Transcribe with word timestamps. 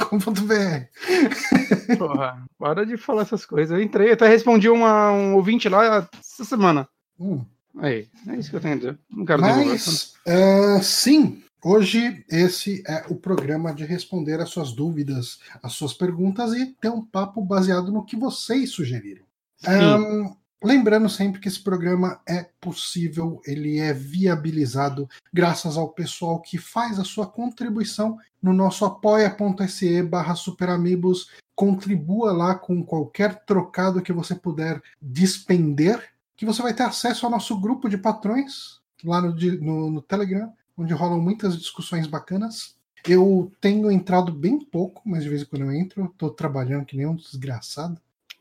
Porra, 1.98 2.44
para 2.58 2.86
de 2.86 2.98
falar 2.98 3.24
essas 3.24 3.46
coisas. 3.46 3.78
Eu 3.78 3.84
entrei, 3.84 4.12
até 4.12 4.28
respondi 4.28 4.70
uma, 4.70 5.12
um 5.12 5.36
ouvinte 5.36 5.68
lá 5.68 6.08
essa 6.20 6.46
semana. 6.46 6.88
Hum. 7.20 7.44
Aí, 7.80 8.08
é 8.28 8.36
isso 8.36 8.50
que 8.50 8.56
eu 8.56 8.62
tenho 8.62 8.76
a 8.76 8.78
dizer. 8.78 9.00
Não 9.10 9.26
quero. 9.26 9.42
Mas, 9.42 10.14
é, 10.26 10.80
sim, 10.82 11.44
hoje 11.64 12.24
esse 12.30 12.84
é 12.88 13.04
o 13.10 13.16
programa 13.16 13.74
de 13.74 13.84
responder 13.84 14.40
as 14.40 14.50
suas 14.50 14.72
dúvidas, 14.72 15.40
as 15.62 15.74
suas 15.74 15.94
perguntas 15.94 16.54
e 16.54 16.68
ter 16.80 16.90
um 16.90 17.04
papo 17.04 17.42
baseado 17.42 17.92
no 17.92 18.06
que 18.06 18.16
vocês 18.16 18.72
sugeriram. 18.72 19.26
Sim. 19.58 20.36
Lembrando 20.64 21.10
sempre 21.10 21.42
que 21.42 21.48
esse 21.50 21.60
programa 21.62 22.22
é 22.26 22.48
possível, 22.62 23.42
ele 23.46 23.80
é 23.80 23.92
viabilizado 23.94 25.10
graças 25.34 25.76
ao 25.78 25.90
pessoal 25.90 26.40
que 26.40 26.58
faz 26.58 26.98
a 27.00 27.04
sua 27.04 27.28
contribuição 27.28 28.18
no 28.42 28.54
nosso 28.54 28.86
apoia.se 28.86 30.02
barra 30.04 30.36
superamigos. 30.36 31.30
Contribua 31.54 32.32
lá 32.32 32.56
com 32.56 32.84
qualquer 32.84 33.44
trocado 33.46 34.02
que 34.02 34.14
você 34.14 34.34
puder 34.34 34.82
despender, 35.02 36.02
que 36.36 36.46
você 36.46 36.62
vai 36.62 36.74
ter 36.74 36.84
acesso 36.84 37.26
ao 37.26 37.32
nosso 37.32 37.60
grupo 37.60 37.90
de 37.90 37.98
patrões 37.98 38.80
lá 39.04 39.22
no, 39.22 39.36
no- 39.62 39.90
no 39.92 40.02
Telegram, 40.02 40.52
onde 40.78 40.94
rolam 40.94 41.20
muitas 41.20 41.58
discussões 41.58 42.08
bacanas. 42.08 42.76
Eu 43.06 43.52
tenho 43.60 43.92
entrado 43.92 44.32
bem 44.32 44.58
pouco, 44.60 45.02
mas 45.06 45.24
de 45.24 45.30
vez 45.30 45.42
em 45.42 45.46
quando 45.46 45.64
eu 45.66 45.74
entro, 45.74 46.06
estou 46.06 46.30
trabalhando 46.30 46.86
que 46.86 46.96
nem 46.96 47.06
um 47.06 47.16
desgraçado. 47.16 48.00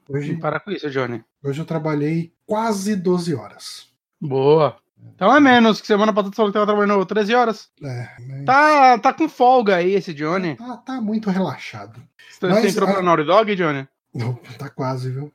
Hoje, 0.08 0.36
para 0.36 0.60
com 0.60 0.70
isso, 0.70 0.90
Johnny. 0.90 1.24
Hoje 1.42 1.60
eu 1.60 1.64
trabalhei 1.64 2.32
quase 2.46 2.96
12 2.96 3.34
horas. 3.34 3.88
Boa. 4.20 4.76
Então 5.14 5.34
é 5.34 5.40
menos 5.40 5.80
que 5.80 5.86
semana 5.86 6.12
passada 6.12 6.34
falou 6.34 6.50
que 6.50 6.58
trabalho 6.58 6.78
trabalhando 6.78 7.06
13 7.06 7.34
horas. 7.34 7.70
É, 7.82 8.08
mas... 8.20 8.44
tá, 8.44 8.98
tá 8.98 9.12
com 9.12 9.28
folga 9.28 9.76
aí 9.76 9.94
esse 9.94 10.14
Johnny. 10.14 10.56
Tá, 10.56 10.76
tá 10.76 11.00
muito 11.00 11.30
relaxado. 11.30 12.00
Você, 12.30 12.46
mas, 12.46 12.64
entrou 12.64 12.88
a... 12.88 12.92
pra 12.92 13.02
Naughty 13.02 13.24
Dog, 13.24 13.56
Johnny? 13.56 13.88
Não, 14.14 14.34
tá 14.58 14.68
quase, 14.68 15.10
viu? 15.10 15.32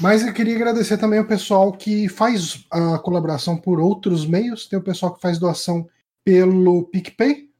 Mas 0.00 0.26
eu 0.26 0.32
queria 0.32 0.54
agradecer 0.54 0.98
também 0.98 1.20
o 1.20 1.26
pessoal 1.26 1.72
que 1.72 2.08
faz 2.08 2.64
a 2.70 2.98
colaboração 2.98 3.56
por 3.56 3.80
outros 3.80 4.26
meios. 4.26 4.66
Tem 4.66 4.78
o 4.78 4.82
pessoal 4.82 5.14
que 5.14 5.20
faz 5.20 5.38
doação 5.38 5.88
pelo 6.24 6.84
PicPay, 6.84 7.50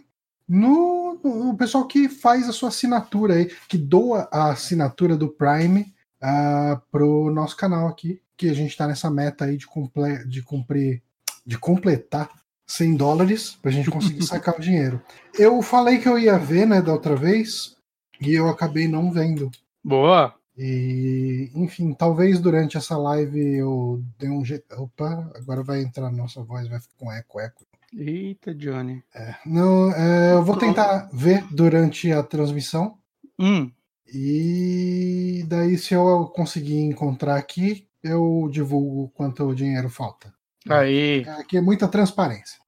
no, 0.47 1.19
no, 1.23 1.49
o 1.49 1.57
pessoal 1.57 1.85
que 1.85 2.07
faz 2.07 2.47
a 2.47 2.53
sua 2.53 2.69
assinatura 2.69 3.35
aí, 3.35 3.45
que 3.67 3.77
doa 3.77 4.29
a 4.31 4.51
assinatura 4.51 5.17
do 5.17 5.27
Prime 5.27 5.93
uh, 6.21 6.81
pro 6.89 7.31
nosso 7.31 7.57
canal 7.57 7.87
aqui, 7.87 8.21
que 8.37 8.49
a 8.49 8.53
gente 8.53 8.69
está 8.69 8.87
nessa 8.87 9.09
meta 9.09 9.45
aí 9.45 9.57
de, 9.57 9.67
comple 9.67 10.25
de 10.25 10.41
cumprir, 10.41 11.03
de 11.45 11.57
completar 11.57 12.29
100 12.65 12.95
dólares 12.95 13.57
para 13.61 13.71
a 13.71 13.73
gente 13.73 13.91
conseguir 13.91 14.23
sacar 14.25 14.55
o 14.55 14.61
dinheiro. 14.61 15.01
Eu 15.37 15.61
falei 15.61 15.97
que 15.97 16.07
eu 16.07 16.17
ia 16.17 16.37
ver, 16.37 16.65
né, 16.65 16.81
da 16.81 16.93
outra 16.93 17.15
vez, 17.15 17.75
e 18.21 18.33
eu 18.33 18.47
acabei 18.47 18.87
não 18.87 19.11
vendo. 19.11 19.51
Boa! 19.83 20.33
E, 20.57 21.51
enfim, 21.53 21.93
talvez 21.93 22.39
durante 22.39 22.77
essa 22.77 22.97
live 22.97 23.39
eu 23.57 24.03
dê 24.17 24.27
um 24.27 24.43
jeito. 24.43 24.65
Opa, 24.75 25.31
agora 25.35 25.61
vai 25.63 25.81
entrar 25.81 26.11
nossa 26.11 26.41
voz, 26.43 26.67
vai 26.67 26.79
ficar 26.79 26.95
com 26.97 27.11
eco, 27.11 27.39
eco. 27.39 27.65
Eita, 27.93 28.53
Johnny. 28.53 29.03
Não, 29.45 29.91
é, 29.93 30.33
eu 30.33 30.43
vou 30.43 30.57
tentar 30.57 31.09
ver 31.13 31.45
durante 31.51 32.11
a 32.11 32.23
transmissão. 32.23 32.97
Hum, 33.39 33.71
E 34.11 35.45
daí, 35.47 35.77
se 35.77 35.93
eu 35.93 36.25
conseguir 36.35 36.79
encontrar 36.79 37.35
aqui, 37.35 37.87
eu 38.03 38.49
divulgo 38.51 39.09
quanto 39.09 39.53
dinheiro 39.53 39.89
falta. 39.89 40.33
aí. 40.69 41.23
Aqui 41.39 41.57
é 41.57 41.61
muita 41.61 41.87
transparência. 41.87 42.59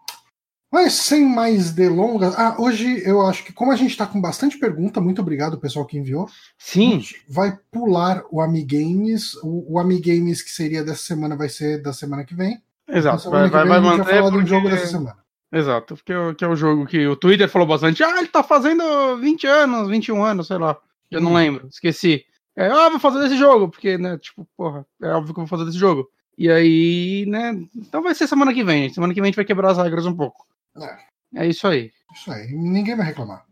Mas 0.71 0.93
sem 0.93 1.25
mais 1.25 1.71
delongas. 1.71 2.35
Ah, 2.37 2.55
hoje 2.59 3.01
eu 3.03 3.21
acho 3.25 3.43
que, 3.43 3.51
como 3.51 3.71
a 3.71 3.75
gente 3.75 3.89
está 3.91 4.05
com 4.05 4.21
bastante 4.21 4.57
pergunta, 4.59 5.01
muito 5.01 5.19
obrigado 5.21 5.57
pessoal 5.59 5.85
que 5.85 5.97
enviou. 5.97 6.29
Sim, 6.57 7.01
vai 7.27 7.57
pular 7.71 8.23
o 8.31 8.39
Amigames. 8.39 9.33
O, 9.43 9.73
o 9.73 9.79
Amigames 9.79 10.41
que 10.43 10.51
seria 10.51 10.83
dessa 10.83 11.01
semana 11.03 11.35
vai 11.35 11.49
ser 11.49 11.81
da 11.81 11.91
semana 11.91 12.23
que 12.23 12.35
vem. 12.35 12.61
Exato. 12.87 13.23
semana 13.23 13.47
Vai, 13.47 13.49
que 13.49 13.53
vai, 13.55 13.63
vem 13.63 13.71
vai 13.89 13.97
manter. 13.97 14.09
falar 14.15 14.21
de 14.21 14.27
um 14.27 14.31
porque- 14.39 14.49
jogo 14.49 14.69
dessa 14.69 14.87
semana. 14.87 15.17
Exato, 15.51 15.95
porque 15.95 16.13
é 16.13 16.19
o- 16.19 16.35
que 16.35 16.45
é 16.45 16.47
o 16.47 16.55
jogo 16.55 16.85
que 16.85 17.07
o 17.07 17.15
Twitter 17.15 17.49
falou 17.49 17.67
bastante. 17.67 18.03
Ah, 18.03 18.19
ele 18.19 18.27
tá 18.27 18.43
fazendo 18.43 18.83
20 19.17 19.47
anos, 19.47 19.89
21 19.89 20.23
anos, 20.23 20.45
sei 20.47 20.57
lá. 20.59 20.77
Eu 21.09 21.19
não 21.19 21.31
Hum. 21.31 21.35
lembro, 21.35 21.67
esqueci. 21.67 22.23
É, 22.55 22.67
ah, 22.67 22.89
vou 22.89 22.99
fazer 22.99 23.19
desse 23.19 23.37
jogo, 23.37 23.69
porque, 23.69 23.97
né, 23.97 24.17
tipo, 24.19 24.47
porra, 24.55 24.85
é 25.01 25.07
óbvio 25.09 25.33
que 25.33 25.39
eu 25.39 25.45
vou 25.45 25.47
fazer 25.47 25.65
desse 25.65 25.77
jogo. 25.79 26.07
E 26.37 26.49
aí, 26.51 27.25
né, 27.27 27.59
então 27.75 28.03
vai 28.03 28.13
ser 28.13 28.27
semana 28.27 28.53
que 28.53 28.63
vem. 28.63 28.93
Semana 28.93 29.11
que 29.13 29.19
vem 29.19 29.27
a 29.27 29.31
gente 29.31 29.35
vai 29.37 29.45
quebrar 29.45 29.71
as 29.71 29.77
regras 29.79 30.05
um 30.05 30.15
pouco. 30.15 30.45
É 31.35 31.47
isso 31.47 31.67
aí. 31.67 31.91
Isso 32.13 32.31
aí, 32.31 32.51
ninguém 32.51 32.95
vai 32.95 33.05
reclamar. 33.05 33.45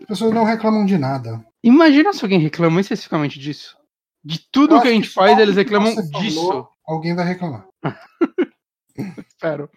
As 0.00 0.06
pessoas 0.06 0.32
não 0.32 0.44
reclamam 0.44 0.84
de 0.86 0.96
nada. 0.96 1.44
Imagina 1.62 2.12
se 2.12 2.24
alguém 2.24 2.38
reclama 2.38 2.80
especificamente 2.80 3.38
disso. 3.38 3.76
De 4.24 4.38
tudo 4.50 4.80
que 4.80 4.88
a 4.88 4.92
gente 4.92 5.08
que 5.08 5.14
faz, 5.14 5.38
eles 5.38 5.56
reclamam 5.56 5.94
falou- 5.94 6.10
disso. 6.22 6.68
Alguém 6.86 7.14
vai 7.14 7.24
reclamar. 7.26 7.66
Espero. 9.28 9.68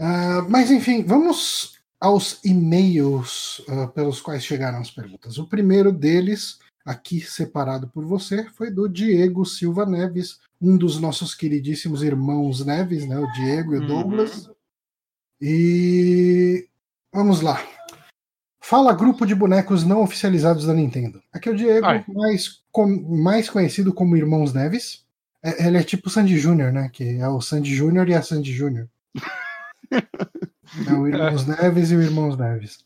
Ah, 0.00 0.44
mas 0.48 0.70
enfim, 0.70 1.04
vamos 1.04 1.78
aos 2.00 2.40
e-mails 2.44 3.62
ah, 3.68 3.86
pelos 3.88 4.20
quais 4.20 4.44
chegaram 4.44 4.78
as 4.78 4.90
perguntas. 4.90 5.38
O 5.38 5.46
primeiro 5.46 5.92
deles, 5.92 6.58
aqui 6.84 7.20
separado 7.20 7.88
por 7.88 8.04
você, 8.04 8.48
foi 8.50 8.70
do 8.70 8.88
Diego 8.88 9.44
Silva 9.44 9.86
Neves, 9.86 10.38
um 10.60 10.76
dos 10.76 10.98
nossos 11.00 11.34
queridíssimos 11.34 12.02
irmãos 12.02 12.64
Neves, 12.64 13.06
né? 13.06 13.18
O 13.18 13.30
Diego 13.32 13.74
e 13.74 13.78
o 13.78 13.82
Uhum. 13.82 14.53
E 15.40 16.68
vamos 17.12 17.40
lá. 17.40 17.60
Fala 18.62 18.94
grupo 18.94 19.26
de 19.26 19.34
bonecos 19.34 19.84
não 19.84 20.02
oficializados 20.02 20.66
da 20.66 20.72
Nintendo. 20.72 21.22
Aqui 21.32 21.48
é 21.48 21.52
o 21.52 21.56
Diego, 21.56 21.84
Ai. 21.86 22.04
mais, 22.08 22.62
com- 22.72 22.86
mais 23.22 23.50
conhecido 23.50 23.92
como 23.92 24.16
Irmãos 24.16 24.54
Neves. 24.54 25.04
É, 25.42 25.66
ele 25.66 25.76
é 25.76 25.82
tipo 25.82 26.08
o 26.08 26.10
Sandy 26.10 26.38
Júnior, 26.38 26.72
né? 26.72 26.88
Que 26.90 27.18
é 27.18 27.28
o 27.28 27.40
Sandy 27.42 27.74
Júnior 27.74 28.08
e 28.08 28.14
a 28.14 28.22
Sandy 28.22 28.52
Júnior. 28.52 28.88
é 29.92 30.92
o 30.94 31.06
Irmãos 31.06 31.46
é. 31.46 31.62
Neves 31.62 31.90
e 31.90 31.96
o 31.96 32.02
Irmãos 32.02 32.38
Neves. 32.38 32.84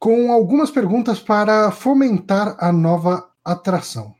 Com 0.00 0.32
algumas 0.32 0.70
perguntas 0.70 1.20
para 1.20 1.70
fomentar 1.70 2.56
a 2.58 2.72
nova 2.72 3.30
atração. 3.44 4.14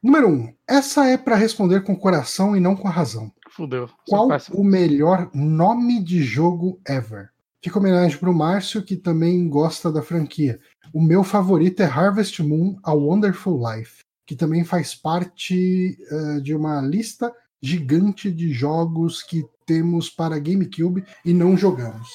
Número 0.00 0.28
1. 0.28 0.32
Um, 0.32 0.54
essa 0.68 1.06
é 1.08 1.16
para 1.16 1.34
responder 1.36 1.82
com 1.82 1.92
o 1.94 1.98
coração 1.98 2.56
e 2.56 2.60
não 2.60 2.76
com 2.76 2.86
a 2.86 2.90
razão. 2.90 3.32
Fudeu. 3.54 3.88
Qual 4.08 4.28
o 4.52 4.64
melhor 4.64 5.30
nome 5.34 6.02
de 6.02 6.22
jogo 6.22 6.80
ever? 6.88 7.28
Fica 7.62 7.78
homenagem 7.78 8.16
para 8.16 8.30
o 8.30 8.34
Márcio, 8.34 8.82
que 8.82 8.96
também 8.96 9.46
gosta 9.48 9.92
da 9.92 10.02
franquia. 10.02 10.58
O 10.92 11.00
meu 11.00 11.22
favorito 11.22 11.80
é 11.80 11.84
Harvest 11.84 12.42
Moon 12.42 12.78
A 12.82 12.94
Wonderful 12.94 13.60
Life, 13.62 14.00
que 14.26 14.34
também 14.34 14.64
faz 14.64 14.94
parte 14.94 15.98
uh, 16.10 16.40
de 16.40 16.54
uma 16.54 16.80
lista 16.80 17.30
gigante 17.62 18.32
de 18.32 18.52
jogos 18.52 19.22
que 19.22 19.44
temos 19.66 20.08
para 20.08 20.38
GameCube 20.38 21.04
e 21.22 21.34
não 21.34 21.54
jogamos. 21.54 22.08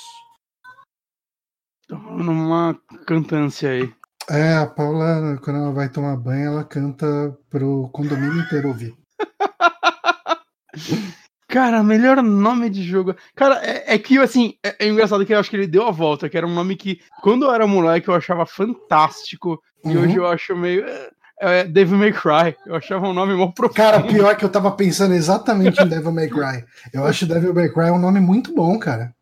Numa 1.87 2.77
cantância 3.05 3.69
aí. 3.69 3.93
É, 4.29 4.55
a 4.55 4.65
Paula, 4.65 5.39
quando 5.43 5.57
ela 5.59 5.71
vai 5.71 5.87
tomar 5.87 6.17
banho, 6.17 6.47
ela 6.47 6.63
canta 6.65 7.37
pro 7.49 7.87
condomínio 7.93 8.41
inteiro 8.41 8.69
ouvir. 8.69 8.97
Cara, 11.47 11.81
melhor 11.81 12.21
nome 12.21 12.69
de 12.69 12.83
jogo. 12.83 13.15
Cara, 13.33 13.61
é, 13.63 13.95
é 13.95 13.97
que, 13.97 14.17
assim, 14.19 14.55
é, 14.63 14.75
é, 14.85 14.87
engraçado 14.87 15.25
que 15.25 15.33
eu 15.33 15.39
acho 15.39 15.49
que 15.49 15.55
ele 15.55 15.67
deu 15.67 15.87
a 15.87 15.91
volta, 15.91 16.27
que 16.27 16.37
era 16.37 16.45
um 16.45 16.53
nome 16.53 16.75
que, 16.75 16.99
quando 17.21 17.45
eu 17.45 17.53
era 17.53 17.65
moleque, 17.65 18.09
eu 18.09 18.13
achava 18.13 18.45
fantástico. 18.45 19.61
Uhum. 19.83 19.91
E 19.91 19.97
hoje 19.97 20.15
eu 20.17 20.27
acho 20.27 20.55
meio. 20.55 20.85
É, 20.85 21.09
é, 21.39 21.63
Devil 21.63 21.97
May 21.97 22.11
Cry. 22.11 22.55
Eu 22.65 22.75
achava 22.75 23.07
um 23.07 23.13
nome 23.13 23.33
mó 23.33 23.47
profundo. 23.47 23.75
Cara, 23.75 24.03
pior 24.03 24.35
que 24.35 24.43
eu 24.43 24.49
tava 24.49 24.71
pensando 24.71 25.13
exatamente 25.13 25.81
em 25.81 25.87
Devil 25.87 26.11
May 26.11 26.27
Cry. 26.27 26.65
Eu 26.93 27.05
acho 27.05 27.25
Devil 27.25 27.53
May 27.53 27.69
Cry 27.69 27.91
um 27.91 27.99
nome 27.99 28.19
muito 28.19 28.53
bom, 28.53 28.77
cara. 28.77 29.13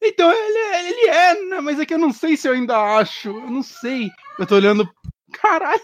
Então, 0.00 0.30
ele, 0.30 0.58
é, 0.58 0.88
ele 0.88 1.08
é, 1.08 1.48
né? 1.48 1.60
Mas 1.60 1.80
é 1.80 1.86
que 1.86 1.94
eu 1.94 1.98
não 1.98 2.12
sei 2.12 2.36
se 2.36 2.48
eu 2.48 2.52
ainda 2.52 2.76
acho. 2.98 3.28
Eu 3.28 3.50
não 3.50 3.62
sei. 3.62 4.08
Eu 4.38 4.46
tô 4.46 4.54
olhando. 4.54 4.88
Caralho! 5.32 5.80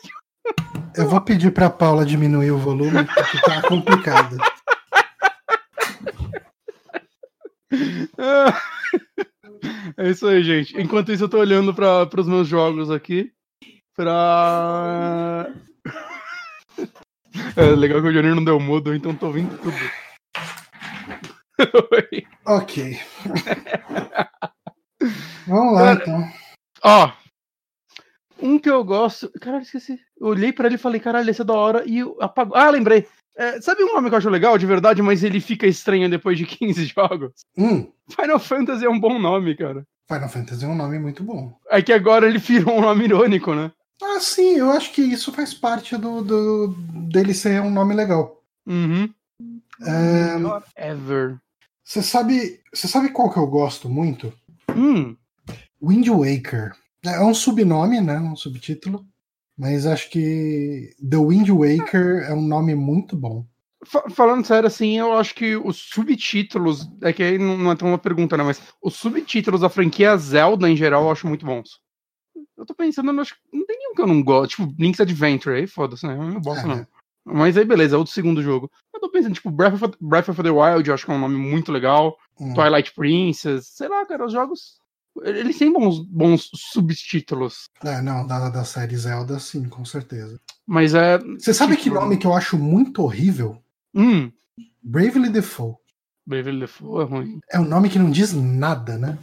Eu 0.96 1.08
vou 1.08 1.20
pedir 1.20 1.52
pra 1.52 1.70
Paula 1.70 2.04
diminuir 2.04 2.50
o 2.50 2.58
volume, 2.58 3.04
porque 3.04 3.40
tá 3.40 3.62
complicado. 3.62 4.36
É 9.96 10.10
isso 10.10 10.26
aí, 10.26 10.42
gente. 10.42 10.78
Enquanto 10.80 11.12
isso, 11.12 11.24
eu 11.24 11.28
tô 11.28 11.38
olhando 11.38 11.74
para 11.74 12.20
os 12.20 12.28
meus 12.28 12.46
jogos 12.46 12.90
aqui. 12.90 13.32
Pra. 13.94 15.52
É 17.56 17.62
legal 17.62 18.02
que 18.02 18.08
o 18.08 18.12
Johnny 18.12 18.34
não 18.34 18.42
deu 18.42 18.58
mudo, 18.58 18.94
então 18.94 19.14
tô 19.14 19.26
ouvindo 19.26 19.56
tudo. 19.58 19.76
Oi. 21.92 22.26
Ok. 22.46 22.98
Vamos 25.46 25.74
lá, 25.74 25.96
Cara, 25.96 26.02
então. 26.02 26.32
Ó. 26.82 27.12
Um 28.40 28.58
que 28.58 28.70
eu 28.70 28.84
gosto. 28.84 29.30
Caralho, 29.40 29.62
esqueci. 29.62 30.00
Eu 30.20 30.28
olhei 30.28 30.52
pra 30.52 30.66
ele 30.66 30.76
e 30.76 30.78
falei, 30.78 31.00
caralho, 31.00 31.30
esse 31.30 31.42
é 31.42 31.44
da 31.44 31.54
hora. 31.54 31.84
E 31.86 31.98
eu 31.98 32.16
apago. 32.20 32.54
Ah, 32.56 32.70
lembrei. 32.70 33.06
É, 33.38 33.60
sabe 33.60 33.84
um 33.84 33.94
nome 33.94 34.08
que 34.08 34.14
eu 34.14 34.18
acho 34.18 34.28
legal, 34.28 34.58
de 34.58 34.66
verdade, 34.66 35.00
mas 35.00 35.22
ele 35.22 35.40
fica 35.40 35.64
estranho 35.64 36.10
depois 36.10 36.36
de 36.36 36.44
15 36.44 36.86
jogos? 36.86 37.32
Hum. 37.56 37.88
Final 38.10 38.40
Fantasy 38.40 38.84
é 38.84 38.90
um 38.90 38.98
bom 38.98 39.16
nome, 39.16 39.56
cara. 39.56 39.86
Final 40.08 40.28
Fantasy 40.28 40.64
é 40.64 40.68
um 40.68 40.74
nome 40.74 40.98
muito 40.98 41.22
bom. 41.22 41.56
É 41.70 41.80
que 41.80 41.92
agora 41.92 42.26
ele 42.26 42.38
virou 42.38 42.78
um 42.78 42.80
nome 42.80 43.04
irônico, 43.04 43.54
né? 43.54 43.70
Ah, 44.02 44.18
sim, 44.20 44.56
eu 44.56 44.70
acho 44.72 44.92
que 44.92 45.02
isso 45.02 45.32
faz 45.32 45.54
parte 45.54 45.96
do, 45.96 46.22
do 46.22 46.74
dele 47.10 47.32
ser 47.32 47.60
um 47.62 47.70
nome 47.70 47.94
legal. 47.94 48.42
Uhum. 48.66 49.08
É... 49.82 50.90
Ever. 50.90 51.38
Você 51.84 52.02
sabe, 52.02 52.60
você 52.72 52.88
sabe 52.88 53.10
qual 53.10 53.32
que 53.32 53.38
eu 53.38 53.46
gosto 53.46 53.88
muito? 53.88 54.32
Hum. 54.74 55.16
Wind 55.80 56.08
Waker. 56.08 56.72
É 57.04 57.20
um 57.20 57.34
subnome, 57.34 58.00
né? 58.00 58.18
Um 58.18 58.36
subtítulo. 58.36 59.06
Mas 59.58 59.86
acho 59.86 60.08
que 60.08 60.94
The 61.10 61.16
Wind 61.16 61.48
Waker 61.48 62.26
é 62.28 62.32
um 62.32 62.42
nome 62.42 62.76
muito 62.76 63.16
bom. 63.16 63.44
Falando 64.10 64.44
sério, 64.44 64.66
assim, 64.66 64.98
eu 64.98 65.12
acho 65.14 65.34
que 65.34 65.56
os 65.56 65.76
subtítulos. 65.76 66.88
É 67.02 67.12
que 67.12 67.22
aí 67.22 67.38
não 67.38 67.70
é 67.72 67.76
tão 67.76 67.88
uma 67.88 67.98
pergunta, 67.98 68.36
né? 68.36 68.44
Mas 68.44 68.62
os 68.80 68.94
subtítulos 68.94 69.60
da 69.60 69.68
franquia 69.68 70.16
Zelda, 70.16 70.70
em 70.70 70.76
geral, 70.76 71.04
eu 71.04 71.10
acho 71.10 71.26
muito 71.26 71.44
bons. 71.44 71.80
Eu 72.56 72.66
tô 72.66 72.74
pensando, 72.74 73.10
eu 73.10 73.20
acho 73.20 73.34
que 73.34 73.40
não 73.52 73.66
tem 73.66 73.78
nenhum 73.78 73.94
que 73.94 74.02
eu 74.02 74.06
não 74.06 74.22
gosto. 74.22 74.50
Tipo, 74.50 74.74
Link's 74.78 75.00
Adventure, 75.00 75.56
aí 75.56 75.66
foda-se, 75.66 76.06
né? 76.06 76.14
Eu 76.14 76.22
não 76.22 76.40
gosto, 76.40 76.64
é. 76.64 76.68
não. 76.68 76.86
Mas 77.24 77.56
aí, 77.56 77.64
beleza, 77.64 77.96
é 77.96 77.98
outro 77.98 78.12
segundo 78.12 78.42
jogo. 78.42 78.70
Eu 78.94 79.00
tô 79.00 79.10
pensando, 79.10 79.34
tipo, 79.34 79.50
Breath 79.50 79.74
of, 79.74 79.96
Breath 80.00 80.28
of 80.28 80.42
the 80.42 80.50
Wild, 80.50 80.88
eu 80.88 80.94
acho 80.94 81.04
que 81.04 81.10
é 81.10 81.14
um 81.14 81.20
nome 81.20 81.36
muito 81.36 81.70
legal. 81.72 82.16
Hum. 82.40 82.54
Twilight 82.54 82.94
Princess, 82.94 83.66
sei 83.68 83.88
lá, 83.88 84.06
cara, 84.06 84.24
os 84.24 84.32
jogos 84.32 84.80
eles 85.24 85.58
têm 85.58 85.72
bons, 85.72 86.00
bons 86.06 86.50
subtítulos. 86.54 87.68
É, 87.84 88.00
não, 88.02 88.26
da, 88.26 88.48
da 88.48 88.64
série 88.64 88.96
Zelda, 88.96 89.38
sim, 89.38 89.68
com 89.68 89.84
certeza. 89.84 90.40
Mas 90.66 90.94
é. 90.94 91.18
Você 91.18 91.54
sabe 91.54 91.76
que 91.76 91.90
nome 91.90 92.16
que 92.16 92.26
eu 92.26 92.34
acho 92.34 92.58
muito 92.58 93.02
horrível? 93.02 93.62
Hum. 93.94 94.30
Bravely 94.82 95.30
Default. 95.30 95.78
Bravely 96.26 96.60
Default 96.60 97.00
é 97.00 97.16
ruim. 97.16 97.40
É 97.50 97.58
um 97.58 97.64
nome 97.64 97.88
que 97.88 97.98
não 97.98 98.10
diz 98.10 98.32
nada, 98.32 98.98
né? 98.98 99.18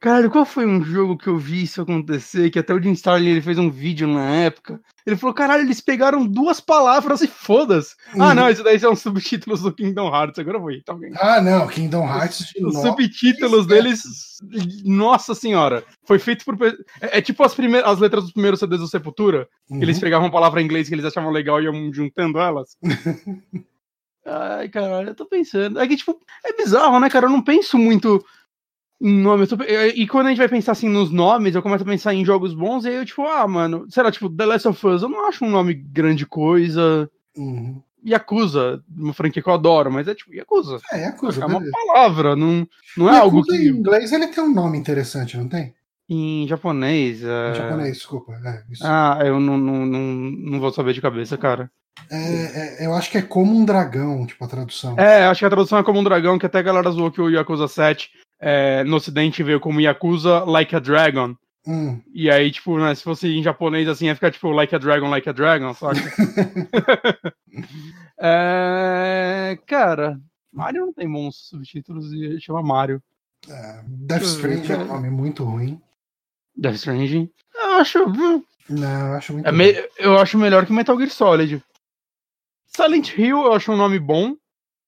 Caralho, 0.00 0.30
qual 0.30 0.44
foi 0.44 0.66
um 0.66 0.82
jogo 0.82 1.16
que 1.16 1.28
eu 1.28 1.38
vi 1.38 1.62
isso 1.62 1.80
acontecer? 1.80 2.50
Que 2.50 2.58
até 2.58 2.74
o 2.74 2.82
Jim 2.82 2.92
Starlin 2.92 3.30
ele 3.30 3.42
fez 3.42 3.58
um 3.58 3.70
vídeo 3.70 4.06
na 4.06 4.24
época. 4.36 4.80
Ele 5.06 5.16
falou: 5.16 5.34
caralho, 5.34 5.62
eles 5.62 5.80
pegaram 5.80 6.26
duas 6.26 6.60
palavras 6.60 7.22
e 7.22 7.26
foda-se. 7.26 7.94
Ah, 8.12 8.16
uhum. 8.16 8.22
Ah, 8.22 8.34
não, 8.34 8.50
isso 8.50 8.62
daí 8.62 8.78
são 8.78 8.94
subtítulos 8.96 9.62
do 9.62 9.72
Kingdom 9.72 10.14
Hearts. 10.14 10.38
Agora 10.38 10.56
eu 10.56 10.60
vou 10.60 10.70
ir, 10.70 10.82
tá 10.82 10.92
alguém. 10.92 11.12
Ah, 11.16 11.40
não, 11.40 11.66
Kingdom 11.66 12.06
Hearts. 12.06 12.52
Os, 12.60 12.74
os 12.74 12.82
subtítulos 12.82 13.66
deles. 13.66 14.02
Nossa 14.84 15.34
senhora. 15.34 15.84
Foi 16.04 16.18
feito 16.18 16.44
por. 16.44 16.56
É, 17.00 17.18
é 17.18 17.22
tipo 17.22 17.42
as, 17.42 17.54
primeiras, 17.54 17.88
as 17.90 17.98
letras 17.98 18.24
dos 18.24 18.32
primeiros 18.32 18.60
CDs 18.60 18.80
do 18.80 18.88
Sepultura. 18.88 19.48
Uhum. 19.70 19.78
Que 19.78 19.84
eles 19.84 19.98
pegavam 19.98 20.30
palavra 20.30 20.60
em 20.60 20.64
inglês 20.64 20.88
que 20.88 20.94
eles 20.94 21.04
achavam 21.04 21.30
legal 21.30 21.60
e 21.60 21.64
iam 21.64 21.92
juntando 21.92 22.38
elas. 22.38 22.76
Ai, 24.26 24.68
caralho, 24.68 25.10
eu 25.10 25.14
tô 25.14 25.24
pensando. 25.24 25.78
É 25.78 25.86
que, 25.86 25.96
tipo, 25.96 26.18
é 26.44 26.52
bizarro, 26.52 26.98
né, 26.98 27.08
cara? 27.08 27.26
Eu 27.26 27.30
não 27.30 27.42
penso 27.42 27.78
muito 27.78 28.24
nome. 29.00 29.46
Tô... 29.46 29.56
E 29.94 30.06
quando 30.06 30.26
a 30.26 30.28
gente 30.30 30.38
vai 30.38 30.48
pensar 30.48 30.72
assim 30.72 30.88
nos 30.88 31.10
nomes, 31.10 31.54
eu 31.54 31.62
começo 31.62 31.82
a 31.82 31.86
pensar 31.86 32.14
em 32.14 32.24
jogos 32.24 32.54
bons, 32.54 32.84
e 32.84 32.88
aí 32.88 32.94
eu, 32.94 33.04
tipo, 33.04 33.22
ah, 33.22 33.46
mano, 33.46 33.86
sei 33.90 34.02
lá, 34.02 34.10
tipo, 34.10 34.30
The 34.30 34.46
Last 34.46 34.68
of 34.68 34.86
Us, 34.86 35.02
eu 35.02 35.08
não 35.08 35.26
acho 35.26 35.44
um 35.44 35.50
nome 35.50 35.74
grande 35.74 36.26
coisa. 36.26 37.10
Uhum. 37.36 37.82
Yakuza, 38.06 38.82
uma 38.96 39.12
franquia 39.12 39.42
que 39.42 39.48
eu 39.48 39.52
adoro, 39.54 39.90
mas 39.90 40.06
é 40.06 40.14
tipo 40.14 40.32
Yakuza. 40.32 40.78
É, 40.92 41.02
Yakuza. 41.02 41.42
É 41.42 41.46
uma 41.46 41.60
palavra, 41.60 42.36
não, 42.36 42.66
não 42.96 43.12
é 43.12 43.18
algo 43.18 43.42
que. 43.42 43.56
Em 43.56 43.66
inglês 43.66 44.12
ele 44.12 44.28
tem 44.28 44.44
um 44.44 44.54
nome 44.54 44.78
interessante, 44.78 45.36
não 45.36 45.48
tem? 45.48 45.74
Em 46.08 46.46
japonês. 46.46 47.24
É... 47.24 47.50
Em 47.50 47.54
japonês, 47.54 47.96
desculpa. 47.96 48.32
É, 48.44 48.62
ah, 48.82 49.18
eu 49.24 49.40
não, 49.40 49.58
não, 49.58 49.84
não, 49.84 50.00
não 50.00 50.60
vou 50.60 50.72
saber 50.72 50.92
de 50.92 51.00
cabeça, 51.00 51.36
cara. 51.36 51.68
É, 52.08 52.84
é, 52.84 52.86
eu 52.86 52.94
acho 52.94 53.10
que 53.10 53.18
é 53.18 53.22
como 53.22 53.56
um 53.56 53.64
dragão, 53.64 54.24
tipo, 54.24 54.44
a 54.44 54.48
tradução. 54.48 54.96
É, 54.96 55.26
acho 55.26 55.40
que 55.40 55.46
a 55.46 55.50
tradução 55.50 55.78
é 55.78 55.82
como 55.82 55.98
um 55.98 56.04
dragão, 56.04 56.38
que 56.38 56.46
até 56.46 56.60
a 56.60 56.62
galera 56.62 56.90
zoou 56.92 57.10
que 57.10 57.20
o 57.20 57.28
Yakuza 57.28 57.66
7 57.66 58.10
é, 58.38 58.84
no 58.84 58.96
ocidente 58.96 59.42
veio 59.42 59.60
como 59.60 59.80
Yakuza 59.80 60.44
Like 60.44 60.74
a 60.76 60.78
Dragon. 60.78 61.34
Hum. 61.66 62.00
E 62.14 62.30
aí, 62.30 62.50
tipo, 62.50 62.78
né, 62.78 62.94
se 62.94 63.02
fosse 63.02 63.28
em 63.28 63.42
japonês 63.42 63.88
assim, 63.88 64.06
ia 64.06 64.14
ficar 64.14 64.30
tipo 64.30 64.50
Like 64.50 64.74
a 64.74 64.78
Dragon, 64.78 65.08
Like 65.08 65.28
a 65.28 65.32
Dragon, 65.32 65.74
saca? 65.74 66.00
é, 68.20 69.58
cara, 69.66 70.20
Mario 70.52 70.86
não 70.86 70.92
tem 70.92 71.10
bons 71.10 71.48
subtítulos 71.48 72.12
e 72.12 72.40
chama 72.40 72.62
Mario. 72.62 73.02
É, 73.48 73.82
Death 73.86 74.22
Stranding 74.22 74.72
é 74.72 74.78
um 74.78 74.86
nome 74.86 75.10
muito 75.10 75.44
ruim. 75.44 75.80
Death 76.56 76.76
Stranding? 76.76 77.30
Eu 77.54 77.70
acho. 77.74 77.98
Não, 78.68 79.08
eu 79.08 79.14
acho 79.14 79.32
muito 79.32 79.46
é 79.46 79.52
me... 79.52 79.88
Eu 79.98 80.18
acho 80.18 80.38
melhor 80.38 80.66
que 80.66 80.72
Metal 80.72 80.96
Gear 80.96 81.10
Solid. 81.10 81.62
Silent 82.66 83.16
Hill 83.16 83.44
eu 83.44 83.52
acho 83.52 83.72
um 83.72 83.76
nome 83.76 83.98
bom. 83.98 84.36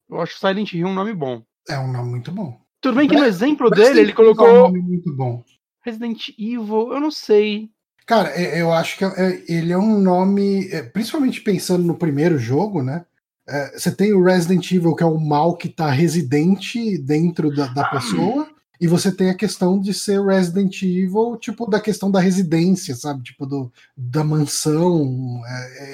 Eu 0.08 0.20
acho 0.20 0.38
Silent 0.38 0.72
Hill 0.72 0.86
um 0.86 0.94
nome 0.94 1.14
bom. 1.14 1.42
É 1.68 1.78
um 1.78 1.90
nome 1.90 2.10
muito 2.10 2.30
bom. 2.30 2.60
Tudo 2.80 2.96
bem 2.96 3.08
que 3.08 3.16
no 3.16 3.24
exemplo 3.24 3.70
dele 3.70 4.00
ele 4.00 4.12
colocou. 4.12 4.46
É 4.46 4.52
um 4.52 4.62
nome 4.62 4.80
muito 4.80 5.12
bom. 5.12 5.42
Resident 5.84 6.28
Evil, 6.38 6.92
eu 6.92 7.00
não 7.00 7.10
sei. 7.10 7.70
Cara, 8.06 8.30
é, 8.30 8.60
eu 8.60 8.72
acho 8.72 8.96
que 8.96 9.04
é, 9.04 9.42
ele 9.48 9.72
é 9.72 9.78
um 9.78 10.00
nome, 10.00 10.68
principalmente 10.92 11.40
pensando 11.40 11.84
no 11.84 11.94
primeiro 11.94 12.38
jogo, 12.38 12.82
né? 12.82 13.04
Você 13.74 13.90
tem 13.90 14.12
o 14.12 14.22
Resident 14.22 14.70
Evil, 14.72 14.94
que 14.94 15.02
é 15.02 15.06
o 15.06 15.18
mal 15.18 15.56
que 15.56 15.70
tá 15.70 15.90
residente 15.90 16.98
dentro 16.98 17.54
da, 17.54 17.66
da 17.66 17.88
pessoa, 17.88 18.46
e 18.78 18.86
você 18.86 19.10
tem 19.10 19.30
a 19.30 19.34
questão 19.34 19.80
de 19.80 19.94
ser 19.94 20.22
Resident 20.22 20.82
Evil, 20.82 21.36
tipo, 21.40 21.66
da 21.66 21.80
questão 21.80 22.10
da 22.10 22.20
residência, 22.20 22.94
sabe? 22.94 23.22
Tipo, 23.22 23.46
do, 23.46 23.72
da 23.96 24.22
mansão. 24.22 25.40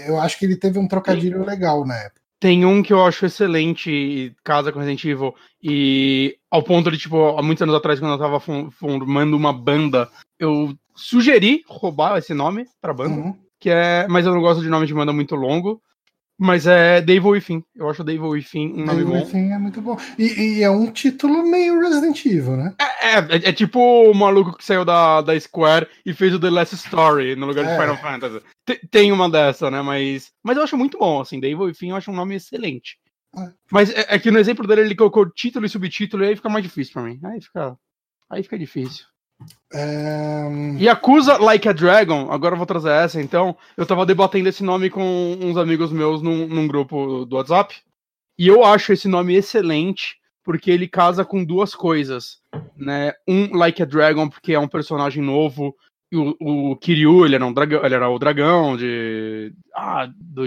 eu 0.07 0.21
acho 0.21 0.37
que 0.37 0.45
ele 0.45 0.57
teve 0.57 0.81
um 0.81 0.89
trocadilho 0.89 1.45
legal 1.45 1.87
na 1.87 1.97
época. 1.97 2.21
Tem 2.41 2.65
um 2.67 2.83
que 2.83 2.93
eu 2.93 3.03
acho 3.03 3.25
excelente, 3.25 4.35
casa 4.45 4.71
com 4.71 4.79
Resident 4.79 5.05
Evil, 5.05 5.35
e 5.67 6.37
ao 6.51 6.63
ponto 6.63 6.91
de, 6.91 6.99
tipo, 6.99 7.39
há 7.39 7.43
muitos 7.43 7.63
anos 7.63 7.75
atrás, 7.75 7.99
quando 7.99 8.13
eu 8.13 8.19
tava 8.19 8.39
formando 8.39 9.35
uma 9.35 9.51
banda, 9.51 10.11
eu 10.39 10.77
sugeri 10.95 11.63
roubar 11.67 12.19
esse 12.19 12.35
nome 12.35 12.67
pra 12.83 12.93
banda, 12.93 13.15
uhum. 13.15 13.35
que 13.59 13.71
é. 13.71 14.07
Mas 14.07 14.27
eu 14.27 14.35
não 14.35 14.43
gosto 14.43 14.63
de 14.63 14.69
nome 14.69 14.87
de 14.87 14.93
banda 14.93 15.11
muito 15.13 15.35
longo. 15.35 15.81
Mas 16.37 16.67
é 16.67 17.01
Devil 17.01 17.31
Within. 17.31 17.65
Eu 17.77 17.89
acho 17.89 18.03
Devil 18.03 18.29
Within 18.31 18.73
um 18.73 18.85
nome 18.85 19.05
Devil 19.05 19.07
bom. 19.07 19.15
Within 19.21 19.53
é 19.53 19.59
muito 19.59 19.81
bom. 19.81 19.97
E, 20.19 20.57
e 20.59 20.63
é 20.65 20.69
um 20.69 20.91
título 20.91 21.49
meio 21.49 21.79
Resident 21.81 22.27
Evil, 22.27 22.57
né? 22.57 22.75
É, 23.01 23.19
é, 23.19 23.49
é 23.51 23.53
tipo 23.53 23.79
o 23.79 24.13
maluco 24.13 24.59
que 24.59 24.65
saiu 24.65 24.85
da, 24.85 25.21
da 25.21 25.39
Square 25.39 25.87
e 26.05 26.13
fez 26.13 26.35
o 26.35 26.41
The 26.41 26.51
Last 26.51 26.75
Story 26.75 27.37
no 27.37 27.47
lugar 27.47 27.65
de 27.65 27.71
É. 27.71 27.79
Final 27.81 27.97
Fantasy. 27.99 28.41
Te- 28.67 28.81
Tem 28.91 29.13
uma 29.13 29.31
dessa, 29.31 29.71
né? 29.71 29.81
Mas, 29.81 30.33
mas 30.43 30.57
eu 30.57 30.65
acho 30.65 30.77
muito 30.77 30.99
bom, 30.99 31.21
assim. 31.21 31.39
Devil 31.39 31.67
Within 31.67 31.91
eu 31.91 31.97
acho 31.97 32.11
um 32.11 32.17
nome 32.17 32.35
excelente. 32.35 32.99
Mas 33.71 33.91
é, 33.91 34.07
é 34.15 34.19
que 34.19 34.31
no 34.31 34.39
exemplo 34.39 34.67
dele 34.67 34.83
ele 34.83 34.95
colocou 34.95 35.29
título 35.31 35.67
e 35.67 35.69
subtítulo 35.69 36.25
e 36.25 36.29
aí 36.29 36.37
fica 36.37 36.49
mais 36.49 36.65
difícil 36.65 36.93
pra 36.93 37.03
mim. 37.03 37.19
Aí 37.25 37.41
fica, 37.41 37.77
aí 38.31 38.43
fica 38.43 38.59
difícil. 38.59 39.05
É, 39.73 40.45
Yakuza 40.81 41.39
Like 41.39 41.69
a 41.69 41.73
Dragon, 41.73 42.31
agora 42.31 42.55
eu 42.55 42.59
vou 42.59 42.67
trazer 42.67 42.91
essa, 42.91 43.21
então. 43.21 43.57
Eu 43.77 43.85
tava 43.85 44.07
debatendo 44.07 44.49
esse 44.49 44.63
nome 44.63 44.89
com 44.91 45.37
uns 45.41 45.57
amigos 45.57 45.93
meus 45.93 46.23
num, 46.23 46.47
num 46.47 46.67
grupo 46.67 47.25
do 47.25 47.37
WhatsApp. 47.37 47.75
E 48.39 48.47
eu 48.47 48.65
acho 48.65 48.93
esse 48.93 49.09
nome 49.09 49.35
excelente, 49.35 50.17
porque 50.43 50.71
ele 50.71 50.89
casa 50.89 51.25
com 51.25 51.45
duas 51.45 51.75
coisas. 51.75 52.41
Né? 52.77 53.13
Um, 53.27 53.57
Like 53.57 53.83
a 53.83 53.87
Dragon, 53.87 54.29
porque 54.29 54.53
é 54.55 54.59
um 54.59 54.69
personagem 54.69 55.23
novo. 55.23 55.75
E 56.11 56.17
o, 56.17 56.37
o 56.41 56.77
Kiryu, 56.77 57.25
ele 57.25 57.35
era, 57.35 57.47
um 57.47 57.53
dragão, 57.53 57.85
ele 57.85 57.95
era 57.95 58.09
o 58.09 58.19
dragão 58.19 58.77
de. 58.77 59.53
Ah, 59.75 60.09
do 60.17 60.47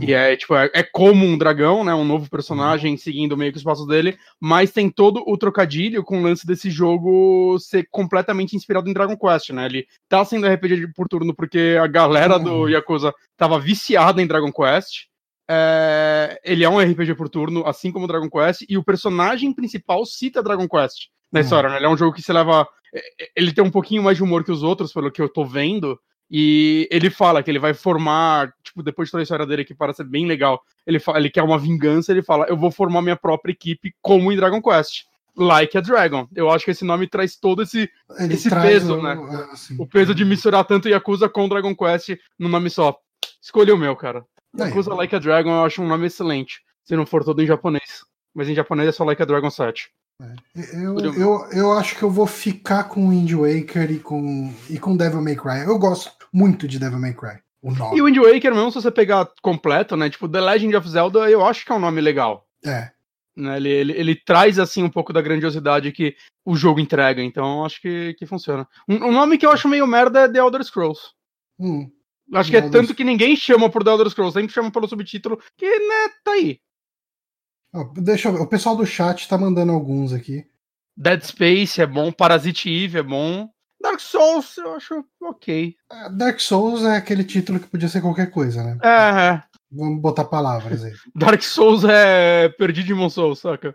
E 0.00 0.12
é, 0.14 0.36
tipo, 0.36 0.54
é, 0.54 0.70
é 0.74 0.82
como 0.82 1.24
um 1.26 1.36
dragão, 1.36 1.82
né? 1.82 1.92
Um 1.94 2.04
novo 2.04 2.28
personagem 2.30 2.96
seguindo 2.96 3.36
meio 3.36 3.50
que 3.50 3.58
os 3.58 3.64
passos 3.64 3.86
dele. 3.86 4.16
Mas 4.40 4.70
tem 4.70 4.88
todo 4.90 5.22
o 5.26 5.36
trocadilho 5.36 6.04
com 6.04 6.20
o 6.20 6.22
lance 6.22 6.46
desse 6.46 6.70
jogo 6.70 7.58
ser 7.58 7.86
completamente 7.90 8.54
inspirado 8.54 8.88
em 8.88 8.92
Dragon 8.92 9.16
Quest, 9.16 9.50
né? 9.50 9.66
Ele 9.66 9.86
tá 10.08 10.24
sendo 10.24 10.46
RPG 10.46 10.92
por 10.94 11.08
turno 11.08 11.34
porque 11.34 11.76
a 11.82 11.86
galera 11.86 12.38
do 12.38 12.52
Uhum. 12.62 12.68
Yakuza 12.68 13.12
tava 13.36 13.58
viciada 13.58 14.22
em 14.22 14.26
Dragon 14.26 14.52
Quest. 14.52 15.06
É, 15.52 16.40
ele 16.44 16.62
é 16.64 16.68
um 16.68 16.78
RPG 16.78 17.14
por 17.16 17.28
turno, 17.28 17.66
assim 17.66 17.90
como 17.90 18.06
Dragon 18.06 18.30
Quest, 18.30 18.62
e 18.68 18.78
o 18.78 18.84
personagem 18.84 19.52
principal 19.52 20.06
cita 20.06 20.42
Dragon 20.42 20.68
Quest 20.68 21.08
na 21.32 21.40
Uhum. 21.40 21.44
história, 21.44 21.68
né? 21.70 21.76
Ele 21.76 21.86
é 21.86 21.88
um 21.88 21.96
jogo 21.96 22.12
que 22.14 22.22
se 22.22 22.32
leva. 22.32 22.68
é, 22.94 23.00
é, 23.24 23.28
Ele 23.36 23.52
tem 23.52 23.64
um 23.64 23.70
pouquinho 23.70 24.02
mais 24.04 24.16
de 24.16 24.22
humor 24.22 24.44
que 24.44 24.52
os 24.52 24.62
outros, 24.62 24.92
pelo 24.92 25.10
que 25.10 25.20
eu 25.20 25.28
tô 25.28 25.44
vendo. 25.44 25.98
E 26.30 26.86
ele 26.92 27.10
fala 27.10 27.42
que 27.42 27.50
ele 27.50 27.58
vai 27.58 27.74
formar, 27.74 28.52
tipo, 28.62 28.82
depois 28.82 29.08
de 29.08 29.12
toda 29.12 29.22
a 29.22 29.24
história 29.24 29.44
dele, 29.46 29.64
que 29.64 29.74
parece 29.74 30.04
bem 30.04 30.26
legal, 30.26 30.62
ele, 30.86 31.00
fala, 31.00 31.18
ele 31.18 31.28
quer 31.30 31.42
uma 31.42 31.58
vingança, 31.58 32.12
ele 32.12 32.22
fala, 32.22 32.46
eu 32.48 32.56
vou 32.56 32.70
formar 32.70 33.02
minha 33.02 33.16
própria 33.16 33.50
equipe 33.52 33.92
como 34.00 34.30
em 34.30 34.36
Dragon 34.36 34.62
Quest. 34.62 35.04
Like 35.36 35.76
a 35.78 35.80
Dragon. 35.80 36.28
Eu 36.34 36.50
acho 36.50 36.64
que 36.64 36.70
esse 36.72 36.84
nome 36.84 37.06
traz 37.06 37.36
todo 37.36 37.62
esse 37.62 37.88
ele 38.18 38.34
esse 38.34 38.48
traz 38.48 38.68
peso, 38.68 38.96
o- 38.98 39.02
né? 39.02 39.48
assim, 39.52 39.76
o 39.78 39.86
peso 39.86 40.14
de 40.14 40.24
misturar 40.24 40.64
tanto 40.64 40.88
Yakuza 40.88 41.28
com 41.28 41.48
Dragon 41.48 41.74
Quest 41.74 42.10
num 42.38 42.48
nome 42.48 42.68
só. 42.68 42.96
Escolhi 43.40 43.72
o 43.72 43.76
meu, 43.78 43.96
cara. 43.96 44.24
Yakuza 44.58 44.92
Like 44.92 45.14
a 45.14 45.18
Dragon 45.18 45.50
eu 45.50 45.64
acho 45.64 45.82
um 45.82 45.88
nome 45.88 46.06
excelente, 46.08 46.60
se 46.84 46.94
não 46.96 47.06
for 47.06 47.24
todo 47.24 47.40
em 47.42 47.46
japonês. 47.46 48.04
Mas 48.34 48.48
em 48.48 48.54
japonês 48.54 48.88
é 48.88 48.92
só 48.92 49.04
Like 49.04 49.22
a 49.22 49.24
Dragon 49.24 49.50
7. 49.50 49.88
Eu, 50.74 50.98
eu, 51.14 51.46
eu 51.52 51.72
acho 51.72 51.96
que 51.96 52.02
eu 52.02 52.10
vou 52.10 52.26
ficar 52.26 52.84
com 52.84 53.08
Wind 53.08 53.32
Waker 53.32 53.90
e 53.90 53.98
com, 53.98 54.52
e 54.68 54.78
com 54.78 54.96
Devil 54.96 55.22
May 55.22 55.36
Cry. 55.36 55.60
Eu 55.64 55.78
gosto 55.78 56.12
muito 56.32 56.66
de 56.68 56.78
Devil 56.78 56.98
May 56.98 57.14
Cry. 57.14 57.38
O 57.62 57.72
nome. 57.72 57.98
E 57.98 58.00
o 58.00 58.06
Wind 58.06 58.16
Waker, 58.16 58.54
mesmo 58.54 58.70
se 58.70 58.80
você 58.80 58.90
pegar 58.90 59.28
completo, 59.42 59.96
né? 59.96 60.08
Tipo, 60.08 60.28
The 60.28 60.40
Legend 60.40 60.76
of 60.76 60.88
Zelda, 60.88 61.30
eu 61.30 61.44
acho 61.44 61.64
que 61.64 61.72
é 61.72 61.74
um 61.74 61.80
nome 61.80 62.00
legal. 62.00 62.46
É. 62.64 62.90
né? 63.36 63.56
Ele, 63.56 63.68
ele, 63.68 63.92
ele 63.92 64.14
traz 64.14 64.58
assim 64.58 64.82
um 64.82 64.90
pouco 64.90 65.12
da 65.12 65.20
grandiosidade 65.20 65.92
que 65.92 66.16
o 66.44 66.56
jogo 66.56 66.80
entrega, 66.80 67.22
então 67.22 67.64
acho 67.64 67.80
que, 67.80 68.14
que 68.14 68.26
funciona. 68.26 68.66
Um, 68.88 68.96
um 69.08 69.12
nome 69.12 69.36
que 69.36 69.44
eu 69.44 69.50
acho 69.50 69.68
meio 69.68 69.86
merda 69.86 70.20
é 70.20 70.28
The 70.28 70.38
Elder 70.38 70.64
Scrolls. 70.64 71.00
Hum. 71.58 71.90
Acho 72.32 72.50
que 72.50 72.56
é 72.56 72.70
tanto 72.70 72.94
que 72.94 73.04
ninguém 73.04 73.34
chama 73.34 73.68
por 73.68 73.82
The 73.84 73.90
Elder 73.90 74.10
Scrolls, 74.10 74.32
sempre 74.32 74.54
chama 74.54 74.70
pelo 74.70 74.88
subtítulo, 74.88 75.38
que 75.56 75.66
né, 75.66 76.08
tá 76.24 76.32
aí. 76.32 76.60
Deixa 77.96 78.28
eu 78.28 78.32
ver. 78.34 78.40
O 78.40 78.46
pessoal 78.46 78.76
do 78.76 78.86
chat 78.86 79.28
tá 79.28 79.36
mandando 79.36 79.72
alguns 79.72 80.12
aqui. 80.12 80.44
Dead 80.96 81.22
Space 81.22 81.80
é 81.80 81.86
bom, 81.86 82.12
Parasite 82.12 82.70
Eve 82.70 82.98
é 82.98 83.02
bom. 83.02 83.48
Dark 83.82 83.98
Souls 84.00 84.56
eu 84.58 84.74
acho 84.74 85.04
ok. 85.22 85.74
É, 85.90 86.08
Dark 86.10 86.38
Souls 86.40 86.82
é 86.84 86.96
aquele 86.96 87.24
título 87.24 87.58
que 87.58 87.66
podia 87.66 87.88
ser 87.88 88.00
qualquer 88.02 88.30
coisa, 88.30 88.62
né? 88.62 88.78
É, 88.82 89.34
é. 89.34 89.42
Vamos 89.72 90.00
botar 90.00 90.24
palavras 90.24 90.84
aí. 90.84 90.92
Dark 91.14 91.42
Souls 91.42 91.84
é 91.84 92.48
Perdi 92.50 92.82
Demon 92.82 93.08
Souls, 93.08 93.38
saca? 93.38 93.74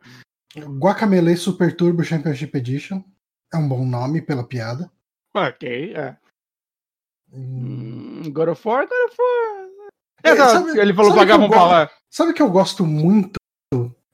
Guacamelee 0.57 1.35
Super 1.38 1.75
Turbo 1.75 2.03
Championship 2.03 2.55
Edition. 2.57 3.03
É 3.53 3.57
um 3.57 3.67
bom 3.67 3.85
nome 3.85 4.21
pela 4.21 4.47
piada. 4.47 4.91
Ok, 5.33 5.93
é. 5.95 6.17
Hum, 7.33 8.21
Hum, 8.25 8.31
God 8.31 8.50
of 8.50 8.67
War, 8.67 8.88
God 8.88 9.09
of 9.12 9.15
War. 9.19 9.65
É, 10.24 10.29
É, 10.29 10.35
tá, 10.35 10.50
sabe- 10.50 10.79
ele 10.79 10.93
falou 10.93 11.13
pagar, 11.13 11.38
vamos 11.38 11.55
falar. 11.55 11.91
Sabe 12.09 12.33
que 12.33 12.41
eu 12.41 12.50
gosto 12.50 12.85
muito 12.85 13.35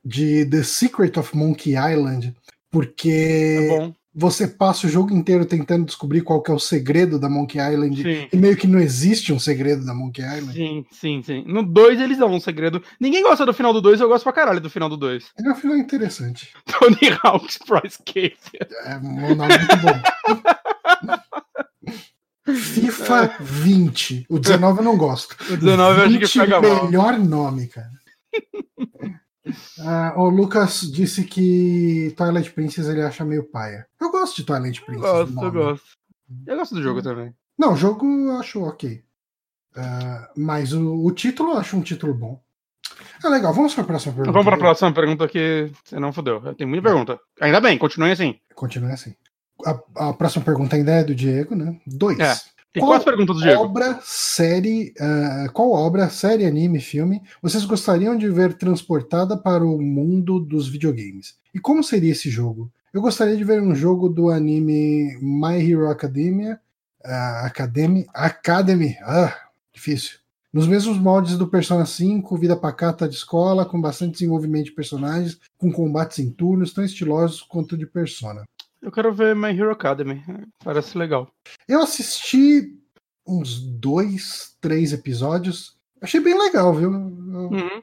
de 0.04 0.46
The 0.46 0.64
Secret 0.64 1.18
of 1.20 1.36
Monkey 1.38 1.72
Island? 1.76 2.36
Porque 2.72 3.58
É 3.60 3.68
bom. 3.78 3.94
Você 4.14 4.46
passa 4.46 4.88
o 4.88 4.90
jogo 4.90 5.14
inteiro 5.14 5.46
tentando 5.46 5.86
descobrir 5.86 6.22
qual 6.22 6.42
que 6.42 6.52
é 6.52 6.54
o 6.54 6.60
segredo 6.60 7.18
da 7.18 7.30
Monkey 7.30 7.60
Island. 7.60 8.02
Sim. 8.02 8.28
E 8.32 8.36
meio 8.38 8.58
que 8.58 8.68
não 8.68 8.80
existe 8.80 9.32
um 9.32 9.40
segredo 9.40 9.86
da 9.86 9.94
Monkey 9.94 10.22
Island. 10.22 10.54
Sim, 10.54 10.86
sim, 10.92 11.22
sim. 11.22 11.44
No 11.48 11.64
2 11.64 12.00
eles 12.02 12.18
dão 12.18 12.30
um 12.30 12.40
segredo. 12.40 12.84
Ninguém 13.00 13.24
gosta 13.24 13.46
do 13.46 13.54
final 13.54 13.72
do 13.72 13.82
2, 13.82 14.02
eu 14.02 14.10
gosto 14.10 14.24
pra 14.24 14.34
caralho 14.34 14.60
do 14.60 14.70
final 14.70 14.90
do 14.90 14.98
2. 14.98 15.32
Ele 15.40 15.48
é 15.48 15.52
um 15.52 15.56
final 15.56 15.78
interessante. 15.78 16.54
Tony 16.68 17.18
Hawk's 17.24 17.58
Price 17.58 18.00
Cave. 18.06 18.36
É 18.86 18.98
um 18.98 19.36
nome 19.36 19.54
muito 19.58 19.78
bom. 19.78 20.02
FIFA 22.54 23.36
20. 23.40 24.26
O 24.30 24.40
19 24.40 24.80
eu 24.80 24.84
não 24.84 24.98
gosto. 24.98 25.38
O 25.50 25.56
19 25.56 26.00
eu 26.00 26.06
acho 26.06 26.14
que 26.20 26.26
20 26.26 26.40
pega 26.40 26.62
mal. 26.62 26.86
melhor 26.86 27.18
nome, 27.18 27.68
cara. 27.68 27.92
Ah, 29.80 30.14
o 30.18 30.30
Lucas 30.30 30.82
disse 30.92 31.24
que 31.24 32.14
Twilight 32.16 32.52
Princess 32.52 32.88
ele 32.88 33.02
acha 33.02 33.26
meio 33.26 33.44
paia. 33.44 33.88
Eu 34.00 34.12
gosto 34.12 34.36
de 34.38 34.44
Twilight 34.44 34.80
Eu 34.80 34.86
Princess. 34.86 35.12
gosto, 35.12 35.40
o 35.40 35.44
eu 35.46 35.52
gosto. 35.52 35.86
Eu 36.48 36.58
gosto 36.58 36.76
do 36.76 36.84
jogo 36.84 37.02
também. 37.02 37.34
Não, 37.58 37.74
o 37.74 37.76
jogo 37.76 38.06
eu 38.06 38.38
acho 38.38 38.62
ok. 38.64 39.04
Ah, 39.76 40.30
mas 40.38 40.74
o, 40.74 41.06
o 41.06 41.12
título 41.12 41.52
eu 41.54 41.58
acho 41.58 41.76
um 41.76 41.82
título 41.82 42.14
bom. 42.14 42.42
É 43.24 43.28
legal, 43.30 43.54
vamos 43.54 43.74
para 43.74 43.84
a 43.84 43.88
próxima 43.88 44.14
pergunta. 44.14 44.32
Vamos 44.32 44.48
pra 44.48 44.58
próxima 44.58 44.94
pergunta 44.94 45.28
que 45.28 45.72
você 45.84 46.00
não 46.00 46.14
fodeu. 46.14 46.54
Tem 46.56 46.68
muita 46.68 46.84
pergunta. 46.84 47.20
Ainda 47.40 47.60
bem, 47.60 47.78
continue 47.78 48.12
assim. 48.12 48.40
Continua 48.54 48.92
assim. 48.94 49.16
A, 49.66 50.10
a 50.10 50.14
próxima 50.14 50.44
pergunta 50.44 50.76
ainda 50.76 50.92
é 50.92 51.04
do 51.04 51.14
Diego, 51.16 51.56
né? 51.56 51.80
Dois. 51.86 52.20
É. 52.20 52.34
Tem 52.74 52.82
Qual 52.82 52.92
quatro 52.92 53.06
perguntas 53.06 53.36
do 53.36 53.42
Diego. 53.42 53.64
Obra, 53.64 54.00
série, 54.02 54.94
ah, 54.98 55.48
qual 55.52 55.72
obra, 55.72 56.10
série, 56.10 56.46
anime, 56.46 56.80
filme 56.80 57.22
vocês 57.42 57.66
gostariam 57.66 58.18
de 58.18 58.30
ver 58.30 58.54
transportada 58.54 59.36
para 59.36 59.66
o 59.66 59.82
mundo 59.82 60.40
dos 60.40 60.70
videogames? 60.70 61.36
E 61.54 61.60
como 61.60 61.84
seria 61.84 62.14
esse 62.14 62.30
jogo? 62.30 62.72
Eu 62.94 63.02
gostaria 63.02 63.36
de 63.36 63.44
ver 63.44 63.62
um 63.62 63.76
jogo 63.76 64.08
do 64.08 64.30
anime 64.30 65.18
My 65.22 65.60
Hero 65.60 65.90
Academia, 65.90 66.62
ah, 67.04 67.46
Academy, 67.46 68.08
Academy, 68.14 68.96
ah, 69.02 69.36
difícil. 69.74 70.20
Nos 70.54 70.68
mesmos 70.68 70.98
moldes 70.98 71.38
do 71.38 71.48
Persona 71.48 71.86
5, 71.86 72.38
vida 72.38 72.56
pacata 72.56 73.08
de 73.08 73.16
escola, 73.16 73.66
com 73.66 73.82
bastante 73.82 74.14
desenvolvimento 74.14 74.66
de 74.66 74.72
personagens, 74.74 75.40
com 75.58 75.72
combates 75.72 76.20
em 76.20 76.30
turnos 76.30 76.74
tão 76.74 76.84
estilosos 76.84 77.42
quanto 77.42 77.78
de 77.78 77.86
Persona. 77.86 78.44
Eu 78.82 78.92
quero 78.92 79.14
ver 79.14 79.36
My 79.36 79.50
Hero 79.50 79.72
Academy. 79.72 80.24
Parece 80.64 80.98
legal. 80.98 81.30
Eu 81.68 81.82
assisti 81.82 82.74
uns 83.28 83.60
dois, 83.62 84.56
três 84.60 84.92
episódios. 84.94 85.78
Achei 86.02 86.20
bem 86.20 86.38
legal, 86.38 86.74
viu? 86.74 86.92
Eu, 86.92 87.00
Uhum. 87.00 87.82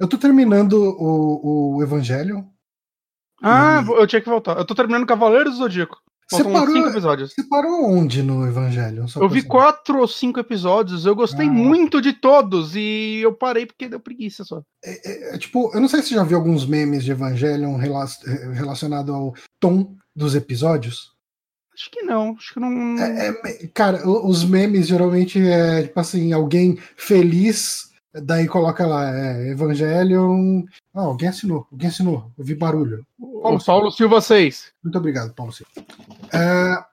eu 0.00 0.08
tô 0.08 0.18
terminando 0.18 0.72
o, 0.74 1.76
o 1.76 1.82
Evangelho. 1.82 2.44
Ah, 3.42 3.84
Uhum. 3.86 3.96
eu 3.96 4.06
tinha 4.06 4.20
que 4.20 4.28
voltar. 4.28 4.58
Eu 4.58 4.64
tô 4.64 4.74
terminando 4.74 5.06
Cavaleiros 5.06 5.52
do 5.54 5.58
Zodíaco. 5.58 5.96
Você 6.32 6.44
parou, 6.44 6.72
cinco 6.72 6.88
episódios. 6.90 7.32
você 7.34 7.42
parou 7.48 7.84
onde 7.90 8.22
no 8.22 8.46
Evangelho? 8.46 9.04
Eu 9.16 9.28
vi 9.28 9.42
quatro 9.42 9.98
ou 9.98 10.06
cinco 10.06 10.38
episódios, 10.38 11.04
eu 11.04 11.12
gostei 11.16 11.48
Ah. 11.48 11.52
muito 11.52 12.00
de 12.00 12.12
todos 12.12 12.76
e 12.76 13.18
eu 13.20 13.32
parei 13.34 13.66
porque 13.66 13.88
deu 13.88 13.98
preguiça 13.98 14.44
só. 14.44 14.62
É, 14.84 15.34
é, 15.34 15.38
tipo, 15.38 15.72
eu 15.74 15.80
não 15.80 15.88
sei 15.88 16.02
se 16.02 16.10
você 16.10 16.14
já 16.14 16.22
viu 16.22 16.38
alguns 16.38 16.64
memes 16.64 17.02
de 17.02 17.10
Evangelion 17.10 17.76
rela 17.76 18.04
relacionado 18.54 19.12
ao 19.12 19.34
tom 19.58 19.96
dos 20.20 20.34
episódios. 20.34 21.12
Acho 21.74 21.90
que 21.90 22.02
não, 22.02 22.36
acho 22.36 22.52
que 22.52 22.60
não. 22.60 22.98
É, 22.98 23.28
é, 23.28 23.66
cara, 23.68 24.06
os 24.06 24.44
memes 24.44 24.86
geralmente 24.86 25.40
é 25.40 25.84
tipo 25.84 25.98
assim, 25.98 26.32
alguém 26.32 26.78
feliz, 26.94 27.88
daí 28.12 28.46
coloca 28.46 28.86
lá, 28.86 29.10
é, 29.16 29.48
Evangelion. 29.48 30.64
Ah, 30.94 31.04
alguém 31.04 31.30
assinou, 31.30 31.66
alguém 31.72 31.88
assinou, 31.88 32.30
eu 32.36 32.44
vi 32.44 32.54
barulho. 32.54 33.06
O 33.18 33.58
Paulo 33.64 33.90
Silva 33.90 34.20
6. 34.20 34.72
Muito 34.84 34.98
obrigado, 34.98 35.32
Paulo 35.32 35.52
Silva. 35.52 35.70
É, 36.34 36.84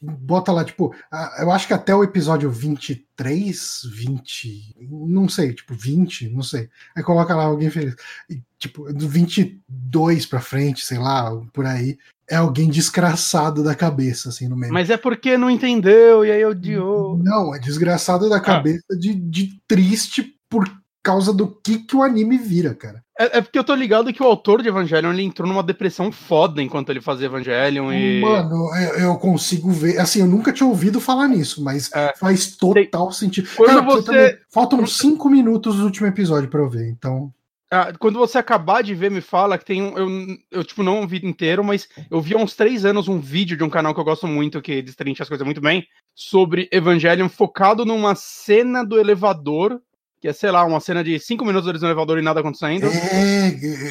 bota 0.00 0.52
lá, 0.52 0.64
tipo, 0.64 0.94
ah, 1.10 1.36
eu 1.40 1.50
acho 1.50 1.66
que 1.66 1.74
até 1.74 1.94
o 1.94 2.02
episódio 2.02 2.50
23, 2.50 3.82
20, 3.92 4.76
não 4.90 5.28
sei, 5.28 5.52
tipo, 5.54 5.74
20, 5.74 6.28
não 6.30 6.42
sei. 6.42 6.68
Aí 6.96 7.02
coloca 7.02 7.34
lá 7.34 7.44
alguém 7.44 7.70
feliz. 7.70 7.94
E, 8.28 8.42
tipo, 8.58 8.92
do 8.92 9.08
22 9.08 10.26
pra 10.26 10.40
frente, 10.40 10.84
sei 10.84 10.98
lá, 10.98 11.30
por 11.52 11.66
aí, 11.66 11.98
é 12.28 12.36
alguém 12.36 12.68
desgraçado 12.68 13.62
da 13.62 13.74
cabeça, 13.74 14.28
assim, 14.28 14.48
no 14.48 14.56
meio. 14.56 14.72
Mas 14.72 14.90
é 14.90 14.96
porque 14.96 15.36
não 15.36 15.50
entendeu 15.50 16.24
e 16.24 16.30
aí 16.30 16.44
odiou. 16.44 17.18
Não, 17.18 17.54
é 17.54 17.58
desgraçado 17.58 18.28
da 18.28 18.40
cabeça 18.40 18.96
de, 18.96 19.14
de 19.14 19.60
triste 19.66 20.36
por 20.48 20.68
causa 21.02 21.32
do 21.32 21.46
que, 21.46 21.78
que 21.78 21.96
o 21.96 22.02
anime 22.02 22.36
vira, 22.36 22.74
cara. 22.74 23.02
É, 23.18 23.38
é, 23.38 23.40
porque 23.40 23.58
eu 23.58 23.64
tô 23.64 23.74
ligado 23.74 24.12
que 24.12 24.22
o 24.22 24.26
autor 24.26 24.62
de 24.62 24.68
Evangelion 24.68 25.12
ele 25.12 25.22
entrou 25.22 25.46
numa 25.46 25.62
depressão 25.62 26.10
foda 26.10 26.62
enquanto 26.62 26.90
ele 26.90 27.00
fazia 27.00 27.26
Evangelion 27.26 27.92
e. 27.92 28.20
Mano, 28.20 28.70
eu, 28.74 28.94
eu 29.00 29.16
consigo 29.16 29.70
ver. 29.70 29.98
Assim, 29.98 30.20
eu 30.20 30.26
nunca 30.26 30.52
tinha 30.52 30.66
ouvido 30.66 31.00
falar 31.00 31.28
nisso, 31.28 31.62
mas 31.62 31.90
é. 31.92 32.14
faz 32.18 32.56
total 32.56 33.12
sentido. 33.12 33.48
Quando 33.56 33.68
cara, 33.68 33.82
você. 33.82 34.06
Também, 34.06 34.38
faltam 34.50 34.86
cinco 34.86 35.28
minutos 35.28 35.76
do 35.76 35.84
último 35.84 36.06
episódio 36.06 36.48
pra 36.48 36.60
eu 36.60 36.68
ver, 36.68 36.88
então. 36.88 37.32
Ah, 37.72 37.92
quando 37.98 38.18
você 38.18 38.36
acabar 38.36 38.82
de 38.82 38.94
ver, 38.94 39.12
me 39.12 39.20
fala 39.20 39.56
que 39.56 39.64
tem 39.64 39.80
um. 39.80 39.96
Eu, 39.96 40.08
eu, 40.50 40.64
tipo, 40.64 40.82
não 40.82 41.06
vi 41.06 41.24
inteiro, 41.24 41.62
mas 41.62 41.88
eu 42.10 42.20
vi 42.20 42.34
há 42.34 42.38
uns 42.38 42.56
três 42.56 42.84
anos 42.84 43.06
um 43.06 43.20
vídeo 43.20 43.56
de 43.56 43.62
um 43.62 43.70
canal 43.70 43.94
que 43.94 44.00
eu 44.00 44.04
gosto 44.04 44.26
muito, 44.26 44.60
que 44.60 44.82
destrincha 44.82 45.22
as 45.22 45.28
coisas 45.28 45.44
muito 45.44 45.60
bem, 45.60 45.86
sobre 46.14 46.68
Evangelion 46.72 47.28
focado 47.28 47.84
numa 47.84 48.14
cena 48.14 48.84
do 48.84 48.98
elevador 48.98 49.80
que 50.20 50.28
é, 50.28 50.32
sei 50.32 50.50
lá, 50.50 50.64
uma 50.64 50.80
cena 50.80 51.02
de 51.02 51.18
cinco 51.18 51.44
minutos 51.44 51.68
eles 51.68 51.80
no 51.80 51.88
elevador 51.88 52.18
e 52.18 52.22
nada 52.22 52.40
acontecendo. 52.40 52.86
É, 52.86 53.48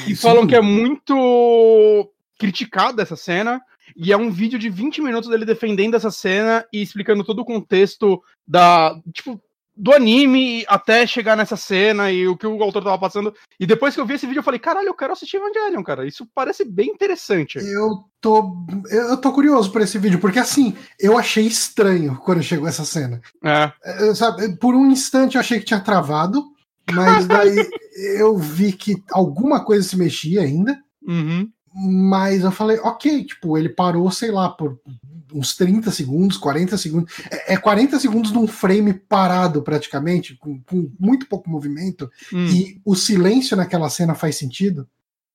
e 0.08 0.16
falam 0.16 0.46
que 0.46 0.56
é 0.56 0.62
muito 0.62 2.12
criticada 2.38 3.02
essa 3.02 3.16
cena. 3.16 3.60
E 3.98 4.12
é 4.12 4.18
um 4.18 4.30
vídeo 4.30 4.60
de 4.60 4.70
20 4.70 5.02
minutos 5.02 5.30
dele 5.30 5.44
defendendo 5.44 5.96
essa 5.96 6.12
cena 6.12 6.64
e 6.72 6.82
explicando 6.82 7.24
todo 7.24 7.40
o 7.40 7.46
contexto 7.46 8.22
da. 8.48 8.96
Tipo, 9.12 9.42
do 9.80 9.94
anime 9.94 10.66
até 10.68 11.08
chegar 11.08 11.38
nessa 11.38 11.56
cena 11.56 12.12
e 12.12 12.28
o 12.28 12.36
que 12.36 12.46
o 12.46 12.62
autor 12.62 12.84
tava 12.84 13.00
passando. 13.00 13.34
E 13.58 13.66
depois 13.66 13.96
que 13.96 14.02
eu 14.02 14.06
vi 14.06 14.16
esse 14.16 14.28
vídeo, 14.28 14.40
eu 14.40 14.44
falei, 14.44 14.60
caralho, 14.60 14.88
eu 14.88 14.94
quero 14.94 15.14
assistir 15.14 15.38
Evangelion, 15.38 15.82
cara. 15.82 16.06
Isso 16.06 16.28
parece 16.36 16.66
bem 16.66 16.90
interessante. 16.90 17.58
Eu 17.58 18.04
tô. 18.20 18.58
Eu 18.92 19.16
tô 19.16 19.32
curioso 19.32 19.72
por 19.72 19.82
esse 19.82 19.98
vídeo, 19.98 20.20
porque 20.20 20.38
assim, 20.38 20.76
eu 21.00 21.18
achei 21.18 21.48
estranho 21.48 22.18
quando 22.18 22.44
chegou 22.44 22.68
essa 22.68 22.84
cena. 22.84 23.22
É. 23.42 23.72
Eu, 24.02 24.14
sabe, 24.14 24.58
por 24.58 24.76
um 24.76 24.92
instante 24.92 25.36
eu 25.36 25.40
achei 25.40 25.60
que 25.60 25.66
tinha 25.66 25.80
travado, 25.80 26.44
mas 26.92 27.26
daí 27.26 27.56
eu 28.20 28.38
vi 28.38 28.74
que 28.74 29.02
alguma 29.12 29.64
coisa 29.64 29.88
se 29.88 29.98
mexia 29.98 30.42
ainda. 30.42 30.78
Uhum. 31.08 31.50
Mas 31.74 32.44
eu 32.44 32.52
falei, 32.52 32.78
ok, 32.80 33.24
tipo, 33.24 33.58
ele 33.58 33.70
parou, 33.70 34.12
sei 34.12 34.32
lá, 34.32 34.50
por 34.50 34.78
uns 35.34 35.56
30 35.56 35.92
segundos, 35.92 36.38
40 36.38 36.78
segundos. 36.78 37.14
É, 37.32 37.54
é 37.54 37.58
40 37.58 38.00
segundos 38.00 38.32
num 38.32 38.48
frame 38.48 38.94
parado, 38.94 39.62
praticamente, 39.62 40.36
com, 40.36 40.62
com 40.62 40.92
muito 41.00 41.28
pouco 41.28 41.50
movimento, 41.50 42.10
hum. 42.34 42.46
e 42.48 42.82
o 42.86 42.96
silêncio 42.96 43.56
naquela 43.56 43.90
cena 43.90 44.16
faz 44.16 44.38
sentido. 44.38 44.88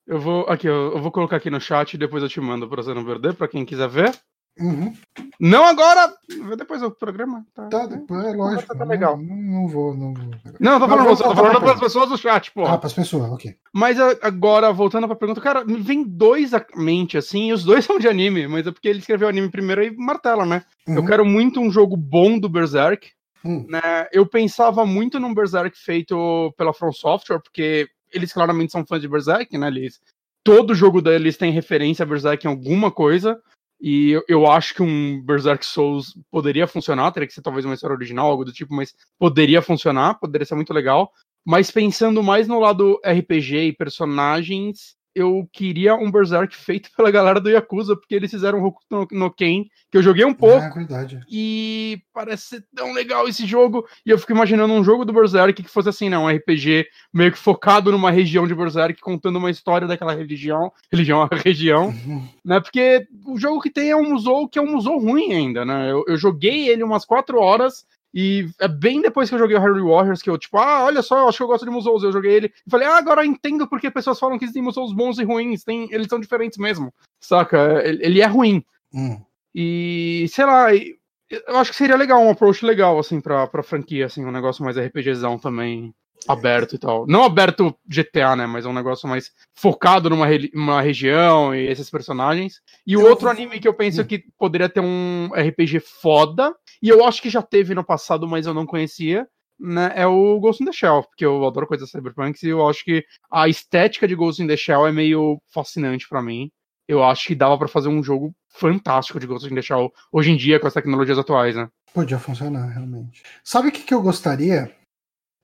Eu 0.06 0.20
vou. 0.20 0.42
Aqui, 0.48 0.66
eu, 0.66 0.92
eu 0.94 1.02
vou 1.02 1.10
colocar 1.10 1.36
aqui 1.36 1.50
no 1.50 1.60
chat 1.60 1.94
e 1.94 1.98
depois 1.98 2.22
eu 2.22 2.28
te 2.28 2.40
mando 2.40 2.68
pra 2.68 2.82
você 2.82 2.92
não 2.92 3.04
perder, 3.04 3.34
pra 3.34 3.48
quem 3.48 3.64
quiser 3.64 3.88
ver. 3.88 4.14
Uhum. 4.58 4.94
Não 5.40 5.64
agora! 5.64 6.14
Depois 6.56 6.80
o 6.82 6.90
programa. 6.90 7.44
Tá, 7.54 7.66
tá 7.66 7.86
depois, 7.86 8.24
é 8.24 8.32
lógico. 8.32 8.76
Tá 8.76 8.84
legal. 8.84 9.16
Não, 9.16 9.36
não, 9.36 9.68
vou, 9.68 9.94
não 9.94 10.14
vou. 10.14 10.30
Não, 10.60 10.78
tô 10.78 10.88
falando, 10.88 11.06
você, 11.08 11.24
tô 11.24 11.34
falando 11.34 11.60
para 11.60 11.72
as 11.72 11.80
pessoas 11.80 12.08
do 12.08 12.16
chat, 12.16 12.52
pô. 12.52 12.64
Ah, 12.64 12.78
para 12.78 12.86
as 12.86 12.92
pessoas, 12.92 13.30
ok. 13.32 13.56
Mas 13.72 13.98
agora, 14.22 14.72
voltando 14.72 15.08
pra 15.08 15.16
pergunta, 15.16 15.40
cara, 15.40 15.64
me 15.64 15.80
vem 15.80 16.04
dois 16.04 16.54
à 16.54 16.64
mente, 16.76 17.18
assim, 17.18 17.48
e 17.48 17.52
os 17.52 17.64
dois 17.64 17.84
são 17.86 17.98
de 17.98 18.06
anime, 18.06 18.46
mas 18.46 18.66
é 18.66 18.70
porque 18.70 18.88
ele 18.88 19.00
escreveu 19.00 19.28
anime 19.28 19.50
primeiro 19.50 19.82
e 19.82 19.90
martela, 19.96 20.46
né? 20.46 20.62
Uhum. 20.86 20.96
Eu 20.96 21.04
quero 21.04 21.24
muito 21.24 21.60
um 21.60 21.70
jogo 21.70 21.96
bom 21.96 22.38
do 22.38 22.48
Berserk. 22.48 23.10
Uhum. 23.44 23.66
Né? 23.68 24.06
Eu 24.12 24.24
pensava 24.24 24.86
muito 24.86 25.18
num 25.18 25.34
Berserk 25.34 25.76
feito 25.76 26.54
pela 26.56 26.72
From 26.72 26.92
Software, 26.92 27.40
porque 27.40 27.88
eles 28.12 28.32
claramente 28.32 28.72
são 28.72 28.86
fãs 28.86 29.02
de 29.02 29.08
Berserk, 29.08 29.58
né? 29.58 29.66
Eles, 29.66 30.00
todo 30.44 30.74
jogo 30.74 31.02
deles 31.02 31.36
tem 31.36 31.50
referência 31.50 32.04
a 32.04 32.06
Berserk 32.06 32.46
em 32.46 32.50
alguma 32.50 32.90
coisa. 32.90 33.38
E 33.86 34.12
eu, 34.12 34.24
eu, 34.26 34.46
acho 34.46 34.72
que 34.72 34.82
um 34.82 35.20
Berserk 35.20 35.62
Souls 35.62 36.18
poderia 36.30 36.66
funcionar, 36.66 37.12
teria 37.12 37.26
que 37.26 37.34
ser 37.34 37.42
talvez 37.42 37.66
uma 37.66 37.74
história 37.74 37.94
original, 37.94 38.30
algo 38.30 38.42
do 38.42 38.50
tipo, 38.50 38.74
mas 38.74 38.94
poderia 39.18 39.60
funcionar, 39.60 40.14
poderia 40.14 40.46
ser 40.46 40.54
muito 40.54 40.72
legal. 40.72 41.12
Mas 41.44 41.70
pensando 41.70 42.22
mais 42.22 42.48
no 42.48 42.58
lado 42.58 42.98
RPG 43.04 43.58
e 43.58 43.76
personagens, 43.76 44.96
eu 45.14 45.48
queria 45.52 45.94
um 45.94 46.10
Berserk 46.10 46.56
feito 46.56 46.90
pela 46.96 47.10
galera 47.10 47.40
do 47.40 47.48
Yakuza, 47.48 47.94
porque 47.94 48.14
eles 48.14 48.30
fizeram 48.30 48.58
um 48.58 48.64
Hokuto 48.64 48.86
no, 48.90 49.06
no 49.12 49.30
Ken, 49.30 49.64
que 49.90 49.96
eu 49.96 50.02
joguei 50.02 50.24
um 50.24 50.30
é 50.30 50.34
pouco. 50.34 50.64
É 50.64 50.70
verdade. 50.70 51.20
E 51.30 52.02
parece 52.12 52.42
ser 52.42 52.64
tão 52.74 52.92
legal 52.92 53.28
esse 53.28 53.46
jogo. 53.46 53.86
E 54.04 54.10
eu 54.10 54.18
fico 54.18 54.32
imaginando 54.32 54.72
um 54.74 54.82
jogo 54.82 55.04
do 55.04 55.12
Berserk 55.12 55.62
que 55.62 55.70
fosse 55.70 55.88
assim, 55.88 56.08
não, 56.08 56.24
um 56.24 56.28
RPG 56.28 56.86
meio 57.12 57.32
que 57.32 57.38
focado 57.38 57.92
numa 57.92 58.10
região 58.10 58.46
de 58.46 58.54
Berserk, 58.54 59.00
contando 59.00 59.36
uma 59.36 59.50
história 59.50 59.86
daquela 59.86 60.14
religião, 60.14 60.72
religião, 60.90 61.28
região, 61.30 61.86
uhum. 61.86 62.28
né? 62.44 62.60
Porque 62.60 63.06
o 63.24 63.38
jogo 63.38 63.60
que 63.60 63.70
tem 63.70 63.90
é 63.90 63.96
um 63.96 64.10
musou 64.10 64.48
que 64.48 64.58
é 64.58 64.62
um 64.62 64.72
musou 64.72 64.98
ruim 64.98 65.32
ainda, 65.32 65.64
né? 65.64 65.90
Eu, 65.90 66.04
eu 66.08 66.16
joguei 66.16 66.68
ele 66.68 66.82
umas 66.82 67.04
quatro 67.04 67.38
horas 67.38 67.86
e 68.14 68.48
é 68.60 68.68
bem 68.68 69.02
depois 69.02 69.28
que 69.28 69.34
eu 69.34 69.40
joguei 69.40 69.56
o 69.56 69.60
Harry 69.60 69.82
Warriors 69.82 70.22
que 70.22 70.30
eu, 70.30 70.38
tipo, 70.38 70.56
ah, 70.56 70.84
olha 70.84 71.02
só, 71.02 71.18
eu 71.18 71.28
acho 71.28 71.38
que 71.38 71.42
eu 71.42 71.48
gosto 71.48 71.64
de 71.64 71.70
Musous. 71.72 72.04
Eu 72.04 72.12
joguei 72.12 72.32
ele 72.32 72.52
e 72.64 72.70
falei, 72.70 72.86
ah, 72.86 72.96
agora 72.96 73.22
eu 73.22 73.24
entendo 73.24 73.66
porque 73.66 73.90
pessoas 73.90 74.20
falam 74.20 74.38
que 74.38 74.44
existem 74.44 74.62
Musous 74.62 74.92
bons 74.92 75.18
e 75.18 75.24
ruins. 75.24 75.64
Tem, 75.64 75.92
eles 75.92 76.06
são 76.06 76.20
diferentes 76.20 76.56
mesmo, 76.56 76.94
saca? 77.18 77.82
Ele, 77.84 78.20
é 78.20 78.26
ruim. 78.26 78.64
Hum. 78.94 79.20
E, 79.52 80.26
sei 80.28 80.44
lá, 80.44 80.72
eu 80.72 81.56
acho 81.56 81.72
que 81.72 81.76
seria 81.76 81.96
legal, 81.96 82.22
um 82.22 82.30
approach 82.30 82.64
legal, 82.64 82.96
assim, 83.00 83.20
pra, 83.20 83.48
pra 83.48 83.64
franquia, 83.64 84.06
assim, 84.06 84.24
um 84.24 84.30
negócio 84.30 84.64
mais 84.64 84.78
RPGzão 84.78 85.36
também, 85.36 85.92
aberto 86.28 86.74
e 86.74 86.78
tal. 86.78 87.06
Não 87.06 87.24
aberto 87.24 87.76
GTA, 87.86 88.36
né, 88.36 88.46
mas 88.46 88.64
é 88.64 88.68
um 88.68 88.74
negócio 88.74 89.08
mais 89.08 89.30
focado 89.54 90.08
numa, 90.10 90.26
numa 90.52 90.80
região 90.80 91.54
e 91.54 91.66
esses 91.66 91.90
personagens. 91.90 92.60
E 92.86 92.96
o 92.96 93.04
outro 93.04 93.28
anime 93.28 93.60
que 93.60 93.68
eu 93.68 93.74
penso 93.74 94.02
hum. 94.02 94.04
que 94.04 94.24
poderia 94.38 94.68
ter 94.68 94.80
um 94.80 95.30
RPG 95.34 95.80
foda 95.80 96.54
e 96.82 96.88
eu 96.88 97.04
acho 97.04 97.22
que 97.22 97.30
já 97.30 97.42
teve 97.42 97.74
no 97.74 97.84
passado, 97.84 98.26
mas 98.26 98.46
eu 98.46 98.54
não 98.54 98.66
conhecia. 98.66 99.26
Né, 99.58 99.92
é 99.94 100.04
o 100.04 100.40
Ghost 100.40 100.60
in 100.62 100.66
the 100.66 100.72
Shell, 100.72 101.04
porque 101.04 101.24
eu 101.24 101.46
adoro 101.46 101.68
coisas 101.68 101.88
cyberpunk 101.88 102.42
e 102.42 102.48
eu 102.48 102.66
acho 102.68 102.84
que 102.84 103.04
a 103.30 103.48
estética 103.48 104.08
de 104.08 104.16
Ghost 104.16 104.42
in 104.42 104.48
the 104.48 104.56
Shell 104.56 104.84
é 104.86 104.90
meio 104.90 105.40
fascinante 105.52 106.08
para 106.08 106.20
mim. 106.20 106.50
Eu 106.88 107.02
acho 107.04 107.28
que 107.28 107.36
dava 107.36 107.56
para 107.56 107.68
fazer 107.68 107.88
um 107.88 108.02
jogo 108.02 108.34
fantástico 108.50 109.18
de 109.20 109.26
Ghost 109.26 109.50
in 109.50 109.54
the 109.54 109.62
Shell 109.62 109.92
hoje 110.12 110.32
em 110.32 110.36
dia 110.36 110.58
com 110.58 110.66
as 110.66 110.74
tecnologias 110.74 111.18
atuais, 111.18 111.54
né? 111.54 111.68
Podia 111.94 112.18
funcionar, 112.18 112.66
realmente. 112.66 113.22
Sabe 113.44 113.68
o 113.68 113.72
que, 113.72 113.84
que 113.84 113.94
eu 113.94 114.02
gostaria? 114.02 114.74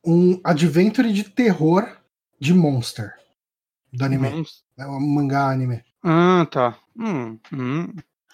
Um 0.05 0.41
adventure 0.45 1.13
de 1.13 1.25
terror 1.25 1.97
de 2.39 2.55
Monster. 2.55 3.15
Do 3.93 4.05
anime. 4.05 4.45
É 4.79 4.87
um 4.87 5.01
mangá 5.01 5.51
anime. 5.51 5.83
Ah, 6.03 6.47
tá. 6.51 6.79
Hum, 6.97 7.39
hum. 7.53 7.93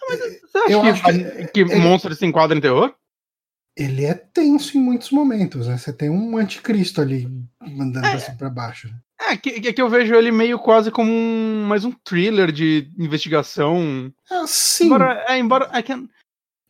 Mas 0.09 0.21
você 0.41 0.59
acha 0.59 0.73
eu 0.73 0.81
que, 0.83 0.89
acho 0.89 1.03
que, 1.03 1.47
que 1.49 1.61
ele, 1.61 1.77
monstro 1.77 2.15
se 2.15 2.25
enquadra 2.25 2.57
em 2.57 2.61
terror? 2.61 2.95
Ele 3.77 4.05
é 4.05 4.15
tenso 4.15 4.79
em 4.79 4.81
muitos 4.81 5.11
momentos, 5.11 5.67
né? 5.67 5.77
Você 5.77 5.93
tem 5.93 6.09
um 6.09 6.37
anticristo 6.37 7.01
ali 7.01 7.29
mandando 7.61 8.07
é, 8.07 8.15
assim 8.15 8.37
pra 8.37 8.49
baixo. 8.49 8.89
É, 9.21 9.37
que, 9.37 9.73
que 9.73 9.83
eu 9.83 9.89
vejo 9.89 10.15
ele 10.15 10.31
meio 10.31 10.59
quase 10.59 10.91
como 10.91 11.11
um, 11.11 11.65
mais 11.67 11.85
um 11.85 11.93
thriller 11.93 12.53
de 12.53 12.91
investigação. 12.99 14.13
Ah, 14.31 14.45
sim. 14.47 14.87
Embora, 14.87 15.25
é, 15.29 15.39
embora 15.39 15.71
é 15.73 15.83
que, 15.83 15.93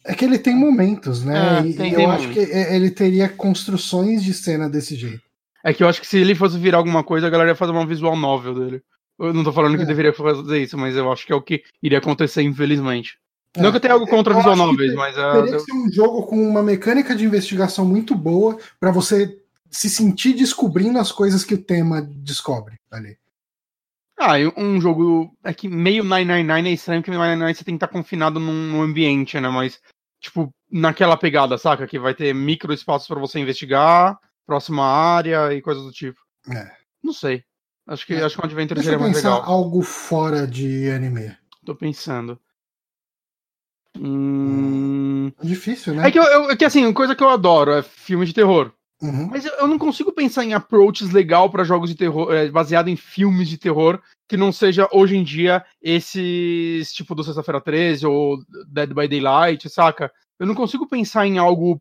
é 0.06 0.14
que 0.14 0.24
ele 0.24 0.38
tem 0.38 0.54
momentos, 0.54 1.24
né? 1.24 1.60
É, 1.60 1.66
e 1.66 1.74
tem, 1.74 1.90
eu 1.90 1.96
tem 1.96 2.06
acho 2.06 2.28
momentos. 2.28 2.46
que 2.46 2.56
ele 2.56 2.90
teria 2.90 3.28
construções 3.28 4.22
de 4.22 4.32
cena 4.32 4.68
desse 4.68 4.94
jeito. 4.94 5.22
É 5.64 5.72
que 5.72 5.82
eu 5.82 5.88
acho 5.88 6.00
que 6.00 6.06
se 6.06 6.18
ele 6.18 6.34
fosse 6.34 6.58
virar 6.58 6.78
alguma 6.78 7.02
coisa, 7.02 7.26
a 7.26 7.30
galera 7.30 7.50
ia 7.50 7.56
fazer 7.56 7.72
uma 7.72 7.86
visual 7.86 8.16
novel 8.16 8.54
dele. 8.54 8.82
Eu 9.18 9.32
não 9.32 9.42
tô 9.42 9.52
falando 9.52 9.76
que 9.76 9.82
é. 9.82 9.86
deveria 9.86 10.12
fazer 10.12 10.62
isso, 10.62 10.76
mas 10.78 10.94
eu 10.94 11.10
acho 11.10 11.26
que 11.26 11.32
é 11.32 11.36
o 11.36 11.42
que 11.42 11.62
iria 11.82 11.98
acontecer, 11.98 12.42
infelizmente. 12.42 13.18
É, 13.56 13.62
não 13.62 13.70
que 13.70 13.78
eu 13.78 13.80
tenha 13.80 13.94
algo 13.94 14.06
contra 14.06 14.34
visual 14.34 14.54
novels, 14.54 14.94
mas. 14.94 15.16
Uh, 15.16 15.42
teria 15.42 15.56
que 15.56 15.60
ser 15.60 15.72
um 15.72 15.90
jogo 15.90 16.22
com 16.24 16.36
uma 16.36 16.62
mecânica 16.62 17.16
de 17.16 17.24
investigação 17.24 17.84
muito 17.84 18.14
boa 18.14 18.58
para 18.78 18.92
você 18.92 19.38
se 19.70 19.90
sentir 19.90 20.34
descobrindo 20.34 20.98
as 20.98 21.10
coisas 21.10 21.44
que 21.44 21.54
o 21.54 21.62
tema 21.62 22.00
descobre 22.02 22.78
ali. 22.90 23.16
Ah, 24.18 24.34
um 24.56 24.80
jogo. 24.80 25.34
É 25.44 25.52
que 25.52 25.68
meio 25.68 26.02
999 26.02 26.68
é 26.68 26.72
estranho, 26.72 27.02
porque 27.02 27.10
999 27.10 27.54
você 27.54 27.64
tem 27.64 27.74
que 27.74 27.84
estar 27.84 27.92
confinado 27.92 28.40
num, 28.40 28.52
num 28.52 28.82
ambiente, 28.82 29.38
né? 29.38 29.48
Mas, 29.48 29.78
tipo, 30.20 30.52
naquela 30.70 31.16
pegada, 31.16 31.58
saca? 31.58 31.86
Que 31.86 31.98
vai 31.98 32.14
ter 32.14 32.34
micro 32.34 32.72
espaços 32.72 33.08
para 33.08 33.20
você 33.20 33.38
investigar, 33.38 34.18
próxima 34.46 34.84
área 34.84 35.52
e 35.52 35.62
coisas 35.62 35.84
do 35.84 35.92
tipo. 35.92 36.18
É. 36.50 36.70
Não 37.02 37.12
sei. 37.12 37.44
Acho 37.86 38.06
que, 38.06 38.14
é. 38.14 38.22
acho 38.22 38.36
que 38.36 38.42
um 38.42 38.44
Adventure 38.44 38.74
Deixa 38.74 38.90
seria 38.90 38.98
mais 38.98 39.16
legal. 39.16 39.42
algo 39.42 39.82
fora 39.82 40.46
de 40.46 40.90
anime. 40.90 41.36
Tô 41.64 41.74
pensando. 41.74 42.38
Hum... 43.98 45.32
É 45.42 45.46
difícil, 45.46 45.94
né? 45.94 46.08
É 46.08 46.10
que, 46.10 46.18
eu, 46.18 46.24
eu, 46.24 46.50
é 46.50 46.56
que 46.56 46.64
assim, 46.64 46.92
coisa 46.92 47.14
que 47.14 47.22
eu 47.22 47.28
adoro 47.28 47.72
é 47.72 47.82
filme 47.82 48.26
de 48.26 48.32
terror. 48.32 48.72
Uhum. 49.02 49.28
Mas 49.28 49.44
eu, 49.44 49.52
eu, 49.54 49.66
não 49.66 49.78
consigo 49.78 50.10
pensar 50.12 50.44
em 50.44 50.54
approaches 50.54 51.10
legal 51.10 51.50
para 51.50 51.64
jogos 51.64 51.90
de 51.90 51.96
terror, 51.96 52.32
é, 52.32 52.48
baseado 52.48 52.88
em 52.88 52.96
filmes 52.96 53.48
de 53.48 53.58
terror, 53.58 54.00
que 54.26 54.36
não 54.36 54.50
seja 54.50 54.88
hoje 54.90 55.16
em 55.16 55.22
dia 55.22 55.64
esses 55.82 56.92
tipo 56.92 57.14
do 57.14 57.22
Sexta-feira 57.22 57.60
13 57.60 58.06
ou 58.06 58.38
Dead 58.68 58.94
by 58.94 59.06
Daylight, 59.06 59.68
saca? 59.68 60.10
Eu 60.38 60.46
não 60.46 60.54
consigo 60.54 60.86
pensar 60.86 61.26
em 61.26 61.38
algo. 61.38 61.80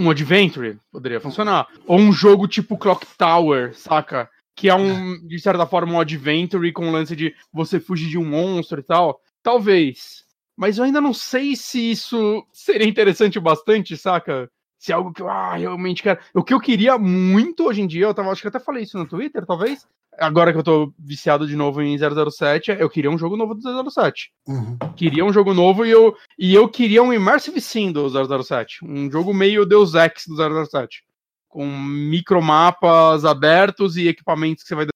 Um 0.00 0.10
adventure 0.10 0.78
poderia 0.92 1.20
funcionar. 1.20 1.66
Ou 1.86 1.98
um 1.98 2.12
jogo 2.12 2.46
tipo 2.46 2.78
Clock 2.78 3.04
Tower, 3.18 3.74
saca? 3.74 4.30
Que 4.54 4.68
é 4.68 4.74
um, 4.74 5.26
de 5.26 5.38
certa 5.40 5.66
forma, 5.66 5.92
um 5.92 6.00
adventure 6.00 6.72
com 6.72 6.88
o 6.88 6.92
lance 6.92 7.16
de 7.16 7.34
você 7.52 7.80
fugir 7.80 8.08
de 8.08 8.16
um 8.16 8.24
monstro 8.24 8.80
e 8.80 8.82
tal. 8.82 9.20
Talvez 9.42 10.28
mas 10.58 10.76
eu 10.76 10.82
ainda 10.82 11.00
não 11.00 11.14
sei 11.14 11.54
se 11.54 11.92
isso 11.92 12.44
seria 12.52 12.88
interessante 12.88 13.38
bastante, 13.38 13.96
saca? 13.96 14.50
Se 14.78 14.92
é 14.92 14.94
algo 14.94 15.12
que 15.12 15.20
eu 15.20 15.28
ah, 15.28 15.56
realmente 15.56 16.02
quero. 16.02 16.20
O 16.32 16.42
que 16.42 16.54
eu 16.54 16.60
queria 16.60 16.96
muito 16.96 17.66
hoje 17.66 17.82
em 17.82 17.86
dia, 17.86 18.04
eu 18.04 18.14
tava, 18.14 18.30
acho 18.30 18.42
que 18.42 18.48
até 18.48 18.60
falei 18.60 18.84
isso 18.84 18.96
no 18.96 19.06
Twitter, 19.06 19.44
talvez. 19.44 19.86
Agora 20.18 20.52
que 20.52 20.58
eu 20.58 20.64
tô 20.64 20.92
viciado 20.98 21.46
de 21.46 21.54
novo 21.54 21.80
em 21.80 21.96
007, 21.96 22.72
eu 22.72 22.90
queria 22.90 23.10
um 23.10 23.18
jogo 23.18 23.36
novo 23.36 23.54
do 23.54 23.90
007. 23.90 24.32
Uhum. 24.48 24.76
Queria 24.96 25.24
um 25.24 25.32
jogo 25.32 25.54
novo 25.54 25.86
e 25.86 25.90
eu, 25.90 26.16
e 26.36 26.54
eu 26.54 26.68
queria 26.68 27.02
um 27.02 27.12
Immersive 27.12 27.60
Sim 27.60 27.92
do 27.92 28.08
007. 28.08 28.84
Um 28.84 29.10
jogo 29.10 29.32
meio 29.32 29.64
Deus 29.64 29.94
Ex 29.94 30.24
do 30.26 30.66
007. 30.66 31.04
Com 31.48 31.66
micromapas 31.66 33.24
abertos 33.24 33.96
e 33.96 34.08
equipamentos 34.08 34.62
que 34.62 34.68
você 34.68 34.74
vai 34.74 34.86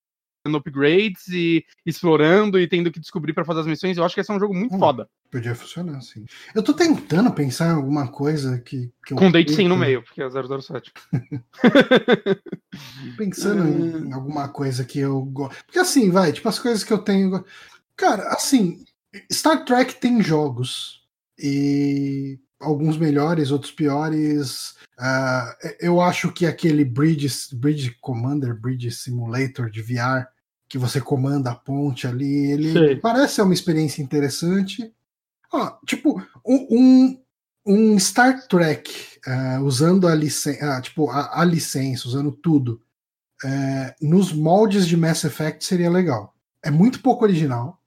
dando 0.45 0.59
upgrades 0.59 1.29
e 1.29 1.65
explorando 1.87 2.59
e 2.59 2.67
tendo 2.67 2.91
que 2.91 3.01
descobrir 3.01 3.33
para 3.33 3.45
fazer 3.45 3.61
as 3.61 3.67
missões. 3.67 3.97
Eu 3.97 4.05
acho 4.05 4.15
que 4.15 4.21
esse 4.21 4.31
é 4.31 4.35
um 4.35 4.41
jogo 4.41 4.55
muito 4.55 4.75
hum, 4.75 4.79
foda. 4.79 5.09
Podia 5.31 5.55
funcionar, 5.55 6.01
sim. 6.01 6.25
Eu 6.55 6.63
tô 6.63 6.75
tentando 6.75 7.33
pensar 7.33 7.69
em 7.69 7.77
alguma 7.77 8.09
coisa 8.09 8.59
que. 8.59 8.93
que 9.07 9.15
Com 9.15 9.31
date 9.31 9.55
sim 9.55 9.69
no 9.69 9.77
meio, 9.77 10.03
porque 10.03 10.23
é 10.23 10.29
007. 10.29 10.93
Pensando 13.17 13.69
em 13.69 14.09
hum. 14.09 14.11
alguma 14.15 14.49
coisa 14.49 14.85
que 14.85 14.99
eu 14.99 15.23
gosto. 15.25 15.65
Porque 15.65 15.79
assim, 15.79 16.11
vai, 16.11 16.33
tipo, 16.33 16.49
as 16.49 16.59
coisas 16.59 16.85
que 16.85 16.93
eu 16.93 16.99
tenho. 16.99 17.45
Cara, 17.97 18.29
assim, 18.29 18.85
Star 19.31 19.65
Trek 19.65 20.01
tem 20.01 20.23
jogos. 20.23 21.03
E 21.39 22.12
alguns 22.63 22.97
melhores, 22.97 23.51
outros 23.51 23.73
piores. 23.73 24.75
Uh, 24.99 25.69
eu 25.81 26.01
acho 26.01 26.33
que 26.33 26.47
aquele 26.47 26.85
Bridge, 26.85 27.29
Bridge 27.55 27.97
Commander, 28.01 28.59
Bridge 28.59 28.91
Simulator 28.91 29.71
de 29.71 29.83
VR, 29.83 30.27
que 30.69 30.79
você 30.79 31.01
comanda 31.01 31.51
a 31.51 31.55
ponte 31.55 32.07
ali, 32.07 32.51
ele 32.51 32.73
Sim. 32.73 33.01
parece 33.01 33.35
ser 33.35 33.43
uma 33.43 33.53
experiência 33.53 34.03
interessante. 34.03 34.91
Ah, 35.53 35.79
tipo, 35.87 36.19
um, 36.47 37.21
um 37.67 37.99
Star 37.99 38.47
Trek 38.47 38.91
uh, 39.27 39.63
usando 39.63 40.09
a 40.09 40.15
licença, 40.15 40.79
uh, 40.79 40.81
tipo, 40.81 41.11
a, 41.11 41.41
a, 41.41 41.45
licença, 41.45 42.09
usando 42.09 42.33
tudo, 42.33 42.81
uh, 43.45 44.09
nos 44.09 44.33
moldes 44.33 44.87
de 44.87 44.97
Mass 44.97 45.25
Effect 45.25 45.65
seria 45.65 45.91
legal. 45.91 46.35
É 46.63 46.71
muito 46.71 47.03
pouco 47.03 47.25
original, 47.25 47.79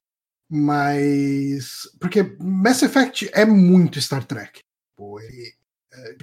mas. 0.49 1.89
Porque 1.99 2.35
Mass 2.39 2.83
Effect 2.83 3.29
é 3.33 3.45
muito 3.45 3.99
Star 3.99 4.23
Trek. 4.23 4.61
Pô, 4.95 5.19
ele, 5.19 5.53
é, 5.93 6.15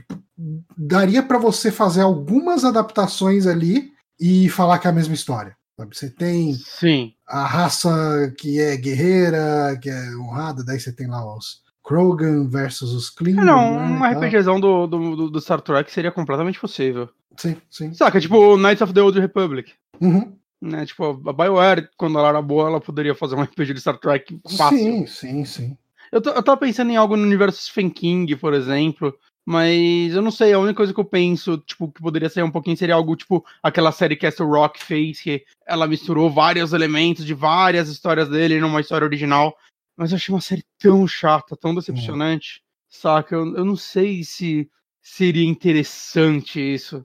daria 0.76 1.22
para 1.22 1.38
você 1.38 1.70
fazer 1.70 2.02
algumas 2.02 2.64
adaptações 2.64 3.46
ali 3.46 3.92
e 4.18 4.48
falar 4.48 4.78
que 4.78 4.86
é 4.86 4.90
a 4.90 4.94
mesma 4.94 5.14
história. 5.14 5.56
Sabe? 5.76 5.96
Você 5.96 6.10
tem 6.10 6.54
Sim. 6.54 7.12
a 7.26 7.44
raça 7.44 8.32
que 8.38 8.60
é 8.60 8.76
guerreira, 8.76 9.78
que 9.80 9.88
é 9.88 10.16
honrada, 10.16 10.64
daí 10.64 10.78
você 10.78 10.92
tem 10.92 11.06
lá 11.06 11.24
os 11.36 11.62
Krogan 11.84 12.48
versus 12.48 12.92
os 12.92 13.10
Klingons. 13.10 13.42
É, 13.42 13.46
não, 13.46 13.78
né, 13.78 13.86
uma 13.86 14.08
RPGzão 14.10 14.60
do, 14.60 14.86
do, 14.86 15.30
do, 15.30 15.40
Star 15.40 15.60
Trek 15.60 15.90
seria 15.90 16.12
completamente 16.12 16.60
possível. 16.60 17.08
Sim, 17.36 17.56
sim. 17.70 17.92
Saca, 17.94 18.20
tipo 18.20 18.56
Knights 18.56 18.82
of 18.82 18.92
the 18.92 19.02
Old 19.02 19.18
Republic. 19.18 19.72
Uhum. 20.00 20.36
Né, 20.60 20.86
tipo, 20.86 21.04
a 21.28 21.32
BioWare, 21.32 21.88
quando 21.96 22.18
ela 22.18 22.28
era 22.28 22.40
boa, 22.40 22.68
ela 22.68 22.80
poderia 22.80 23.16
fazer 23.16 23.34
um 23.34 23.42
RPG 23.42 23.74
de 23.74 23.80
Star 23.80 23.98
Trek 23.98 24.40
fácil. 24.56 24.78
Sim, 24.78 25.06
sim, 25.06 25.44
sim. 25.44 25.78
Eu, 26.12 26.20
eu 26.20 26.42
tava 26.42 26.58
pensando 26.58 26.90
em 26.90 26.96
algo 26.96 27.16
no 27.16 27.22
universo 27.22 27.62
Stephen 27.62 27.88
King, 27.88 28.36
por 28.36 28.52
exemplo, 28.52 29.18
mas 29.46 30.14
eu 30.14 30.20
não 30.20 30.30
sei, 30.30 30.52
a 30.52 30.58
única 30.58 30.76
coisa 30.76 30.92
que 30.92 31.00
eu 31.00 31.04
penso, 31.04 31.56
tipo, 31.58 31.90
que 31.90 32.02
poderia 32.02 32.28
ser 32.28 32.44
um 32.44 32.50
pouquinho 32.50 32.76
seria 32.76 32.94
algo 32.94 33.16
tipo 33.16 33.44
aquela 33.62 33.90
série 33.90 34.14
Castle 34.14 34.46
Rock 34.46 34.84
fez, 34.84 35.20
que 35.20 35.44
ela 35.66 35.88
misturou 35.88 36.30
vários 36.30 36.74
elementos 36.74 37.24
de 37.24 37.32
várias 37.32 37.88
histórias 37.88 38.28
dele 38.28 38.60
numa 38.60 38.80
história 38.80 39.06
original. 39.06 39.56
Mas 39.96 40.10
eu 40.10 40.16
achei 40.16 40.34
uma 40.34 40.40
série 40.40 40.64
tão 40.78 41.08
chata, 41.08 41.56
tão 41.56 41.74
decepcionante, 41.74 42.62
saca? 42.88 43.34
Eu, 43.34 43.56
eu 43.56 43.64
não 43.64 43.76
sei 43.76 44.22
se 44.22 44.70
seria 45.00 45.44
interessante 45.44 46.60
isso. 46.60 47.04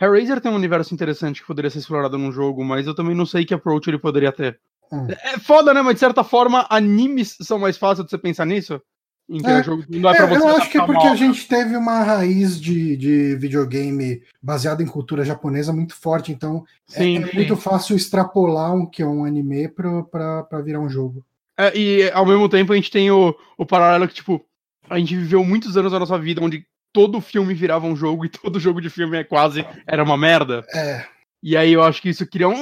Hellraiser 0.00 0.40
tem 0.40 0.50
um 0.50 0.56
universo 0.56 0.94
interessante 0.94 1.40
que 1.40 1.46
poderia 1.46 1.70
ser 1.70 1.80
explorado 1.80 2.16
num 2.16 2.30
jogo, 2.30 2.64
mas 2.64 2.86
eu 2.86 2.94
também 2.94 3.16
não 3.16 3.26
sei 3.26 3.44
que 3.44 3.52
approach 3.52 3.88
ele 3.88 3.98
poderia 3.98 4.30
ter. 4.30 4.60
Hum. 4.92 5.06
É 5.08 5.38
foda, 5.38 5.74
né? 5.74 5.82
Mas 5.82 5.94
de 5.94 6.00
certa 6.00 6.24
forma, 6.24 6.66
animes 6.70 7.36
são 7.40 7.58
mais 7.58 7.76
fáceis 7.76 8.04
de 8.04 8.10
você 8.10 8.18
pensar 8.18 8.44
nisso. 8.44 8.80
Em 9.28 9.42
que 9.42 9.50
é, 9.50 9.62
jogo 9.62 9.84
não 9.90 10.08
é 10.08 10.14
pra 10.16 10.24
é, 10.24 10.28
você 10.28 10.42
eu 10.42 10.56
acho 10.56 10.70
que 10.70 10.78
é 10.78 10.86
porque 10.86 11.04
mal. 11.04 11.12
a 11.12 11.16
gente 11.16 11.46
teve 11.46 11.76
uma 11.76 12.02
raiz 12.02 12.58
de, 12.58 12.96
de 12.96 13.36
videogame 13.36 14.22
baseada 14.42 14.82
em 14.82 14.86
cultura 14.86 15.22
japonesa 15.22 15.70
muito 15.70 15.94
forte, 15.94 16.32
então 16.32 16.64
é, 16.94 17.02
sim, 17.02 17.18
é, 17.18 17.28
é 17.28 17.34
muito 17.34 17.54
fácil 17.54 17.94
extrapolar 17.94 18.74
um 18.74 18.86
que 18.86 19.02
é 19.02 19.06
um 19.06 19.26
anime 19.26 19.68
pra, 19.68 20.02
pra, 20.04 20.42
pra 20.44 20.62
virar 20.62 20.80
um 20.80 20.88
jogo. 20.88 21.22
É, 21.58 21.76
e 21.76 22.10
ao 22.12 22.24
mesmo 22.24 22.48
tempo 22.48 22.72
a 22.72 22.76
gente 22.76 22.90
tem 22.90 23.10
o, 23.10 23.36
o 23.58 23.66
paralelo 23.66 24.08
que, 24.08 24.14
tipo, 24.14 24.42
a 24.88 24.98
gente 24.98 25.14
viveu 25.14 25.44
muitos 25.44 25.76
anos 25.76 25.92
da 25.92 25.98
nossa 25.98 26.18
vida 26.18 26.42
onde 26.42 26.64
todo 26.90 27.20
filme 27.20 27.52
virava 27.52 27.86
um 27.86 27.96
jogo 27.96 28.24
e 28.24 28.30
todo 28.32 28.58
jogo 28.58 28.80
de 28.80 28.88
filme 28.88 29.18
é 29.18 29.24
quase 29.24 29.66
era 29.86 30.02
uma 30.02 30.16
merda. 30.16 30.64
É. 30.72 31.04
E 31.42 31.56
aí 31.56 31.72
eu 31.72 31.82
acho 31.82 32.00
que 32.00 32.08
isso 32.08 32.26
cria 32.26 32.48
um. 32.48 32.54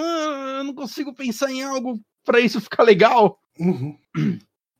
Ah, 0.56 0.60
eu 0.60 0.64
não 0.64 0.74
consigo 0.74 1.14
pensar 1.14 1.50
em 1.50 1.62
algo 1.62 2.00
para 2.24 2.40
isso 2.40 2.60
ficar 2.60 2.82
legal. 2.82 3.38
Uhum. 3.58 3.96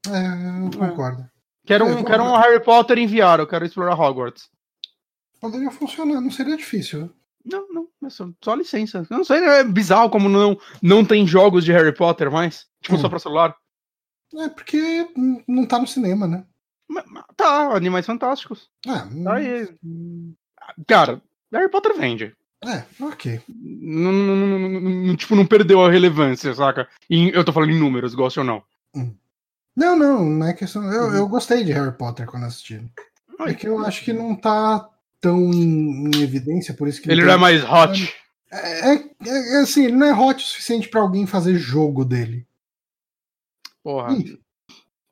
É, 0.08 0.64
eu 0.64 0.70
concordo. 0.70 1.28
Quero 1.66 1.84
um, 1.84 2.04
quero 2.04 2.22
um 2.22 2.36
Harry 2.36 2.62
Potter 2.62 2.96
em 2.96 3.08
VR, 3.08 3.40
eu 3.40 3.46
quero 3.48 3.64
explorar 3.64 4.00
Hogwarts. 4.00 4.48
Poderia 5.40 5.68
funcionar, 5.72 6.20
não 6.20 6.30
seria 6.30 6.56
difícil. 6.56 7.10
Não, 7.44 7.66
não, 7.68 7.88
é 8.04 8.08
só, 8.08 8.28
só, 8.40 8.54
licença. 8.54 9.04
Eu 9.10 9.16
não 9.16 9.24
sei, 9.24 9.38
é 9.38 9.64
bizarro 9.64 10.08
como 10.08 10.28
não, 10.28 10.56
não 10.80 11.04
tem 11.04 11.26
jogos 11.26 11.64
de 11.64 11.72
Harry 11.72 11.92
Potter 11.92 12.30
mais. 12.30 12.68
Tipo, 12.80 12.94
hum. 12.94 12.98
só 13.00 13.08
pra 13.08 13.18
celular. 13.18 13.56
É, 14.36 14.48
porque 14.48 15.08
não 15.48 15.66
tá 15.66 15.80
no 15.80 15.88
cinema, 15.88 16.28
né? 16.28 16.46
Tá, 17.36 17.74
Animais 17.74 18.06
Fantásticos. 18.06 18.70
É, 18.86 19.24
tá 19.24 19.34
aí. 19.34 19.68
Cara, 20.86 21.20
Harry 21.52 21.68
Potter 21.68 21.96
vende. 21.96 22.32
É, 22.66 22.84
ok. 23.00 23.40
Não, 23.48 25.16
tipo, 25.16 25.36
não 25.36 25.46
perdeu 25.46 25.84
a 25.84 25.90
relevância, 25.90 26.52
saca? 26.54 26.88
E 27.08 27.30
eu 27.30 27.44
tô 27.44 27.52
falando 27.52 27.70
em 27.70 27.78
números, 27.78 28.14
gosto 28.14 28.38
ou 28.38 28.44
não. 28.44 28.62
Hum. 28.94 29.14
Não, 29.76 29.96
não, 29.96 30.24
não 30.24 30.46
é 30.46 30.54
questão. 30.54 30.82
Eu, 30.90 31.04
uhum. 31.04 31.16
eu 31.16 31.28
gostei 31.28 31.62
de 31.62 31.72
Harry 31.72 31.92
Potter 31.92 32.26
quando 32.26 32.44
assisti. 32.44 32.82
É 33.40 33.54
que 33.54 33.68
eu 33.68 33.78
acho 33.84 34.02
que 34.02 34.12
não 34.12 34.34
tá 34.34 34.88
tão 35.20 35.52
em, 35.52 36.10
em 36.10 36.22
evidência, 36.22 36.72
por 36.72 36.88
isso 36.88 37.00
que. 37.00 37.10
Ele 37.10 37.24
não 37.24 37.32
é 37.32 37.36
mais 37.36 37.62
hot. 37.62 38.14
É, 38.50 38.94
é, 38.94 39.04
é, 39.26 39.56
assim, 39.60 39.84
ele 39.84 39.96
não 39.96 40.06
é 40.06 40.14
hot 40.14 40.42
o 40.42 40.46
suficiente 40.46 40.88
para 40.88 41.00
alguém 41.00 41.26
fazer 41.26 41.56
jogo 41.58 42.04
dele. 42.04 42.46
Porra. 43.82 44.14
Ih. 44.14 44.40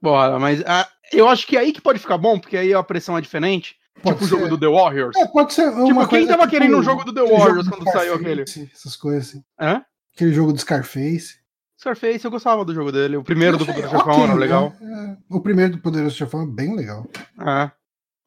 Porra, 0.01 0.39
mas 0.39 0.63
ah, 0.67 0.89
eu 1.13 1.29
acho 1.29 1.47
que 1.47 1.57
é 1.57 1.61
aí 1.61 1.73
que 1.73 1.81
pode 1.81 1.99
ficar 1.99 2.19
bom, 2.19 2.39
porque 2.39 2.57
aí 2.57 2.73
a 2.73 2.83
pressão 2.83 3.17
é 3.17 3.21
diferente. 3.21 3.77
Pode 4.03 4.19
tipo 4.19 4.25
o 4.25 4.29
jogo 4.29 4.49
do 4.49 4.59
The 4.59 4.67
Warriors. 4.67 5.17
É, 5.17 5.27
pode 5.27 5.55
ser. 5.55 5.71
tipo, 5.71 6.09
quem 6.09 6.27
tava 6.27 6.43
tipo, 6.43 6.51
querendo 6.51 6.79
um 6.79 6.83
jogo 6.83 7.05
do 7.05 7.13
The 7.13 7.23
Warriors 7.23 7.69
quando 7.69 7.91
saiu 7.91 8.15
aquele? 8.15 8.43
Essas 8.43 8.97
coisas 8.97 9.29
assim. 9.29 9.45
Hã? 9.59 9.85
Aquele 10.15 10.33
jogo 10.33 10.53
do 10.53 10.59
Scarface. 10.59 11.39
Scarface, 11.79 12.25
eu 12.25 12.31
gostava 12.31 12.65
do 12.65 12.75
jogo 12.75 12.91
dele. 12.93 13.17
O 13.17 13.25
primeiro 13.25 13.59
do 13.59 13.67
Poderoso 13.67 13.91
Chefão 13.91 14.13
okay, 14.13 14.25
era 14.25 14.35
legal. 14.35 14.73
É, 14.81 15.17
o 15.29 15.41
primeiro 15.41 15.73
do 15.73 15.79
Poderoso 15.79 16.17
Chefão 16.17 16.43
é 16.43 16.47
bem 16.47 16.75
legal. 16.75 17.07
É. 17.41 17.71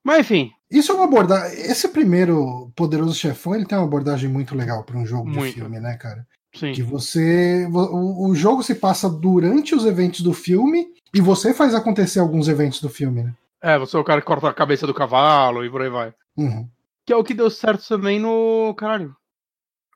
Mas 0.03 0.19
enfim. 0.19 0.51
Isso 0.69 0.91
é 0.91 0.95
uma 0.95 1.06
abordagem. 1.06 1.60
Esse 1.60 1.88
primeiro 1.89 2.71
Poderoso 2.75 3.15
Chefão, 3.15 3.56
ele 3.56 3.65
tem 3.65 3.77
uma 3.77 3.86
abordagem 3.86 4.30
muito 4.30 4.56
legal 4.56 4.84
para 4.84 4.97
um 4.97 5.06
jogo 5.06 5.30
muito. 5.30 5.47
de 5.47 5.53
filme, 5.53 5.80
né, 5.80 5.95
cara? 5.95 6.25
Sim. 6.53 6.71
Que 6.71 6.84
você. 6.84 7.67
O, 7.71 8.30
o 8.30 8.36
jogo 8.36 8.63
se 8.63 8.75
passa 8.75 9.10
durante 9.10 9.73
os 9.73 9.86
eventos 9.86 10.21
do 10.21 10.34
filme 10.34 10.88
e 11.13 11.21
você 11.21 11.53
faz 11.53 11.73
acontecer 11.73 12.19
alguns 12.19 12.47
eventos 12.47 12.82
do 12.82 12.89
filme, 12.89 13.23
né? 13.23 13.34
É, 13.67 13.77
você 13.77 13.97
é 13.97 13.99
o 13.99 14.03
cara 14.03 14.21
que 14.21 14.27
corta 14.27 14.47
a 14.47 14.53
cabeça 14.53 14.88
do 14.88 14.93
cavalo 14.93 15.65
e 15.65 15.69
por 15.69 15.82
aí 15.82 15.89
vai. 15.89 16.13
Uhum. 16.38 16.69
Que 17.06 17.12
é 17.12 17.17
o 17.17 17.23
que 17.23 17.34
deu 17.34 17.49
certo 17.49 17.86
também 17.86 18.17
no. 18.17 18.73
Caralho. 18.75 19.13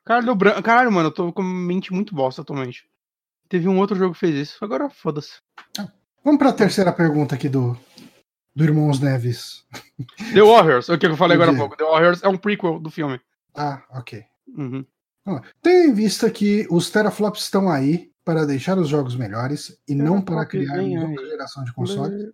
Caralho, 0.04 0.34
branco. 0.34 0.62
Caralho, 0.62 0.92
mano, 0.92 1.08
eu 1.08 1.14
tô 1.14 1.32
com 1.32 1.42
mente 1.42 1.90
muito 1.90 2.14
bosta 2.14 2.42
atualmente. 2.42 2.84
Teve 3.48 3.68
um 3.68 3.78
outro 3.78 3.96
jogo 3.96 4.12
que 4.12 4.20
fez 4.20 4.34
isso. 4.34 4.62
Agora 4.62 4.90
foda-se. 4.90 5.40
Vamos 6.22 6.38
pra 6.38 6.52
terceira 6.52 6.92
pergunta 6.92 7.34
aqui 7.34 7.48
do, 7.48 7.74
do 8.54 8.62
Irmãos 8.62 9.00
Neves. 9.00 9.64
The 10.34 10.42
Warriors, 10.42 10.90
é 10.90 10.92
o 10.92 10.98
que 10.98 11.06
eu 11.06 11.16
falei 11.16 11.36
agora 11.36 11.52
há 11.52 11.56
pouco. 11.56 11.74
The 11.74 11.84
Warriors 11.84 12.22
é 12.22 12.28
um 12.28 12.36
prequel 12.36 12.78
do 12.78 12.90
filme. 12.90 13.18
Ah, 13.56 13.82
ok. 13.88 14.22
Uhum. 14.48 14.84
Tendo 15.62 15.90
em 15.90 15.94
vista 15.94 16.30
que 16.30 16.66
os 16.70 16.90
teraflops 16.90 17.44
estão 17.44 17.70
aí 17.70 18.12
para 18.22 18.44
deixar 18.44 18.76
os 18.76 18.88
jogos 18.90 19.16
melhores 19.16 19.80
e 19.88 19.94
não 19.94 20.20
para 20.20 20.44
criar 20.44 20.78
uma 20.78 21.08
nova 21.08 21.26
geração 21.26 21.64
de 21.64 21.72
consoles, 21.72 22.32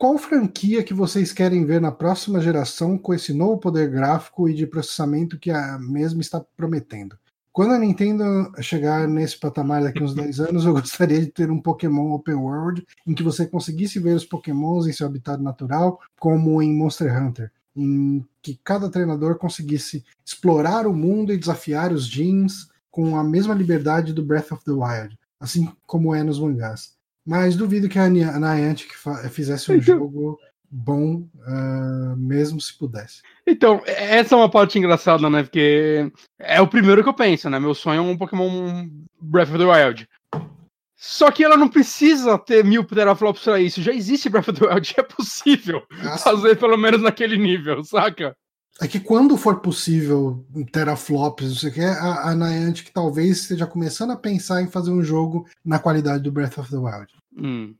qual 0.00 0.16
franquia 0.16 0.82
que 0.82 0.94
vocês 0.94 1.30
querem 1.30 1.62
ver 1.66 1.78
na 1.78 1.92
próxima 1.92 2.40
geração 2.40 2.96
com 2.96 3.12
esse 3.12 3.34
novo 3.34 3.58
poder 3.58 3.90
gráfico 3.90 4.48
e 4.48 4.54
de 4.54 4.66
processamento 4.66 5.38
que 5.38 5.50
a 5.50 5.78
mesma 5.78 6.22
está 6.22 6.40
prometendo? 6.56 7.18
Quando 7.52 7.74
a 7.74 7.78
Nintendo 7.78 8.50
chegar 8.62 9.06
nesse 9.06 9.38
patamar 9.38 9.82
daqui 9.82 10.02
uns 10.02 10.14
10 10.14 10.40
anos, 10.40 10.64
eu 10.64 10.72
gostaria 10.72 11.20
de 11.20 11.26
ter 11.26 11.50
um 11.50 11.60
Pokémon 11.60 12.14
Open 12.14 12.36
World 12.36 12.82
em 13.06 13.12
que 13.12 13.22
você 13.22 13.46
conseguisse 13.46 13.98
ver 13.98 14.16
os 14.16 14.24
Pokémons 14.24 14.86
em 14.86 14.92
seu 14.94 15.06
habitat 15.06 15.42
natural, 15.42 16.00
como 16.18 16.62
em 16.62 16.74
Monster 16.74 17.22
Hunter, 17.22 17.52
em 17.76 18.24
que 18.40 18.58
cada 18.64 18.88
treinador 18.88 19.36
conseguisse 19.36 20.02
explorar 20.24 20.86
o 20.86 20.94
mundo 20.94 21.30
e 21.30 21.36
desafiar 21.36 21.92
os 21.92 22.06
gyms 22.06 22.70
com 22.90 23.18
a 23.18 23.22
mesma 23.22 23.52
liberdade 23.52 24.14
do 24.14 24.24
Breath 24.24 24.52
of 24.52 24.64
the 24.64 24.72
Wild, 24.72 25.18
assim 25.38 25.70
como 25.86 26.14
é 26.14 26.22
nos 26.22 26.40
mangás. 26.40 26.98
Mas 27.30 27.54
duvido 27.54 27.88
que 27.88 27.96
a 27.96 28.08
Niantic 28.08 28.90
fizesse 29.30 29.70
um 29.70 29.76
então, 29.76 29.98
jogo 29.98 30.36
bom, 30.68 31.28
uh, 31.46 32.16
mesmo 32.16 32.60
se 32.60 32.76
pudesse. 32.76 33.22
Então, 33.46 33.80
essa 33.86 34.34
é 34.34 34.38
uma 34.38 34.50
parte 34.50 34.80
engraçada, 34.80 35.30
né? 35.30 35.44
Porque 35.44 36.10
é 36.40 36.60
o 36.60 36.66
primeiro 36.66 37.04
que 37.04 37.08
eu 37.08 37.14
penso, 37.14 37.48
né? 37.48 37.60
Meu 37.60 37.72
sonho 37.72 37.98
é 37.98 38.00
um 38.00 38.18
Pokémon 38.18 38.88
Breath 39.20 39.50
of 39.50 39.58
the 39.58 39.64
Wild. 39.64 40.08
Só 40.96 41.30
que 41.30 41.44
ela 41.44 41.56
não 41.56 41.68
precisa 41.68 42.36
ter 42.36 42.64
mil 42.64 42.82
teraflops 42.82 43.44
pra 43.44 43.60
isso. 43.60 43.80
Já 43.80 43.92
existe 43.92 44.28
Breath 44.28 44.48
of 44.48 44.58
the 44.58 44.66
Wild, 44.66 44.92
é 44.98 45.02
possível 45.04 45.84
Nossa. 46.02 46.24
fazer 46.32 46.58
pelo 46.58 46.76
menos 46.76 47.00
naquele 47.00 47.36
nível, 47.36 47.84
saca? 47.84 48.36
É 48.80 48.88
que 48.88 48.98
quando 48.98 49.36
for 49.36 49.60
possível 49.60 50.44
teraflops, 50.72 51.48
não 51.48 51.54
sei 51.54 51.70
o 51.70 51.72
que, 51.74 51.80
a, 51.80 52.30
a 52.30 52.34
Niantic 52.34 52.90
talvez 52.92 53.42
esteja 53.42 53.68
começando 53.68 54.10
a 54.10 54.16
pensar 54.16 54.62
em 54.62 54.68
fazer 54.68 54.90
um 54.90 55.04
jogo 55.04 55.46
na 55.64 55.78
qualidade 55.78 56.24
do 56.24 56.32
Breath 56.32 56.58
of 56.58 56.70
the 56.70 56.76
Wild. 56.76 57.19
Hum. 57.36 57.74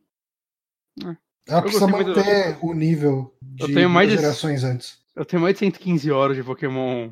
É. 1.05 1.17
Ela 1.47 1.63
precisa 1.63 1.87
manter 1.87 2.55
do... 2.55 2.67
o 2.67 2.75
nível 2.75 3.35
de 3.43 3.65
eu 3.65 3.75
tenho 3.75 3.91
mais 3.91 4.11
gerações 4.11 4.61
de... 4.61 4.67
antes. 4.67 4.99
Eu 5.17 5.25
tenho 5.25 5.43
mais 5.43 5.55
de 5.55 5.61
115 5.61 6.11
horas 6.11 6.37
de 6.37 6.43
Pokémon 6.43 7.11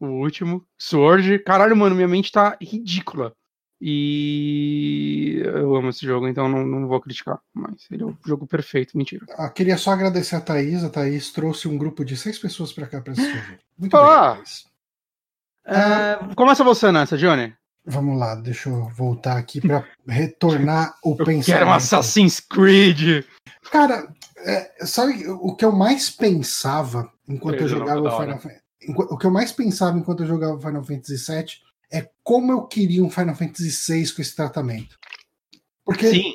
o 0.00 0.06
último. 0.06 0.64
Sword. 0.78 1.38
Caralho, 1.40 1.76
mano, 1.76 1.94
minha 1.94 2.08
mente 2.08 2.32
tá 2.32 2.56
ridícula. 2.60 3.32
E 3.84 5.42
eu 5.44 5.74
amo 5.74 5.88
esse 5.88 6.06
jogo, 6.06 6.28
então 6.28 6.48
não, 6.48 6.64
não 6.64 6.86
vou 6.86 7.00
criticar. 7.00 7.40
Mas 7.52 7.86
ele 7.90 8.04
é 8.04 8.06
um 8.06 8.16
jogo 8.24 8.46
perfeito, 8.46 8.96
mentira. 8.96 9.26
Ah, 9.30 9.50
queria 9.50 9.76
só 9.76 9.90
agradecer 9.90 10.36
a 10.36 10.40
Thaís. 10.40 10.84
A 10.84 10.90
Thaís 10.90 11.32
trouxe 11.32 11.66
um 11.66 11.76
grupo 11.76 12.04
de 12.04 12.16
seis 12.16 12.38
pessoas 12.38 12.72
para 12.72 12.86
cá 12.86 13.00
para 13.00 13.12
assistir 13.12 13.36
o 13.36 13.42
jogo. 13.42 13.58
Muito 13.76 13.96
Olá. 13.96 14.36
Thaís. 14.36 14.66
É, 15.64 15.76
ah, 15.76 16.30
começa 16.36 16.62
você 16.62 16.92
nessa, 16.92 17.16
Johnny. 17.16 17.54
Vamos 17.84 18.18
lá, 18.18 18.36
deixa 18.36 18.68
eu 18.68 18.88
voltar 18.90 19.36
aqui 19.36 19.60
para 19.60 19.84
retornar 20.06 20.96
o 21.04 21.12
eu 21.12 21.16
pensamento. 21.16 21.44
Quero 21.44 21.66
um 21.66 21.72
Assassin's 21.72 22.38
Creed. 22.38 23.24
Cara, 23.70 24.08
é, 24.38 24.86
sabe 24.86 25.26
o 25.28 25.54
que 25.56 25.64
eu 25.64 25.72
mais 25.72 26.08
pensava 26.08 27.10
enquanto 27.28 27.56
eu, 27.56 27.62
eu 27.62 27.68
jogava 27.68 28.20
Final 28.20 28.38
Fantasy? 28.38 28.62
O 28.88 29.16
que 29.16 29.26
eu 29.26 29.30
mais 29.30 29.52
pensava 29.52 29.98
enquanto 29.98 30.22
eu 30.22 30.26
jogava 30.26 30.60
Final 30.60 30.84
Fantasy 30.84 31.16
VII 31.16 31.72
é 31.92 32.08
como 32.24 32.50
eu 32.50 32.62
queria 32.62 33.04
um 33.04 33.10
Final 33.10 33.34
Fantasy 33.34 33.70
VI 33.70 34.12
com 34.12 34.22
esse 34.22 34.34
tratamento. 34.34 34.98
Porque 35.84 36.10
Sim. 36.10 36.34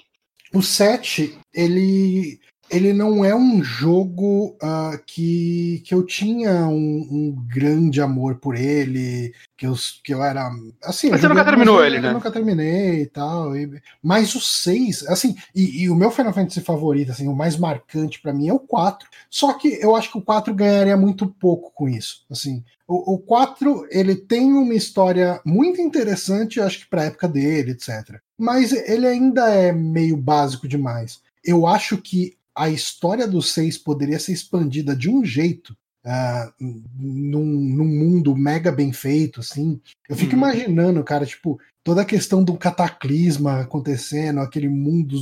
o 0.54 0.62
7, 0.62 1.38
ele, 1.54 2.40
ele 2.70 2.94
não 2.94 3.26
é 3.26 3.36
um 3.36 3.64
jogo 3.64 4.58
uh, 4.62 4.98
que, 5.06 5.82
que 5.86 5.94
eu 5.94 6.06
tinha 6.06 6.68
um, 6.68 7.08
um, 7.10 7.48
grande 7.48 8.02
amor 8.02 8.36
por 8.36 8.56
ele, 8.56 9.34
que 9.58 9.66
eu, 9.66 9.76
que 10.04 10.14
eu 10.14 10.24
era. 10.24 10.50
Assim, 10.84 11.10
mas 11.10 11.20
você 11.20 11.28
nunca 11.28 11.44
terminou 11.44 11.84
ele, 11.84 12.00
né? 12.00 12.10
Eu 12.10 12.14
nunca 12.14 12.32
terminei 12.32 13.02
e 13.02 13.06
tal. 13.08 13.58
E, 13.58 13.82
mas 14.02 14.36
o 14.36 14.40
6, 14.40 15.08
assim, 15.08 15.36
e, 15.54 15.84
e, 15.84 15.90
o 15.90 15.96
meu 15.96 16.12
Final 16.12 16.32
Fantasy 16.32 16.62
favorito, 16.62 17.12
assim, 17.12 17.28
o 17.28 17.36
mais 17.36 17.58
marcante 17.58 18.22
para 18.22 18.32
mim 18.32 18.48
é 18.48 18.54
o 18.54 18.60
4. 18.60 19.10
Só 19.30 19.54
que 19.54 19.80
eu 19.82 19.96
acho 19.96 20.12
que 20.12 20.18
o 20.20 20.22
4 20.22 20.54
ganharia 20.54 20.96
muito 20.96 21.28
pouco 21.28 21.72
com 21.74 21.90
isso. 21.90 22.24
Assim, 22.30 22.64
o, 22.88 23.16
o 23.16 23.18
4 23.18 23.88
ele 23.90 24.16
tem 24.16 24.54
uma 24.54 24.76
história 24.76 25.42
muito 25.44 25.82
interessante, 25.82 26.62
acho 26.62 26.82
que 26.82 26.90
para 26.90 27.06
época 27.06 27.28
dele, 27.28 27.72
etc. 27.72 28.20
Mas 28.38 28.72
ele 28.72 29.08
ainda 29.08 29.50
é 29.50 29.72
meio 29.72 30.16
básico 30.16 30.68
demais. 30.68 31.20
Eu 31.44 31.66
acho 31.66 31.98
que 31.98 32.38
a 32.56 32.70
história 32.70 33.28
do 33.28 33.42
6 33.42 33.80
poderia 33.80 34.20
ser 34.20 34.34
expandida 34.34 34.96
de 34.96 35.10
um 35.10 35.26
jeito 35.26 35.76
uh, 36.06 36.54
num, 36.60 37.46
num, 37.46 37.86
mundo 37.86 38.36
mega 38.36 38.72
bem 38.72 38.92
feito, 38.92 39.40
assim. 39.40 39.82
Eu 40.08 40.16
fico 40.16 40.34
uhum. 40.34 40.38
imaginando, 40.38 41.04
cara, 41.04 41.26
tipo, 41.26 41.60
toda 41.84 42.02
a 42.02 42.06
questão 42.06 42.44
do 42.44 42.58
cataclisma 42.58 43.62
acontecendo, 43.62 44.40
aquele 44.40 44.68
mundo 44.68 45.18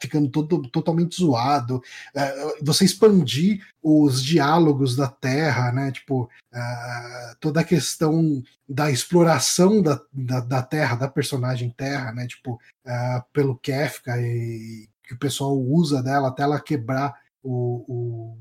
ficando 0.00 0.28
todo, 0.28 0.68
totalmente 0.68 1.16
zoado, 1.16 1.76
uh, 1.76 2.64
você 2.64 2.84
expandir 2.84 3.64
os 3.82 4.22
diálogos 4.22 4.96
da 4.96 5.08
Terra, 5.08 5.72
né? 5.72 5.92
Tipo, 5.92 6.24
uh, 6.24 7.36
toda 7.40 7.60
a 7.60 7.64
questão 7.64 8.42
da 8.68 8.90
exploração 8.90 9.82
da, 9.82 10.00
da, 10.12 10.40
da, 10.40 10.62
Terra, 10.62 10.96
da 10.96 11.08
personagem 11.08 11.70
Terra, 11.70 12.12
né? 12.12 12.26
Tipo, 12.26 12.54
uh, 12.86 13.22
pelo 13.32 13.56
Kefka 13.56 14.20
e 14.20 14.88
que 15.02 15.14
o 15.14 15.18
pessoal 15.18 15.58
usa 15.58 16.02
dela 16.02 16.28
até 16.28 16.44
ela 16.44 16.60
quebrar 16.60 17.16
o, 17.42 17.84
o 17.88 18.38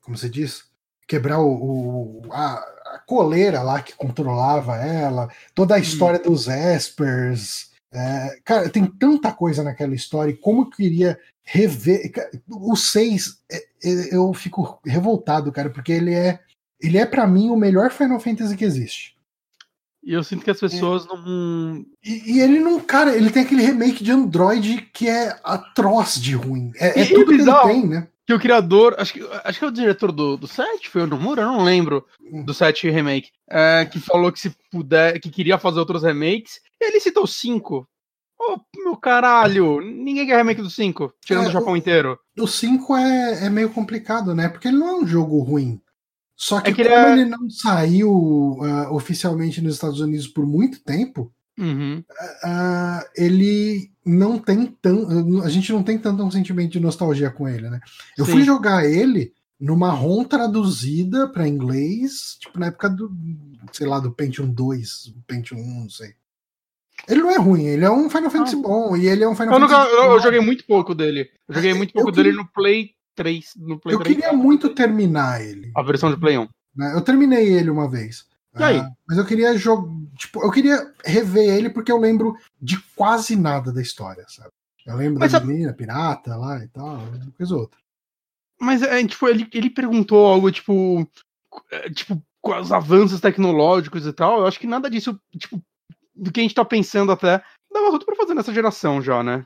como 0.00 0.16
se 0.16 0.28
diz? 0.28 0.71
Quebrar 1.06 1.40
o, 1.40 1.52
o 1.52 2.22
a, 2.30 2.54
a, 2.54 3.02
coleira 3.06 3.62
lá 3.62 3.82
que 3.82 3.94
controlava 3.94 4.76
ela, 4.76 5.28
toda 5.54 5.74
a 5.74 5.78
hum. 5.78 5.82
história 5.82 6.20
hum. 6.20 6.30
dos 6.30 6.48
Espers. 6.48 7.70
É, 7.94 8.38
cara, 8.44 8.70
tem 8.70 8.86
tanta 8.86 9.32
coisa 9.32 9.62
naquela 9.62 9.94
história, 9.94 10.30
e 10.30 10.36
como 10.36 10.62
eu 10.62 10.70
queria 10.70 11.18
rever. 11.44 12.10
O 12.48 12.76
6, 12.76 13.38
é, 13.50 13.56
é, 13.56 14.16
eu 14.16 14.32
fico 14.32 14.80
revoltado, 14.84 15.52
cara, 15.52 15.70
porque 15.70 15.92
ele 15.92 16.14
é. 16.14 16.40
Ele 16.80 16.98
é 16.98 17.06
para 17.06 17.26
mim 17.28 17.48
o 17.48 17.56
melhor 17.56 17.92
Final 17.92 18.18
Fantasy 18.18 18.56
que 18.56 18.64
existe. 18.64 19.14
E 20.02 20.12
eu 20.12 20.24
sinto 20.24 20.42
que 20.42 20.50
as 20.50 20.58
pessoas 20.58 21.04
é. 21.04 21.08
não. 21.08 21.86
E, 22.04 22.34
e, 22.34 22.40
ele 22.40 22.58
não, 22.58 22.80
cara, 22.80 23.14
ele 23.16 23.30
tem 23.30 23.44
aquele 23.44 23.62
remake 23.62 24.02
de 24.02 24.10
Android 24.10 24.82
que 24.92 25.08
é 25.08 25.38
atroz 25.44 26.20
de 26.20 26.34
ruim. 26.34 26.72
É, 26.74 27.02
é 27.02 27.06
tudo 27.06 27.26
que 27.26 27.34
ele 27.34 27.62
tem, 27.62 27.86
né? 27.86 28.08
Que 28.26 28.32
o 28.32 28.38
criador, 28.38 28.94
acho 28.98 29.14
que, 29.14 29.28
acho 29.44 29.58
que 29.58 29.64
é 29.64 29.68
o 29.68 29.72
diretor 29.72 30.12
do, 30.12 30.36
do 30.36 30.46
set, 30.46 30.88
foi 30.88 31.02
o 31.02 31.06
Nomura, 31.06 31.42
eu 31.42 31.46
não 31.46 31.64
lembro, 31.64 32.06
do 32.44 32.54
set 32.54 32.88
remake, 32.88 33.30
é, 33.50 33.84
que 33.84 33.98
falou 33.98 34.30
que 34.30 34.40
se 34.40 34.54
puder, 34.70 35.18
que 35.20 35.30
queria 35.30 35.58
fazer 35.58 35.80
outros 35.80 36.02
remakes, 36.02 36.60
e 36.80 36.84
ele 36.84 37.00
citou 37.00 37.26
cinco. 37.26 37.88
Ô, 38.38 38.54
oh, 38.54 38.82
meu 38.82 38.96
caralho, 38.96 39.80
ninguém 39.80 40.26
quer 40.26 40.36
remake 40.36 40.60
do 40.60 40.70
5, 40.70 41.14
tirando 41.24 41.44
é, 41.44 41.48
o 41.48 41.52
Japão 41.52 41.76
inteiro. 41.76 42.18
O 42.36 42.48
5 42.48 42.96
é, 42.96 43.46
é 43.46 43.50
meio 43.50 43.70
complicado, 43.70 44.34
né? 44.34 44.48
Porque 44.48 44.66
ele 44.66 44.78
não 44.78 44.88
é 44.88 44.94
um 44.94 45.06
jogo 45.06 45.38
ruim. 45.38 45.80
Só 46.34 46.60
que, 46.60 46.70
é 46.70 46.74
que 46.74 46.82
como 46.82 46.96
ele, 46.96 47.04
é... 47.04 47.12
ele, 47.12 47.24
não 47.24 47.48
saiu 47.48 48.10
uh, 48.10 48.92
oficialmente 48.92 49.60
nos 49.60 49.74
Estados 49.74 50.00
Unidos 50.00 50.26
por 50.26 50.44
muito 50.44 50.82
tempo, 50.82 51.32
uhum. 51.58 52.04
uh, 52.44 53.04
ele 53.16 53.90
não 54.04 54.38
tem 54.38 54.66
tão. 54.66 55.42
A 55.42 55.48
gente 55.48 55.72
não 55.72 55.82
tem 55.82 55.98
tanto 55.98 56.22
um 56.22 56.30
sentimento 56.30 56.72
de 56.72 56.80
nostalgia 56.80 57.30
com 57.30 57.48
ele, 57.48 57.68
né? 57.70 57.80
Eu 58.16 58.24
Sim. 58.24 58.32
fui 58.32 58.42
jogar 58.42 58.84
ele 58.84 59.32
numa 59.62 59.90
ROM 59.90 60.24
traduzida 60.24 61.28
para 61.28 61.46
inglês, 61.46 62.36
tipo 62.40 62.58
na 62.58 62.66
época 62.66 62.90
do, 62.90 63.12
sei 63.72 63.86
lá, 63.86 64.00
do 64.00 64.10
Pentium 64.10 64.48
2, 64.52 65.14
Pentium 65.26 65.58
1, 65.58 65.80
não 65.82 65.88
sei. 65.88 66.14
Ele 67.08 67.20
não 67.20 67.30
é 67.30 67.38
ruim, 67.38 67.66
ele 67.66 67.84
é 67.84 67.90
um 67.90 68.10
Final 68.10 68.30
Fantasy 68.30 68.56
ah. 68.56 68.60
bom, 68.60 68.96
e 68.96 69.06
ele 69.06 69.22
é 69.22 69.28
um 69.28 69.36
Final 69.36 69.54
eu 69.54 69.60
Fantasy. 69.60 69.90
Nunca, 69.90 70.02
eu, 70.02 70.12
eu, 70.12 70.20
joguei 70.20 70.40
muito 70.40 70.64
pouco 70.64 70.94
dele. 70.94 71.30
Eu 71.48 71.54
joguei 71.54 71.74
muito 71.74 71.92
pouco 71.92 72.10
dele 72.10 72.32
no 72.32 72.46
Play 72.48 72.90
3. 73.14 73.52
No 73.56 73.78
Play 73.78 73.94
eu 73.94 74.00
3. 74.00 74.16
queria 74.16 74.32
muito 74.32 74.68
terminar 74.68 75.40
ele. 75.40 75.70
A 75.76 75.82
versão 75.82 76.10
de 76.10 76.18
Play 76.18 76.38
1. 76.38 76.48
Né? 76.76 76.92
Eu 76.94 77.00
terminei 77.00 77.52
ele 77.52 77.70
uma 77.70 77.88
vez. 77.88 78.26
E 78.58 78.62
aí? 78.62 78.78
Uh, 78.80 78.90
mas 79.08 79.18
eu 79.18 79.24
queria 79.24 79.56
jogar. 79.56 79.88
Tipo, 80.16 80.44
eu 80.44 80.50
queria 80.50 80.92
rever 81.04 81.48
ele 81.48 81.70
porque 81.70 81.90
eu 81.90 81.98
lembro 81.98 82.36
de 82.60 82.78
quase 82.94 83.34
nada 83.34 83.72
da 83.72 83.80
história, 83.80 84.24
sabe? 84.28 84.50
Eu 84.86 84.96
lembro 84.96 85.20
mas 85.20 85.32
da 85.32 85.38
a... 85.38 85.44
menina 85.44 85.72
pirata 85.72 86.36
lá 86.36 86.62
e 86.62 86.68
tal, 86.68 86.96
uma 86.96 87.32
coisa 87.36 87.56
outra. 87.56 87.78
Mas 88.60 88.82
é, 88.82 89.04
tipo, 89.06 89.26
ele, 89.28 89.48
ele 89.52 89.70
perguntou 89.70 90.26
algo, 90.26 90.50
tipo. 90.50 91.08
É, 91.70 91.90
tipo, 91.90 92.22
com 92.40 92.58
os 92.58 92.72
avanços 92.72 93.20
tecnológicos 93.20 94.06
e 94.06 94.12
tal. 94.12 94.40
Eu 94.40 94.46
acho 94.46 94.58
que 94.58 94.66
nada 94.66 94.90
disso, 94.90 95.18
tipo, 95.38 95.62
do 96.14 96.30
que 96.30 96.40
a 96.40 96.42
gente 96.42 96.54
tá 96.54 96.64
pensando 96.64 97.12
até, 97.12 97.42
dava 97.72 97.90
tudo 97.92 98.04
pra 98.04 98.16
fazer 98.16 98.34
nessa 98.34 98.52
geração 98.52 99.00
já, 99.00 99.22
né? 99.22 99.44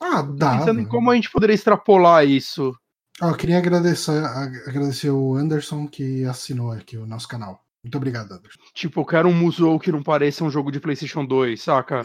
Ah, 0.00 0.22
dá. 0.22 0.58
Pensando 0.58 0.80
em 0.80 0.86
como 0.86 1.10
a 1.10 1.14
gente 1.14 1.30
poderia 1.30 1.54
extrapolar 1.54 2.24
isso. 2.26 2.74
Ah, 3.20 3.28
eu 3.28 3.36
queria 3.36 3.58
agradecer, 3.58 4.24
agradecer 4.24 5.10
o 5.10 5.34
Anderson 5.34 5.86
que 5.86 6.24
assinou 6.24 6.72
aqui 6.72 6.96
o 6.96 7.06
nosso 7.06 7.26
canal. 7.26 7.60
Muito 7.88 7.96
obrigado, 7.96 8.32
Anderson. 8.32 8.60
Tipo, 8.74 9.00
eu 9.00 9.04
quero 9.06 9.28
um 9.30 9.32
Musou 9.32 9.80
que 9.80 9.90
não 9.90 10.02
pareça 10.02 10.44
um 10.44 10.50
jogo 10.50 10.70
de 10.70 10.78
PlayStation 10.78 11.24
2, 11.24 11.60
saca? 11.60 12.04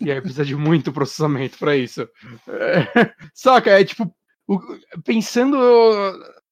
e 0.00 0.10
aí 0.10 0.20
precisa 0.20 0.44
de 0.44 0.56
muito 0.56 0.92
processamento 0.92 1.56
para 1.58 1.76
isso. 1.76 2.08
É, 2.48 3.12
saca? 3.32 3.70
É 3.70 3.84
tipo, 3.84 4.12
o, 4.48 4.58
pensando, 5.04 5.56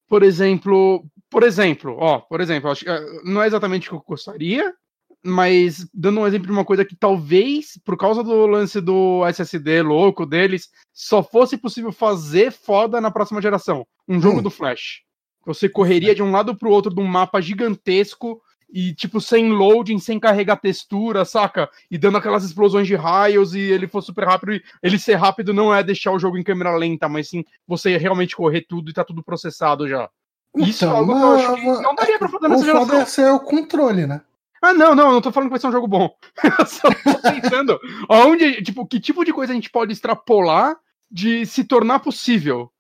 por 0.09 0.23
exemplo, 0.23 1.05
por 1.29 1.43
exemplo, 1.43 1.97
ó, 1.99 2.21
por 2.21 2.41
exemplo, 2.41 2.71
acho, 2.71 2.89
é, 2.89 3.23
não 3.25 3.43
é 3.43 3.49
exatamente 3.49 3.89
o 3.89 3.91
que 3.91 3.97
eu 3.97 4.05
gostaria, 4.07 4.73
mas 5.21 5.85
dando 5.93 6.21
um 6.21 6.27
exemplo 6.29 6.47
de 6.47 6.53
uma 6.53 6.65
coisa 6.65 6.85
que 6.85 6.95
talvez, 6.95 7.77
por 7.85 7.97
causa 7.97 8.23
do 8.23 8.47
lance 8.47 8.81
do 8.81 9.27
SSD 9.27 9.83
louco 9.83 10.25
deles, 10.25 10.69
só 10.93 11.25
fosse 11.25 11.59
possível 11.59 11.91
fazer 11.91 12.53
foda 12.53 13.01
na 13.01 13.11
próxima 13.11 13.43
geração. 13.43 13.85
Um 14.07 14.21
jogo 14.21 14.39
hum. 14.39 14.43
do 14.43 14.51
Flash. 14.51 15.03
Você 15.47 15.69
correria 15.69 16.15
de 16.15 16.23
um 16.23 16.31
lado 16.31 16.55
pro 16.55 16.71
outro 16.71 16.95
de 16.95 17.01
um 17.01 17.07
mapa 17.07 17.41
gigantesco 17.41 18.41
e, 18.73 18.95
tipo, 18.95 19.21
sem 19.21 19.51
loading, 19.51 19.99
sem 19.99 20.19
carregar 20.19 20.57
textura, 20.57 21.25
saca? 21.25 21.69
E 21.91 21.99
dando 21.99 22.19
aquelas 22.19 22.45
explosões 22.45 22.87
de 22.87 22.95
raios 22.95 23.55
e 23.55 23.61
ele 23.61 23.87
for 23.87 24.03
super 24.03 24.27
rápido. 24.27 24.55
E 24.55 24.63
ele 24.83 24.99
ser 24.99 25.15
rápido 25.15 25.53
não 25.53 25.75
é 25.75 25.83
deixar 25.83 26.13
o 26.13 26.19
jogo 26.19 26.39
em 26.39 26.43
câmera 26.43 26.77
lenta, 26.77 27.09
mas 27.09 27.29
sim 27.29 27.45
você 27.67 27.97
realmente 27.97 28.37
correr 28.37 28.63
tudo 28.63 28.91
e 28.91 28.95
tá 28.95 29.05
tudo 29.05 29.23
processado 29.23 29.89
já. 29.89 30.09
Então, 30.55 30.69
Isso 30.69 30.85
é 30.85 30.89
algo 30.89 31.15
que 31.15 31.23
eu 31.23 31.33
acho 31.33 31.55
que 31.55 31.83
não 31.83 31.95
daria 31.95 32.19
pra 32.19 32.29
fazer 32.29 32.49
nessa 32.49 32.65
geração. 32.65 32.87
Foda 32.87 33.03
é 33.03 33.05
ser 33.05 33.31
o 33.31 33.41
controle, 33.41 34.07
né? 34.07 34.21
Ah, 34.63 34.75
não, 34.75 34.95
não, 34.95 35.13
não 35.13 35.21
tô 35.21 35.33
falando 35.33 35.49
que 35.49 35.53
vai 35.53 35.61
ser 35.61 35.69
um 35.69 35.73
jogo 35.73 35.87
bom. 35.87 36.11
Eu 36.59 36.67
só 36.67 36.89
tô 36.89 37.23
pensando 37.23 37.81
aonde, 38.09 38.63
tipo, 38.63 38.87
que 38.87 39.01
tipo 39.01 39.25
de 39.25 39.33
coisa 39.33 39.53
a 39.53 39.55
gente 39.55 39.71
pode 39.71 39.93
extrapolar 39.93 40.77
de 41.11 41.47
se 41.47 41.65
tornar 41.65 42.01
possível. 42.01 42.71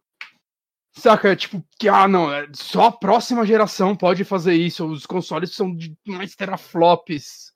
Saca? 0.93 1.35
Tipo, 1.37 1.65
que, 1.79 1.89
ah, 1.89 2.09
não, 2.09 2.33
é 2.33 2.47
só 2.53 2.87
a 2.87 2.93
próxima 2.93 3.47
geração 3.47 3.95
pode 3.95 4.25
fazer 4.25 4.55
isso. 4.55 4.87
Os 4.87 5.07
consoles 5.07 5.55
são 5.55 5.75
de 5.75 5.95
mais 6.07 6.35
teraflops. 6.35 7.51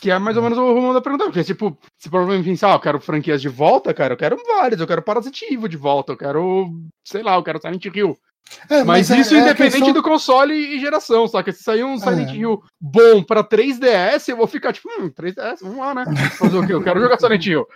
Que 0.00 0.10
é 0.10 0.18
mais 0.18 0.36
ou 0.36 0.42
menos 0.42 0.58
o 0.58 0.74
rumo 0.74 0.92
da 0.92 1.00
pergunta. 1.00 1.24
Porque, 1.24 1.44
tipo, 1.44 1.78
se 1.96 2.10
provavelmente 2.10 2.44
pensar, 2.44 2.72
ah, 2.72 2.74
eu 2.74 2.80
quero 2.80 3.00
franquias 3.00 3.40
de 3.40 3.48
volta, 3.48 3.94
cara, 3.94 4.14
eu 4.14 4.18
quero 4.18 4.36
várias. 4.44 4.80
Eu 4.80 4.86
quero 4.86 5.02
Parasite 5.02 5.44
Evil 5.44 5.68
de 5.68 5.76
volta. 5.76 6.12
Eu 6.12 6.16
quero, 6.16 6.68
sei 7.04 7.22
lá, 7.22 7.36
eu 7.36 7.42
quero 7.42 7.60
Silent 7.60 7.84
Hill. 7.84 8.18
É, 8.68 8.82
mas, 8.82 9.08
mas, 9.08 9.10
isso 9.10 9.34
é, 9.34 9.38
independente 9.38 9.76
questão... 9.76 9.92
do 9.92 10.02
console 10.02 10.54
e 10.54 10.80
geração, 10.80 11.26
saca? 11.28 11.52
Se 11.52 11.62
sair 11.62 11.84
um 11.84 11.96
Silent 11.98 12.30
é. 12.30 12.34
Hill 12.34 12.60
bom 12.80 13.22
pra 13.22 13.44
3DS, 13.44 14.28
eu 14.28 14.36
vou 14.36 14.48
ficar 14.48 14.72
tipo, 14.72 14.88
hum, 14.88 15.10
3DS, 15.10 15.58
vamos 15.62 15.78
lá, 15.78 15.94
né? 15.94 16.04
Fazer 16.38 16.58
o 16.58 16.66
quê? 16.66 16.74
Eu 16.74 16.82
quero 16.82 17.00
jogar 17.00 17.18
Silent 17.18 17.46
Hill. 17.46 17.66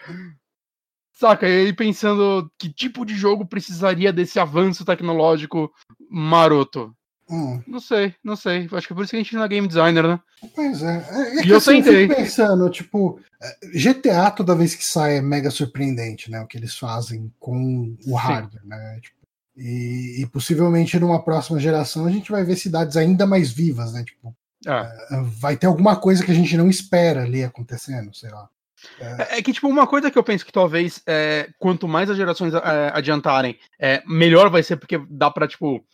Saca? 1.18 1.48
E 1.48 1.66
aí 1.66 1.72
pensando 1.72 2.50
que 2.58 2.68
tipo 2.68 3.04
de 3.06 3.14
jogo 3.14 3.46
precisaria 3.46 4.12
desse 4.12 4.38
avanço 4.38 4.84
tecnológico 4.84 5.72
maroto. 6.10 6.94
Hum. 7.28 7.60
Não 7.66 7.80
sei, 7.80 8.14
não 8.22 8.36
sei. 8.36 8.68
Acho 8.70 8.86
que 8.86 8.92
é 8.92 8.96
por 8.96 9.02
isso 9.02 9.10
que 9.10 9.16
a 9.16 9.22
gente 9.22 9.34
não 9.34 9.42
é 9.42 9.48
game 9.48 9.66
designer, 9.66 10.06
né? 10.06 10.20
Pois 10.54 10.82
é. 10.82 11.06
é, 11.10 11.38
é 11.38 11.46
e 11.46 11.50
eu 11.50 11.56
assim, 11.56 11.82
tentei. 11.82 12.04
Eu 12.04 12.14
pensando, 12.14 12.68
tipo, 12.68 13.18
é, 13.42 13.56
GTA 13.72 14.30
toda 14.30 14.54
vez 14.54 14.74
que 14.74 14.84
sai 14.84 15.16
é 15.16 15.22
mega 15.22 15.50
surpreendente, 15.50 16.30
né? 16.30 16.40
O 16.42 16.46
que 16.46 16.58
eles 16.58 16.76
fazem 16.76 17.32
com 17.40 17.96
o 18.06 18.14
hardware, 18.14 18.62
Sim. 18.62 18.68
né? 18.68 19.00
Tipo, 19.02 19.16
e, 19.56 20.20
e, 20.20 20.26
possivelmente 20.26 21.00
numa 21.00 21.22
próxima 21.22 21.58
geração 21.58 22.04
a 22.04 22.10
gente 22.10 22.30
vai 22.30 22.44
ver 22.44 22.56
cidades 22.56 22.94
ainda 22.94 23.26
mais 23.26 23.50
vivas, 23.50 23.94
né? 23.94 24.04
Tipo, 24.04 24.36
ah. 24.66 24.92
vai 25.40 25.56
ter 25.56 25.66
alguma 25.66 25.96
coisa 25.96 26.22
que 26.22 26.30
a 26.30 26.34
gente 26.34 26.54
não 26.58 26.68
espera 26.68 27.22
ali 27.22 27.42
acontecendo, 27.42 28.14
sei 28.14 28.30
lá. 28.30 28.50
É. 28.98 29.38
é, 29.38 29.42
que, 29.42 29.52
tipo, 29.52 29.68
uma 29.68 29.86
coisa 29.86 30.10
que 30.10 30.18
eu 30.18 30.24
penso 30.24 30.44
que 30.44 30.52
talvez, 30.52 31.02
é, 31.06 31.48
quanto 31.58 31.88
mais 31.88 32.10
as 32.10 32.16
gerações 32.16 32.54
é, 32.54 32.90
adiantarem, 32.92 33.58
é, 33.78 34.02
melhor 34.06 34.50
vai 34.50 34.62
ser, 34.62 34.76
porque 34.76 34.98
dá 35.08 35.30
pra, 35.30 35.48
tipo, 35.48 35.84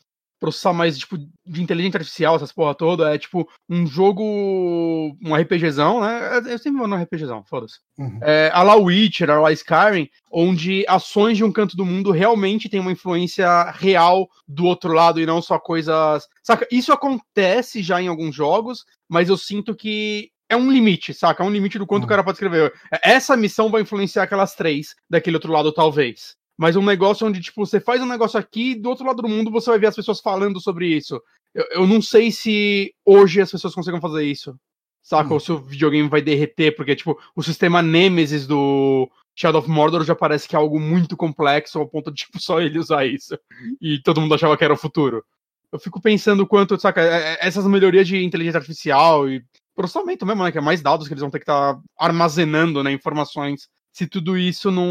processar 0.42 0.72
mais, 0.72 0.98
tipo, 0.98 1.16
de 1.46 1.62
inteligência 1.62 1.98
artificial, 1.98 2.34
essas 2.34 2.50
porra 2.50 2.74
toda. 2.74 3.14
É, 3.14 3.16
tipo, 3.16 3.48
um 3.70 3.86
jogo, 3.86 5.16
um 5.24 5.36
RPGzão, 5.36 6.00
né? 6.00 6.38
Eu 6.52 6.58
sempre 6.58 6.80
vou 6.80 6.88
no 6.88 6.96
RPGzão, 6.96 7.44
foda-se. 7.44 7.78
Uhum. 7.96 8.18
É, 8.20 8.50
a 8.52 8.60
la 8.64 8.74
Witcher, 8.74 9.30
a 9.30 9.38
la 9.38 9.52
Skyrim, 9.52 10.08
onde 10.32 10.84
ações 10.88 11.36
de 11.36 11.44
um 11.44 11.52
canto 11.52 11.76
do 11.76 11.86
mundo 11.86 12.10
realmente 12.10 12.68
tem 12.68 12.80
uma 12.80 12.90
influência 12.90 13.70
real 13.70 14.28
do 14.48 14.64
outro 14.64 14.92
lado 14.92 15.20
e 15.20 15.26
não 15.26 15.40
só 15.40 15.60
coisas... 15.60 16.26
Saca? 16.42 16.66
Isso 16.72 16.92
acontece 16.92 17.80
já 17.80 18.02
em 18.02 18.08
alguns 18.08 18.34
jogos, 18.34 18.84
mas 19.08 19.28
eu 19.28 19.36
sinto 19.36 19.76
que 19.76 20.32
é 20.52 20.56
um 20.56 20.70
limite, 20.70 21.14
saca? 21.14 21.42
É 21.42 21.46
um 21.46 21.50
limite 21.50 21.78
do 21.78 21.86
quanto 21.86 22.02
uhum. 22.02 22.06
o 22.06 22.08
cara 22.08 22.22
pode 22.22 22.36
escrever. 22.36 22.72
Essa 23.02 23.36
missão 23.36 23.70
vai 23.70 23.82
influenciar 23.82 24.24
aquelas 24.24 24.54
três 24.54 24.94
daquele 25.08 25.36
outro 25.36 25.52
lado, 25.52 25.72
talvez. 25.72 26.36
Mas 26.58 26.76
um 26.76 26.84
negócio 26.84 27.26
onde, 27.26 27.40
tipo, 27.40 27.64
você 27.64 27.80
faz 27.80 28.02
um 28.02 28.06
negócio 28.06 28.38
aqui, 28.38 28.74
do 28.74 28.90
outro 28.90 29.06
lado 29.06 29.22
do 29.22 29.28
mundo 29.28 29.50
você 29.50 29.70
vai 29.70 29.78
ver 29.78 29.86
as 29.86 29.96
pessoas 29.96 30.20
falando 30.20 30.60
sobre 30.60 30.86
isso. 30.86 31.20
Eu, 31.54 31.64
eu 31.70 31.86
não 31.86 32.02
sei 32.02 32.30
se 32.30 32.94
hoje 33.04 33.40
as 33.40 33.50
pessoas 33.50 33.74
conseguem 33.74 34.00
fazer 34.00 34.24
isso. 34.24 34.54
Saca? 35.02 35.28
Uhum. 35.28 35.34
Ou 35.34 35.40
se 35.40 35.52
o 35.52 35.58
videogame 35.58 36.08
vai 36.08 36.20
derreter, 36.20 36.76
porque, 36.76 36.94
tipo, 36.94 37.18
o 37.34 37.42
sistema 37.42 37.82
Nemesis 37.82 38.46
do 38.46 39.10
Shadow 39.34 39.60
of 39.60 39.70
Mordor 39.70 40.04
já 40.04 40.14
parece 40.14 40.46
que 40.46 40.54
é 40.54 40.58
algo 40.58 40.78
muito 40.78 41.16
complexo 41.16 41.78
ao 41.78 41.88
ponto 41.88 42.10
de, 42.10 42.18
tipo, 42.18 42.40
só 42.40 42.60
ele 42.60 42.78
usar 42.78 43.06
isso. 43.06 43.38
E 43.80 44.00
todo 44.02 44.20
mundo 44.20 44.34
achava 44.34 44.56
que 44.56 44.64
era 44.64 44.74
o 44.74 44.76
futuro. 44.76 45.24
Eu 45.72 45.78
fico 45.78 46.00
pensando 46.02 46.46
quanto, 46.46 46.78
saca, 46.78 47.00
é, 47.00 47.32
é, 47.32 47.38
essas 47.40 47.66
melhorias 47.66 48.06
de 48.06 48.22
inteligência 48.22 48.58
artificial 48.58 49.28
e 49.28 49.42
processamento 49.74 50.26
mesmo, 50.26 50.44
né? 50.44 50.52
Que 50.52 50.58
é 50.58 50.60
mais 50.60 50.82
dados 50.82 51.06
que 51.06 51.14
eles 51.14 51.20
vão 51.20 51.30
ter 51.30 51.38
que 51.38 51.44
estar 51.44 51.74
tá 51.74 51.80
armazenando, 51.98 52.82
né? 52.82 52.92
Informações. 52.92 53.68
Se 53.92 54.06
tudo 54.06 54.38
isso 54.38 54.70
não, 54.70 54.86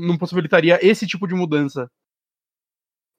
não 0.00 0.18
possibilitaria 0.18 0.78
esse 0.82 1.06
tipo 1.06 1.26
de 1.26 1.34
mudança. 1.34 1.90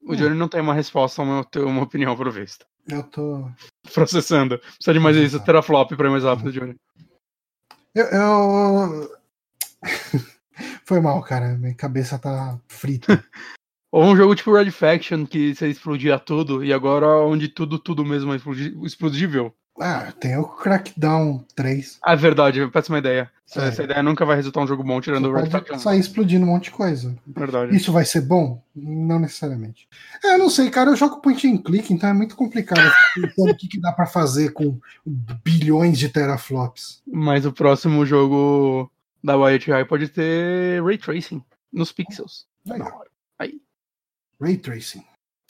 O 0.04 0.14
hum. 0.14 0.16
Johnny 0.16 0.36
não 0.36 0.48
tem 0.48 0.62
uma 0.62 0.74
resposta, 0.74 1.22
uma, 1.22 1.48
uma 1.56 1.84
opinião 1.84 2.16
pro 2.16 2.32
visto. 2.32 2.66
Eu 2.88 3.04
tô. 3.04 3.50
Processando. 3.94 4.58
Precisa 4.60 4.94
de 4.94 5.00
mais 5.00 5.16
isso, 5.16 5.44
teraflop 5.44 5.92
pra 5.96 6.08
ir 6.08 6.12
mais 6.12 6.24
rápido, 6.24 6.52
Johnny. 6.52 6.76
Eu. 7.94 8.06
eu... 8.06 9.12
Foi 10.86 11.00
mal, 11.00 11.22
cara. 11.24 11.58
Minha 11.58 11.76
cabeça 11.76 12.20
tá 12.20 12.60
frita. 12.68 13.24
Ou 13.92 14.06
um 14.06 14.16
jogo 14.16 14.36
tipo 14.36 14.54
Red 14.54 14.72
Faction, 14.72 15.26
que 15.26 15.54
você 15.54 15.68
explodia 15.68 16.18
tudo, 16.18 16.64
e 16.64 16.72
agora 16.72 17.08
onde 17.26 17.50
tudo, 17.50 17.78
tudo 17.78 18.06
mesmo 18.06 18.34
é 18.34 18.38
explodível. 18.86 19.54
Ah, 19.84 20.14
tem 20.20 20.38
o 20.38 20.44
Crackdown 20.44 21.44
3. 21.56 21.98
Ah, 22.04 22.14
é 22.14 22.16
verdade, 22.16 22.68
péssima 22.68 23.00
ideia. 23.00 23.32
Essa, 23.50 23.64
é. 23.64 23.68
essa 23.68 23.84
ideia 23.84 24.04
nunca 24.04 24.24
vai 24.24 24.36
resultar 24.36 24.62
um 24.62 24.68
jogo 24.68 24.84
bom 24.84 25.02
tirando 25.02 25.26
o 25.26 25.34
Red 25.34 25.50
Faction. 25.50 25.80
sair 25.80 26.00
explodindo 26.00 26.46
um 26.46 26.50
monte 26.50 26.66
de 26.66 26.72
coisa. 26.72 27.18
Verdade. 27.26 27.76
Isso 27.76 27.92
vai 27.92 28.06
ser 28.06 28.22
bom? 28.22 28.64
Não 28.76 29.18
necessariamente. 29.18 29.90
É, 30.24 30.36
eu 30.36 30.38
não 30.38 30.52
sei, 30.52 30.70
cara, 30.70 30.92
eu 30.92 30.96
jogo 30.96 31.20
point 31.20 31.48
and 31.48 31.58
click, 31.58 31.92
então 31.92 32.12
é 32.12 32.14
muito 32.14 32.36
complicado 32.36 32.94
o 33.38 33.56
que, 33.56 33.68
que 33.68 33.82
dá 33.82 33.92
para 33.92 34.06
fazer 34.06 34.54
com 34.54 34.80
bilhões 35.44 35.98
de 35.98 36.10
teraflops. 36.10 37.02
Mas 37.12 37.44
o 37.44 37.52
próximo 37.52 38.06
jogo 38.06 38.90
da 39.24 39.36
Wild 39.36 39.72
Eye 39.72 39.86
pode 39.86 40.10
ter 40.10 40.84
Ray 40.84 41.00
Tracing 41.00 41.44
nos 41.74 41.92
pixels. 41.92 42.46
Legal. 42.66 43.04
Aí. 43.40 43.60
Ray 44.40 44.58
Tracing. 44.58 45.04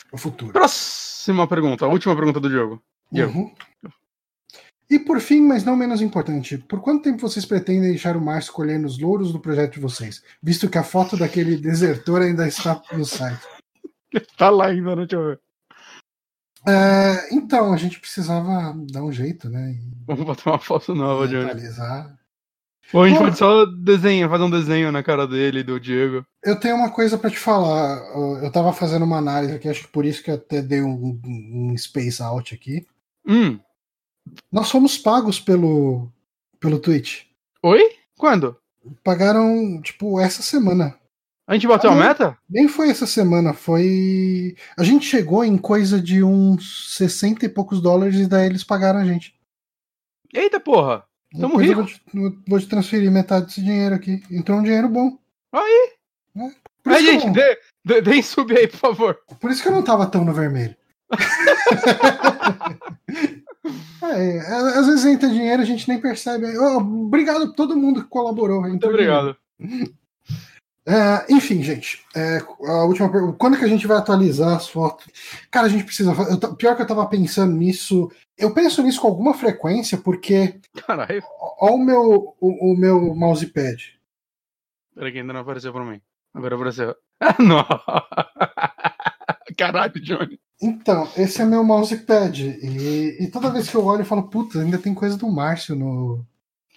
O 0.10 0.18
futuro. 0.18 0.54
Próxima 0.54 1.46
pergunta, 1.48 1.86
a 1.86 1.90
última 1.90 2.16
pergunta 2.16 2.40
do 2.40 2.50
jogo. 2.50 2.82
Uhum. 3.12 3.54
E 4.92 5.00
por 5.00 5.22
fim, 5.22 5.40
mas 5.40 5.64
não 5.64 5.74
menos 5.74 6.02
importante, 6.02 6.58
por 6.58 6.82
quanto 6.82 7.04
tempo 7.04 7.22
vocês 7.22 7.46
pretendem 7.46 7.92
deixar 7.92 8.18
o 8.18 8.22
Márcio 8.22 8.52
colhendo 8.52 8.86
os 8.86 9.00
louros 9.00 9.32
do 9.32 9.40
projeto 9.40 9.76
de 9.76 9.80
vocês? 9.80 10.22
Visto 10.44 10.70
que 10.70 10.78
a 10.78 10.84
foto 10.84 11.16
daquele 11.16 11.56
desertor 11.56 12.22
ainda 12.22 12.46
está 12.46 12.82
no 12.92 13.06
site. 13.06 13.40
Tá 14.36 14.50
lá 14.50 14.68
ainda, 14.68 14.94
não 14.94 15.06
deixa 15.06 15.16
eu 15.16 15.26
ver. 15.30 15.40
É, 16.68 17.34
então, 17.34 17.72
a 17.72 17.78
gente 17.78 17.98
precisava 17.98 18.76
dar 18.92 19.04
um 19.04 19.12
jeito, 19.14 19.50
né? 19.50 19.72
E 19.72 20.06
Vamos 20.06 20.26
botar 20.26 20.52
uma 20.52 20.60
foto 20.60 20.94
nova, 20.94 21.26
Johnny. 21.26 21.50
Ou 22.94 23.04
a 23.04 23.08
gente 23.08 23.18
Pô, 23.18 23.24
pode 23.24 23.38
só 23.38 23.66
desenhar, 23.66 24.30
fazer 24.30 24.44
um 24.44 24.50
desenho 24.50 24.92
na 24.92 25.02
cara 25.02 25.26
dele, 25.26 25.64
do 25.64 25.80
Diego. 25.80 26.26
Eu 26.44 26.60
tenho 26.60 26.76
uma 26.76 26.90
coisa 26.90 27.18
para 27.18 27.30
te 27.30 27.40
falar. 27.40 28.02
Eu 28.44 28.52
tava 28.52 28.74
fazendo 28.74 29.06
uma 29.06 29.20
análise 29.20 29.54
aqui, 29.54 29.70
acho 29.70 29.84
que 29.84 29.94
por 29.94 30.04
isso 30.04 30.22
que 30.22 30.30
eu 30.30 30.36
até 30.36 30.62
dei 30.62 30.82
um, 30.82 31.18
um 31.26 31.78
space 31.78 32.22
out 32.22 32.54
aqui. 32.54 32.86
Hum. 33.26 33.58
Nós 34.52 34.70
fomos 34.70 34.98
pagos 34.98 35.40
pelo, 35.40 36.10
pelo 36.60 36.80
Twitch. 36.80 37.24
Oi? 37.64 37.96
Quando? 38.18 38.58
Pagaram, 39.04 39.82
tipo, 39.82 40.20
essa 40.20 40.42
semana. 40.42 40.96
A 41.48 41.54
gente 41.54 41.68
bateu 41.68 41.90
ah, 41.90 41.94
a 41.94 41.98
meta? 41.98 42.38
Nem 42.50 42.68
foi 42.68 42.90
essa 42.90 43.06
semana, 43.06 43.54
foi. 43.54 44.56
A 44.78 44.84
gente 44.84 45.06
chegou 45.06 45.44
em 45.44 45.58
coisa 45.58 46.02
de 46.02 46.24
uns 46.24 46.96
60 46.96 47.46
e 47.46 47.50
poucos 47.50 47.82
dólares 47.82 48.16
e 48.16 48.28
daí 48.28 48.46
eles 48.46 48.64
pagaram 48.64 49.00
a 49.00 49.06
gente. 49.06 49.36
Eita 50.34 50.60
porra! 50.60 51.04
Tamo 51.40 51.58
rico. 51.58 51.76
Vou 51.76 51.86
te, 51.86 52.02
vou 52.48 52.60
te 52.60 52.68
transferir 52.68 53.12
metade 53.12 53.48
desse 53.48 53.62
dinheiro 53.62 53.96
aqui. 53.96 54.22
Entrou 54.32 54.60
um 54.60 54.64
dinheiro 54.64 54.88
bom. 54.88 55.18
Aí! 55.52 55.94
É. 56.38 56.52
Aí, 56.86 57.06
gente, 57.06 57.30
dê, 57.32 57.60
dê, 57.84 58.02
dê 58.02 58.24
subir 58.24 58.58
aí, 58.58 58.68
por 58.68 58.78
favor. 58.78 59.20
Por 59.40 59.52
isso 59.52 59.62
que 59.62 59.68
eu 59.68 59.74
não 59.74 59.84
tava 59.84 60.08
tão 60.08 60.26
no 60.26 60.34
vermelho. 60.34 60.76
É, 64.04 64.38
é, 64.38 64.56
às 64.78 64.88
vezes 64.88 65.06
entra 65.06 65.30
dinheiro 65.30 65.62
a 65.62 65.66
gente 65.66 65.88
nem 65.88 66.00
percebe. 66.00 66.58
Oh, 66.58 66.78
obrigado 66.78 67.44
a 67.44 67.54
todo 67.54 67.76
mundo 67.76 68.04
que 68.04 68.10
colaborou. 68.10 68.62
Muito 68.62 68.88
obrigado. 68.88 69.36
É, 70.86 71.32
enfim, 71.32 71.62
gente, 71.62 72.04
é, 72.16 72.40
a 72.40 72.84
última 72.86 73.12
pergunta. 73.12 73.38
Quando 73.38 73.58
que 73.58 73.66
a 73.66 73.68
gente 73.68 73.86
vai 73.86 73.98
atualizar 73.98 74.56
as 74.56 74.68
fotos? 74.68 75.06
Cara, 75.52 75.68
a 75.68 75.70
gente 75.70 75.84
precisa. 75.84 76.12
Eu, 76.12 76.56
pior 76.56 76.76
que 76.76 76.82
eu 76.82 76.88
tava 76.88 77.06
pensando 77.08 77.56
nisso. 77.56 78.12
Eu 78.38 78.52
penso 78.54 78.82
nisso 78.82 79.00
com 79.00 79.08
alguma 79.08 79.34
frequência, 79.34 79.98
porque. 79.98 80.60
Caralho. 80.88 81.24
Olha 81.60 81.74
o 81.74 81.78
meu, 81.78 82.36
o, 82.40 82.74
o 82.74 82.78
meu 82.78 83.14
mousepad. 83.16 84.00
Peraí, 84.96 85.12
que 85.12 85.20
ainda 85.20 85.34
não 85.34 85.42
apareceu 85.42 85.72
pra 85.72 85.86
mim. 85.86 86.02
Agora 86.34 86.56
apareceu. 86.56 86.96
Ah, 87.24 87.36
não! 87.38 87.64
Caralho, 89.58 90.00
Johnny. 90.02 90.40
Então, 90.62 91.08
esse 91.18 91.42
é 91.42 91.46
meu 91.46 91.64
mousepad. 91.64 92.44
E, 92.62 93.18
e 93.20 93.28
toda 93.32 93.50
vez 93.50 93.70
que 93.70 93.76
eu 93.76 93.84
olho, 93.84 94.02
eu 94.02 94.06
falo, 94.06 94.24
puta, 94.24 94.60
ainda 94.60 94.78
tem 94.78 94.94
coisa 94.94 95.18
do 95.18 95.30
Márcio 95.30 95.76
no. 95.76 96.26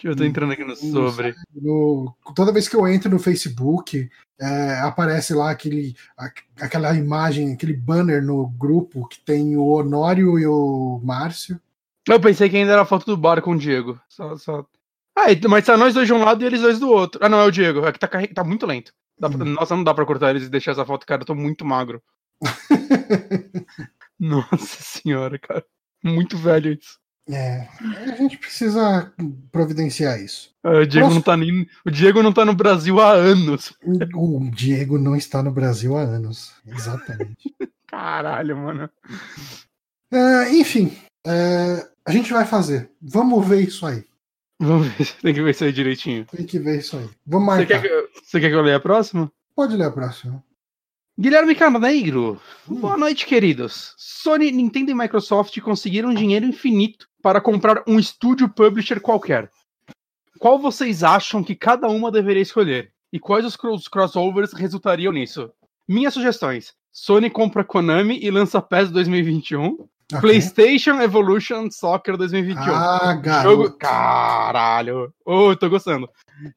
Eu 0.02 0.14
tô 0.14 0.24
entrando 0.24 0.52
aqui 0.52 0.64
no 0.64 0.76
sobre. 0.76 1.34
No, 1.54 2.14
toda 2.34 2.52
vez 2.52 2.68
que 2.68 2.76
eu 2.76 2.86
entro 2.86 3.10
no 3.10 3.18
Facebook, 3.18 4.10
é, 4.38 4.80
aparece 4.80 5.32
lá 5.32 5.50
aquele, 5.50 5.96
aquela 6.60 6.94
imagem, 6.94 7.52
aquele 7.52 7.72
banner 7.72 8.22
no 8.22 8.48
grupo 8.48 9.06
que 9.08 9.18
tem 9.20 9.56
o 9.56 9.66
Honório 9.66 10.38
e 10.38 10.46
o 10.46 11.00
Márcio. 11.02 11.58
Eu 12.06 12.20
pensei 12.20 12.50
que 12.50 12.56
ainda 12.56 12.72
era 12.72 12.82
a 12.82 12.86
foto 12.86 13.06
do 13.06 13.16
bar 13.16 13.40
com 13.40 13.52
o 13.52 13.58
Diego. 13.58 13.98
Só, 14.08 14.36
só... 14.36 14.66
Ah, 15.16 15.26
mas 15.48 15.64
tá 15.64 15.76
nós 15.76 15.94
dois 15.94 16.06
de 16.06 16.12
um 16.12 16.22
lado 16.22 16.42
e 16.42 16.46
eles 16.46 16.60
dois 16.60 16.78
do 16.78 16.90
outro. 16.90 17.20
Ah, 17.22 17.28
não, 17.28 17.40
é 17.40 17.44
o 17.44 17.50
Diego. 17.50 17.86
É 17.86 17.92
que 17.92 17.98
tá, 17.98 18.08
tá 18.34 18.44
muito 18.44 18.66
lento. 18.66 18.92
Pra... 19.18 19.28
Hum. 19.28 19.54
Nossa, 19.54 19.76
não 19.76 19.84
dá 19.84 19.94
pra 19.94 20.04
cortar 20.04 20.30
eles 20.30 20.44
e 20.44 20.50
deixar 20.50 20.72
essa 20.72 20.84
foto, 20.84 21.06
cara. 21.06 21.22
Eu 21.22 21.26
tô 21.26 21.34
muito 21.34 21.64
magro. 21.64 22.02
Nossa 24.18 24.82
senhora, 24.82 25.38
cara. 25.38 25.64
Muito 26.02 26.36
velho 26.36 26.72
isso. 26.72 26.98
É, 27.26 27.66
a 28.12 28.14
gente 28.16 28.36
precisa 28.36 29.10
providenciar 29.50 30.20
isso. 30.20 30.50
O 30.62 30.84
Diego, 30.84 31.08
não 31.08 31.22
tá 31.22 31.34
nem, 31.36 31.66
o 31.84 31.90
Diego 31.90 32.22
não 32.22 32.32
tá 32.34 32.44
no 32.44 32.54
Brasil 32.54 33.00
há 33.00 33.12
anos. 33.12 33.72
O 34.14 34.50
Diego 34.50 34.98
não 34.98 35.16
está 35.16 35.42
no 35.42 35.50
Brasil 35.50 35.96
há 35.96 36.02
anos. 36.02 36.52
Exatamente. 36.66 37.54
Caralho, 37.88 38.56
mano. 38.58 38.90
É, 40.12 40.50
enfim, 40.54 40.94
é, 41.26 41.88
a 42.06 42.12
gente 42.12 42.30
vai 42.32 42.44
fazer. 42.44 42.90
Vamos 43.00 43.46
ver 43.46 43.62
isso 43.66 43.86
aí. 43.86 44.04
Vamos 44.60 44.88
ver, 44.88 45.12
tem 45.22 45.32
que 45.34 45.42
ver 45.42 45.50
isso 45.50 45.64
aí 45.64 45.72
direitinho. 45.72 46.26
Tem 46.26 46.44
que 46.44 46.58
ver 46.58 46.78
isso 46.78 46.96
aí. 46.96 47.08
Vamos 47.26 47.54
Você 47.54 47.60
marcar. 47.60 47.66
quer, 47.66 47.80
que, 47.80 47.94
eu- 47.94 48.08
você 48.22 48.40
quer 48.40 48.48
que 48.50 48.54
eu 48.54 48.62
leia 48.62 48.76
a 48.76 48.80
próxima? 48.80 49.32
Pode 49.56 49.76
ler 49.76 49.84
a 49.86 49.90
próxima. 49.90 50.44
Guilherme 51.18 51.54
Carneiro. 51.54 52.40
Hum. 52.68 52.80
Boa 52.80 52.96
noite, 52.96 53.26
queridos. 53.26 53.94
Sony, 53.96 54.50
Nintendo 54.50 54.90
e 54.90 54.94
Microsoft 54.94 55.58
conseguiram 55.60 56.12
dinheiro 56.12 56.44
infinito 56.46 57.06
para 57.22 57.40
comprar 57.40 57.82
um 57.86 57.98
estúdio 57.98 58.48
publisher 58.48 59.00
qualquer. 59.00 59.48
Qual 60.40 60.58
vocês 60.58 61.02
acham 61.04 61.42
que 61.42 61.54
cada 61.54 61.88
uma 61.88 62.10
deveria 62.10 62.42
escolher? 62.42 62.92
E 63.12 63.20
quais 63.20 63.44
os 63.44 63.54
cross- 63.56 63.86
crossovers 63.88 64.52
resultariam 64.52 65.12
nisso? 65.12 65.50
Minhas 65.88 66.12
sugestões. 66.14 66.74
Sony 66.92 67.30
compra 67.30 67.62
Konami 67.64 68.18
e 68.20 68.30
lança 68.30 68.60
PES 68.60 68.90
2021. 68.90 69.66
Ok. 70.12 70.20
PlayStation 70.20 71.00
Evolution 71.00 71.70
Soccer 71.70 72.16
2021. 72.16 72.60
Ah, 72.74 73.10
Jogo. 73.14 73.22
garoto. 73.22 73.76
Caralho! 73.78 75.14
Ô, 75.24 75.56
tô 75.56 75.70
gostando. 75.70 76.08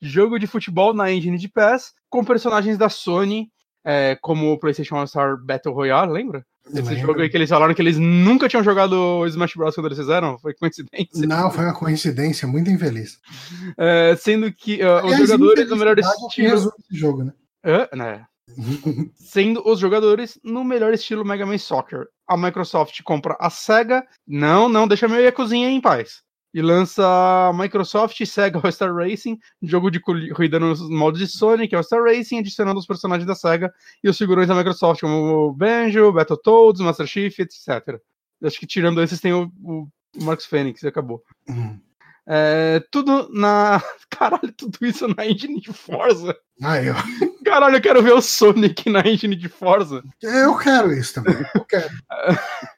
Jogo 0.01 0.37
de 0.37 0.47
futebol 0.47 0.93
na 0.93 1.11
engine 1.11 1.37
de 1.37 1.47
PES 1.47 1.93
com 2.09 2.25
personagens 2.25 2.77
da 2.77 2.89
Sony, 2.89 3.49
é, 3.87 4.17
como 4.21 4.51
o 4.51 4.59
PlayStation 4.59 4.97
All-Star 4.97 5.37
Battle 5.41 5.73
Royale, 5.73 6.11
lembra? 6.11 6.45
Esse 6.65 6.81
Lembro. 6.81 6.97
jogo 6.97 7.21
aí 7.21 7.29
que 7.29 7.37
eles 7.37 7.49
falaram 7.49 7.73
que 7.73 7.81
eles 7.81 7.97
nunca 7.97 8.49
tinham 8.49 8.61
jogado 8.61 9.25
Smash 9.27 9.53
Bros. 9.55 9.73
quando 9.73 9.85
eles 9.85 9.97
fizeram? 9.97 10.37
Foi 10.39 10.53
coincidência. 10.53 11.25
Não, 11.25 11.49
foi 11.49 11.63
uma 11.63 11.73
coincidência 11.73 12.45
muito 12.45 12.69
infeliz. 12.69 13.17
É, 13.79 14.15
sendo 14.17 14.51
que 14.51 14.83
uh, 14.83 14.97
os 14.97 15.13
Aliás, 15.13 15.29
jogadores 15.29 15.69
no 15.69 15.75
melhor 15.77 15.97
é 15.97 16.01
estilo. 16.01 16.73
jogo, 16.91 17.23
né? 17.23 17.33
Hã? 17.63 17.87
né? 17.95 18.25
Sendo 19.15 19.61
os 19.65 19.79
jogadores 19.79 20.39
no 20.43 20.63
melhor 20.63 20.93
estilo 20.93 21.23
Mega 21.23 21.45
Man 21.45 21.57
Soccer. 21.57 22.07
A 22.27 22.35
Microsoft 22.35 23.01
compra 23.03 23.37
a 23.39 23.49
SEGA. 23.49 24.05
Não, 24.27 24.67
não, 24.67 24.87
deixa 24.87 25.07
meu 25.07 25.21
Yakuzinha 25.21 25.69
em 25.69 25.79
paz. 25.79 26.21
E 26.57 26.61
lança 26.63 27.51
Microsoft 27.53 28.19
SEGA 28.25 28.57
All-Star 28.63 28.91
Racing, 28.91 29.37
jogo 29.61 29.91
de 29.91 29.99
corrida 29.99 30.59
nos 30.59 30.81
moldes 30.89 31.21
de 31.21 31.27
Sonic, 31.27 31.75
All-Star 31.75 32.01
Racing, 32.01 32.39
adicionando 32.39 32.79
os 32.79 32.87
personagens 32.87 33.27
da 33.27 33.35
SEGA 33.35 33.71
e 34.03 34.09
os 34.09 34.17
figurões 34.17 34.47
da 34.47 34.55
Microsoft, 34.55 35.01
como 35.01 35.49
o 35.49 35.53
Banjo, 35.53 36.11
Battletoads, 36.11 36.81
Master 36.81 37.05
Chief, 37.05 37.37
etc. 37.37 38.01
Acho 38.43 38.59
que 38.59 38.65
tirando 38.65 39.03
esses 39.03 39.21
tem 39.21 39.33
o, 39.33 39.51
o 39.63 39.87
Marcos 40.19 40.47
Fênix 40.47 40.81
e 40.81 40.87
acabou. 40.87 41.23
Hum. 41.47 41.79
É, 42.25 42.81
tudo 42.89 43.29
na. 43.31 43.79
Caralho, 44.09 44.51
tudo 44.51 44.79
isso 44.81 45.07
na 45.09 45.27
engine 45.27 45.61
de 45.61 45.71
Forza. 45.71 46.35
Ah, 46.63 46.81
eu, 46.81 46.95
Caralho, 47.45 47.75
eu 47.75 47.81
quero 47.81 48.01
ver 48.01 48.13
o 48.13 48.21
Sonic 48.21 48.89
na 48.89 49.01
engine 49.01 49.35
de 49.35 49.47
Forza. 49.47 50.03
eu 50.23 50.57
quero 50.57 50.91
isso 50.91 51.13
também. 51.13 51.35
Eu 51.53 51.65
quero. 51.65 51.87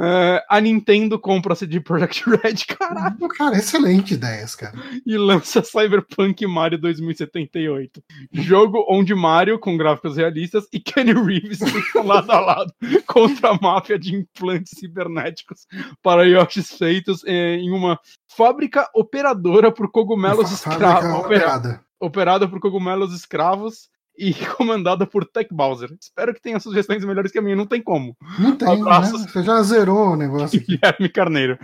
É, 0.00 0.44
a 0.50 0.60
Nintendo 0.60 1.18
compra 1.18 1.52
a 1.52 1.56
CD 1.56 1.80
Projekt 1.80 2.24
Red, 2.28 2.54
caralho, 2.76 3.28
Cara, 3.28 3.56
excelente 3.56 4.14
ideias, 4.14 4.54
cara. 4.56 4.74
e 5.06 5.16
lança 5.16 5.62
Cyberpunk 5.62 6.46
Mario 6.46 6.78
2078. 6.78 8.02
Jogo 8.32 8.84
onde 8.88 9.14
Mario, 9.14 9.58
com 9.58 9.76
gráficos 9.76 10.16
realistas, 10.16 10.66
e 10.72 10.80
Kenny 10.80 11.12
Reeves 11.12 11.58
ficam 11.70 12.04
lado 12.06 12.30
a 12.32 12.40
lado 12.40 12.72
contra 13.06 13.50
a 13.50 13.58
máfia 13.60 13.98
de 13.98 14.14
implantes 14.14 14.78
cibernéticos 14.78 15.66
para 16.02 16.24
Yoshis 16.26 16.72
feitos 16.76 17.22
eh, 17.24 17.56
em 17.56 17.70
uma 17.70 17.98
fábrica 18.28 18.88
operadora 18.94 19.70
por 19.70 19.90
cogumelos 19.90 20.50
escravos. 20.50 21.04
opera- 21.04 21.16
operada. 21.18 21.80
operada 22.00 22.48
por 22.48 22.58
cogumelos 22.60 23.14
escravos 23.14 23.88
e 24.16 24.32
comandada 24.56 25.06
por 25.06 25.24
Tech 25.24 25.48
Bowser. 25.52 25.90
Espero 26.00 26.32
que 26.34 26.40
tenha 26.40 26.60
sugestões 26.60 27.04
melhores 27.04 27.32
que 27.32 27.38
a 27.38 27.42
minha, 27.42 27.56
não 27.56 27.66
tem 27.66 27.82
como. 27.82 28.16
Não 28.38 28.56
tem, 28.56 28.68
né? 28.68 28.74
Abraços. 28.80 29.22
Você 29.24 29.42
já 29.42 29.62
zerou 29.62 30.10
o 30.10 30.16
negócio. 30.16 30.60
Guilherme 30.64 31.08
Carneiro. 31.08 31.58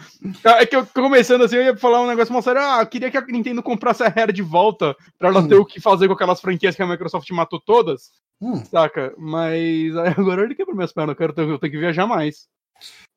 Ah, 0.44 0.60
É 0.62 0.66
que 0.66 0.74
eu 0.76 0.86
começando 0.86 1.42
assim, 1.44 1.56
eu 1.56 1.62
ia 1.64 1.76
falar 1.76 2.00
um 2.02 2.06
negócio 2.08 2.32
mais 2.32 2.44
sério. 2.44 2.60
Ah, 2.60 2.80
eu 2.82 2.86
queria 2.86 3.10
que 3.10 3.16
a 3.16 3.20
Nintendo 3.26 3.62
comprasse 3.62 4.02
a 4.02 4.08
Rare 4.08 4.32
de 4.32 4.42
volta 4.42 4.96
pra 5.18 5.28
ela 5.28 5.40
Hum. 5.40 5.48
ter 5.48 5.54
o 5.56 5.64
que 5.64 5.80
fazer 5.80 6.06
com 6.08 6.14
aquelas 6.14 6.40
franquias 6.40 6.74
que 6.74 6.82
a 6.82 6.86
Microsoft 6.86 7.30
matou 7.30 7.60
todas, 7.60 8.10
Hum, 8.40 8.64
saca? 8.64 9.14
Mas 9.18 9.94
agora 10.18 10.42
ele 10.44 10.54
quebrou 10.54 10.74
minhas 10.76 10.92
pernas, 10.92 11.12
eu 11.14 11.16
quero 11.18 11.32
ter, 11.32 11.42
eu 11.48 11.58
tenho 11.58 11.72
que 11.72 11.78
viajar 11.78 12.06
mais. 12.06 12.46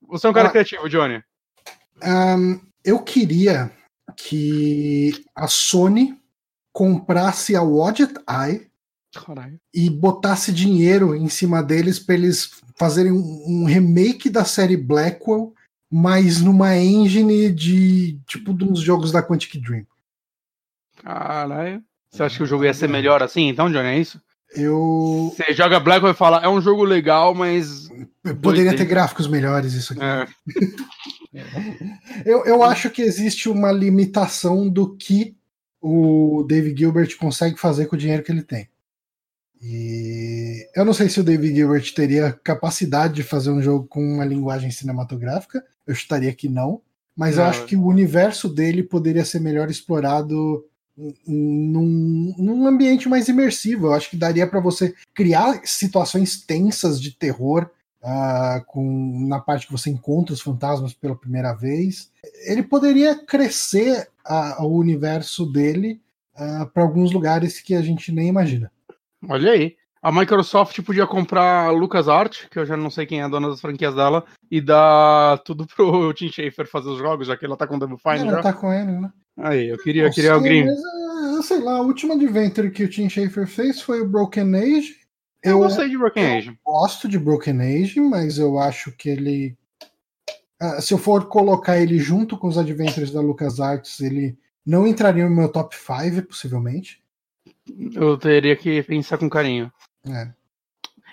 Você 0.10 0.28
é 0.28 0.30
um 0.30 0.34
cara 0.34 0.50
Ah. 0.50 0.52
criativo, 0.52 0.90
Johnny. 0.90 1.24
ahn, 2.04 2.60
eu 2.84 3.00
queria 3.00 3.72
que 4.18 5.24
a 5.36 5.48
Sony 5.48 6.20
comprasse 6.74 7.56
a 7.56 7.62
Wadget 7.64 8.14
Eye 8.30 8.68
Caralho. 9.14 9.60
e 9.74 9.90
botasse 9.90 10.52
dinheiro 10.52 11.16
em 11.16 11.30
cima 11.30 11.62
deles 11.62 12.00
para 12.00 12.16
eles 12.16 12.52
fazerem 12.76 13.12
um, 13.12 13.44
um 13.48 13.66
remake 13.66 14.30
da 14.30 14.44
série 14.44 14.76
Blackwell, 14.76 15.54
mas 15.92 16.42
numa 16.42 16.76
engine 16.78 17.52
de 17.52 18.20
tipo 18.28 18.54
de 18.54 18.64
uns 18.64 18.80
jogos 18.80 19.12
da 19.12 19.22
Quantic 19.22 19.60
Dream. 19.62 19.86
Caralho. 21.04 21.84
Você 22.12 22.24
acha 22.24 22.38
que 22.38 22.44
o 22.44 22.48
jogo 22.48 22.66
ia 22.66 22.74
ser 22.74 22.88
melhor 22.88 23.22
assim, 23.22 23.48
então, 23.48 23.72
Johnny? 23.72 23.88
É 23.88 24.00
isso? 24.00 24.22
Eu, 24.56 25.34
Você 25.36 25.52
joga 25.54 25.80
Black 25.80 26.06
e 26.06 26.14
fala, 26.14 26.44
é 26.44 26.48
um 26.48 26.62
jogo 26.62 26.84
legal, 26.84 27.34
mas. 27.34 27.90
poderia 28.42 28.76
ter 28.76 28.86
gráficos 28.86 29.28
melhores 29.28 29.74
isso 29.74 29.94
aqui. 29.94 30.04
É, 30.04 30.28
Eu, 32.26 32.46
eu 32.46 32.64
acho 32.64 32.90
que 32.92 33.02
existe 33.02 33.50
uma 33.50 33.72
limitação 33.72 34.70
do 34.70 34.96
que 34.96 35.36
o 35.82 36.46
David 36.48 36.80
Gilbert 36.80 37.18
consegue 37.18 37.60
fazer 37.60 37.88
com 37.88 37.96
o 37.96 38.00
dinheiro 38.00 38.24
que 38.24 38.32
ele 38.32 38.44
tem. 38.44 38.70
E 39.66 40.68
eu 40.76 40.84
não 40.84 40.94
sei 40.94 41.08
se 41.08 41.20
o 41.22 41.24
David 41.24 41.56
Gilbert 41.56 41.94
teria 41.94 42.34
capacidade 42.44 43.14
de 43.14 43.24
fazer 43.24 43.50
um 43.50 43.62
jogo 43.62 43.88
com 43.88 44.02
uma 44.04 44.26
linguagem 44.26 44.70
cinematográfica. 44.72 45.64
Eu 45.88 45.94
estaria 45.94 46.34
que 46.34 46.50
não. 46.50 46.82
Mas 47.16 47.38
eu 47.38 47.44
Não, 47.44 47.50
acho 47.50 47.66
que 47.66 47.76
o 47.76 47.86
universo 47.86 48.50
dele 48.50 48.84
poderia 48.84 49.24
ser 49.24 49.40
melhor 49.40 49.70
explorado 49.70 50.66
num, 51.26 52.34
num 52.38 52.68
ambiente 52.68 53.08
mais 53.08 53.28
imersivo. 53.28 53.88
Eu 53.88 53.94
acho 53.94 54.10
que 54.10 54.18
daria 54.18 54.48
para 54.48 54.60
você 54.60 54.94
criar 55.14 55.62
situações 55.64 56.42
tensas 56.42 57.00
de 57.00 57.12
terror 57.12 57.70
ah, 58.04 58.62
com, 58.68 59.26
na 59.28 59.40
parte 59.40 59.66
que 59.68 59.72
você 59.72 59.90
encontra 59.90 60.34
os 60.34 60.42
fantasmas 60.42 60.94
pela 60.94 61.16
primeira 61.16 61.54
vez. 61.54 62.10
Ele 62.46 62.64
poderia 62.64 63.16
crescer 63.16 64.10
a- 64.26 64.64
o 64.66 64.76
universo 64.78 65.46
dele 65.46 66.02
para 66.74 66.82
alguns 66.82 67.12
lugares 67.12 67.62
que 67.62 67.76
a 67.76 67.82
gente 67.84 68.12
nem 68.12 68.28
imagina. 68.28 68.72
Olha 69.30 69.52
aí. 69.52 69.76
A 70.02 70.12
Microsoft 70.12 70.78
podia 70.82 71.08
comprar 71.08 71.68
a 71.68 71.72
LucasArts, 71.72 72.46
que 72.52 72.60
eu 72.60 72.66
já 72.66 72.76
não 72.76 72.90
sei 72.90 73.06
quem 73.06 73.22
é 73.22 73.24
a 73.24 73.28
dona 73.30 73.48
das 73.50 73.62
franquias 73.62 73.96
dela, 73.96 74.26
e 74.52 74.60
dar 74.60 75.38
tudo 75.46 75.66
pro 75.74 76.14
Tim 76.14 76.28
Schafer 76.30 76.68
fazer 76.68 76.90
os 76.90 76.98
jogos, 76.98 77.28
já 77.28 77.38
que 77.38 77.46
ela 77.46 77.56
tá 77.56 77.66
com 77.66 77.76
o 77.78 77.80
Double 77.80 77.98
Fine 77.98 78.20
Ela 78.28 78.32
já. 78.32 78.42
tá 78.42 78.52
com 78.54 78.72
ele, 78.74 78.92
né? 78.92 79.12
Aí, 79.38 79.70
eu 79.70 79.78
queria, 79.78 80.04
eu 80.04 80.12
queria 80.12 80.32
sei, 80.32 80.36
alguém. 80.38 80.68
ah, 80.70 81.42
sei 81.42 81.60
lá, 81.60 81.78
a 81.78 81.82
última 81.82 82.16
adventure 82.16 82.70
que 82.70 82.84
o 82.84 82.90
Tim 82.90 83.08
Schafer 83.10 83.48
fez 83.48 83.82
foi 83.82 84.02
o 84.02 84.08
Broken 84.08 84.54
Age. 84.56 84.94
Eu 85.42 85.54
Eu, 85.54 85.60
gostei 85.60 85.90
de 85.90 85.98
Broken 85.98 86.38
Age. 86.38 86.60
gosto 86.66 87.08
de 87.08 87.18
Broken 87.18 87.62
Age, 87.62 88.00
mas 88.02 88.38
eu 88.38 88.60
acho 88.60 88.92
que 88.92 89.10
ele. 89.10 89.58
ah, 90.62 90.82
se 90.82 90.94
eu 90.94 90.98
for 90.98 91.26
colocar 91.28 91.80
ele 91.80 91.98
junto 91.98 92.38
com 92.38 92.48
os 92.48 92.58
adventures 92.58 93.12
da 93.12 93.22
LucasArts, 93.22 94.00
ele 94.02 94.38
não 94.66 94.86
entraria 94.86 95.28
no 95.28 95.36
meu 95.36 95.50
top 95.50 95.76
5, 95.76 96.28
possivelmente. 96.28 97.02
Eu 97.94 98.18
teria 98.18 98.56
que 98.56 98.84
pensar 98.84 99.18
com 99.18 99.30
carinho. 99.30 99.72
É. 100.08 100.32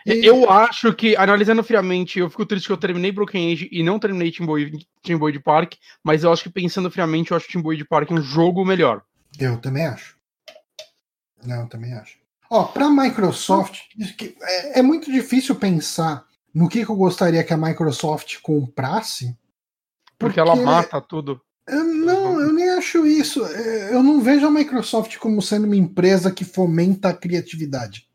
E- 0.07 0.27
Eu 0.27 0.51
acho 0.51 0.93
que, 0.95 1.15
analisando 1.17 1.63
friamente, 1.63 2.19
eu 2.19 2.31
fico 2.31 2.47
triste 2.47 2.67
que 2.67 2.73
eu 2.73 2.77
terminei 2.77 3.13
Broken 3.13 3.53
Age 3.53 3.69
e 3.71 3.83
não 3.83 3.99
terminei 3.99 4.33
Team 4.33 4.47
Boy, 4.47 4.73
Team 5.03 5.19
Boy 5.19 5.31
de 5.33 5.39
Park, 5.41 5.75
mas 6.03 6.25
eu 6.25 6.33
acho 6.33 6.43
que 6.43 6.51
pensando 6.51 6.91
friamente, 6.91 7.31
eu 7.31 7.37
acho 7.37 7.49
Team 7.49 7.63
Boy 7.63 7.77
de 7.77 7.85
Park 7.85 8.11
um 8.11 8.23
jogo 8.23 8.65
melhor. 8.65 9.03
Eu 9.39 9.59
também 9.59 9.87
acho. 9.87 10.17
Não, 11.45 11.63
eu 11.63 11.69
também 11.69 11.93
acho. 11.95 12.19
Ó, 12.51 12.65
pra 12.65 12.91
Microsoft, 12.91 13.79
é, 14.43 14.81
é 14.81 14.83
muito 14.83 15.11
difícil 15.13 15.55
pensar 15.55 16.25
no 16.53 16.69
que, 16.69 16.85
que 16.85 16.91
eu 16.91 16.97
gostaria 16.97 17.45
que 17.45 17.53
a 17.53 17.57
Microsoft 17.57 18.39
comprasse. 18.43 19.37
Porque, 20.19 20.41
ela 20.41 20.57
mata 20.57 21.01
tudo. 21.01 21.41
Não, 21.77 22.41
eu 22.41 22.53
nem 22.53 22.69
acho 22.71 23.07
isso. 23.07 23.45
É, 23.45 23.95
Eu 23.95 24.03
não 24.03 24.21
vejo 24.21 24.47
a 24.47 24.51
Microsoft 24.51 25.17
como 25.19 25.41
sendo 25.41 25.65
uma 25.65 25.77
empresa 25.77 26.31
que 26.31 26.45
fomenta 26.45 27.09
a 27.09 27.15
criatividade. 27.15 28.10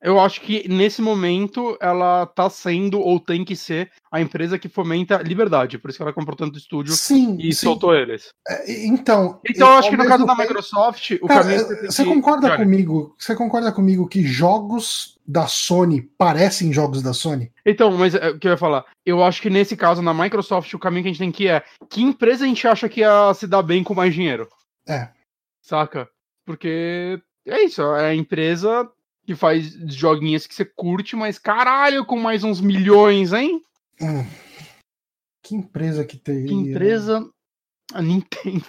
Eu 0.00 0.20
acho 0.20 0.40
que 0.42 0.68
nesse 0.68 1.02
momento 1.02 1.76
ela 1.80 2.24
tá 2.24 2.48
sendo 2.48 3.00
ou 3.00 3.18
tem 3.18 3.44
que 3.44 3.56
ser 3.56 3.90
a 4.12 4.20
empresa 4.20 4.56
que 4.56 4.68
fomenta 4.68 5.16
liberdade, 5.22 5.76
por 5.76 5.90
isso 5.90 5.98
que 5.98 6.02
ela 6.02 6.12
comprou 6.12 6.36
tanto 6.36 6.56
estúdio 6.56 6.94
sim, 6.94 7.36
e 7.40 7.52
sim. 7.52 7.66
soltou 7.66 7.94
eles. 7.94 8.28
É, 8.48 8.86
Então, 8.86 9.40
Então 9.48 9.68
eu 9.68 9.74
acho 9.78 9.90
que 9.90 9.96
no 9.96 10.06
caso 10.06 10.24
da 10.24 10.36
Microsoft, 10.36 11.10
o 11.20 11.26
Cara, 11.26 11.42
caminho 11.42 11.66
tem 11.66 11.90
você 11.90 12.04
que- 12.04 12.10
concorda 12.14 12.56
comigo? 12.56 13.14
Você 13.18 13.34
concorda 13.34 13.72
comigo 13.72 14.06
que 14.08 14.22
jogos 14.22 15.18
da 15.26 15.46
Sony 15.48 16.00
parecem 16.16 16.72
jogos 16.72 17.02
da 17.02 17.12
Sony? 17.12 17.50
Então, 17.66 17.90
mas 17.98 18.14
é, 18.14 18.30
o 18.30 18.38
que 18.38 18.46
eu 18.46 18.52
ia 18.52 18.56
falar? 18.56 18.84
Eu 19.04 19.22
acho 19.24 19.42
que 19.42 19.50
nesse 19.50 19.76
caso, 19.76 20.00
na 20.00 20.14
Microsoft, 20.14 20.72
o 20.74 20.78
caminho 20.78 21.02
que 21.02 21.08
a 21.08 21.12
gente 21.12 21.18
tem 21.18 21.32
que 21.32 21.44
ir 21.44 21.48
é 21.48 21.64
que 21.90 22.00
empresa 22.02 22.44
a 22.44 22.48
gente 22.48 22.66
acha 22.68 22.88
que 22.88 23.00
ia 23.00 23.34
se 23.34 23.46
dar 23.48 23.62
bem 23.62 23.82
com 23.82 23.94
mais 23.94 24.14
dinheiro? 24.14 24.48
É. 24.88 25.08
Saca? 25.60 26.08
Porque 26.46 27.20
é 27.46 27.64
isso, 27.64 27.82
é 27.82 28.10
a 28.10 28.14
empresa 28.14 28.88
que 29.28 29.34
faz 29.34 29.74
joguinhos 29.94 30.46
que 30.46 30.54
você 30.54 30.64
curte, 30.64 31.14
mas 31.14 31.38
caralho, 31.38 32.02
com 32.06 32.18
mais 32.18 32.42
uns 32.44 32.62
milhões, 32.62 33.34
hein? 33.34 33.62
Hum. 34.00 34.24
Que 35.42 35.54
empresa 35.54 36.02
que 36.02 36.16
teria? 36.16 36.46
Que 36.48 36.54
empresa. 36.54 37.28
A 37.92 38.00
Nintendo. 38.00 38.64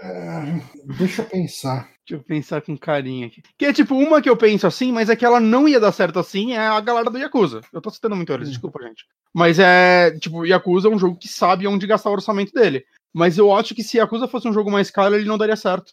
Ah, 0.00 0.60
deixa 0.96 1.22
eu 1.22 1.26
pensar. 1.26 1.90
Deixa 2.06 2.20
eu 2.20 2.24
pensar 2.24 2.62
com 2.62 2.76
carinho 2.76 3.26
aqui. 3.26 3.42
Que 3.58 3.66
é 3.66 3.72
tipo, 3.72 3.96
uma 3.96 4.22
que 4.22 4.28
eu 4.28 4.36
penso 4.36 4.66
assim, 4.66 4.92
mas 4.92 5.08
é 5.08 5.16
que 5.16 5.24
ela 5.24 5.40
não 5.40 5.66
ia 5.68 5.80
dar 5.80 5.90
certo 5.92 6.18
assim, 6.18 6.52
é 6.52 6.58
a 6.58 6.80
galera 6.80 7.10
do 7.10 7.18
Yakuza. 7.18 7.62
Eu 7.72 7.80
tô 7.80 7.90
citando 7.90 8.14
muito 8.14 8.32
eles, 8.32 8.48
Hum. 8.48 8.52
desculpa, 8.52 8.80
gente. 8.82 9.04
Mas 9.34 9.58
é, 9.58 10.16
tipo, 10.20 10.44
Yakuza 10.46 10.88
é 10.88 10.90
um 10.90 10.98
jogo 10.98 11.16
que 11.16 11.26
sabe 11.28 11.66
onde 11.66 11.86
gastar 11.86 12.10
o 12.10 12.14
orçamento 12.14 12.52
dele. 12.52 12.84
Mas 13.12 13.36
eu 13.36 13.54
acho 13.54 13.74
que 13.74 13.82
se 13.82 13.98
Yakuza 13.98 14.26
fosse 14.26 14.48
um 14.48 14.52
jogo 14.52 14.70
mais 14.70 14.90
caro, 14.90 15.14
ele 15.14 15.28
não 15.28 15.36
daria 15.38 15.56
certo. 15.56 15.92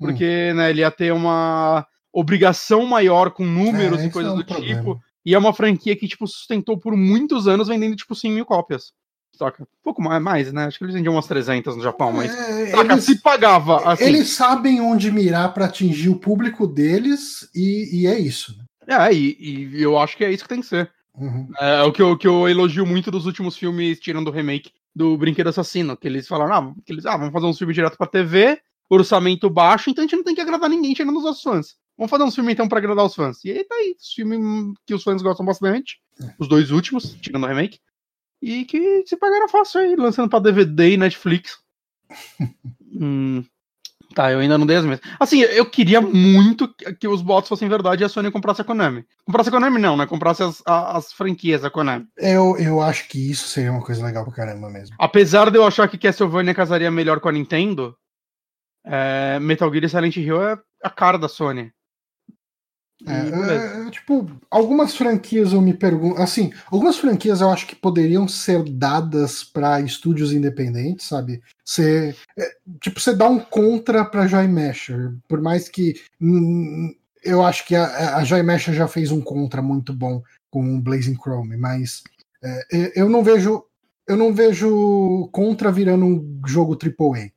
Hum. 0.00 0.06
Porque, 0.06 0.52
né, 0.54 0.70
ele 0.70 0.80
ia 0.80 0.90
ter 0.90 1.12
uma 1.12 1.86
obrigação 2.12 2.86
maior 2.86 3.30
com 3.30 3.44
números 3.44 3.98
É, 3.98 4.02
e 4.02 4.04
esse 4.04 4.12
coisas 4.12 4.32
é 4.32 4.34
um 4.34 4.38
do 4.38 4.44
problema. 4.44 4.78
tipo. 4.78 5.00
E 5.24 5.34
é 5.34 5.38
uma 5.38 5.52
franquia 5.52 5.94
que, 5.96 6.08
tipo, 6.08 6.26
sustentou 6.26 6.78
por 6.78 6.96
muitos 6.96 7.46
anos 7.46 7.68
vendendo, 7.68 7.96
tipo, 7.96 8.14
100 8.14 8.32
mil 8.32 8.46
cópias. 8.46 8.92
Saca? 9.36 9.62
Um 9.62 9.66
pouco 9.82 10.02
mais, 10.02 10.52
né? 10.52 10.64
Acho 10.64 10.78
que 10.78 10.84
eles 10.84 10.94
vendiam 10.94 11.14
umas 11.14 11.26
300 11.26 11.76
no 11.76 11.82
Japão, 11.82 12.12
mas... 12.12 12.34
É, 12.34 12.66
Saca, 12.70 12.92
eles, 12.92 13.04
se 13.04 13.20
pagava, 13.20 13.90
assim... 13.90 14.04
eles 14.04 14.30
sabem 14.30 14.80
onde 14.80 15.10
mirar 15.10 15.52
para 15.54 15.66
atingir 15.66 16.08
o 16.08 16.16
público 16.16 16.66
deles 16.66 17.48
e, 17.54 18.02
e 18.02 18.06
é 18.06 18.18
isso. 18.18 18.56
né? 18.86 19.08
É, 19.08 19.14
e, 19.14 19.36
e 19.40 19.82
eu 19.82 19.98
acho 19.98 20.16
que 20.16 20.24
é 20.24 20.32
isso 20.32 20.42
que 20.42 20.48
tem 20.48 20.60
que 20.60 20.66
ser. 20.66 20.90
Uhum. 21.14 21.48
É 21.58 21.82
o 21.82 21.92
que 21.92 22.02
eu, 22.02 22.16
que 22.16 22.26
eu 22.26 22.48
elogio 22.48 22.84
muito 22.84 23.10
dos 23.10 23.26
últimos 23.26 23.56
filmes, 23.56 24.00
tirando 24.00 24.28
o 24.28 24.32
remake 24.32 24.72
do 24.94 25.16
Brinquedo 25.16 25.48
Assassino, 25.48 25.96
que 25.96 26.08
eles 26.08 26.26
falaram, 26.26 26.54
ah, 26.54 26.74
que 26.84 26.92
eles, 26.92 27.06
ah 27.06 27.16
vamos 27.16 27.32
fazer 27.32 27.46
um 27.46 27.54
filme 27.54 27.72
direto 27.72 27.96
pra 27.96 28.06
TV, 28.06 28.60
orçamento 28.88 29.48
baixo, 29.48 29.90
então 29.90 30.02
a 30.02 30.06
gente 30.06 30.16
não 30.16 30.24
tem 30.24 30.34
que 30.34 30.40
agradar 30.40 30.68
ninguém 30.68 30.92
tirando 30.92 31.16
os 31.16 31.24
nossos 31.24 31.42
fãs. 31.42 31.76
Vamos 31.96 32.10
fazer 32.10 32.24
um 32.24 32.30
filme 32.30 32.52
então 32.52 32.68
pra 32.68 32.78
agradar 32.78 33.04
os 33.04 33.14
fãs. 33.14 33.44
E 33.44 33.50
aí 33.50 33.64
tá 33.64 33.74
aí, 33.74 33.94
os 33.98 34.12
filmes 34.12 34.74
que 34.86 34.94
os 34.94 35.02
fãs 35.02 35.22
gostam 35.22 35.46
bastante, 35.46 36.00
os 36.38 36.48
dois 36.48 36.70
últimos, 36.70 37.14
tirando 37.20 37.44
o 37.44 37.46
remake, 37.46 37.78
e 38.42 38.64
que 38.64 39.04
se 39.06 39.16
pagaram 39.16 39.48
fácil 39.48 39.80
aí, 39.80 39.96
lançando 39.96 40.28
pra 40.28 40.38
DVD 40.38 40.94
e 40.94 40.96
Netflix. 40.96 41.58
hum, 42.92 43.44
tá, 44.14 44.30
eu 44.32 44.38
ainda 44.40 44.56
não 44.58 44.66
dei 44.66 44.76
as 44.76 44.84
minhas. 44.84 45.00
Assim, 45.18 45.40
eu 45.40 45.64
queria 45.66 46.00
muito 46.00 46.68
que 46.74 46.92
que 46.94 47.08
os 47.08 47.22
bots 47.22 47.48
fossem 47.48 47.68
verdade 47.68 48.02
e 48.02 48.04
a 48.04 48.08
Sony 48.08 48.30
comprasse 48.30 48.60
a 48.60 48.64
Konami. 48.64 49.04
Comprasse 49.24 49.48
a 49.48 49.52
Konami 49.52 49.78
não, 49.78 49.96
né? 49.96 50.06
Comprasse 50.06 50.42
as, 50.42 50.62
a- 50.66 50.96
as 50.96 51.12
franquias 51.12 51.62
da 51.62 51.70
Konami. 51.70 52.06
Eu, 52.18 52.56
eu 52.58 52.80
acho 52.80 53.08
que 53.08 53.30
isso 53.30 53.48
seria 53.48 53.70
uma 53.72 53.82
coisa 53.84 54.04
legal 54.04 54.24
pra 54.24 54.32
caramba 54.34 54.68
mesmo. 54.70 54.94
Apesar 54.98 55.50
de 55.50 55.56
eu 55.58 55.64
achar 55.66 55.88
que 55.88 55.98
Castlevania 55.98 56.54
casaria 56.54 56.90
melhor 56.90 57.20
com 57.20 57.28
a 57.28 57.32
Nintendo, 57.32 57.96
é, 58.84 59.38
Metal 59.40 59.70
Gear 59.72 59.84
e 59.84 59.88
Silent 59.88 60.16
Hill 60.16 60.42
é 60.42 60.58
a 60.82 60.90
cara 60.90 61.18
da 61.18 61.28
Sony. 61.28 61.70
É, 63.06 63.82
é, 63.82 63.86
é, 63.86 63.90
tipo, 63.90 64.30
algumas 64.50 64.94
franquias 64.94 65.52
eu 65.52 65.60
me 65.60 65.72
pergunto. 65.72 66.20
Assim, 66.20 66.52
algumas 66.70 66.98
franquias 66.98 67.40
eu 67.40 67.50
acho 67.50 67.66
que 67.66 67.74
poderiam 67.74 68.28
ser 68.28 68.62
dadas 68.62 69.42
para 69.42 69.80
estúdios 69.80 70.32
independentes, 70.32 71.06
sabe? 71.06 71.40
Você, 71.64 72.14
é, 72.36 72.56
tipo, 72.80 73.00
você 73.00 73.14
dá 73.14 73.28
um 73.28 73.38
contra 73.38 74.04
pra 74.04 74.26
Joy 74.26 74.48
Masher. 74.48 75.14
Por 75.26 75.40
mais 75.40 75.68
que. 75.68 76.00
hum, 76.20 76.94
eu 77.22 77.42
acho 77.44 77.66
que 77.66 77.74
a, 77.74 78.16
a 78.16 78.24
Joy 78.24 78.42
Masher 78.42 78.74
já 78.74 78.88
fez 78.88 79.10
um 79.10 79.20
contra 79.20 79.62
muito 79.62 79.92
bom 79.92 80.22
com 80.50 80.76
o 80.76 80.80
Blazing 80.80 81.16
Chrome, 81.16 81.56
mas 81.56 82.02
é, 82.42 82.66
é, 82.72 82.92
eu 83.00 83.08
não 83.08 83.22
vejo. 83.22 83.64
Eu 84.06 84.16
não 84.16 84.34
vejo 84.34 85.28
contra 85.30 85.70
virando 85.70 86.04
um 86.04 86.40
jogo 86.44 86.76
AAA. 86.76 87.30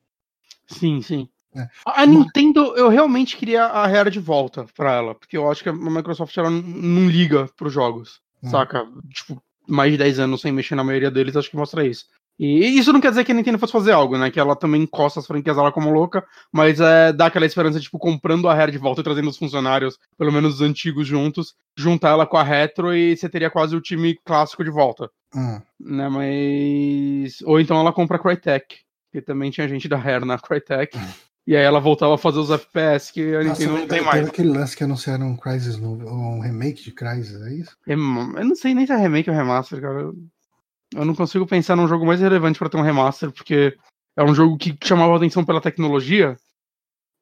Sim, 0.66 1.00
sim. 1.00 1.28
É. 1.56 1.68
A 1.86 2.04
Nintendo, 2.06 2.74
eu 2.76 2.88
realmente 2.88 3.36
queria 3.36 3.64
a 3.64 3.86
Rare 3.86 4.10
de 4.10 4.18
volta 4.20 4.66
pra 4.76 4.92
ela, 4.92 5.14
porque 5.14 5.36
eu 5.36 5.50
acho 5.50 5.62
que 5.62 5.68
a 5.68 5.72
Microsoft 5.72 6.36
ela 6.36 6.50
não 6.50 7.08
liga 7.08 7.48
pros 7.56 7.72
jogos, 7.72 8.20
Hum. 8.42 8.50
saca? 8.50 8.86
Tipo, 9.12 9.40
mais 9.68 9.92
de 9.92 9.98
10 9.98 10.18
anos 10.18 10.40
sem 10.40 10.52
mexer 10.52 10.74
na 10.74 10.84
maioria 10.84 11.10
deles, 11.10 11.36
acho 11.36 11.50
que 11.50 11.56
mostra 11.56 11.86
isso. 11.86 12.06
E 12.36 12.76
isso 12.76 12.92
não 12.92 13.00
quer 13.00 13.10
dizer 13.10 13.24
que 13.24 13.30
a 13.30 13.34
Nintendo 13.34 13.60
fosse 13.60 13.72
fazer 13.72 13.92
algo, 13.92 14.18
né? 14.18 14.28
Que 14.28 14.40
ela 14.40 14.56
também 14.56 14.82
encosta 14.82 15.20
as 15.20 15.26
franquias 15.26 15.54
dela 15.56 15.70
como 15.70 15.88
louca, 15.92 16.24
mas 16.52 16.80
é, 16.80 17.12
dá 17.12 17.26
aquela 17.26 17.46
esperança, 17.46 17.78
tipo, 17.78 17.96
comprando 17.96 18.48
a 18.48 18.54
Rare 18.54 18.72
de 18.72 18.78
volta 18.78 19.00
e 19.00 19.04
trazendo 19.04 19.28
os 19.30 19.38
funcionários, 19.38 19.96
pelo 20.18 20.32
menos 20.32 20.54
os 20.56 20.60
antigos 20.60 21.06
juntos, 21.06 21.54
juntar 21.78 22.10
ela 22.10 22.26
com 22.26 22.36
a 22.36 22.42
Retro 22.42 22.92
e 22.92 23.16
você 23.16 23.28
teria 23.28 23.48
quase 23.50 23.76
o 23.76 23.80
time 23.80 24.18
clássico 24.24 24.64
de 24.64 24.70
volta, 24.70 25.08
Hum. 25.32 25.60
né? 25.78 26.08
Mas. 26.08 27.40
Ou 27.42 27.60
então 27.60 27.78
ela 27.78 27.92
compra 27.92 28.16
a 28.16 28.20
Crytek, 28.20 28.78
que 29.12 29.22
também 29.22 29.50
tinha 29.52 29.68
gente 29.68 29.88
da 29.88 29.96
Rare 29.96 30.24
na 30.24 30.36
Crytek. 30.38 30.90
E 31.46 31.54
aí 31.54 31.62
ela 31.62 31.78
voltava 31.78 32.14
a 32.14 32.18
fazer 32.18 32.38
os 32.38 32.50
FPS 32.50 33.12
que 33.12 33.20
a 33.34 33.42
Nossa, 33.44 33.60
Nintendo 33.60 33.70
não 33.72 33.78
tem 33.80 33.88
teve 33.88 34.00
mais. 34.06 34.28
aquele 34.28 34.48
lance 34.48 34.74
que 34.76 34.82
anunciaram 34.84 35.26
um 35.26 35.36
Crysis 35.36 35.76
novo, 35.76 36.08
um 36.08 36.40
remake 36.40 36.82
de 36.82 36.90
Crysis, 36.90 37.40
é 37.42 37.52
isso? 37.52 37.76
Eu 37.86 37.96
não 37.98 38.54
sei 38.54 38.72
nem 38.74 38.86
se 38.86 38.92
é 38.92 38.96
remake 38.96 39.28
ou 39.28 39.36
remaster, 39.36 39.80
cara. 39.80 40.00
Eu- 40.00 41.04
não 41.04 41.14
consigo 41.14 41.46
pensar 41.46 41.76
num 41.76 41.88
jogo 41.88 42.06
mais 42.06 42.20
relevante 42.20 42.58
pra 42.58 42.68
ter 42.68 42.76
um 42.78 42.82
remaster, 42.82 43.30
porque 43.32 43.76
é 44.16 44.22
um 44.22 44.34
jogo 44.34 44.56
que 44.56 44.74
chamava 44.82 45.16
atenção 45.16 45.44
pela 45.44 45.60
tecnologia 45.60 46.36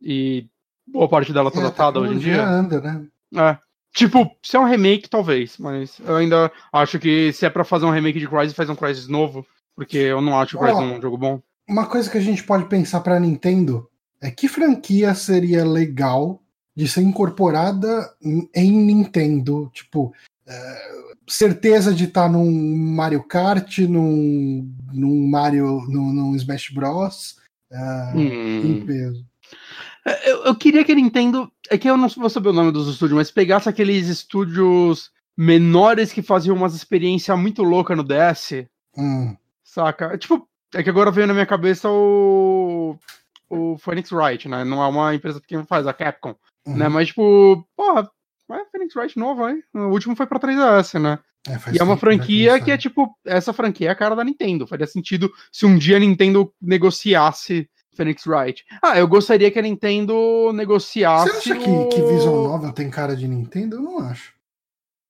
e 0.00 0.46
boa 0.86 1.08
parte 1.08 1.32
dela 1.32 1.50
tá 1.50 1.60
É, 1.60 1.62
datada 1.64 1.98
hoje 2.00 2.14
em 2.14 2.18
dia. 2.18 2.44
anda, 2.46 2.80
né? 2.80 3.06
É. 3.34 3.58
Tipo, 3.94 4.30
se 4.42 4.56
é 4.56 4.60
um 4.60 4.64
remake, 4.68 5.08
talvez, 5.08 5.58
mas 5.58 5.98
eu 6.00 6.16
ainda 6.16 6.50
acho 6.72 6.98
que 6.98 7.32
se 7.32 7.44
é 7.44 7.50
pra 7.50 7.64
fazer 7.64 7.86
um 7.86 7.90
remake 7.90 8.18
de 8.18 8.28
Crysis, 8.28 8.54
faz 8.54 8.68
um 8.70 8.74
Crysis 8.76 9.08
novo, 9.08 9.44
porque 9.74 9.96
eu 9.98 10.20
não 10.20 10.38
acho 10.38 10.56
o 10.56 10.60
Crysis 10.60 10.78
Ó. 10.78 10.82
um 10.82 11.00
jogo 11.00 11.18
bom. 11.18 11.42
Uma 11.68 11.86
coisa 11.86 12.10
que 12.10 12.18
a 12.18 12.22
gente 12.22 12.42
pode 12.44 12.66
pensar 12.66 13.00
para 13.00 13.18
Nintendo 13.20 13.88
é 14.22 14.30
que 14.30 14.48
franquia 14.48 15.14
seria 15.14 15.64
legal 15.64 16.40
de 16.74 16.88
ser 16.88 17.02
incorporada 17.02 18.10
em- 18.22 18.48
Nintendo, 18.70 19.70
tipo 19.74 20.14
é, 20.46 20.78
certeza 21.28 21.92
de 21.94 22.04
estar 22.04 22.28
num 22.28 22.50
Mario 22.94 23.22
Kart, 23.22 23.78
num, 23.80 24.72
num 24.92 25.28
Mario, 25.28 25.82
num, 25.88 26.12
num 26.12 26.34
Smash 26.36 26.70
Bros. 26.70 27.36
é, 27.70 28.12
Hum. 28.16 28.60
em 28.64 28.84
peso. 28.86 29.24
É, 30.04 30.30
Eu, 30.30 30.44
eu 30.46 30.54
queria 30.56 30.84
que 30.84 30.92
a 30.92 30.94
Nintendo. 30.94 31.50
É 31.70 31.78
que 31.78 31.88
eu 31.88 31.96
não 31.96 32.08
vou 32.08 32.28
saber 32.28 32.48
o 32.50 32.52
nome 32.52 32.72
dos 32.72 32.88
estúdios, 32.88 33.16
mas 33.16 33.30
pegasse 33.30 33.68
aqueles 33.68 34.08
estúdios 34.08 35.10
menores 35.36 36.12
que 36.12 36.20
faziam 36.22 36.56
umas 36.56 36.74
experiências 36.74 37.38
muito 37.38 37.62
loucas 37.62 37.96
no 37.96 38.02
DS, 38.04 38.66
Hum, 38.96 39.34
saca? 39.64 40.18
Tipo, 40.18 40.46
é 40.74 40.82
que 40.82 40.90
agora 40.90 41.10
veio 41.10 41.26
na 41.26 41.32
minha 41.34 41.46
cabeça 41.46 41.88
o. 41.88 42.96
O 43.54 43.76
Phoenix 43.76 44.10
Wright, 44.10 44.48
né? 44.48 44.64
Não 44.64 44.82
é 44.82 44.86
uma 44.86 45.14
empresa 45.14 45.40
pequena 45.40 45.62
que 45.62 45.68
faz, 45.68 45.86
a 45.86 45.92
Capcom, 45.92 46.34
uhum. 46.66 46.76
né? 46.76 46.88
Mas, 46.88 47.08
tipo, 47.08 47.66
porra, 47.76 48.10
é 48.50 48.64
Phoenix 48.70 48.96
Wright 48.96 49.18
novo, 49.18 49.48
hein? 49.48 49.62
O 49.74 49.88
último 49.88 50.16
foi 50.16 50.26
pra 50.26 50.40
3DS, 50.40 50.98
né? 50.98 51.18
É, 51.46 51.58
faz 51.58 51.76
E 51.76 51.80
é 51.80 51.82
uma 51.82 51.96
franquia 51.96 52.60
que 52.60 52.70
é 52.70 52.78
tipo, 52.78 53.14
essa 53.26 53.52
franquia 53.52 53.88
é 53.88 53.90
a 53.90 53.96
cara 53.96 54.14
da 54.14 54.24
Nintendo. 54.24 54.66
Faria 54.66 54.86
sentido 54.86 55.30
se 55.50 55.66
um 55.66 55.76
dia 55.76 55.96
a 55.96 56.00
Nintendo 56.00 56.52
negociasse 56.60 57.68
Phoenix 57.94 58.26
Wright. 58.26 58.64
Ah, 58.82 58.98
eu 58.98 59.06
gostaria 59.06 59.50
que 59.50 59.58
a 59.58 59.62
Nintendo 59.62 60.52
negociasse. 60.54 61.30
Você 61.30 61.52
acha 61.52 61.60
que, 61.60 61.68
o- 61.68 61.88
que 61.88 62.00
Visual 62.00 62.44
Novel 62.44 62.72
tem 62.72 62.88
cara 62.88 63.14
de 63.16 63.28
Nintendo? 63.28 63.76
Eu 63.76 63.82
não 63.82 63.98
acho. 63.98 64.32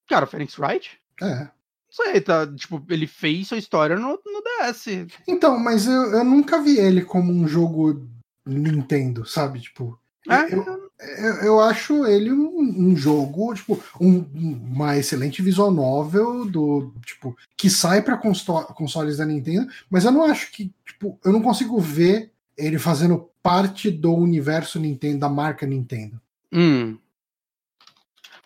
Cara, 0.09 0.26
Phoenix 0.26 0.59
Wright? 0.59 0.99
É. 1.20 1.45
Não 1.45 1.51
sei, 1.90 2.20
tá. 2.20 2.47
Tipo, 2.47 2.82
ele 2.88 3.07
fez 3.07 3.49
sua 3.49 3.59
história 3.59 3.97
no, 3.97 4.18
no 4.24 4.43
DS. 4.43 5.07
Então, 5.28 5.59
mas 5.59 5.86
eu, 5.86 6.12
eu 6.12 6.24
nunca 6.24 6.61
vi 6.61 6.78
ele 6.78 7.05
como 7.05 7.32
um 7.32 7.47
jogo 7.47 8.09
Nintendo, 8.47 9.26
sabe? 9.26 9.61
Tipo, 9.61 9.99
É? 10.28 10.55
eu, 10.55 10.90
eu, 11.01 11.34
eu 11.45 11.61
acho 11.61 12.07
ele 12.07 12.32
um, 12.32 12.90
um 12.90 12.97
jogo, 12.97 13.55
tipo, 13.55 13.82
um- 14.01 14.24
uma 14.72 14.97
excelente 14.97 15.43
visual 15.43 15.70
novel 15.70 16.45
do, 16.45 16.93
tipo, 17.05 17.36
que 17.57 17.68
sai 17.68 18.03
para 18.03 18.16
consoles 18.16 19.16
da 19.16 19.24
Nintendo, 19.24 19.70
mas 19.90 20.05
eu 20.05 20.12
não 20.12 20.24
acho 20.24 20.51
que, 20.53 20.72
tipo, 20.86 21.18
eu 21.24 21.32
não 21.32 21.43
consigo 21.43 21.78
ver 21.80 22.30
ele 22.57 22.78
fazendo 22.78 23.28
parte 23.43 23.90
do 23.90 24.12
universo 24.14 24.78
Nintendo, 24.78 25.18
da 25.20 25.28
marca 25.28 25.66
Nintendo. 25.66 26.20
Hum. 26.53 26.97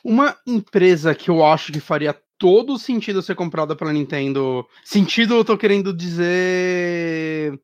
Uma 0.02 0.36
empresa 0.46 1.14
que 1.14 1.28
eu 1.28 1.44
acho 1.44 1.72
que 1.72 1.80
faria 1.80 2.16
todo 2.38 2.78
sentido 2.78 3.20
ser 3.20 3.34
comprada 3.34 3.74
pela 3.74 3.92
Nintendo. 3.92 4.64
Sentido, 4.84 5.34
eu 5.34 5.44
tô 5.44 5.58
querendo 5.58 5.92
dizer. 5.92 7.58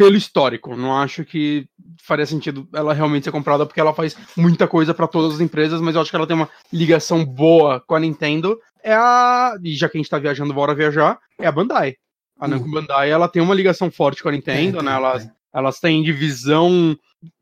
Pelo 0.00 0.16
histórico. 0.16 0.74
Não 0.74 0.96
acho 0.96 1.26
que 1.26 1.68
faria 2.02 2.24
sentido 2.24 2.66
ela 2.72 2.94
realmente 2.94 3.24
ser 3.24 3.30
comprada 3.30 3.66
porque 3.66 3.78
ela 3.78 3.92
faz 3.92 4.16
muita 4.34 4.66
coisa 4.66 4.94
para 4.94 5.06
todas 5.06 5.34
as 5.34 5.40
empresas, 5.42 5.78
mas 5.78 5.94
eu 5.94 6.00
acho 6.00 6.08
que 6.08 6.16
ela 6.16 6.26
tem 6.26 6.34
uma 6.34 6.48
ligação 6.72 7.22
boa 7.22 7.80
com 7.86 7.94
a 7.94 8.00
Nintendo. 8.00 8.58
É 8.82 8.94
a. 8.94 9.58
E 9.62 9.76
já 9.76 9.90
que 9.90 9.98
a 9.98 10.00
gente 10.00 10.08
tá 10.08 10.18
viajando, 10.18 10.54
bora 10.54 10.74
viajar, 10.74 11.18
é 11.38 11.46
a 11.46 11.52
Bandai. 11.52 11.96
A 12.38 12.48
Namco 12.48 12.64
uhum. 12.64 12.72
Bandai 12.72 13.10
ela 13.10 13.28
tem 13.28 13.42
uma 13.42 13.54
ligação 13.54 13.90
forte 13.90 14.22
com 14.22 14.30
a 14.30 14.32
Nintendo, 14.32 14.78
é, 14.78 14.82
né? 14.82 14.92
Elas, 14.94 15.26
é. 15.26 15.30
elas 15.52 15.78
têm 15.80 16.02
divisão. 16.02 16.96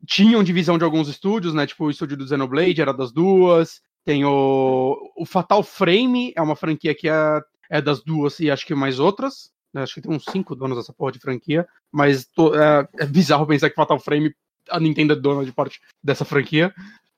Tinham 0.05 0.43
divisão 0.43 0.77
de 0.77 0.83
alguns 0.83 1.07
estúdios, 1.07 1.53
né? 1.53 1.65
Tipo, 1.65 1.85
o 1.85 1.89
estúdio 1.89 2.17
do 2.17 2.27
Xenoblade 2.27 2.81
era 2.81 2.93
das 2.93 3.13
duas. 3.13 3.79
Tem 4.03 4.25
o, 4.25 4.97
o 5.15 5.25
Fatal 5.25 5.63
Frame, 5.63 6.33
é 6.35 6.41
uma 6.41 6.57
franquia 6.57 6.93
que 6.93 7.07
é, 7.07 7.39
é 7.71 7.81
das 7.81 8.03
duas 8.03 8.37
e 8.41 8.51
acho 8.51 8.65
que 8.65 8.75
mais 8.75 8.99
outras. 8.99 9.49
Né? 9.73 9.83
Acho 9.83 9.95
que 9.95 10.01
tem 10.01 10.11
uns 10.11 10.25
cinco 10.25 10.55
donos 10.55 10.77
dessa 10.77 10.93
porra 10.93 11.11
de 11.11 11.19
franquia. 11.19 11.67
Mas 11.91 12.25
tô, 12.25 12.55
é, 12.55 12.87
é, 12.99 13.05
bizarro 13.05 13.47
pensar 13.47 13.69
que 13.69 13.75
Fatal 13.75 13.99
Frame, 13.99 14.33
a 14.69 14.79
Nintendo 14.79 15.13
é 15.13 15.15
dona 15.15 15.45
de 15.45 15.51
parte 15.51 15.79
dessa 16.03 16.25
franquia. 16.25 16.73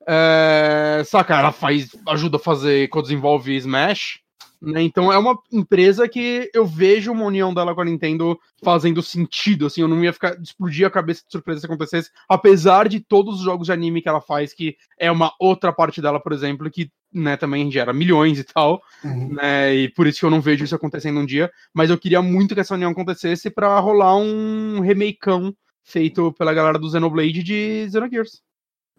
É, 0.07 1.03
saca, 1.05 1.37
ela 1.37 1.51
faz, 1.51 1.95
ajuda 2.07 2.37
a 2.37 2.39
fazer, 2.39 2.87
co-desenvolve 2.89 3.55
Smash. 3.55 4.19
Né? 4.61 4.83
Então 4.83 5.11
é 5.11 5.17
uma 5.17 5.39
empresa 5.51 6.07
que 6.07 6.49
eu 6.53 6.65
vejo 6.65 7.11
uma 7.11 7.25
união 7.25 7.51
dela 7.51 7.73
com 7.73 7.81
a 7.81 7.85
Nintendo 7.85 8.39
fazendo 8.63 9.01
sentido, 9.01 9.65
assim, 9.65 9.81
eu 9.81 9.87
não 9.87 10.03
ia 10.03 10.13
ficar 10.13 10.39
explodir 10.39 10.85
a 10.85 10.91
cabeça 10.91 11.23
de 11.25 11.31
surpresa 11.31 11.61
se 11.61 11.65
acontecesse, 11.65 12.11
apesar 12.29 12.87
de 12.87 12.99
todos 12.99 13.39
os 13.39 13.41
jogos 13.41 13.65
de 13.65 13.73
anime 13.73 14.03
que 14.03 14.09
ela 14.09 14.21
faz, 14.21 14.53
que 14.53 14.75
é 14.99 15.11
uma 15.11 15.33
outra 15.39 15.73
parte 15.73 15.99
dela, 15.99 16.19
por 16.19 16.31
exemplo, 16.31 16.69
que 16.69 16.91
né, 17.13 17.35
também 17.35 17.71
gera 17.71 17.93
milhões 17.93 18.39
e 18.39 18.43
tal, 18.43 18.81
uhum. 19.03 19.33
né, 19.33 19.75
e 19.75 19.89
por 19.89 20.07
isso 20.07 20.19
que 20.19 20.25
eu 20.25 20.29
não 20.29 20.41
vejo 20.41 20.63
isso 20.63 20.75
acontecendo 20.75 21.19
um 21.19 21.25
dia, 21.25 21.51
mas 21.73 21.89
eu 21.89 21.97
queria 21.97 22.21
muito 22.21 22.53
que 22.53 22.61
essa 22.61 22.73
união 22.73 22.91
acontecesse 22.91 23.49
para 23.49 23.79
rolar 23.79 24.15
um 24.15 24.79
remakeão 24.79 25.53
feito 25.83 26.31
pela 26.33 26.53
galera 26.53 26.79
do 26.79 26.89
Xenoblade 26.89 27.43
de 27.43 27.89
Xenogears. 27.91 28.41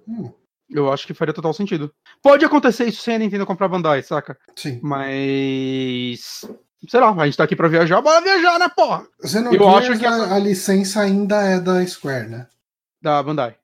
Hum. 0.07 0.31
Eu 0.71 0.91
acho 0.91 1.07
que 1.07 1.15
faria 1.15 1.35
total 1.35 1.53
sentido. 1.53 1.93
Pode 2.23 2.45
acontecer 2.45 2.87
isso 2.87 3.03
sem 3.03 3.15
a 3.15 3.19
Nintendo 3.19 3.45
comprar 3.45 3.69
Bandai, 3.69 4.03
saca? 4.03 4.39
Sim. 4.57 4.81
Mas. 4.83 6.47
Sei 6.89 6.99
lá, 6.99 7.13
a 7.13 7.25
gente 7.27 7.37
tá 7.37 7.45
aqui 7.45 7.55
pra 7.55 7.69
viajar, 7.69 8.01
bora 8.01 8.23
viajar, 8.23 8.59
né, 8.59 8.69
porra? 8.75 9.07
Eu 9.53 9.69
acho 9.69 9.99
que 9.99 10.07
a, 10.07 10.35
a 10.35 10.39
licença 10.39 11.01
ainda 11.01 11.41
é 11.43 11.61
da 11.61 11.87
Square, 11.87 12.29
né? 12.29 12.47
Da 13.01 13.23
Bandai. 13.23 13.55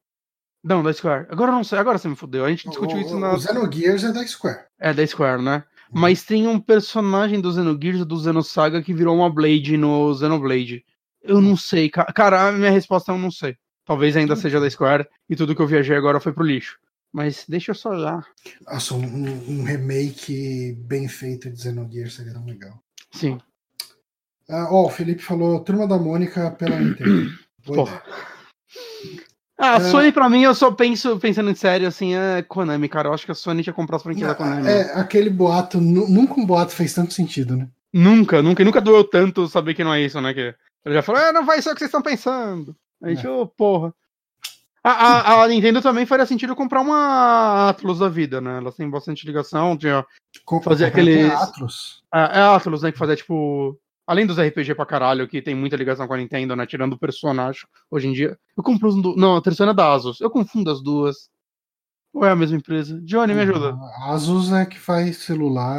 Não, 0.63 0.83
da 0.83 0.93
Square. 0.93 1.27
Agora 1.31 1.53
não 1.53 1.63
sei, 1.63 1.79
agora 1.79 1.99
você 1.99 2.09
me 2.09 2.17
fudeu. 2.17 2.45
A 2.45 2.51
gente 2.51 2.69
discutiu 2.69 2.97
o, 2.97 3.01
isso 3.01 3.19
na. 3.19 3.33
O 3.35 3.41
Xenogears 3.41 4.05
é 4.05 4.13
da 4.13 4.27
Square. 4.27 4.65
É 4.79 4.93
da 4.93 5.07
Square, 5.07 5.43
né? 5.43 5.65
Hum. 5.91 6.01
Mas 6.01 6.23
tem 6.23 6.47
um 6.47 6.61
personagem 6.61 7.41
do 7.41 7.53
Xenogears 7.53 8.05
do 8.05 8.19
Xenosaga 8.19 8.83
que 8.83 8.93
virou 8.93 9.17
uma 9.17 9.33
Blade 9.33 9.77
no 9.77 10.15
Xenoblade. 10.15 10.85
Eu 11.23 11.41
não 11.41 11.57
sei, 11.57 11.89
cara. 11.89 12.13
Cara, 12.13 12.49
a 12.49 12.53
minha 12.53 12.71
resposta 12.71 13.13
é 13.13 13.15
eu 13.15 13.19
não 13.19 13.31
sei. 13.31 13.57
Talvez 13.85 14.17
ainda 14.17 14.35
hum. 14.35 14.37
seja 14.37 14.61
da 14.61 14.69
Square 14.69 15.07
e 15.29 15.37
tudo 15.37 15.55
que 15.55 15.63
eu 15.63 15.67
viajei 15.67 15.97
agora 15.97 16.21
foi 16.21 16.33
pro 16.33 16.45
lixo. 16.45 16.79
Mas 17.13 17.45
deixa 17.49 17.71
eu 17.71 17.75
só 17.75 17.91
olhar. 17.91 18.27
Nossa, 18.67 18.95
um, 18.95 19.01
um, 19.03 19.65
remake 19.65 20.75
bem 20.81 21.09
feito 21.09 21.51
de 21.51 21.63
Xenogears 21.63 22.15
seria 22.15 22.35
tão 22.35 22.45
legal. 22.45 22.79
Sim. 23.13 23.41
Ah, 24.51 24.69
ó, 24.71 24.87
o 24.87 24.91
Felipe 24.91 25.23
falou 25.23 25.61
Turma 25.61 25.87
da 25.87 25.99
Mônica 25.99 26.51
pela 26.51 26.79
Nintendo. 26.79 27.31
Porra. 27.65 28.03
Ah, 29.59 29.75
a 29.75 29.77
é... 29.77 29.81
Sony 29.81 30.13
pra 30.13 30.31
mim, 30.31 30.43
eu 30.43 30.55
só 30.55 30.71
penso, 30.71 31.19
pensando 31.19 31.51
em 31.51 31.55
sério, 31.55 31.89
assim, 31.89 32.15
é 32.15 32.43
Konami, 32.43 32.89
cara. 32.89 33.09
Eu 33.09 33.13
acho 33.13 33.27
que 33.27 33.33
a 33.33 33.35
Sony 33.35 33.65
tinha 33.65 33.73
comprado 33.73 33.99
as 33.99 34.03
franquias 34.05 34.29
da 34.29 34.35
Konami. 34.35 34.69
É, 34.69 34.93
aquele 34.95 35.29
boato, 35.29 35.81
nunca 35.81 36.41
um 36.41 36.47
boato 36.47 36.73
fez 36.73 36.95
tanto 36.95 37.13
sentido, 37.13 37.57
né? 37.57 37.69
Nunca, 37.93 38.41
nunca, 38.41 38.65
nunca 38.65 38.81
doeu 38.81 39.03
tanto 39.03 39.49
saber 39.49 39.75
que 39.75 39.83
não 39.83 39.93
é 39.93 40.01
isso, 40.01 40.21
né? 40.21 40.33
Que 40.33 40.55
ele 40.85 40.95
já 40.95 41.03
falou, 41.03 41.21
ah, 41.21 41.33
não 41.33 41.45
vai 41.45 41.61
ser 41.61 41.71
o 41.71 41.73
que 41.73 41.81
vocês 41.81 41.89
estão 41.89 42.03
pensando. 42.03 42.77
A 43.03 43.09
gente, 43.09 43.27
ô, 43.27 43.31
é. 43.31 43.43
oh, 43.43 43.47
porra. 43.47 43.93
A, 44.83 44.91
a, 44.91 45.43
a, 45.43 45.49
Nintendo 45.49 45.83
também 45.83 46.07
faria 46.07 46.25
sentido 46.25 46.55
comprar 46.55 46.81
uma 46.81 47.69
Atlus 47.69 47.99
da 47.99 48.09
vida, 48.09 48.41
né? 48.41 48.59
Elas 48.59 48.77
têm 48.77 48.89
bastante 48.89 49.27
ligação, 49.27 49.77
tinha 49.77 50.07
fazer 50.63 50.87
aqueles. 50.87 51.31
Atlus? 51.33 52.03
É, 52.15 52.21
é 52.21 52.43
Atlus, 52.43 52.83
né? 52.83 52.93
Que 52.93 52.99
fazer, 52.99 53.17
tipo. 53.17 53.79
Além 54.09 54.25
dos 54.25 54.39
RPG 54.39 54.75
pra 54.75 54.87
caralho, 54.87 55.29
que 55.29 55.43
tem 55.43 55.55
muita 55.55 55.77
ligação 55.77 56.09
com 56.09 56.15
a 56.15 56.17
Nintendo, 56.17 56.57
né? 56.57 56.65
Tirando 56.65 56.95
o 56.95 56.99
personagem 56.99 57.61
hoje 57.91 58.09
em 58.09 58.13
dia. 58.15 58.39
Eu 58.57 58.63
compro 58.63 58.89
os. 58.89 58.97
Não, 59.17 59.37
a 59.37 59.43
terceira 59.43 59.73
é 59.73 59.75
da 59.75 59.93
Asus. 59.93 60.19
Eu 60.19 60.31
confundo 60.31 60.71
as 60.71 60.83
duas. 60.83 61.29
Ou 62.15 62.25
é 62.25 62.31
a 62.31 62.35
mesma 62.35 62.57
empresa? 62.57 62.99
Johnny, 63.03 63.35
me 63.35 63.43
ajuda. 63.43 63.77
A 64.01 64.15
Asus 64.15 64.51
é 64.51 64.65
que 64.65 64.79
faz 64.79 65.19
celular. 65.19 65.79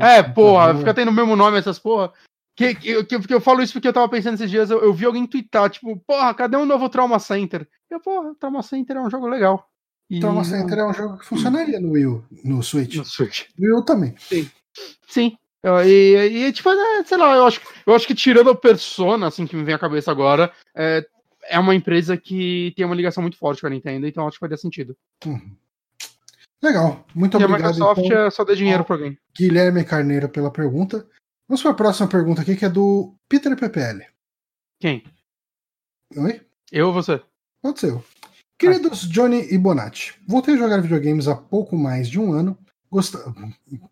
É, 0.00 0.24
porra, 0.24 0.74
fica 0.74 0.92
tendo 0.92 1.12
o 1.12 1.14
mesmo 1.14 1.36
nome 1.36 1.56
essas 1.56 1.78
porra. 1.78 2.12
Que, 2.56 2.74
que, 2.74 3.04
que, 3.04 3.20
que, 3.20 3.34
eu 3.34 3.40
falo 3.40 3.62
isso 3.62 3.74
porque 3.74 3.86
eu 3.86 3.92
tava 3.92 4.08
pensando 4.08 4.34
esses 4.34 4.50
dias, 4.50 4.68
eu, 4.68 4.82
eu 4.82 4.92
vi 4.92 5.04
alguém 5.04 5.24
twittar, 5.24 5.70
tipo, 5.70 5.96
porra, 6.04 6.34
cadê 6.34 6.56
um 6.56 6.66
novo 6.66 6.88
Trauma 6.88 7.20
Center? 7.20 7.68
Eu, 7.88 8.00
porra, 8.00 8.34
Trauma 8.34 8.60
Center 8.64 8.96
é 8.96 9.00
um 9.00 9.08
jogo 9.08 9.28
legal. 9.28 9.64
E... 10.10 10.18
Trauma 10.18 10.42
Center 10.42 10.78
é 10.78 10.84
um 10.84 10.92
jogo 10.92 11.18
que 11.18 11.24
funcionaria 11.24 11.78
no 11.78 11.92
Wii, 11.92 12.22
no 12.44 12.60
Switch. 12.60 12.96
No 12.96 13.04
Switch. 13.04 13.44
No 13.56 13.76
Wii 13.76 13.84
também. 13.84 14.16
Sim. 14.18 14.50
Sim. 15.06 15.38
E, 15.64 16.46
e 16.46 16.52
tipo, 16.52 16.70
é, 16.70 17.04
sei 17.04 17.18
lá, 17.18 17.34
eu 17.34 17.46
acho, 17.46 17.60
eu 17.86 17.94
acho 17.94 18.06
que 18.06 18.14
tirando 18.14 18.50
a 18.50 18.54
Persona, 18.54 19.26
assim, 19.26 19.46
que 19.46 19.56
me 19.56 19.64
vem 19.64 19.74
à 19.74 19.78
cabeça 19.78 20.10
agora, 20.10 20.52
é, 20.74 21.04
é 21.48 21.58
uma 21.58 21.74
empresa 21.74 22.16
que 22.16 22.72
tem 22.76 22.84
uma 22.84 22.94
ligação 22.94 23.22
muito 23.22 23.36
forte 23.36 23.60
com 23.60 23.66
a 23.66 23.70
Nintendo, 23.70 24.06
então 24.06 24.26
acho 24.26 24.36
que 24.36 24.40
faria 24.40 24.56
sentido. 24.56 24.96
Uhum. 25.26 25.56
Legal, 26.62 27.06
muito 27.14 27.38
e 27.38 27.44
obrigado. 27.44 27.66
a 27.66 27.72
Microsoft 27.72 28.04
então, 28.04 28.26
é 28.26 28.30
só 28.30 28.44
dar 28.44 28.54
dinheiro 28.54 28.84
para 28.84 28.96
alguém. 28.96 29.18
Guilherme 29.36 29.84
Carneiro 29.84 30.28
pela 30.28 30.50
pergunta. 30.50 31.06
Vamos 31.48 31.62
para 31.62 31.70
a 31.70 31.74
próxima 31.74 32.08
pergunta 32.08 32.42
aqui, 32.42 32.56
que 32.56 32.64
é 32.64 32.68
do 32.68 33.14
Peter 33.28 33.56
PPL. 33.56 34.04
Quem? 34.80 35.04
Oi? 36.16 36.40
Eu 36.70 36.88
ou 36.88 36.92
você? 36.92 37.22
Pode 37.62 37.80
ser 37.80 37.90
eu. 37.90 38.04
Queridos. 38.58 39.08
Johnny 39.08 39.46
e 39.52 39.56
Bonatti, 39.56 40.14
voltei 40.26 40.54
a 40.54 40.58
jogar 40.58 40.82
videogames 40.82 41.28
há 41.28 41.36
pouco 41.36 41.76
mais 41.76 42.08
de 42.08 42.18
um 42.18 42.32
ano. 42.32 42.58
Gost... 42.90 43.14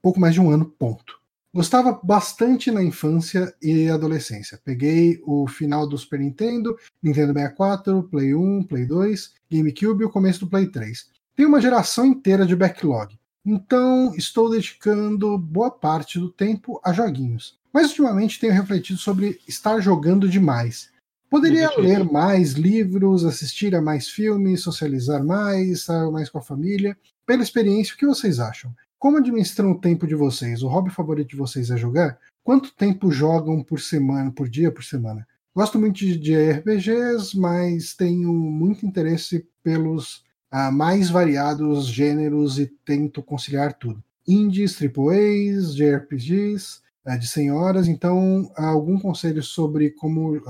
Pouco 0.02 0.18
mais 0.18 0.34
de 0.34 0.40
um 0.40 0.50
ano, 0.50 0.64
ponto. 0.64 1.20
Gostava 1.56 1.98
bastante 2.02 2.70
na 2.70 2.82
infância 2.82 3.50
e 3.62 3.88
adolescência. 3.88 4.60
Peguei 4.62 5.22
o 5.24 5.48
final 5.48 5.88
do 5.88 5.96
Super 5.96 6.20
Nintendo, 6.20 6.76
Nintendo 7.02 7.32
64, 7.32 8.02
Play 8.10 8.34
1, 8.34 8.64
Play 8.64 8.84
2, 8.84 9.32
GameCube 9.50 10.02
e 10.02 10.04
o 10.04 10.10
começo 10.10 10.40
do 10.40 10.48
Play 10.48 10.66
3. 10.66 11.06
Tem 11.34 11.46
uma 11.46 11.58
geração 11.58 12.04
inteira 12.04 12.44
de 12.44 12.54
backlog. 12.54 13.18
Então, 13.42 14.14
estou 14.14 14.50
dedicando 14.50 15.38
boa 15.38 15.70
parte 15.70 16.18
do 16.18 16.28
tempo 16.28 16.78
a 16.84 16.92
joguinhos. 16.92 17.58
Mas 17.72 17.88
ultimamente 17.88 18.38
tenho 18.38 18.52
refletido 18.52 18.98
sobre 18.98 19.40
estar 19.48 19.80
jogando 19.80 20.28
demais. 20.28 20.90
Poderia 21.30 21.70
ler 21.78 22.04
mais 22.04 22.52
livros, 22.52 23.24
assistir 23.24 23.74
a 23.74 23.80
mais 23.80 24.10
filmes, 24.10 24.60
socializar 24.60 25.24
mais, 25.24 25.70
estar 25.70 26.10
mais 26.10 26.28
com 26.28 26.36
a 26.36 26.42
família. 26.42 26.94
Pela 27.24 27.42
experiência, 27.42 27.94
o 27.94 27.96
que 27.96 28.04
vocês 28.04 28.40
acham? 28.40 28.74
Como 28.98 29.18
administram 29.18 29.72
o 29.72 29.80
tempo 29.80 30.06
de 30.06 30.14
vocês? 30.14 30.62
O 30.62 30.68
hobby 30.68 30.90
favorito 30.90 31.28
de 31.28 31.36
vocês 31.36 31.70
é 31.70 31.76
jogar? 31.76 32.18
Quanto 32.42 32.74
tempo 32.74 33.10
jogam 33.10 33.62
por 33.62 33.80
semana, 33.80 34.30
por 34.32 34.48
dia, 34.48 34.72
por 34.72 34.84
semana? 34.84 35.26
Gosto 35.54 35.78
muito 35.78 35.98
de 35.98 36.34
RPGs, 36.34 37.38
mas 37.38 37.94
tenho 37.94 38.32
muito 38.32 38.86
interesse 38.86 39.46
pelos 39.62 40.24
a 40.50 40.70
mais 40.70 41.10
variados 41.10 41.86
gêneros 41.86 42.58
e 42.58 42.66
tento 42.84 43.22
conciliar 43.22 43.74
tudo. 43.74 44.02
Indies, 44.26 44.78
AAAs, 44.80 45.74
JRPGs, 45.74 46.80
é, 47.04 47.16
de 47.16 47.26
100 47.26 47.52
horas. 47.52 47.88
Então, 47.88 48.50
algum 48.56 48.98
conselho 48.98 49.42
sobre 49.42 49.90
como. 49.90 50.40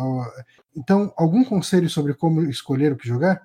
então, 0.75 1.13
algum 1.17 1.45
conselho 1.45 1.89
sobre 1.91 2.15
como 2.15 2.43
escolher 2.43 2.93
o 2.93 2.97
que 2.97 3.09
jogar? 3.09 3.43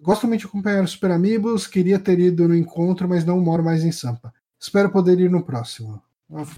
Gosto 0.00 0.26
muito 0.26 0.40
de 0.40 0.46
acompanhar 0.46 0.82
os 0.82 0.92
Super 0.92 1.10
Amigos, 1.10 1.66
queria 1.66 1.98
ter 1.98 2.18
ido 2.18 2.48
no 2.48 2.56
encontro, 2.56 3.08
mas 3.08 3.24
não 3.24 3.38
moro 3.40 3.62
mais 3.62 3.84
em 3.84 3.92
Sampa. 3.92 4.32
Espero 4.60 4.90
poder 4.90 5.18
ir 5.18 5.30
no 5.30 5.42
próximo. 5.42 6.02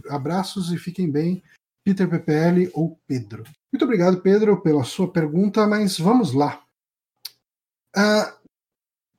Abraços 0.08 0.72
e 0.72 0.76
fiquem 0.76 1.10
bem. 1.10 1.42
Peter 1.84 2.08
PPL 2.08 2.70
ou 2.74 2.98
Pedro. 3.06 3.44
Muito 3.72 3.84
obrigado, 3.84 4.20
Pedro, 4.20 4.60
pela 4.60 4.84
sua 4.84 5.10
pergunta, 5.10 5.66
mas 5.66 5.98
vamos 5.98 6.32
lá. 6.32 6.62
Uh, 7.96 8.42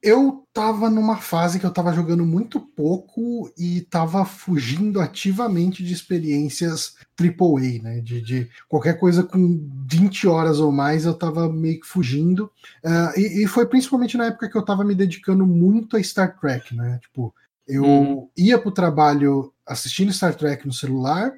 eu 0.02 0.46
tava 0.54 0.90
numa 0.90 1.18
fase 1.18 1.60
que 1.60 1.66
eu 1.66 1.72
tava 1.72 1.94
jogando 1.94 2.26
muito 2.26 2.60
pouco 2.60 3.52
e 3.58 3.82
tava 3.82 4.26
fugindo 4.26 5.00
ativamente 5.00 5.84
de 5.84 5.94
experiências 5.94 6.96
AAA, 7.18 7.82
né? 7.82 8.02
De, 8.02 8.22
de 8.22 8.50
qualquer 8.68 9.00
coisa 9.00 9.24
com 9.24 9.66
20 9.90 10.28
horas 10.28 10.60
ou 10.60 10.72
mais 10.72 11.06
eu 11.06 11.14
tava 11.14 11.52
meio 11.52 11.80
que 11.80 11.88
fugindo. 11.88 12.52
Uh, 12.84 13.18
e, 13.18 13.44
e, 13.44 13.48
foi 13.48 13.66
principalmente 13.66 14.18
na 14.18 14.26
época 14.26 14.50
que 14.50 14.58
eu 14.58 14.66
tava 14.66 14.84
me 14.84 14.94
dedicando 14.94 15.46
muito 15.46 15.96
a 15.96 16.04
Star 16.04 16.38
Trek, 16.38 16.76
né? 16.76 17.00
Tipo, 17.02 17.34
eu 17.68 17.86
hum. 17.86 18.30
ia 18.38 18.58
pro 18.60 18.72
trabalho 18.72 19.54
assistindo 19.66 20.12
Star 20.12 20.36
Trek 20.36 20.66
no 20.66 20.74
celular 20.74 21.34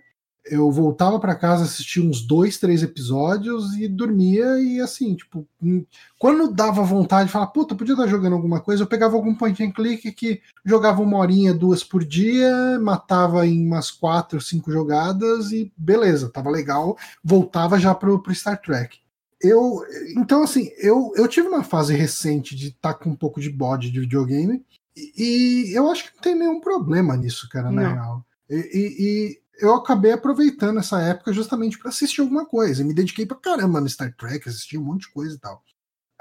eu 0.45 0.69
voltava 0.71 1.19
para 1.19 1.35
casa, 1.35 1.63
assistia 1.63 2.03
uns 2.03 2.21
dois, 2.21 2.57
três 2.57 2.83
episódios 2.83 3.73
e 3.73 3.87
dormia. 3.87 4.59
E 4.59 4.79
assim, 4.79 5.15
tipo, 5.15 5.47
hum, 5.61 5.83
quando 6.19 6.51
dava 6.51 6.83
vontade 6.83 7.27
de 7.27 7.31
falar, 7.31 7.47
puta, 7.47 7.73
podia 7.73 7.93
estar 7.93 8.07
jogando 8.07 8.33
alguma 8.33 8.61
coisa, 8.61 8.83
eu 8.83 8.87
pegava 8.87 9.15
algum 9.15 9.33
point 9.33 9.63
and 9.63 9.71
click 9.71 10.11
que 10.11 10.41
jogava 10.63 11.01
uma 11.01 11.17
horinha, 11.17 11.53
duas 11.53 11.83
por 11.83 12.05
dia, 12.05 12.79
matava 12.79 13.45
em 13.47 13.65
umas 13.65 13.89
quatro, 13.89 14.39
cinco 14.39 14.71
jogadas 14.71 15.51
e 15.51 15.71
beleza, 15.75 16.29
tava 16.29 16.49
legal. 16.49 16.95
Voltava 17.23 17.79
já 17.79 17.95
pro, 17.95 18.21
pro 18.21 18.35
Star 18.35 18.61
Trek. 18.61 18.99
eu. 19.41 19.81
Então, 20.15 20.43
assim, 20.43 20.69
eu, 20.77 21.11
eu 21.15 21.27
tive 21.27 21.47
uma 21.47 21.63
fase 21.63 21.95
recente 21.95 22.55
de 22.55 22.67
estar 22.67 22.93
tá 22.93 22.99
com 22.99 23.09
um 23.09 23.15
pouco 23.15 23.41
de 23.41 23.49
bode 23.49 23.91
de 23.91 23.99
videogame. 23.99 24.63
E, 24.95 25.71
e 25.71 25.75
eu 25.75 25.89
acho 25.91 26.05
que 26.05 26.15
não 26.15 26.21
tem 26.21 26.35
nenhum 26.35 26.59
problema 26.59 27.17
nisso, 27.17 27.49
cara, 27.49 27.71
na 27.71 27.93
real. 27.93 28.25
E, 28.49 28.55
e, 28.55 28.95
e, 28.99 29.41
eu 29.59 29.73
acabei 29.75 30.11
aproveitando 30.11 30.79
essa 30.79 31.01
época 31.01 31.33
justamente 31.33 31.77
para 31.77 31.89
assistir 31.89 32.21
alguma 32.21 32.45
coisa. 32.45 32.81
E 32.81 32.85
me 32.85 32.93
dediquei 32.93 33.25
pra 33.25 33.37
caramba 33.37 33.81
no 33.81 33.89
Star 33.89 34.13
Trek, 34.15 34.47
assisti 34.47 34.77
um 34.77 34.83
monte 34.83 35.01
de 35.01 35.11
coisa 35.11 35.35
e 35.35 35.39
tal. 35.39 35.63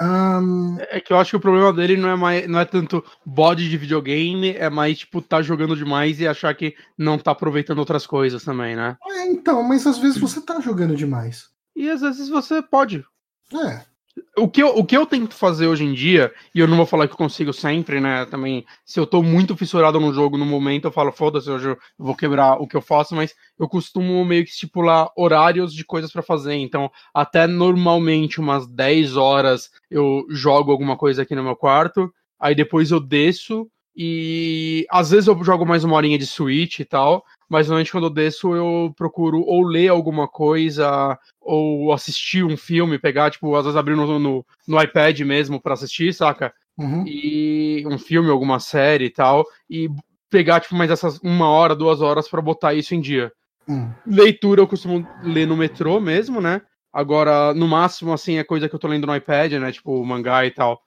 Um... 0.01 0.77
É 0.91 1.01
que 1.01 1.13
eu 1.13 1.17
acho 1.19 1.31
que 1.31 1.37
o 1.37 1.41
problema 1.41 1.73
dele 1.73 1.97
não 1.97 2.09
é, 2.09 2.17
mais, 2.17 2.49
não 2.49 2.59
é 2.59 2.65
tanto 2.65 3.05
bode 3.25 3.69
de 3.69 3.77
videogame, 3.77 4.51
é 4.51 4.69
mais, 4.69 4.99
tipo, 4.99 5.23
tá 5.23 5.41
jogando 5.41 5.77
demais 5.77 6.19
e 6.19 6.27
achar 6.27 6.53
que 6.55 6.75
não 6.99 7.17
tá 7.17 7.31
aproveitando 7.31 7.79
outras 7.79 8.07
coisas 8.07 8.43
também, 8.43 8.75
né? 8.75 8.97
É, 9.07 9.27
então, 9.27 9.63
mas 9.63 9.87
às 9.87 9.99
vezes 9.99 10.19
você 10.19 10.41
tá 10.41 10.61
jogando 10.61 10.97
demais. 10.97 11.49
E 11.77 11.89
às 11.89 12.01
vezes 12.01 12.29
você 12.29 12.61
pode. 12.61 13.05
É. 13.53 13.94
O 14.37 14.49
que, 14.49 14.61
eu, 14.63 14.77
o 14.77 14.85
que 14.85 14.97
eu 14.97 15.07
tento 15.07 15.33
fazer 15.35 15.69
hoje 15.69 15.85
em 15.85 15.93
dia, 15.93 16.33
e 16.53 16.59
eu 16.59 16.67
não 16.67 16.77
vou 16.77 16.87
falar 16.87 17.07
que 17.07 17.13
eu 17.13 17.19
consigo 17.19 17.53
sempre, 17.53 18.01
né? 18.01 18.27
Também, 18.27 18.65
se 18.85 18.99
eu 18.99 19.07
tô 19.07 19.23
muito 19.23 19.57
fissurado 19.57 20.01
no 20.01 20.13
jogo 20.13 20.37
no 20.37 20.45
momento, 20.45 20.87
eu 20.87 20.93
falo, 20.93 21.13
foda-se, 21.13 21.49
hoje 21.49 21.69
eu 21.69 21.79
vou 21.97 22.17
quebrar 22.17 22.61
o 22.61 22.67
que 22.67 22.77
eu 22.77 22.81
faço, 22.81 23.15
mas 23.15 23.33
eu 23.57 23.69
costumo 23.69 24.25
meio 24.25 24.43
que 24.45 24.51
estipular 24.51 25.09
horários 25.17 25.73
de 25.73 25.85
coisas 25.85 26.11
para 26.13 26.23
fazer. 26.23 26.55
Então, 26.55 26.91
até 27.15 27.47
normalmente 27.47 28.41
umas 28.41 28.67
10 28.67 29.17
horas 29.17 29.71
eu 29.89 30.27
jogo 30.29 30.73
alguma 30.73 30.97
coisa 30.97 31.23
aqui 31.23 31.35
no 31.37 31.45
meu 31.45 31.55
quarto, 31.55 32.13
aí 32.41 32.57
depois 32.57 32.91
eu 32.91 32.99
desço 32.99 33.71
e 33.97 34.87
às 34.91 35.11
vezes 35.11 35.29
eu 35.29 35.45
jogo 35.45 35.65
mais 35.65 35.85
uma 35.85 35.97
horinha 35.97 36.19
de 36.19 36.27
Switch 36.27 36.81
e 36.81 36.85
tal, 36.85 37.25
mas 37.49 37.69
normalmente 37.69 37.93
quando 37.93 38.05
eu 38.05 38.11
desço 38.11 38.55
eu 38.55 38.93
procuro 38.97 39.41
ou 39.41 39.63
ler 39.63 39.89
alguma 39.89 40.27
coisa, 40.27 41.19
ou 41.41 41.93
assistir 41.93 42.45
um 42.45 42.57
filme, 42.57 42.99
pegar, 42.99 43.31
tipo, 43.31 43.55
às 43.55 43.65
vezes 43.65 43.77
abrir 43.77 43.95
no, 43.95 44.19
no, 44.19 44.47
no 44.67 44.83
iPad 44.83 45.21
mesmo 45.21 45.61
para 45.61 45.75
assistir, 45.75 46.13
saca? 46.13 46.53
Uhum. 46.77 47.05
E 47.07 47.85
um 47.87 47.99
filme, 47.99 48.31
alguma 48.31 48.59
série 48.59 49.05
e 49.05 49.11
tal, 49.11 49.45
e 49.71 49.89
pegar, 50.29 50.61
tipo, 50.61 50.75
mais 50.75 50.91
essas 50.91 51.19
uma 51.23 51.49
hora, 51.49 51.77
duas 51.77 52.01
horas 52.01 52.29
para 52.29 52.43
botar 52.43 52.75
isso 52.75 52.95
em 52.95 53.01
dia. 53.01 53.31
Uhum. 53.69 53.93
Leitura 54.07 54.61
eu 54.61 54.67
costumo 54.67 55.07
ler 55.23 55.47
no 55.47 55.57
metrô 55.57 56.01
mesmo, 56.01 56.41
né? 56.41 56.61
Agora, 56.93 57.55
no 57.55 57.67
máximo, 57.67 58.13
assim, 58.13 58.39
é 58.39 58.45
coisa 58.45 58.69
que 58.69 58.75
eu 58.75 58.79
tô 58.79 58.89
lendo 58.89 59.07
no 59.07 59.15
iPad, 59.15 59.53
né? 59.55 59.73
Tipo, 59.73 60.05
mangá 60.05 60.45
e 60.47 60.51
tal. 60.51 60.81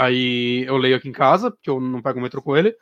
Aí 0.00 0.64
eu 0.66 0.78
leio 0.78 0.96
aqui 0.96 1.10
em 1.10 1.12
casa, 1.12 1.50
porque 1.50 1.68
eu 1.68 1.78
não 1.78 2.00
pego 2.00 2.18
o 2.18 2.22
metrô 2.22 2.40
com 2.40 2.56
ele. 2.56 2.74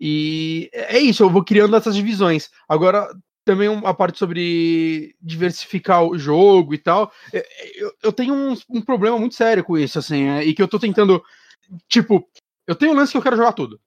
E 0.00 0.70
é 0.72 1.00
isso, 1.00 1.24
eu 1.24 1.28
vou 1.28 1.44
criando 1.44 1.74
essas 1.74 1.96
divisões. 1.96 2.48
Agora, 2.68 3.08
também 3.44 3.68
a 3.84 3.92
parte 3.92 4.20
sobre 4.20 5.16
diversificar 5.20 6.04
o 6.04 6.16
jogo 6.16 6.72
e 6.72 6.78
tal. 6.78 7.10
É, 7.32 7.38
é, 7.38 7.82
eu, 7.82 7.92
eu 8.04 8.12
tenho 8.12 8.32
um, 8.32 8.56
um, 8.70 8.80
problema 8.80 9.18
muito 9.18 9.34
sério 9.34 9.64
com 9.64 9.76
isso, 9.76 9.98
assim, 9.98 10.28
é, 10.28 10.44
e 10.44 10.54
que 10.54 10.62
eu 10.62 10.68
tô 10.68 10.78
tentando. 10.78 11.20
Tipo, 11.88 12.24
eu 12.68 12.76
tenho 12.76 12.92
um 12.92 12.94
lance 12.94 13.10
que 13.10 13.18
eu 13.18 13.22
quero 13.22 13.36
jogar 13.36 13.52
tudo. 13.52 13.80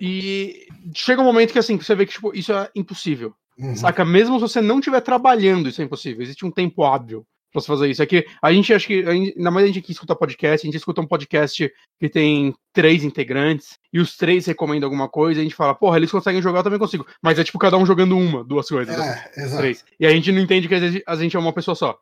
E 0.00 0.66
chega 0.94 1.20
um 1.20 1.24
momento 1.24 1.52
que 1.52 1.58
assim, 1.58 1.76
você 1.76 1.94
vê 1.94 2.06
que 2.06 2.12
tipo, 2.12 2.34
isso 2.34 2.50
é 2.50 2.70
impossível. 2.74 3.34
Uhum. 3.58 3.76
Saca? 3.76 4.06
Mesmo 4.06 4.36
se 4.36 4.40
você 4.40 4.62
não 4.62 4.78
estiver 4.78 5.02
trabalhando, 5.02 5.68
isso 5.68 5.82
é 5.82 5.84
impossível. 5.84 6.22
Existe 6.22 6.46
um 6.46 6.50
tempo 6.50 6.82
hábil 6.82 7.26
pra 7.56 7.62
você 7.62 7.80
fazer 7.80 7.90
isso. 7.90 8.02
É 8.02 8.06
que 8.06 8.26
a 8.42 8.52
gente 8.52 8.72
acha 8.72 8.86
que, 8.86 9.04
ainda 9.06 9.50
mais 9.50 9.64
a 9.64 9.66
gente 9.68 9.82
que 9.82 9.92
escuta 9.92 10.14
podcast, 10.14 10.66
a 10.66 10.68
gente 10.68 10.76
escuta 10.76 11.00
um 11.00 11.06
podcast 11.06 11.72
que 11.98 12.08
tem 12.08 12.54
três 12.72 13.04
integrantes 13.04 13.78
e 13.92 13.98
os 13.98 14.16
três 14.16 14.46
recomendam 14.46 14.86
alguma 14.86 15.08
coisa, 15.08 15.40
e 15.40 15.42
a 15.42 15.44
gente 15.44 15.54
fala, 15.54 15.74
porra, 15.74 15.96
eles 15.96 16.10
conseguem 16.10 16.42
jogar, 16.42 16.60
eu 16.60 16.64
também 16.64 16.78
consigo. 16.78 17.06
Mas 17.22 17.38
é 17.38 17.44
tipo 17.44 17.58
cada 17.58 17.76
um 17.76 17.86
jogando 17.86 18.16
uma, 18.16 18.44
duas 18.44 18.68
coisas. 18.68 18.96
É, 18.98 19.32
exato. 19.36 19.58
Três. 19.58 19.84
E 19.98 20.06
a 20.06 20.10
gente 20.10 20.30
não 20.30 20.40
entende 20.40 20.68
que 20.68 21.02
a 21.06 21.16
gente 21.16 21.36
é 21.36 21.38
uma 21.38 21.52
pessoa 21.52 21.74
só. 21.74 21.98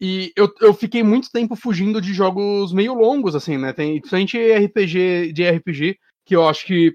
E 0.00 0.32
eu, 0.36 0.52
eu 0.60 0.74
fiquei 0.74 1.02
muito 1.02 1.30
tempo 1.30 1.56
fugindo 1.56 2.00
de 2.00 2.12
jogos 2.12 2.72
meio 2.72 2.94
longos, 2.94 3.34
assim, 3.34 3.56
né? 3.56 3.72
Tem 3.72 4.00
principalmente 4.00 4.38
RPG 4.38 5.32
de 5.32 5.48
RPG, 5.48 5.98
que 6.24 6.36
eu 6.36 6.46
acho 6.48 6.66
que. 6.66 6.94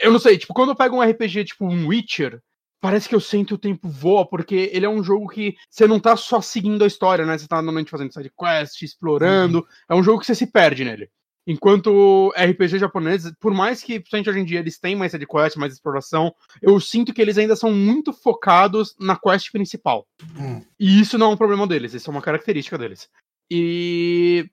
Eu 0.00 0.10
não 0.10 0.18
sei, 0.18 0.38
tipo, 0.38 0.54
quando 0.54 0.70
eu 0.70 0.76
pego 0.76 0.96
um 0.96 1.02
RPG 1.02 1.44
tipo 1.44 1.66
um 1.66 1.88
Witcher, 1.88 2.40
parece 2.82 3.08
que 3.08 3.14
eu 3.14 3.20
sinto 3.20 3.54
o 3.54 3.58
tempo 3.58 3.88
voa, 3.88 4.28
porque 4.28 4.68
ele 4.72 4.84
é 4.84 4.88
um 4.88 5.04
jogo 5.04 5.28
que 5.28 5.54
você 5.70 5.86
não 5.86 6.00
tá 6.00 6.16
só 6.16 6.40
seguindo 6.40 6.82
a 6.82 6.86
história, 6.86 7.24
né? 7.24 7.38
Você 7.38 7.46
tá 7.46 7.56
normalmente 7.56 7.92
fazendo 7.92 8.12
side 8.12 8.32
quest, 8.36 8.82
explorando. 8.82 9.58
Uhum. 9.58 9.64
É 9.88 9.94
um 9.94 10.02
jogo 10.02 10.18
que 10.18 10.26
você 10.26 10.34
se 10.34 10.48
perde 10.48 10.84
nele. 10.84 11.08
Enquanto 11.46 12.32
RPG 12.36 12.80
japonês, 12.80 13.32
por 13.38 13.54
mais 13.54 13.82
que, 13.82 14.00
principalmente 14.00 14.30
hoje 14.30 14.40
em 14.40 14.44
dia, 14.44 14.58
eles 14.58 14.80
têm 14.80 14.96
mais 14.96 15.12
side 15.12 15.26
quest, 15.26 15.56
mais 15.56 15.72
exploração, 15.72 16.34
eu 16.60 16.80
sinto 16.80 17.14
que 17.14 17.22
eles 17.22 17.38
ainda 17.38 17.54
são 17.54 17.72
muito 17.72 18.12
focados 18.12 18.96
na 18.98 19.16
quest 19.16 19.52
principal. 19.52 20.04
Uhum. 20.36 20.64
E 20.78 21.00
isso 21.00 21.16
não 21.16 21.30
é 21.30 21.34
um 21.34 21.36
problema 21.36 21.68
deles, 21.68 21.94
isso 21.94 22.10
é 22.10 22.12
uma 22.12 22.22
característica 22.22 22.76
deles. 22.76 23.08
E 23.48 24.50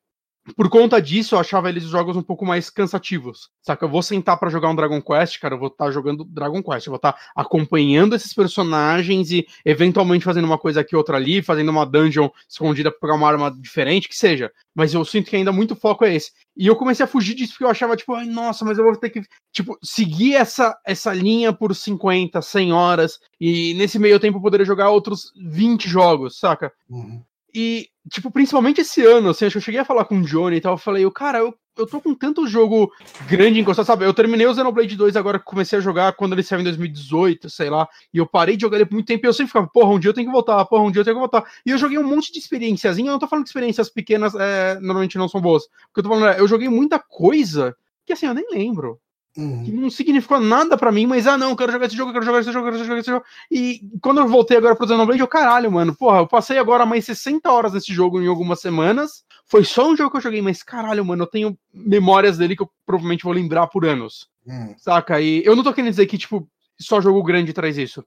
por 0.55 0.69
conta 0.69 1.01
disso, 1.01 1.35
eu 1.35 1.39
achava 1.39 1.69
eles 1.69 1.83
jogos 1.83 2.15
um 2.15 2.21
pouco 2.21 2.45
mais 2.45 2.69
cansativos. 2.69 3.49
Saca? 3.61 3.85
Eu 3.85 3.89
vou 3.89 4.01
sentar 4.01 4.37
para 4.37 4.49
jogar 4.49 4.69
um 4.69 4.75
Dragon 4.75 5.01
Quest, 5.01 5.39
cara, 5.39 5.55
eu 5.55 5.59
vou 5.59 5.67
estar 5.67 5.85
tá 5.85 5.91
jogando 5.91 6.23
Dragon 6.23 6.61
Quest, 6.61 6.87
eu 6.87 6.91
vou 6.91 6.97
estar 6.97 7.13
tá 7.13 7.19
acompanhando 7.35 8.15
esses 8.15 8.33
personagens 8.33 9.31
e 9.31 9.47
eventualmente 9.65 10.25
fazendo 10.25 10.45
uma 10.45 10.57
coisa 10.57 10.81
aqui, 10.81 10.95
outra 10.95 11.17
ali, 11.17 11.41
fazendo 11.41 11.69
uma 11.69 11.85
dungeon 11.85 12.29
escondida 12.47 12.91
pra 12.91 12.99
pegar 12.99 13.15
uma 13.15 13.27
arma 13.27 13.51
diferente, 13.59 14.07
que 14.07 14.15
seja. 14.15 14.51
Mas 14.73 14.93
eu 14.93 15.03
sinto 15.03 15.29
que 15.29 15.35
ainda 15.35 15.51
muito 15.51 15.75
foco 15.75 16.05
é 16.05 16.15
esse. 16.15 16.31
E 16.55 16.67
eu 16.67 16.75
comecei 16.75 17.03
a 17.03 17.07
fugir 17.07 17.35
disso 17.35 17.53
porque 17.53 17.63
eu 17.63 17.69
achava, 17.69 17.95
tipo, 17.95 18.13
ai, 18.13 18.25
nossa, 18.25 18.65
mas 18.65 18.77
eu 18.77 18.83
vou 18.83 18.95
ter 18.95 19.09
que, 19.09 19.21
tipo, 19.51 19.77
seguir 19.81 20.35
essa, 20.35 20.77
essa 20.85 21.13
linha 21.13 21.53
por 21.53 21.73
50, 21.75 22.41
100 22.41 22.73
horas 22.73 23.19
e 23.39 23.73
nesse 23.75 23.97
meio 23.97 24.19
tempo 24.19 24.37
eu 24.37 24.41
poderia 24.41 24.65
jogar 24.65 24.89
outros 24.89 25.31
20 25.35 25.87
jogos, 25.87 26.37
saca? 26.37 26.71
Uhum. 26.89 27.23
E, 27.53 27.89
tipo, 28.09 28.31
principalmente 28.31 28.81
esse 28.81 29.05
ano, 29.05 29.29
assim, 29.29 29.45
acho 29.45 29.53
que 29.53 29.57
eu 29.57 29.61
cheguei 29.61 29.79
a 29.79 29.85
falar 29.85 30.05
com 30.05 30.19
o 30.19 30.21
Johnny 30.21 30.57
e 30.57 30.61
tal, 30.61 30.73
eu 30.73 30.77
falei, 30.77 31.09
cara, 31.11 31.39
eu, 31.39 31.53
eu 31.77 31.87
tô 31.87 32.01
com 32.01 32.13
tanto 32.13 32.47
jogo 32.47 32.91
grande 33.27 33.59
encostado, 33.59 33.85
sabe? 33.85 34.05
Eu 34.05 34.13
terminei 34.13 34.45
o 34.47 34.53
Xenoblade 34.53 34.95
2 34.95 35.15
agora 35.15 35.39
comecei 35.39 35.79
a 35.79 35.81
jogar 35.81 36.13
quando 36.13 36.33
ele 36.33 36.43
saiu 36.43 36.61
em 36.61 36.63
2018, 36.63 37.49
sei 37.49 37.69
lá, 37.69 37.87
e 38.13 38.17
eu 38.17 38.25
parei 38.25 38.55
de 38.55 38.61
jogar 38.61 38.77
ele 38.77 38.85
por 38.85 38.95
muito 38.95 39.07
tempo 39.07 39.25
e 39.25 39.27
eu 39.27 39.33
sempre 39.33 39.47
ficava, 39.47 39.67
porra, 39.67 39.91
um 39.91 39.99
dia 39.99 40.09
eu 40.09 40.13
tenho 40.13 40.27
que 40.27 40.33
voltar, 40.33 40.63
porra, 40.65 40.83
um 40.83 40.91
dia 40.91 41.01
eu 41.01 41.05
tenho 41.05 41.15
que 41.15 41.19
voltar. 41.19 41.43
E 41.65 41.71
eu 41.71 41.77
joguei 41.77 41.97
um 41.97 42.03
monte 42.03 42.31
de 42.31 42.39
experiênciazinha, 42.39 43.09
eu 43.09 43.13
não 43.13 43.19
tô 43.19 43.27
falando 43.27 43.45
que 43.45 43.49
experiências 43.49 43.89
pequenas 43.89 44.33
é, 44.35 44.79
normalmente 44.79 45.17
não 45.17 45.27
são 45.27 45.39
boas. 45.41 45.63
O 45.65 45.93
que 45.93 45.99
eu 45.99 46.03
tô 46.03 46.09
falando 46.09 46.27
é, 46.27 46.39
eu 46.39 46.47
joguei 46.47 46.69
muita 46.69 46.99
coisa 46.99 47.75
que, 48.05 48.13
assim, 48.13 48.25
eu 48.25 48.33
nem 48.33 48.47
lembro. 48.51 48.99
Uhum. 49.37 49.63
Que 49.63 49.71
não 49.71 49.89
significou 49.89 50.39
nada 50.39 50.77
para 50.77 50.91
mim, 50.91 51.05
mas 51.05 51.27
ah, 51.27 51.37
não, 51.37 51.55
quero 51.55 51.71
jogar 51.71 51.85
esse 51.85 51.95
jogo, 51.95 52.11
quero 52.11 52.25
jogar 52.25 52.39
esse 52.39 52.51
jogo, 52.51 52.65
quero 52.65 52.83
jogar 52.83 52.99
esse 52.99 53.09
jogo. 53.09 53.25
E 53.49 53.81
quando 54.01 54.19
eu 54.19 54.27
voltei 54.27 54.57
agora 54.57 54.75
pro 54.75 54.87
Xenoblade, 54.87 55.21
eu 55.21 55.27
caralho, 55.27 55.71
mano, 55.71 55.95
porra, 55.95 56.19
eu 56.19 56.27
passei 56.27 56.57
agora 56.57 56.85
mais 56.85 57.05
60 57.05 57.49
horas 57.49 57.73
nesse 57.73 57.93
jogo 57.93 58.21
em 58.21 58.27
algumas 58.27 58.59
semanas. 58.59 59.23
Foi 59.45 59.63
só 59.63 59.89
um 59.89 59.95
jogo 59.95 60.11
que 60.11 60.17
eu 60.17 60.21
joguei, 60.21 60.41
mas 60.41 60.63
caralho, 60.63 61.05
mano, 61.05 61.23
eu 61.23 61.27
tenho 61.27 61.57
memórias 61.73 62.37
dele 62.37 62.55
que 62.55 62.63
eu 62.63 62.69
provavelmente 62.85 63.23
vou 63.23 63.33
lembrar 63.33 63.67
por 63.67 63.85
anos. 63.85 64.27
Uhum. 64.45 64.75
Saca? 64.77 65.21
E 65.21 65.43
eu 65.45 65.55
não 65.55 65.63
tô 65.63 65.73
querendo 65.73 65.91
dizer 65.91 66.05
que, 66.07 66.17
tipo, 66.17 66.47
só 66.79 66.99
jogo 66.99 67.23
grande 67.23 67.53
traz 67.53 67.77
isso. 67.77 68.03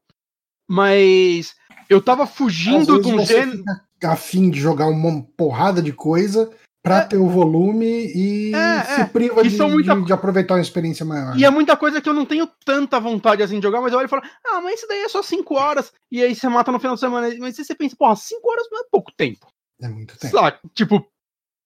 Mas 0.68 1.54
eu 1.88 2.00
tava 2.00 2.26
fugindo 2.26 3.00
de 3.00 3.08
um 3.08 3.24
gênero. 3.24 3.62
A 4.02 4.16
fim 4.16 4.50
de 4.50 4.58
jogar 4.58 4.88
uma 4.88 5.22
porrada 5.36 5.80
de 5.80 5.92
coisa 5.92 6.50
para 6.82 6.98
é, 6.98 7.04
ter 7.04 7.16
o 7.16 7.28
volume 7.28 8.10
e 8.12 8.54
é, 8.54 8.82
se 8.82 9.00
é. 9.02 9.04
priva 9.04 9.40
é. 9.40 9.44
de, 9.44 9.56
muita... 9.62 9.94
de, 9.94 10.04
de, 10.06 10.12
aproveitar 10.12 10.54
uma 10.54 10.60
experiência 10.60 11.06
maior. 11.06 11.38
E 11.38 11.44
é 11.44 11.50
muita 11.50 11.76
coisa 11.76 12.00
que 12.00 12.08
eu 12.08 12.12
não 12.12 12.26
tenho 12.26 12.48
tanta 12.64 12.98
vontade 12.98 13.42
assim 13.42 13.60
de 13.60 13.62
jogar, 13.62 13.80
mas 13.80 13.92
eu 13.92 13.98
olho 13.98 14.06
e 14.06 14.08
falo, 14.08 14.22
ah, 14.44 14.60
mas 14.60 14.78
isso 14.78 14.88
daí 14.88 15.02
é 15.02 15.08
só 15.08 15.22
5 15.22 15.54
horas, 15.54 15.92
e 16.10 16.20
aí 16.22 16.34
você 16.34 16.48
mata 16.48 16.72
no 16.72 16.80
final 16.80 16.94
de 16.94 17.00
semana. 17.00 17.32
Mas 17.38 17.56
você 17.56 17.74
pensa, 17.74 17.94
porra, 17.96 18.16
5 18.16 18.50
horas 18.50 18.66
não 18.70 18.80
é 18.80 18.84
pouco 18.90 19.12
tempo. 19.16 19.46
É 19.80 19.88
muito 19.88 20.18
tempo. 20.18 20.36
Saca? 20.36 20.58
Tipo, 20.74 21.06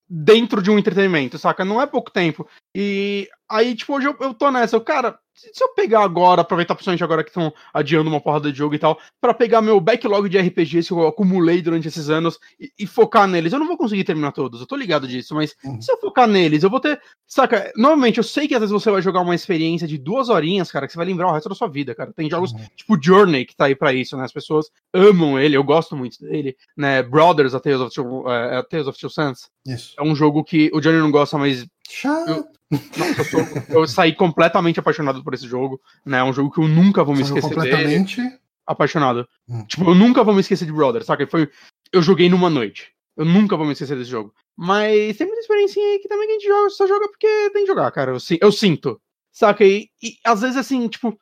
dentro 0.08 0.62
de 0.62 0.70
um 0.70 0.78
entretenimento, 0.78 1.38
saca? 1.38 1.64
Não 1.64 1.80
é 1.80 1.86
pouco 1.86 2.10
tempo. 2.10 2.46
E 2.74 3.28
aí, 3.48 3.74
tipo, 3.74 3.96
hoje 3.96 4.08
eu, 4.08 4.16
eu 4.20 4.34
tô 4.34 4.50
nessa, 4.50 4.76
eu, 4.76 4.80
cara, 4.82 5.18
se 5.36 5.62
eu 5.62 5.68
pegar 5.74 6.02
agora, 6.02 6.40
aproveitar 6.40 6.74
principalmente 6.74 7.04
agora 7.04 7.22
que 7.22 7.30
estão 7.30 7.52
adiando 7.72 8.08
uma 8.08 8.20
porrada 8.20 8.50
de 8.50 8.58
jogo 8.58 8.74
e 8.74 8.78
tal, 8.78 8.98
para 9.20 9.34
pegar 9.34 9.60
meu 9.60 9.78
backlog 9.78 10.28
de 10.28 10.38
RPGs 10.38 10.88
que 10.88 10.94
eu 10.94 11.06
acumulei 11.06 11.60
durante 11.60 11.88
esses 11.88 12.08
anos 12.08 12.38
e, 12.58 12.72
e, 12.78 12.86
focar 12.86 13.28
neles, 13.28 13.52
eu 13.52 13.58
não 13.58 13.66
vou 13.66 13.76
conseguir 13.76 14.04
terminar 14.04 14.32
todos, 14.32 14.60
eu 14.60 14.66
tô 14.66 14.76
ligado 14.76 15.06
disso, 15.06 15.34
mas 15.34 15.54
uhum. 15.64 15.80
se 15.80 15.92
eu 15.92 15.98
focar 15.98 16.26
neles, 16.26 16.62
eu 16.62 16.70
vou 16.70 16.80
ter. 16.80 17.00
Saca, 17.26 17.72
normalmente 17.76 18.18
eu 18.18 18.24
sei 18.24 18.48
que 18.48 18.54
às 18.54 18.60
vezes 18.60 18.72
você 18.72 18.90
vai 18.90 19.02
jogar 19.02 19.20
uma 19.20 19.34
experiência 19.34 19.86
de 19.86 19.98
duas 19.98 20.28
horinhas, 20.28 20.70
cara, 20.70 20.86
que 20.86 20.92
você 20.92 20.98
vai 20.98 21.06
lembrar 21.06 21.28
o 21.28 21.32
resto 21.32 21.48
da 21.48 21.54
sua 21.54 21.68
vida, 21.68 21.94
cara. 21.94 22.12
Tem 22.12 22.30
jogos 22.30 22.52
uhum. 22.52 22.66
tipo 22.74 22.98
Journey 23.02 23.44
que 23.44 23.54
tá 23.54 23.66
aí 23.66 23.74
pra 23.74 23.92
isso, 23.92 24.16
né? 24.16 24.24
As 24.24 24.32
pessoas 24.32 24.70
amam 24.92 25.38
ele, 25.38 25.56
eu 25.56 25.64
gosto 25.64 25.96
muito 25.96 26.20
dele, 26.20 26.56
né? 26.76 27.02
Brothers, 27.02 27.54
A 27.54 27.60
Tales 27.60 27.80
of 27.80 27.94
Two, 27.94 28.22
uh, 28.22 28.58
a 28.58 28.62
Tales 28.62 28.86
of 28.86 28.98
Two 28.98 29.10
Sons. 29.10 29.50
Isso. 29.66 29.94
É 29.98 30.02
um 30.02 30.14
jogo 30.14 30.44
que 30.44 30.70
o 30.72 30.80
Johnny 30.80 30.98
não 30.98 31.10
gosta, 31.10 31.36
mas. 31.36 31.66
Chato. 31.88 32.46
Nossa, 32.70 33.36
eu, 33.72 33.80
eu, 33.80 33.86
saí 33.86 34.14
completamente 34.14 34.80
apaixonado 34.80 35.22
por 35.22 35.34
esse 35.34 35.46
jogo, 35.46 35.80
né? 36.04 36.18
É 36.18 36.24
um 36.24 36.32
jogo 36.32 36.50
que 36.50 36.58
eu 36.58 36.66
nunca 36.66 37.04
vou 37.04 37.14
me 37.14 37.24
Saiu 37.24 37.36
esquecer 37.36 37.54
completamente 37.54 38.20
dele. 38.20 38.38
apaixonado. 38.66 39.28
Hum. 39.48 39.64
Tipo, 39.66 39.90
eu 39.90 39.94
nunca 39.94 40.24
vou 40.24 40.34
me 40.34 40.40
esquecer 40.40 40.66
de 40.66 40.72
Brother, 40.72 41.04
saca? 41.04 41.26
Foi, 41.26 41.48
eu 41.92 42.02
joguei 42.02 42.28
numa 42.28 42.50
noite. 42.50 42.92
Eu 43.16 43.24
nunca 43.24 43.56
vou 43.56 43.64
me 43.64 43.72
esquecer 43.72 43.96
desse 43.96 44.10
jogo. 44.10 44.34
Mas 44.56 45.16
tem 45.16 45.26
muita 45.26 45.40
experiência 45.40 45.82
aí 45.82 45.98
que 46.00 46.08
também 46.08 46.28
a 46.28 46.32
gente 46.32 46.46
joga, 46.46 46.70
só 46.70 46.86
joga 46.86 47.08
porque 47.08 47.50
tem 47.50 47.62
que 47.62 47.66
jogar, 47.66 47.90
cara. 47.92 48.12
Eu, 48.12 48.18
eu 48.40 48.52
sinto. 48.52 49.00
Saca? 49.32 49.64
E, 49.64 49.88
e 50.02 50.16
às 50.24 50.40
vezes, 50.40 50.56
assim, 50.56 50.88
tipo, 50.88 51.18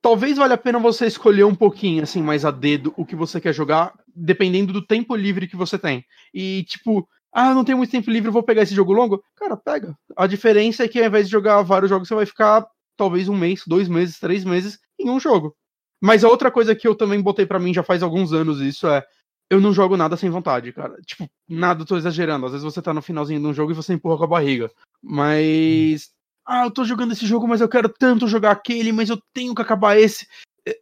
talvez 0.00 0.36
valha 0.38 0.54
a 0.54 0.58
pena 0.58 0.78
você 0.78 1.06
escolher 1.06 1.44
um 1.44 1.54
pouquinho, 1.54 2.02
assim, 2.02 2.22
mais 2.22 2.44
a 2.44 2.50
dedo 2.50 2.94
o 2.96 3.04
que 3.04 3.16
você 3.16 3.40
quer 3.40 3.52
jogar, 3.52 3.92
dependendo 4.14 4.72
do 4.72 4.86
tempo 4.86 5.16
livre 5.16 5.48
que 5.48 5.56
você 5.56 5.78
tem. 5.78 6.04
E, 6.32 6.64
tipo, 6.68 7.08
Ah, 7.38 7.52
não 7.52 7.64
tenho 7.66 7.76
muito 7.76 7.90
tempo 7.90 8.10
livre, 8.10 8.30
vou 8.30 8.42
pegar 8.42 8.62
esse 8.62 8.74
jogo 8.74 8.94
longo. 8.94 9.22
Cara, 9.36 9.58
pega. 9.58 9.94
A 10.16 10.26
diferença 10.26 10.82
é 10.82 10.88
que 10.88 10.98
ao 10.98 11.04
invés 11.04 11.26
de 11.26 11.32
jogar 11.32 11.60
vários 11.60 11.90
jogos, 11.90 12.08
você 12.08 12.14
vai 12.14 12.24
ficar 12.24 12.66
talvez 12.96 13.28
um 13.28 13.36
mês, 13.36 13.62
dois 13.66 13.90
meses, 13.90 14.18
três 14.18 14.42
meses 14.42 14.78
em 14.98 15.10
um 15.10 15.20
jogo. 15.20 15.54
Mas 16.00 16.24
a 16.24 16.30
outra 16.30 16.50
coisa 16.50 16.74
que 16.74 16.88
eu 16.88 16.94
também 16.94 17.20
botei 17.20 17.44
para 17.44 17.58
mim 17.58 17.74
já 17.74 17.82
faz 17.82 18.02
alguns 18.02 18.32
anos 18.32 18.58
isso 18.62 18.86
é 18.86 19.04
eu 19.50 19.60
não 19.60 19.70
jogo 19.70 19.98
nada 19.98 20.16
sem 20.16 20.30
vontade, 20.30 20.72
cara. 20.72 20.96
Tipo, 21.04 21.28
nada, 21.46 21.84
tô 21.84 21.98
exagerando. 21.98 22.46
Às 22.46 22.52
vezes 22.52 22.64
você 22.64 22.80
tá 22.80 22.94
no 22.94 23.02
finalzinho 23.02 23.38
de 23.38 23.46
um 23.46 23.52
jogo 23.52 23.70
e 23.70 23.74
você 23.74 23.92
empurra 23.92 24.16
com 24.16 24.24
a 24.24 24.28
barriga. 24.28 24.70
Mas. 25.02 26.08
Ah, 26.42 26.64
eu 26.64 26.70
tô 26.70 26.84
jogando 26.84 27.12
esse 27.12 27.26
jogo, 27.26 27.46
mas 27.46 27.60
eu 27.60 27.68
quero 27.68 27.90
tanto 27.90 28.26
jogar 28.26 28.52
aquele, 28.52 28.92
mas 28.92 29.10
eu 29.10 29.20
tenho 29.34 29.54
que 29.54 29.60
acabar 29.60 29.98
esse. 29.98 30.26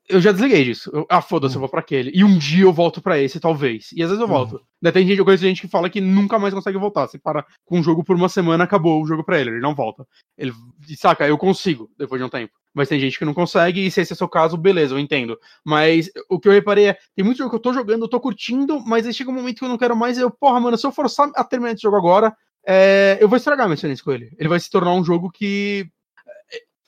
Eu 0.09 0.21
já 0.21 0.33
desliguei 0.33 0.65
disso. 0.65 0.91
Eu, 0.95 1.07
ah, 1.11 1.21
foda-se, 1.21 1.57
eu 1.57 1.61
vou 1.61 1.69
pra 1.69 1.81
aquele. 1.81 2.11
E 2.15 2.25
um 2.25 2.39
dia 2.39 2.65
eu 2.65 2.73
volto 2.73 3.03
para 3.03 3.19
esse, 3.19 3.39
talvez. 3.39 3.91
E 3.93 4.03
às 4.03 4.09
vezes 4.09 4.21
eu 4.21 4.29
volto. 4.29 4.63
Uhum. 4.83 4.93
Tem 4.93 5.07
gente, 5.07 5.19
eu 5.19 5.25
conheço 5.25 5.43
gente 5.43 5.61
que 5.61 5.69
fala 5.69 5.91
que 5.91 6.01
nunca 6.01 6.39
mais 6.39 6.55
consegue 6.55 6.79
voltar. 6.79 7.07
Você 7.07 7.19
para 7.19 7.45
com 7.65 7.79
um 7.79 7.83
jogo 7.83 8.03
por 8.03 8.17
uma 8.17 8.29
semana, 8.29 8.65
acabou 8.65 9.03
o 9.03 9.07
jogo 9.07 9.23
pra 9.23 9.39
ele. 9.39 9.51
Ele 9.51 9.61
não 9.61 9.75
volta. 9.75 10.07
Ele 10.39 10.53
saca, 10.97 11.27
eu 11.27 11.37
consigo, 11.37 11.91
depois 11.99 12.21
de 12.21 12.25
um 12.25 12.31
tempo 12.31 12.53
mas 12.75 12.89
tem 12.89 12.99
gente 12.99 13.19
que 13.19 13.25
não 13.25 13.33
consegue, 13.33 13.87
e 13.87 13.91
se 13.91 14.01
esse 14.01 14.13
é 14.13 14.15
o 14.15 14.17
seu 14.17 14.29
caso, 14.29 14.57
beleza, 14.57 14.93
eu 14.93 14.99
entendo. 14.99 15.39
Mas 15.65 16.11
o 16.29 16.41
que 16.41 16.49
eu 16.49 16.53
reparei 16.53 16.89
é, 16.89 16.99
tem 17.15 17.25
muito 17.25 17.39
jogo 17.39 17.51
que 17.51 17.57
eu 17.57 17.61
tô 17.61 17.73
jogando, 17.73 18.03
eu 18.03 18.09
tô 18.09 18.19
curtindo, 18.19 18.81
mas 18.81 19.07
aí 19.07 19.15
chega 19.15 19.31
um 19.31 19.35
momento 19.35 19.59
que 19.59 19.65
eu 19.65 19.69
não 19.69 19.79
quero 19.79 19.95
mais, 19.95 20.19
e 20.19 20.23
eu, 20.23 20.31
porra, 20.31 20.59
mano, 20.59 20.77
se 20.77 20.85
eu 20.85 20.91
forçar 20.91 21.31
a 21.37 21.45
terminar 21.45 21.73
esse 21.73 21.83
jogo 21.83 21.97
agora, 21.97 22.37
é, 22.67 23.17
eu 23.21 23.29
vou 23.29 23.37
estragar 23.37 23.67
minha 23.67 23.75
experiência 23.75 24.05
com 24.05 24.11
ele. 24.11 24.35
Ele 24.37 24.49
vai 24.49 24.59
se 24.59 24.69
tornar 24.69 24.93
um 24.93 25.05
jogo 25.05 25.31
que 25.31 25.87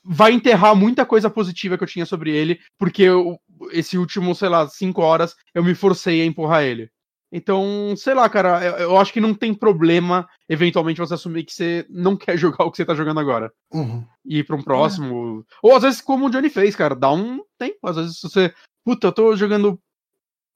vai 0.09 0.33
enterrar 0.33 0.77
muita 0.77 1.05
coisa 1.05 1.29
positiva 1.29 1.77
que 1.77 1.85
eu 1.85 1.89
tinha 1.89 2.07
sobre 2.07 2.31
ele, 2.31 2.61
porque 2.79 3.03
eu, 3.03 3.39
esse 3.73 3.99
último, 3.99 4.35
sei 4.35 4.49
lá, 4.49 4.69
cinco 4.69 5.03
horas, 5.03 5.35
eu 5.55 5.65
me 5.65 5.75
forcei 5.75 6.23
a 6.23 6.25
empurrar 6.25 6.63
ele. 6.63 6.89
Então, 7.33 7.95
sei 7.97 8.15
lá, 8.15 8.29
cara, 8.29 8.65
eu, 8.65 8.77
eu, 8.77 8.99
acho 8.99 9.13
que 9.13 9.21
não 9.21 9.35
tem 9.35 9.53
problema, 9.53 10.29
eventualmente, 10.49 11.01
você 11.01 11.15
assumir 11.15 11.45
que 11.45 11.53
você 11.53 11.85
não 11.91 12.17
quer 12.17 12.39
jogar 12.39 12.65
o 12.65 12.71
que 12.71 12.77
você 12.77 12.85
tá 12.85 12.95
jogando 12.95 13.19
agora. 13.19 13.53
Uhum. 13.73 14.05
E 14.25 14.39
ir 14.39 14.45
pra 14.45 14.57
um 14.57 14.63
próximo. 14.63 15.41
É. 15.41 15.55
Ou 15.63 15.75
às 15.77 15.83
vezes, 15.83 16.01
como 16.01 16.27
o 16.27 16.31
Johnny 16.31 16.49
fez, 16.49 16.77
cara, 16.77 16.95
dá 16.95 17.13
um 17.13 17.41
tempo. 17.59 17.79
Às 17.83 17.97
vezes 17.97 18.21
você. 18.21 18.55
Puta, 18.85 19.09
eu 19.09 19.13
tô 19.13 19.37
jogando, 19.37 19.79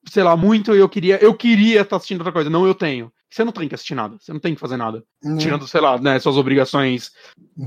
sei 0.09 0.23
lá, 0.23 0.37
muito 0.37 0.75
e 0.75 0.79
eu 0.79 0.89
queria. 0.89 1.17
Eu 1.23 1.35
queria 1.35 1.81
estar 1.81 1.91
tá 1.91 1.97
assistindo 1.97 2.21
outra 2.21 2.33
coisa. 2.33 2.49
Não, 2.49 2.67
eu 2.67 2.75
tenho. 2.75 3.13
Você 3.31 3.45
não 3.45 3.53
tem 3.53 3.69
que 3.69 3.75
assistir 3.75 3.95
nada. 3.95 4.17
Você 4.19 4.33
não 4.33 4.41
tem 4.41 4.55
que 4.55 4.61
fazer 4.61 4.77
nada. 4.77 5.05
Uhum. 5.23 5.39
Tirando, 5.39 5.67
sei 5.69 5.81
lá, 5.81 5.99
né, 5.99 6.19
suas 6.19 6.37
obrigações 6.37 7.13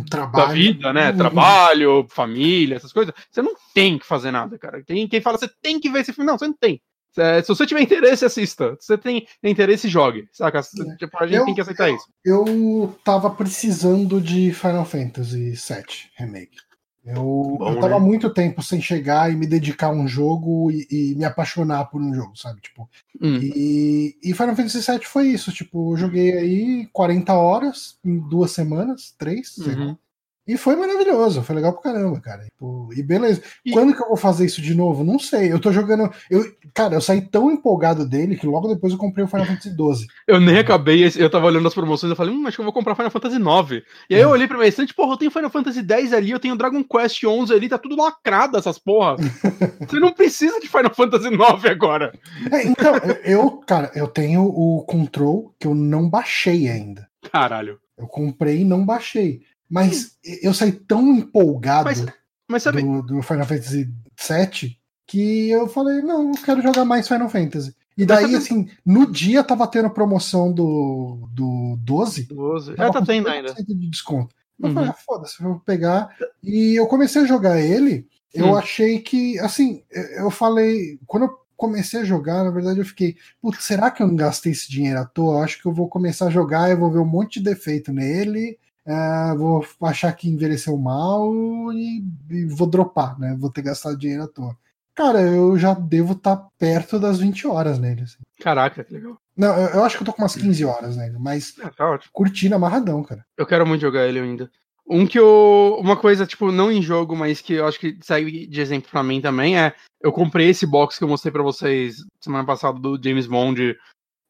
Trabalho. 0.09 0.47
da 0.47 0.53
vida, 0.53 0.93
né? 0.93 1.11
Uhum. 1.11 1.18
Trabalho, 1.18 2.07
família, 2.09 2.76
essas 2.76 2.91
coisas. 2.91 3.14
Você 3.32 3.41
não 3.41 3.55
tem 3.74 3.97
que 3.97 4.05
fazer 4.05 4.32
nada, 4.32 4.57
cara. 4.57 4.84
Tem 4.84 5.07
quem 5.07 5.22
fala, 5.22 5.38
você 5.38 5.49
tem 5.61 5.80
que 5.80 5.89
ver 5.89 6.01
esse 6.01 6.11
filme. 6.14 6.30
Não, 6.30 6.38
você 6.38 6.47
não 6.47 6.53
tem. 6.53 6.82
É, 7.16 7.41
se 7.41 7.47
você 7.47 7.66
tiver 7.66 7.82
interesse, 7.82 8.26
assista. 8.26 8.76
Se 8.80 8.88
você 8.88 8.97
tem 8.97 9.28
interesse, 9.43 9.88
jogue. 9.88 10.28
Saca? 10.32 10.59
É. 10.59 10.95
Tipo, 10.97 11.18
a 11.20 11.28
gente 11.28 11.38
eu, 11.38 11.45
tem 11.45 11.53
que 11.53 11.61
aceitar 11.61 11.89
eu, 11.89 11.95
isso. 11.95 12.05
Eu 12.26 12.99
tava 13.03 13.30
precisando 13.30 14.20
de 14.20 14.51
Final 14.51 14.86
Fantasy 14.86 15.51
VII 15.51 15.86
Remake. 16.18 16.57
Eu, 17.06 17.58
Bom, 17.60 17.74
eu 17.74 17.80
tava 17.82 17.99
né? 17.99 18.06
muito 18.06 18.30
tempo 18.30 18.64
sem 18.64 18.82
chegar 18.82 19.30
e 19.30 19.36
me 19.36 19.45
dedicar 19.45 19.88
a 19.88 19.91
um 19.91 20.08
jogo 20.08 20.72
e, 20.72 20.88
e 20.89 21.16
me 21.16 21.26
apaixonar 21.26 21.86
por 21.86 22.01
um 22.01 22.14
jogo, 22.14 22.38
sabe? 22.38 22.62
Tipo, 22.62 22.89
hum. 23.22 23.39
e, 23.41 24.18
e, 24.24 24.34
Final 24.34 24.56
Fantasy 24.56 24.80
VII 24.80 25.04
foi 25.04 25.28
isso. 25.28 25.51
Tipo, 25.51 25.93
eu 25.93 25.97
joguei 25.97 26.32
aí 26.32 26.88
40 26.93 27.34
horas 27.34 27.97
em 28.06 28.18
duas 28.18 28.51
semanas, 28.51 29.14
três, 29.18 29.58
uhum. 29.58 29.97
E 30.46 30.58
foi 30.58 30.76
maravilhoso, 30.76 31.41
foi 31.41 31.56
legal 31.56 31.72
pra 31.72 31.94
caramba, 31.94 32.20
cara. 32.20 32.44
Tipo, 32.44 32.89
e 32.94 33.02
beleza. 33.02 33.41
E... 33.66 33.72
Quando 33.72 33.96
que 33.96 34.04
eu 34.04 34.10
vou 34.10 34.18
fazer 34.18 34.46
isso 34.46 34.62
de 34.62 34.76
novo? 34.76 35.04
Não 35.04 35.18
sei. 35.18 35.52
Eu 35.52 35.60
tô 35.60 35.72
jogando. 35.72 36.12
Eu, 36.30 36.44
cara, 36.74 36.96
eu 36.96 37.02
saí 37.02 37.22
tão 37.22 37.50
empolgado 37.50 38.06
dele 38.06 38.36
que 38.36 38.46
logo 38.46 38.68
depois 38.68 38.91
eu 38.91 39.00
comprei 39.00 39.24
o 39.24 39.28
Final 39.28 39.46
Fantasy 39.46 39.70
XII. 39.70 40.08
Eu 40.28 40.41
nem 40.41 40.58
acabei, 40.58 41.10
eu 41.16 41.30
tava 41.30 41.46
olhando 41.46 41.68
as 41.68 41.74
promoções 41.74 42.12
e 42.12 42.16
falei, 42.16 42.34
hum, 42.34 42.46
acho 42.46 42.58
que 42.58 42.62
eu 42.62 42.66
vou 42.66 42.74
comprar 42.74 42.96
Final 42.96 43.12
Fantasy 43.12 43.38
IX. 43.38 43.84
E 44.10 44.16
aí 44.16 44.22
eu 44.22 44.30
olhei 44.30 44.48
pra 44.48 44.58
minha 44.58 44.68
estante, 44.68 44.94
porra, 44.94 45.14
eu 45.14 45.18
tenho 45.18 45.32
Final 45.32 45.50
Fantasy 45.50 45.80
X 45.80 46.14
ali, 46.14 46.32
eu 46.32 46.39
tenho 46.39 46.58
Dragon 46.58 46.84
Quest 46.84 47.20
XI 47.20 47.54
ali, 47.54 47.70
tá 47.70 47.78
tudo 47.78 47.96
lacrado 47.96 48.58
essas 48.58 48.78
porra. 48.78 49.16
Você 49.88 50.00
não 50.00 50.12
precisa 50.12 50.60
de 50.60 50.68
Final 50.68 50.94
Fantasy 50.94 51.28
IX 51.28 51.66
agora. 51.66 52.14
É, 52.52 52.66
então, 52.66 52.96
eu, 53.24 53.52
cara, 53.66 53.91
eu 53.96 54.08
tenho 54.08 54.44
o 54.44 54.84
Control 54.86 55.54
que 55.58 55.68
eu 55.68 55.74
não 55.74 56.10
baixei 56.10 56.70
ainda. 56.70 57.08
Caralho. 57.32 57.80
Eu 57.98 58.08
comprei 58.08 58.62
e 58.62 58.66
não 58.66 58.86
baixei. 58.86 59.41
Mas 59.74 60.17
eu 60.43 60.53
saí 60.53 60.71
tão 60.71 61.17
empolgado 61.17 61.86
mas, 61.86 62.05
mas 62.47 62.61
sabe... 62.61 62.84
do, 62.84 63.01
do, 63.01 63.21
Final 63.24 63.45
Fantasy 63.45 63.91
VII 64.19 64.78
que 65.07 65.49
eu 65.49 65.67
falei, 65.67 66.03
não, 66.03 66.30
eu 66.30 66.41
quero 66.43 66.61
jogar 66.61 66.86
mais 66.86 67.07
Final 67.07 67.28
Fantasy. 67.28 67.76
E 67.97 68.05
daí, 68.05 68.24
sabe... 68.24 68.36
assim, 68.36 68.69
no 68.86 69.11
dia 69.11 69.43
tava 69.43 69.67
tendo 69.67 69.89
promoção 69.89 70.53
do, 70.53 71.28
do 71.32 71.76
12. 71.80 72.26
12. 72.26 72.74
É, 72.74 72.76
tá 72.76 73.01
tendo 73.01 73.28
ainda. 73.28 73.51
de 73.53 73.89
desconto. 73.89 74.36
Eu 74.59 74.69
uhum. 74.69 74.74
falei, 74.76 74.89
ah, 74.91 74.93
foda-se, 74.93 75.41
vou 75.41 75.59
pegar. 75.59 76.15
E 76.43 76.76
eu 76.76 76.86
comecei 76.86 77.24
a 77.24 77.28
jogar 77.28 77.59
ele, 77.59 78.07
eu 78.32 78.47
hum. 78.47 78.55
achei 78.55 78.99
que, 78.99 79.39
assim, 79.39 79.84
eu 79.91 80.30
falei, 80.30 80.99
quando 81.07 81.24
eu 81.24 81.38
comecei 81.57 82.01
a 82.01 82.05
jogar, 82.05 82.43
na 82.43 82.51
verdade 82.51 82.80
eu 82.80 82.86
fiquei, 82.86 83.15
putz, 83.41 83.63
será 83.63 83.89
que 83.89 84.03
eu 84.03 84.07
não 84.07 84.15
gastei 84.15 84.51
esse 84.51 84.69
dinheiro 84.69 84.99
à 84.99 85.05
toa? 85.05 85.38
Eu 85.38 85.43
acho 85.43 85.61
que 85.61 85.67
eu 85.67 85.74
vou 85.74 85.88
começar 85.88 86.28
a 86.28 86.32
jogar, 86.32 86.69
eu 86.69 86.78
vou 86.78 86.91
ver 86.91 86.99
um 86.99 87.05
monte 87.05 87.39
de 87.39 87.45
defeito 87.45 87.91
nele, 87.91 88.57
é, 88.86 89.36
vou 89.36 89.66
achar 89.82 90.12
que 90.14 90.30
envelheceu 90.30 90.78
mal 90.78 91.32
e, 91.74 92.04
e, 92.30 92.46
vou 92.46 92.68
dropar, 92.68 93.18
né? 93.18 93.36
Vou 93.40 93.50
ter 93.50 93.62
gastado 93.62 93.98
dinheiro 93.98 94.24
à 94.24 94.28
toa. 94.28 94.58
Cara, 94.96 95.22
eu 95.22 95.58
já 95.58 95.74
devo 95.74 96.14
estar 96.14 96.36
tá 96.36 96.48
perto 96.58 97.00
das 97.00 97.20
20 97.20 97.48
horas 97.48 97.80
nele. 97.80 98.02
Assim. 98.02 98.20
Caraca, 98.40 98.84
que 98.84 98.94
legal. 98.94 99.18
Não, 99.36 99.56
eu, 99.56 99.70
eu, 99.70 99.84
acho 99.84 99.98
que 99.98 100.04
eu 100.04 100.06
tô 100.06 100.14
com 100.14 100.22
umas 100.22 100.36
15 100.36 100.64
horas 100.66 100.96
nele, 100.96 101.18
mas 101.18 101.58
é, 101.60 101.70
tá 101.70 102.00
curtindo 102.12 102.56
amarradão, 102.56 103.02
cara. 103.02 103.26
Eu 103.36 103.48
quero 103.48 103.66
muito 103.66 103.82
jogar 103.82 104.08
ele 104.08 104.20
ainda. 104.20 104.52
Um 104.86 105.08
que 105.08 105.18
eu. 105.18 105.78
Uma 105.80 105.98
coisa, 105.98 106.28
tipo, 106.28 106.52
não 106.52 106.72
em 106.72 106.82
jogo, 106.82 107.16
mas 107.16 107.42
que 107.42 107.54
eu 107.54 107.66
acho 107.66 107.80
que 107.80 107.98
segue 108.02 108.46
de 108.46 108.62
exemplo 108.62 108.92
pra 108.92 109.02
mim 109.02 109.22
também 109.22 109.58
é. 109.58 109.74
Eu 110.02 110.12
comprei 110.12 110.50
esse 110.50 110.68
box 110.68 110.98
que 110.98 111.04
eu 111.04 111.08
mostrei 111.08 111.32
pra 111.32 111.42
vocês 111.42 112.04
semana 112.20 112.46
passada 112.46 112.78
do 112.78 113.02
James 113.02 113.26
Bond, 113.26 113.76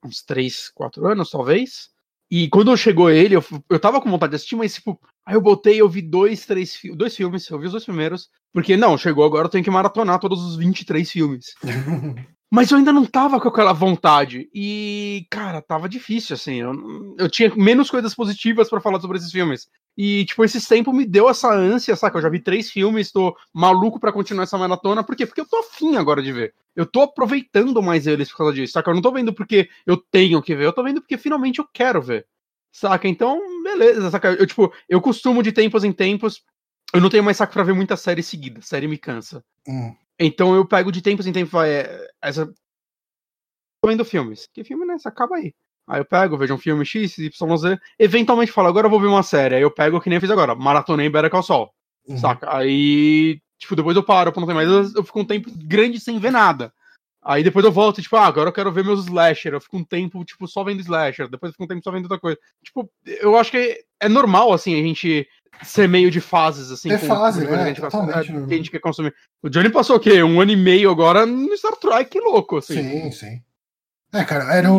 uns 0.05 0.21
3, 0.21 0.69
4 0.69 1.07
anos, 1.07 1.31
talvez. 1.31 1.89
E 2.35 2.49
quando 2.49 2.75
chegou 2.75 3.11
ele, 3.11 3.35
eu, 3.35 3.45
eu 3.69 3.79
tava 3.79 4.01
com 4.01 4.09
vontade 4.09 4.31
de 4.31 4.37
assistir, 4.37 4.55
mas 4.55 4.73
tipo, 4.73 4.99
aí 5.23 5.35
eu 5.35 5.41
botei, 5.41 5.79
eu 5.79 5.87
vi 5.87 6.01
dois, 6.01 6.47
três 6.47 6.79
dois 6.95 7.15
filmes, 7.15 7.47
eu 7.47 7.59
vi 7.59 7.67
os 7.67 7.73
dois 7.73 7.85
primeiros, 7.85 8.27
porque 8.51 8.75
não, 8.75 8.97
chegou 8.97 9.23
agora, 9.23 9.45
eu 9.45 9.49
tenho 9.51 9.63
que 9.63 9.69
maratonar 9.69 10.17
todos 10.17 10.43
os 10.43 10.55
23 10.55 11.11
filmes. 11.11 11.53
mas 12.53 12.69
eu 12.69 12.77
ainda 12.77 12.93
não 12.93 13.03
tava 13.03 13.41
com 13.41 13.47
aquela 13.47 13.73
vontade. 13.73 14.47
E, 14.53 15.25
cara, 15.31 15.59
tava 15.59 15.89
difícil, 15.89 16.35
assim. 16.35 16.61
Eu, 16.61 17.15
eu 17.17 17.27
tinha 17.27 17.51
menos 17.55 17.89
coisas 17.89 18.13
positivas 18.13 18.69
para 18.69 18.79
falar 18.79 19.01
sobre 19.01 19.17
esses 19.17 19.31
filmes. 19.31 19.67
E, 19.97 20.23
tipo, 20.25 20.45
esse 20.45 20.63
tempo 20.69 20.93
me 20.93 21.03
deu 21.03 21.27
essa 21.27 21.51
ânsia, 21.51 21.95
saca? 21.95 22.15
Eu 22.15 22.21
já 22.21 22.29
vi 22.29 22.39
três 22.39 22.69
filmes, 22.69 23.11
tô 23.11 23.35
maluco 23.51 23.99
para 23.99 24.13
continuar 24.13 24.43
essa 24.43 24.55
maratona. 24.55 25.03
Por 25.03 25.15
quê? 25.15 25.25
Porque 25.25 25.41
eu 25.41 25.49
tô 25.49 25.57
afim 25.57 25.95
agora 25.95 26.21
de 26.21 26.31
ver. 26.31 26.53
Eu 26.75 26.85
tô 26.85 27.01
aproveitando 27.01 27.81
mais 27.81 28.05
eles 28.05 28.29
por 28.29 28.37
causa 28.37 28.53
disso, 28.53 28.73
saca? 28.73 28.91
Eu 28.91 28.93
não 28.93 29.01
tô 29.01 29.11
vendo 29.11 29.33
porque 29.33 29.67
eu 29.83 29.97
tenho 29.97 30.39
que 30.39 30.55
ver, 30.55 30.65
eu 30.65 30.73
tô 30.73 30.83
vendo 30.83 31.01
porque 31.01 31.17
finalmente 31.17 31.57
eu 31.57 31.67
quero 31.73 32.03
ver. 32.03 32.27
Saca? 32.71 33.07
Então, 33.07 33.41
beleza, 33.63 34.11
saca? 34.11 34.31
Eu, 34.31 34.45
tipo, 34.45 34.71
eu 34.87 35.01
costumo 35.01 35.41
de 35.41 35.51
tempos 35.51 35.83
em 35.83 35.91
tempos. 35.91 36.43
Eu 36.93 37.01
não 37.01 37.09
tenho 37.09 37.23
mais 37.23 37.37
saco 37.37 37.51
pra 37.51 37.63
ver 37.63 37.73
muita 37.73 37.97
série 37.97 38.21
seguida. 38.21 38.61
Série 38.61 38.87
me 38.87 38.99
cansa. 38.99 39.43
Hum. 39.67 39.95
Então 40.19 40.55
eu 40.55 40.65
pego 40.65 40.91
de 40.91 41.01
tempos 41.01 41.27
em 41.27 41.33
tempos, 41.33 41.51
vai, 41.51 41.71
é, 41.71 42.07
essa. 42.21 42.45
Tô 43.81 43.89
vendo 43.89 44.05
filmes. 44.05 44.47
Que 44.53 44.63
filme, 44.63 44.85
né? 44.85 44.95
Isso 44.95 45.07
acaba 45.07 45.35
aí. 45.35 45.53
Aí 45.87 45.99
eu 45.99 46.05
pego, 46.05 46.37
vejo 46.37 46.53
um 46.53 46.57
filme 46.57 46.85
X, 46.85 47.17
Y, 47.17 47.57
Z, 47.57 47.77
eventualmente 47.99 48.51
falo, 48.51 48.69
agora 48.69 48.87
eu 48.87 48.91
vou 48.91 48.99
ver 48.99 49.07
uma 49.07 49.23
série. 49.23 49.55
Aí 49.55 49.61
eu 49.61 49.71
pego 49.71 49.99
que 49.99 50.09
nem 50.09 50.15
eu 50.17 50.21
fiz 50.21 50.31
agora, 50.31 50.55
maratonei 50.55 51.09
Better 51.09 51.29
Call 51.29 51.43
Saul. 51.43 51.69
Uhum. 52.07 52.17
Saca? 52.17 52.55
Aí, 52.55 53.41
tipo, 53.57 53.75
depois 53.75 53.95
eu 53.95 54.03
paro, 54.03 54.31
não 54.35 54.45
tem 54.45 54.55
mais, 54.55 54.69
eu, 54.69 54.83
eu 54.95 55.03
fico 55.03 55.19
um 55.19 55.25
tempo 55.25 55.51
grande 55.55 55.99
sem 55.99 56.19
ver 56.19 56.31
nada. 56.31 56.73
Aí 57.21 57.43
depois 57.43 57.65
eu 57.65 57.71
volto, 57.71 58.01
tipo, 58.01 58.15
ah, 58.17 58.25
agora 58.25 58.49
eu 58.49 58.53
quero 58.53 58.71
ver 58.71 58.83
meus 58.83 59.05
slasher. 59.05 59.53
Eu 59.53 59.61
fico 59.61 59.77
um 59.77 59.83
tempo, 59.83 60.23
tipo, 60.25 60.45
só 60.47 60.63
vendo 60.63 60.81
slasher. 60.81 61.29
Depois 61.29 61.49
eu 61.49 61.53
fico 61.53 61.63
um 61.63 61.67
tempo 61.67 61.81
só 61.83 61.91
vendo 61.91 62.03
outra 62.03 62.19
coisa. 62.19 62.37
Tipo, 62.63 62.89
eu 63.05 63.37
acho 63.37 63.51
que 63.51 63.81
é 63.99 64.09
normal, 64.09 64.51
assim, 64.51 64.77
a 64.77 64.83
gente 64.83 65.25
ser 65.61 65.87
meio 65.87 66.09
de 66.09 66.19
fases, 66.19 66.71
assim. 66.71 66.91
É 66.91 66.97
fase, 66.97 67.45
né? 67.45 67.63
A 67.63 67.67
gente, 67.67 67.85
a 67.85 68.55
gente 68.55 68.71
quer 68.71 68.79
consumir. 68.79 69.13
O 69.41 69.49
Johnny 69.49 69.69
passou 69.69 69.97
o 69.97 69.99
quê? 69.99 70.23
Um 70.23 70.41
ano 70.41 70.51
e 70.51 70.55
meio 70.55 70.89
agora 70.89 71.25
no 71.25 71.55
Star 71.57 71.75
Trek, 71.75 72.09
que 72.09 72.19
louco, 72.19 72.57
assim. 72.57 72.75
Sim, 72.75 73.11
sim. 73.11 73.41
É, 74.13 74.23
cara, 74.23 74.53
era. 74.53 74.69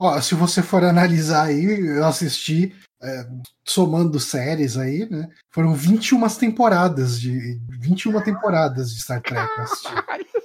Ó, 0.00 0.20
se 0.20 0.34
você 0.34 0.62
for 0.62 0.84
analisar 0.84 1.46
aí, 1.46 1.64
eu 1.64 2.04
assisti, 2.04 2.74
é, 3.02 3.26
somando 3.64 4.18
séries 4.18 4.76
aí, 4.76 5.08
né? 5.08 5.28
Foram 5.50 5.74
21 5.74 6.28
temporadas 6.28 7.20
de. 7.20 7.60
21 7.80 8.20
temporadas 8.22 8.92
de 8.92 9.00
Star 9.00 9.20
Trek 9.22 9.48
assisti. 9.60 9.88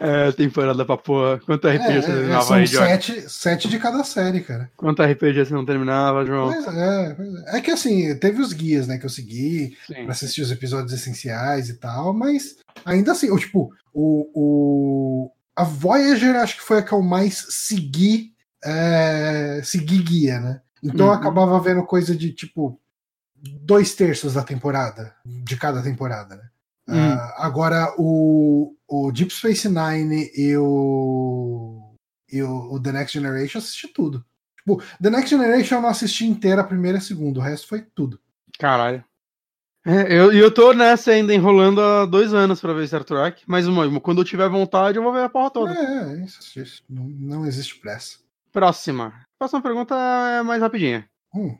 É, 0.00 0.32
temporada 0.32 0.84
pra 0.84 0.96
porra. 0.96 1.38
Quanto 1.40 1.68
RPG 1.68 1.82
é, 1.84 2.02
você 2.02 2.10
é, 2.10 2.14
terminava 2.14 2.42
são 2.42 2.56
aí, 2.56 2.66
sete, 2.68 3.30
sete 3.30 3.68
de 3.68 3.78
cada 3.78 4.02
série, 4.04 4.40
cara. 4.40 4.70
Quanto 4.76 5.02
RPG 5.02 5.46
você 5.46 5.54
não 5.54 5.64
terminava, 5.64 6.24
João? 6.26 6.52
Pois 6.52 6.66
é, 6.76 7.16
é, 7.52 7.58
é 7.58 7.60
que 7.60 7.70
assim, 7.70 8.14
teve 8.18 8.40
os 8.42 8.52
guias, 8.52 8.86
né, 8.86 8.98
que 8.98 9.06
eu 9.06 9.10
segui 9.10 9.76
Sim. 9.86 10.04
pra 10.04 10.12
assistir 10.12 10.42
os 10.42 10.50
episódios 10.50 10.92
essenciais 10.92 11.68
e 11.68 11.74
tal, 11.74 12.12
mas 12.12 12.56
ainda 12.84 13.12
assim, 13.12 13.30
o, 13.30 13.38
tipo, 13.38 13.70
o, 13.92 14.30
o, 14.34 15.30
a 15.56 15.64
Voyager 15.64 16.36
acho 16.36 16.56
que 16.56 16.64
foi 16.64 16.78
a 16.78 16.82
que 16.82 16.92
eu 16.92 17.00
mais 17.02 17.46
segui 17.50 18.32
é, 18.64 19.60
seguir 19.62 20.02
guia, 20.02 20.40
né? 20.40 20.60
Então 20.82 21.06
eu 21.06 21.12
Uhum. 21.12 21.18
acabava 21.18 21.60
vendo 21.60 21.82
coisa 21.84 22.16
de 22.16 22.32
tipo 22.32 22.80
dois 23.36 23.94
terços 23.94 24.34
da 24.34 24.42
temporada, 24.42 25.14
de 25.24 25.56
cada 25.56 25.82
temporada, 25.82 26.34
né? 26.36 26.42
Hum. 26.88 27.12
Ah, 27.14 27.34
agora 27.38 27.94
o, 27.98 28.74
o 28.94 29.12
Deep 29.12 29.32
Space 29.32 29.68
Nine 29.68 30.30
e 30.34 30.56
o, 30.56 31.94
e 32.30 32.42
o, 32.42 32.74
o 32.74 32.82
The 32.82 32.92
Next 32.92 33.18
Generation 33.18 33.58
eu 33.58 33.62
assisti 33.62 33.88
tudo. 33.88 34.24
Tipo, 34.58 34.82
The 35.02 35.10
Next 35.10 35.30
Generation 35.30 35.76
eu 35.76 35.82
não 35.82 35.88
assisti 35.88 36.26
inteira 36.26 36.60
a 36.60 36.64
primeira 36.64 36.98
e 36.98 37.00
a 37.00 37.02
segunda, 37.02 37.40
o 37.40 37.42
resto 37.42 37.66
foi 37.66 37.82
tudo. 37.82 38.20
Caralho. 38.58 39.04
É, 39.86 40.18
eu, 40.18 40.32
e 40.32 40.38
eu 40.38 40.52
tô 40.52 40.72
nessa 40.72 41.10
ainda 41.10 41.34
enrolando 41.34 41.80
há 41.80 42.06
dois 42.06 42.32
anos 42.32 42.58
pra 42.58 42.72
ver 42.72 42.86
Star 42.88 43.04
Trek, 43.04 43.42
mas 43.46 43.66
uma, 43.66 44.00
quando 44.00 44.22
eu 44.22 44.24
tiver 44.24 44.48
vontade 44.48 44.96
eu 44.96 45.02
vou 45.02 45.12
ver 45.12 45.24
a 45.24 45.28
porra 45.28 45.50
toda. 45.50 45.74
É, 45.74 46.12
é, 46.12 46.24
isso, 46.24 46.58
isso. 46.58 46.82
Não, 46.88 47.04
não 47.04 47.46
existe 47.46 47.78
pressa. 47.78 48.18
Próxima. 48.50 49.12
Próxima 49.38 49.60
pergunta 49.60 49.94
é 49.94 50.42
mais 50.42 50.62
rapidinha. 50.62 51.06
Hum, 51.34 51.58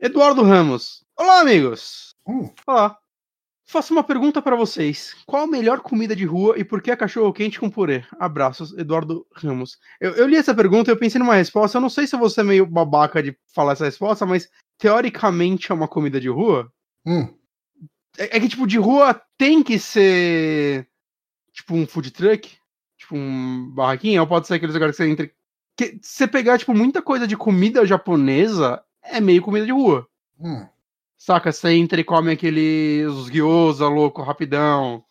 Eduardo 0.00 0.42
Ramos. 0.42 1.04
Olá, 1.18 1.40
amigos. 1.40 2.14
hum. 2.26 2.50
Olá. 2.66 2.98
Faço 3.70 3.92
uma 3.92 4.02
pergunta 4.02 4.40
pra 4.40 4.56
vocês. 4.56 5.14
Qual 5.26 5.42
a 5.42 5.46
melhor 5.46 5.80
comida 5.80 6.16
de 6.16 6.24
rua 6.24 6.58
e 6.58 6.64
por 6.64 6.80
que 6.80 6.90
é 6.90 6.96
cachorro 6.96 7.34
quente 7.34 7.60
com 7.60 7.68
purê? 7.68 8.02
Abraços, 8.18 8.72
Eduardo 8.78 9.26
Ramos. 9.30 9.78
Eu, 10.00 10.12
eu 10.14 10.26
li 10.26 10.36
essa 10.36 10.54
pergunta 10.54 10.90
e 10.90 10.92
eu 10.92 10.96
pensei 10.96 11.18
numa 11.18 11.34
resposta. 11.34 11.76
Eu 11.76 11.82
não 11.82 11.90
sei 11.90 12.06
se 12.06 12.14
eu 12.14 12.18
vou 12.18 12.30
ser 12.30 12.42
meio 12.44 12.64
babaca 12.64 13.22
de 13.22 13.36
falar 13.54 13.72
essa 13.72 13.84
resposta, 13.84 14.24
mas 14.24 14.48
teoricamente 14.78 15.70
é 15.70 15.74
uma 15.74 15.86
comida 15.86 16.18
de 16.18 16.30
rua. 16.30 16.72
Hum. 17.04 17.28
É, 18.16 18.38
é 18.38 18.40
que, 18.40 18.48
tipo, 18.48 18.66
de 18.66 18.78
rua 18.78 19.20
tem 19.36 19.62
que 19.62 19.78
ser. 19.78 20.88
Tipo, 21.52 21.74
um 21.74 21.86
food 21.86 22.10
truck? 22.10 22.56
Tipo, 22.96 23.16
um 23.16 23.70
barraquinho? 23.74 24.22
Ou 24.22 24.26
pode 24.26 24.46
ser 24.46 24.54
aqueles 24.54 24.74
lugares 24.74 24.96
que 24.96 25.02
você 25.02 25.10
entra. 25.10 25.30
Que, 25.76 25.98
se 26.00 26.16
você 26.16 26.26
pegar, 26.26 26.56
tipo, 26.56 26.72
muita 26.72 27.02
coisa 27.02 27.26
de 27.26 27.36
comida 27.36 27.84
japonesa, 27.84 28.82
é 29.02 29.20
meio 29.20 29.42
comida 29.42 29.66
de 29.66 29.72
rua. 29.72 30.08
Hum. 30.40 30.66
Saca? 31.18 31.50
Você 31.50 31.70
entra 31.70 32.00
e 32.00 32.04
come 32.04 32.32
aqueles 32.32 33.26
gyoza 33.26 33.88
louco, 33.88 34.22
rapidão. 34.22 35.04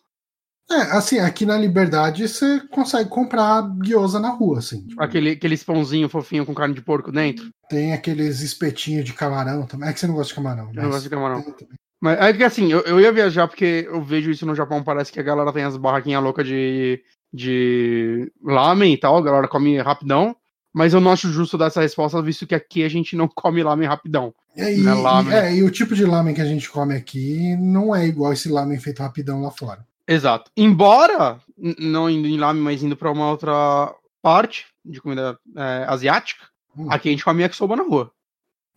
É, 0.70 0.82
assim, 0.96 1.18
aqui 1.18 1.46
na 1.46 1.56
Liberdade 1.56 2.28
você 2.28 2.60
consegue 2.68 3.08
comprar 3.08 3.62
gyoza 3.82 4.20
na 4.20 4.30
rua, 4.30 4.58
assim. 4.58 4.86
Tipo, 4.86 5.02
Aquele, 5.02 5.30
aqueles 5.30 5.64
pãozinho 5.64 6.08
fofinho 6.08 6.44
com 6.44 6.54
carne 6.54 6.74
de 6.74 6.82
porco 6.82 7.10
dentro. 7.10 7.48
Tem 7.70 7.92
aqueles 7.92 8.40
espetinhos 8.40 9.04
de 9.04 9.14
camarão 9.14 9.66
também. 9.66 9.88
É 9.88 9.92
que 9.92 10.00
você 10.00 10.06
não 10.06 10.14
gosta 10.14 10.28
de 10.28 10.34
camarão. 10.34 10.70
Eu 10.74 10.82
não 10.82 10.90
gosto 10.90 11.04
de 11.04 11.10
camarão. 11.10 11.54
Mas 12.00 12.20
é 12.20 12.32
que 12.32 12.44
assim, 12.44 12.70
eu, 12.70 12.80
eu 12.80 13.00
ia 13.00 13.12
viajar 13.12 13.48
porque 13.48 13.86
eu 13.88 14.02
vejo 14.02 14.30
isso 14.30 14.46
no 14.46 14.54
Japão, 14.54 14.84
parece 14.84 15.10
que 15.10 15.18
a 15.18 15.22
galera 15.22 15.52
tem 15.52 15.64
as 15.64 15.76
barraquinhas 15.76 16.22
loucas 16.22 16.46
de, 16.46 17.02
de 17.32 18.30
lamen 18.42 18.92
e 18.92 18.98
tal, 18.98 19.16
a 19.16 19.22
galera 19.22 19.48
come 19.48 19.78
rapidão. 19.78 20.36
Mas 20.78 20.94
eu 20.94 21.00
não 21.00 21.10
acho 21.10 21.30
justo 21.32 21.58
dar 21.58 21.66
essa 21.66 21.80
resposta, 21.80 22.22
visto 22.22 22.46
que 22.46 22.54
aqui 22.54 22.84
a 22.84 22.88
gente 22.88 23.16
não 23.16 23.26
come 23.34 23.62
lamen 23.64 23.88
rapidão. 23.88 24.32
É, 24.56 24.72
e, 24.72 24.78
Não 24.78 24.92
é 24.92 25.02
lamen. 25.02 25.32
e- 25.32 25.36
é, 25.36 25.54
e 25.56 25.62
o 25.64 25.70
tipo 25.72 25.94
de 25.94 26.04
lamen 26.04 26.34
que 26.34 26.40
a 26.40 26.44
gente 26.44 26.70
come 26.70 26.94
aqui 26.94 27.56
não 27.56 27.94
é 27.94 28.06
igual 28.06 28.32
esse 28.32 28.48
lamen 28.48 28.78
feito 28.78 29.02
rapidão 29.02 29.42
lá 29.42 29.50
fora. 29.50 29.84
Exato. 30.06 30.50
Embora, 30.56 31.40
não 31.78 32.08
indo 32.08 32.28
em 32.28 32.38
lamen, 32.38 32.62
mas 32.62 32.82
indo 32.82 32.96
pra 32.96 33.10
uma 33.10 33.28
outra 33.30 33.92
parte 34.22 34.66
de 34.84 35.00
comida 35.00 35.36
é, 35.56 35.84
asiática, 35.88 36.44
Hum. 36.76 36.86
aqui 36.90 37.08
a 37.08 37.10
gente 37.12 37.24
come 37.24 37.42
yakisoba 37.42 37.74
na 37.74 37.82
rua. 37.82 38.12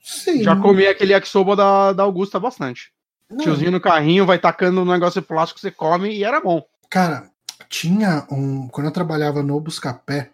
Sim. 0.02 0.42
Já 0.42 0.56
comi 0.56 0.88
aquele 0.88 1.14
yakisoba 1.14 1.56
da, 1.56 1.94
da 1.94 2.02
Augusta 2.04 2.40
bastante. 2.40 2.92
Não, 3.30 3.38
Tiozinho 3.38 3.70
no 3.72 3.80
carrinho, 3.80 4.26
vai 4.26 4.40
tacando 4.40 4.82
um 4.82 4.86
negócio 4.86 5.22
de 5.22 5.28
plástico, 5.28 5.60
você 5.60 5.70
come 5.70 6.10
e 6.12 6.24
era 6.24 6.42
bom. 6.42 6.64
Cara, 6.90 7.30
tinha 7.70 8.26
um. 8.32 8.68
Quando 8.70 8.88
eu 8.88 8.92
trabalhava 8.92 9.44
no 9.44 9.60
Buscapé, 9.62 10.32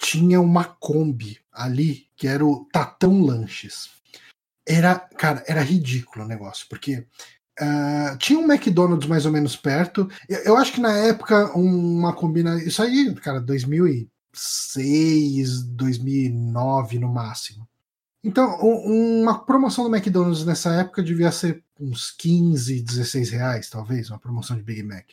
tinha 0.00 0.40
uma 0.40 0.64
Kombi 0.64 1.38
ali, 1.52 2.06
que 2.16 2.26
era 2.26 2.44
o 2.44 2.64
Tatão 2.72 3.22
Lanches. 3.22 3.90
Era, 4.66 4.98
cara, 4.98 5.44
era 5.46 5.60
ridículo 5.62 6.24
o 6.24 6.28
negócio, 6.28 6.66
porque 6.68 7.06
ah, 7.60 8.16
tinha 8.18 8.38
um 8.38 8.50
McDonald's 8.50 9.08
mais 9.08 9.26
ou 9.26 9.32
menos 9.32 9.56
perto. 9.56 10.08
Eu, 10.28 10.38
eu 10.38 10.56
acho 10.56 10.72
que 10.72 10.80
na 10.80 10.96
época 10.96 11.52
uma 11.56 12.12
combina. 12.14 12.56
Isso 12.62 12.82
aí, 12.82 13.14
cara, 13.16 13.40
2006, 13.40 15.62
2009 15.64 16.98
no 16.98 17.08
máximo. 17.12 17.68
Então, 18.24 18.58
um- 18.62 19.22
uma 19.22 19.44
promoção 19.44 19.84
do 19.84 19.94
McDonald's 19.94 20.44
nessa 20.44 20.72
época 20.74 21.02
devia 21.02 21.32
ser 21.32 21.62
uns 21.78 22.10
15, 22.12 22.82
16 22.82 23.30
reais, 23.30 23.68
talvez, 23.70 24.10
uma 24.10 24.18
promoção 24.18 24.56
de 24.56 24.62
Big 24.62 24.82
Mac. 24.82 25.06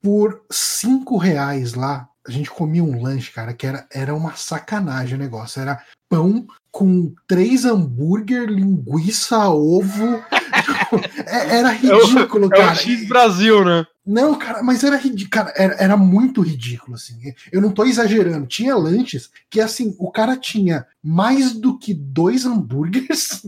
Por 0.00 0.44
5 0.50 1.16
reais 1.16 1.74
lá, 1.74 2.08
a 2.26 2.30
gente 2.30 2.50
comia 2.50 2.82
um 2.82 3.02
lanche, 3.02 3.30
cara, 3.32 3.52
que 3.52 3.66
era, 3.66 3.86
era 3.92 4.14
uma 4.14 4.34
sacanagem 4.36 5.14
o 5.16 5.18
negócio. 5.20 5.60
Era 5.60 5.82
pão 6.08 6.46
com 6.70 7.14
três 7.26 7.64
hambúrguer, 7.64 8.48
linguiça, 8.48 9.48
ovo. 9.48 10.22
É- 11.26 11.58
era 11.58 11.70
ridículo, 11.70 12.44
É 12.44 12.46
o 12.46 12.50
cara. 12.50 12.74
X 12.74 13.08
Brasil, 13.08 13.64
né? 13.64 13.84
Não, 14.06 14.36
cara, 14.36 14.62
mas 14.62 14.84
era 14.84 14.96
ridículo, 14.96 15.30
cara, 15.30 15.52
era, 15.56 15.74
era 15.74 15.96
muito 15.96 16.40
ridículo, 16.40 16.94
assim. 16.94 17.18
Eu 17.50 17.60
não 17.60 17.72
tô 17.72 17.84
exagerando. 17.84 18.46
Tinha 18.46 18.74
lanches 18.76 19.30
que, 19.50 19.60
assim, 19.60 19.94
o 19.98 20.10
cara 20.10 20.36
tinha 20.36 20.86
mais 21.02 21.52
do 21.52 21.78
que 21.78 21.92
dois 21.92 22.46
hambúrgueres 22.46 23.42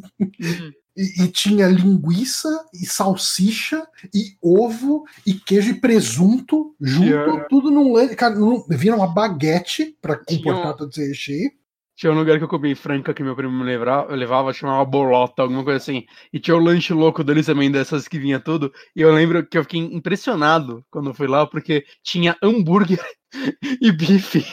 e, 0.99 1.22
e 1.22 1.28
tinha 1.28 1.68
linguiça 1.68 2.49
e 2.74 2.84
salsicha 2.84 3.86
e 4.12 4.32
ovo 4.42 5.05
e 5.24 5.34
queijo 5.34 5.70
e 5.70 5.80
presunto 5.80 6.74
junto, 6.80 7.46
tudo 7.49 7.70
num 7.70 7.92
lanche. 7.92 8.16
Cara, 8.16 8.34
num, 8.34 8.64
vira 8.68 8.96
uma 8.96 9.07
baguete 9.07 9.96
pra 10.03 10.16
Tinha 10.16 10.38
comportar 10.40 10.74
um- 10.74 10.76
todo 10.76 10.90
esse 10.90 11.07
recheio. 11.07 11.51
Tinha 11.94 12.12
um 12.12 12.16
lugar 12.16 12.38
que 12.38 12.44
eu 12.44 12.49
comi 12.49 12.76
Franca 12.76 13.12
que 13.12 13.24
meu 13.24 13.34
primo 13.34 13.53
me 13.53 13.64
levava, 13.64 14.14
levava, 14.14 14.53
chamava 14.53 14.84
Bolota, 14.84 15.42
alguma 15.42 15.64
coisa 15.64 15.78
assim. 15.78 16.05
E 16.32 16.38
tinha 16.38 16.57
o 16.57 16.61
lanche 16.61 16.92
louco 16.92 17.24
deles 17.24 17.46
também, 17.46 17.72
dessas 17.72 18.07
que 18.07 18.20
vinha 18.20 18.38
tudo. 18.38 18.72
E 18.94 19.01
eu 19.01 19.12
lembro 19.12 19.44
que 19.44 19.59
eu 19.59 19.64
fiquei 19.64 19.80
impressionado 19.80 20.84
quando 20.92 21.11
eu 21.11 21.14
fui 21.14 21.26
lá, 21.26 21.44
porque 21.44 21.84
tinha 22.05 22.36
hambúrguer 22.40 23.05
e 23.82 23.90
bife. 23.90 24.44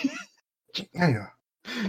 Aí, 0.95 1.17
ó. 1.19 1.34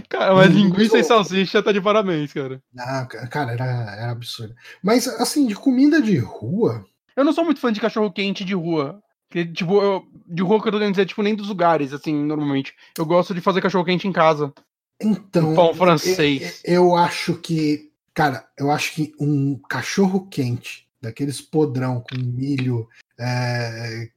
Cara, 0.09 0.33
mas 0.35 0.49
Hum, 0.53 0.57
linguiça 0.57 0.97
e 0.97 1.01
isso- 1.01 1.07
salsicha 1.09 1.61
tá 1.63 1.71
de 1.71 1.81
parabéns, 1.81 2.31
cara. 2.33 2.61
Não, 2.73 3.07
ca- 3.07 3.27
cara, 3.27 3.51
era, 3.53 3.65
era 3.65 4.11
absurdo. 4.11 4.53
Mas, 4.83 5.07
assim, 5.07 5.45
de 5.47 5.55
comida 5.55 6.01
de 6.01 6.17
rua. 6.17 6.85
Eu 7.15 7.23
não 7.25 7.33
sou 7.33 7.43
muito 7.45 7.59
fã 7.59 7.71
de 7.71 7.79
cachorro 7.81 8.11
quente 8.11 8.43
de 8.45 8.53
rua. 8.53 8.99
Que, 9.29 9.45
tipo, 9.45 9.81
eu- 9.81 10.03
de 10.27 10.41
rua 10.41 10.61
que 10.61 10.67
eu 10.67 10.71
tô 10.71 10.77
querendo 10.77 10.93
dizer, 10.93 11.05
tipo, 11.05 11.21
nem 11.21 11.35
dos 11.35 11.49
lugares, 11.49 11.91
assim, 11.93 12.13
normalmente. 12.15 12.73
Eu 12.97 13.05
gosto 13.05 13.33
de 13.33 13.41
fazer 13.41 13.61
cachorro 13.61 13.83
quente 13.85 14.07
em 14.07 14.13
casa. 14.13 14.53
Então. 15.01 15.51
Um 15.51 15.55
pão 15.55 15.73
francês. 15.73 16.61
Eu, 16.63 16.85
eu 16.85 16.95
acho 16.95 17.35
que. 17.35 17.91
Cara, 18.13 18.47
eu 18.57 18.71
acho 18.71 18.93
que 18.95 19.13
um 19.19 19.59
cachorro 19.69 20.27
quente, 20.27 20.86
daqueles 21.07 21.41
podrão 21.41 22.01
com 22.01 22.17
milho, 22.17 22.87
é, 23.19 24.09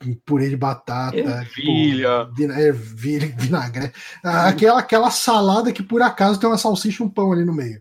com 0.00 0.14
purê 0.24 0.48
de 0.48 0.56
batata, 0.56 1.16
Ervilha. 1.16 2.24
tipo, 2.24 2.34
vina- 2.34 2.60
ervilha, 2.60 3.32
vinagre. 3.38 3.92
Aquela, 4.22 4.80
aquela 4.80 5.10
salada 5.10 5.72
que 5.72 5.82
por 5.82 6.02
acaso 6.02 6.40
tem 6.40 6.48
uma 6.48 6.58
salsicha 6.58 7.02
e 7.02 7.06
um 7.06 7.10
pão 7.10 7.32
ali 7.32 7.44
no 7.44 7.52
meio. 7.54 7.80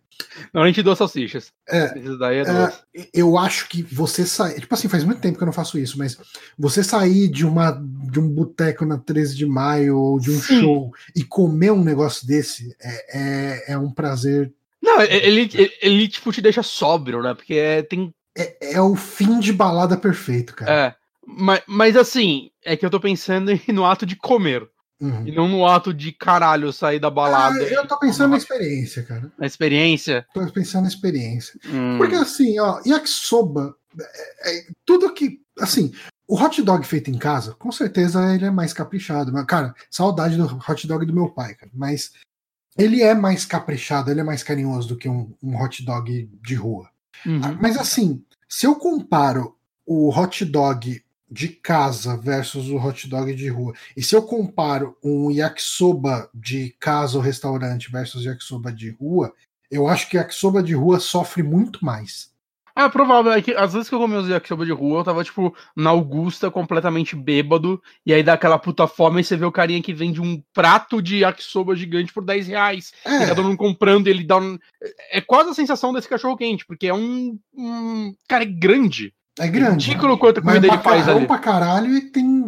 Normalmente 0.52 0.82
duas 0.82 0.98
salsichas. 0.98 1.52
É, 1.70 1.94
daí 2.18 2.38
é 2.38 2.42
É, 2.42 3.08
eu 3.14 3.38
acho 3.38 3.70
que 3.70 3.84
você 3.84 4.26
sair. 4.26 4.60
Tipo 4.60 4.74
assim, 4.74 4.88
faz 4.90 5.04
muito 5.04 5.22
tempo 5.22 5.38
que 5.38 5.44
eu 5.44 5.46
não 5.46 5.54
faço 5.54 5.78
isso, 5.78 5.98
mas 5.98 6.18
você 6.58 6.84
sair 6.84 7.28
de 7.28 7.46
uma 7.46 7.72
de 7.72 8.20
um 8.20 8.28
boteco 8.28 8.84
na 8.84 8.98
13 8.98 9.36
de 9.36 9.46
maio 9.46 9.98
ou 9.98 10.20
de 10.20 10.32
um 10.32 10.40
Sim. 10.42 10.62
show 10.62 10.92
e 11.16 11.24
comer 11.24 11.72
um 11.72 11.84
negócio 11.84 12.26
desse 12.26 12.76
é, 12.82 13.18
é, 13.70 13.74
é 13.74 13.78
um 13.78 13.92
prazer. 13.92 14.52
Não, 14.82 15.02
ele, 15.02 15.42
ele, 15.54 15.72
ele, 15.82 16.08
tipo, 16.08 16.32
te 16.32 16.42
deixa 16.42 16.64
sóbrio, 16.64 17.22
né? 17.22 17.34
Porque 17.36 17.54
é, 17.56 17.82
tem. 17.84 18.12
É, 18.38 18.74
é 18.74 18.82
o 18.82 18.96
fim 18.96 19.40
de 19.40 19.52
balada 19.52 19.98
perfeito, 19.98 20.56
cara. 20.56 20.72
É. 20.72 20.96
Mas, 21.26 21.62
mas 21.68 21.98
assim, 21.98 22.52
é 22.64 22.78
que 22.78 22.86
eu 22.86 22.90
tô 22.90 23.00
pensando 23.00 23.52
no 23.74 23.86
ato 23.86 24.06
de 24.06 24.16
comer. 24.16 24.70
Uhum. 25.00 25.28
E 25.28 25.32
não 25.32 25.48
no 25.48 25.68
ato 25.68 25.94
de 25.94 26.12
caralho 26.12 26.74
sair 26.74 27.00
da 27.00 27.10
balada. 27.10 27.60
Ah, 27.60 27.64
eu 27.64 27.88
tô 27.88 28.00
pensando 28.00 28.32
na 28.32 28.38
experiência, 28.38 29.04
cara. 29.04 29.32
Na 29.38 29.46
experiência. 29.46 30.26
Tô 30.34 30.46
pensando 30.52 30.84
na 30.84 30.88
experiência. 30.88 31.60
Hum, 31.68 31.98
Porque 31.98 32.16
assim, 32.16 32.60
ó, 32.60 32.82
yakisoba, 32.86 33.76
é, 34.00 34.58
é, 34.58 34.66
tudo 34.86 35.14
que. 35.14 35.40
Assim, 35.60 35.94
o 36.28 36.36
hot 36.36 36.62
dog 36.64 36.86
feito 36.86 37.12
em 37.12 37.18
casa, 37.18 37.54
com 37.56 37.72
certeza 37.72 38.34
ele 38.34 38.46
é 38.46 38.52
mais 38.52 38.74
caprichado. 38.74 39.32
Mas, 39.32 39.46
cara, 39.46 39.76
saudade 39.90 40.36
do 40.36 40.46
hot 40.68 40.88
dog 40.88 41.06
do 41.06 41.14
meu 41.14 41.30
pai, 41.30 41.54
cara. 41.54 41.72
Mas 41.76 42.14
ele 42.76 43.04
é 43.04 43.14
mais 43.14 43.46
caprichado, 43.46 44.10
ele 44.10 44.22
é 44.22 44.24
mais 44.24 44.42
carinhoso 44.42 44.90
do 44.90 44.98
que 44.98 45.08
um, 45.08 45.32
um 45.44 45.62
hot 45.62 45.84
dog 45.86 46.30
de 46.42 46.56
rua. 46.56 46.90
uhum. 47.24 47.58
Mas 47.62 47.78
assim, 47.78 48.24
se 48.48 48.66
eu 48.66 48.76
comparo 48.76 49.56
o 49.86 50.10
hot 50.10 50.44
dog 50.46 51.04
de 51.30 51.50
casa 51.50 52.16
versus 52.16 52.70
o 52.70 52.78
hot 52.78 53.08
dog 53.10 53.34
de 53.34 53.50
rua, 53.50 53.74
e 53.96 54.02
se 54.02 54.16
eu 54.16 54.22
comparo 54.22 54.98
um 55.04 55.30
yakisoba 55.30 56.30
de 56.34 56.76
casa 56.80 57.18
ou 57.18 57.24
restaurante 57.24 57.92
versus 57.92 58.24
yakisoba 58.24 58.72
de 58.72 58.92
rua, 58.92 59.34
eu 59.70 59.88
acho 59.88 60.10
que 60.10 60.18
yakisoba 60.18 60.64
de 60.64 60.74
rua 60.74 61.00
sofre 61.00 61.44
muito 61.44 61.84
mais. 61.84 62.32
Ah, 62.80 62.92
provável. 62.92 63.32
É 63.32 63.42
que 63.42 63.56
às 63.56 63.74
vezes 63.74 63.90
que 63.90 63.96
eu 63.96 64.00
comi 64.00 64.16
os 64.16 64.30
yakisoba 64.30 64.64
de 64.64 64.72
rua, 64.72 65.00
eu 65.00 65.04
tava, 65.04 65.24
tipo, 65.24 65.52
na 65.76 65.90
Augusta, 65.90 66.52
completamente 66.52 67.16
bêbado. 67.16 67.82
E 68.06 68.14
aí 68.14 68.22
dá 68.22 68.34
aquela 68.34 68.60
puta 68.60 68.86
fome 68.86 69.20
e 69.20 69.24
você 69.24 69.36
vê 69.36 69.46
o 69.46 69.52
carinha 69.52 69.82
que 69.82 69.92
vende 69.92 70.22
um 70.22 70.40
prato 70.54 71.02
de 71.02 71.22
yakisoba 71.22 71.76
gigante 71.76 72.14
por 72.14 72.24
10 72.24 72.48
reais. 72.50 72.94
É. 73.04 73.24
E 73.24 73.28
cada 73.30 73.42
um 73.42 73.58
comprando 73.58 74.06
e 74.06 74.12
ele 74.12 74.24
dá 74.24 74.38
um... 74.38 74.60
É 75.12 75.20
quase 75.20 75.50
a 75.50 75.54
sensação 75.56 75.92
desse 75.92 76.08
cachorro 76.08 76.38
quente, 76.38 76.68
porque 76.68 76.86
é 76.86 76.94
um. 76.94 77.40
um... 77.56 78.14
Cara, 78.28 78.44
é 78.44 78.48
grande. 78.48 79.12
É 79.40 79.48
grande. 79.48 79.88
Ridículo 79.88 80.18
quanto 80.18 80.42
comida 80.42 80.66
ele 80.68 80.78
faz 80.78 81.02
macarrão 81.02 81.18
ali. 81.18 81.28
pra 81.28 81.38
caralho 81.38 81.94
e 81.96 82.02
tem 82.02 82.42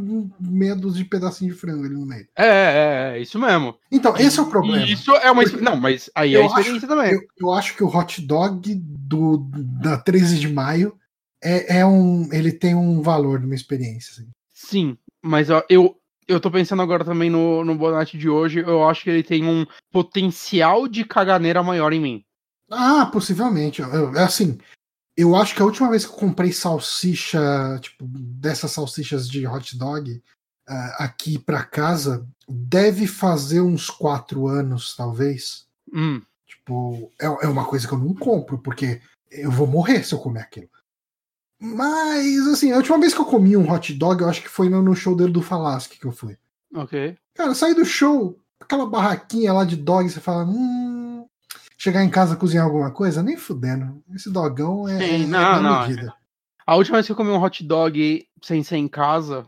dúzia 0.77 1.03
de 1.03 1.09
pedacinho 1.09 1.53
de 1.53 1.59
frango 1.59 1.85
ali 1.85 1.93
no 1.93 2.05
meio. 2.05 2.27
É, 2.35 2.45
é, 2.45 3.13
é, 3.17 3.21
isso 3.21 3.37
mesmo. 3.39 3.75
Então, 3.91 4.15
esse 4.17 4.39
é 4.39 4.41
o 4.41 4.47
problema. 4.47 4.83
E 4.85 4.91
isso 4.93 5.11
é 5.11 5.29
uma. 5.31 5.43
exp- 5.43 5.61
Não, 5.61 5.75
mas 5.75 6.09
aí 6.15 6.35
é 6.35 6.41
a 6.41 6.45
experiência 6.45 6.87
também. 6.87 7.11
Eu, 7.13 7.21
eu 7.39 7.51
acho 7.53 7.75
que 7.75 7.83
o 7.83 7.87
hot 7.87 8.21
dog 8.21 8.73
do, 8.75 9.37
da 9.81 9.97
13 9.97 10.39
de 10.39 10.47
maio 10.51 10.95
é, 11.43 11.79
é 11.79 11.85
um. 11.85 12.27
Ele 12.31 12.51
tem 12.51 12.73
um 12.75 13.01
valor 13.01 13.39
numa 13.39 13.55
experiência. 13.55 14.11
assim. 14.13 14.29
Sim, 14.53 14.97
mas 15.21 15.49
ó, 15.49 15.63
eu, 15.69 15.95
eu 16.27 16.39
tô 16.39 16.49
pensando 16.51 16.81
agora 16.81 17.05
também 17.05 17.29
no, 17.29 17.63
no 17.63 17.75
Bonatti 17.75 18.17
de 18.17 18.29
hoje. 18.29 18.59
Eu 18.59 18.87
acho 18.87 19.03
que 19.03 19.09
ele 19.09 19.23
tem 19.23 19.45
um 19.45 19.65
potencial 19.91 20.87
de 20.87 21.03
caganeira 21.05 21.61
maior 21.63 21.93
em 21.93 21.99
mim. 22.01 22.23
Ah, 22.71 23.07
possivelmente. 23.11 23.81
Eu- 23.81 24.15
É 24.15 24.23
assim. 24.23 24.57
Eu 25.19 25.35
acho 25.35 25.53
que 25.53 25.61
a 25.61 25.65
última 25.65 25.89
vez 25.89 26.05
que 26.05 26.13
eu 26.13 26.15
comprei 26.15 26.53
salsicha, 26.53 27.41
tipo, 27.81 28.05
dessas 28.07 28.71
salsichas 28.71 29.29
de 29.29 29.45
hot 29.45 29.77
dog 29.77 30.23
ah, 30.65 31.03
aqui 31.03 31.37
pra 31.37 31.61
casa, 31.61 32.25
deve 32.47 33.05
fazer 33.05 33.59
uns 33.59 33.89
quatro 33.89 34.47
anos, 34.47 34.95
talvez. 34.95 35.67
Hum, 35.93 36.21
Tipo, 36.47 37.11
é, 37.19 37.25
é 37.25 37.47
uma 37.49 37.65
coisa 37.65 37.85
que 37.85 37.93
eu 37.93 37.97
não 37.97 38.13
compro, 38.13 38.59
porque 38.59 39.01
eu 39.29 39.51
vou 39.51 39.67
morrer 39.67 40.05
se 40.05 40.13
eu 40.13 40.19
comer 40.19 40.39
aquilo. 40.39 40.69
Mas, 41.59 42.47
assim, 42.47 42.71
a 42.71 42.77
última 42.77 42.97
vez 42.97 43.13
que 43.13 43.19
eu 43.19 43.25
comi 43.25 43.57
um 43.57 43.69
hot 43.69 43.93
dog, 43.95 44.21
eu 44.21 44.29
acho 44.29 44.41
que 44.41 44.47
foi 44.47 44.69
no, 44.69 44.81
no 44.81 44.95
show 44.95 45.17
dele 45.17 45.33
do 45.33 45.41
Falasque 45.41 45.99
que 45.99 46.05
eu 46.05 46.13
fui. 46.13 46.37
ok. 46.73 47.17
Cara, 47.35 47.53
sair 47.53 47.73
do 47.73 47.83
show, 47.83 48.39
aquela 48.57 48.85
barraquinha 48.85 49.51
lá 49.51 49.65
de 49.65 49.75
dog, 49.75 50.09
você 50.09 50.21
fala, 50.21 50.45
hum. 50.45 51.27
Chegar 51.81 52.03
em 52.03 52.09
casa 52.09 52.35
cozinhar 52.35 52.65
alguma 52.65 52.91
coisa, 52.91 53.23
nem 53.23 53.37
fudendo. 53.37 54.03
Esse 54.13 54.29
dogão 54.29 54.85
é, 54.87 54.97
Sim, 54.99 55.23
é 55.23 55.27
não, 55.27 55.39
na 55.39 55.61
não, 55.61 55.81
medida. 55.87 56.13
A 56.67 56.75
última 56.75 56.97
vez 56.97 57.05
que 57.05 57.11
eu 57.13 57.15
comi 57.15 57.29
um 57.29 57.41
hot 57.41 57.63
dog 57.63 58.25
sem 58.43 58.61
ser 58.63 58.75
em 58.75 58.87
casa 58.87 59.47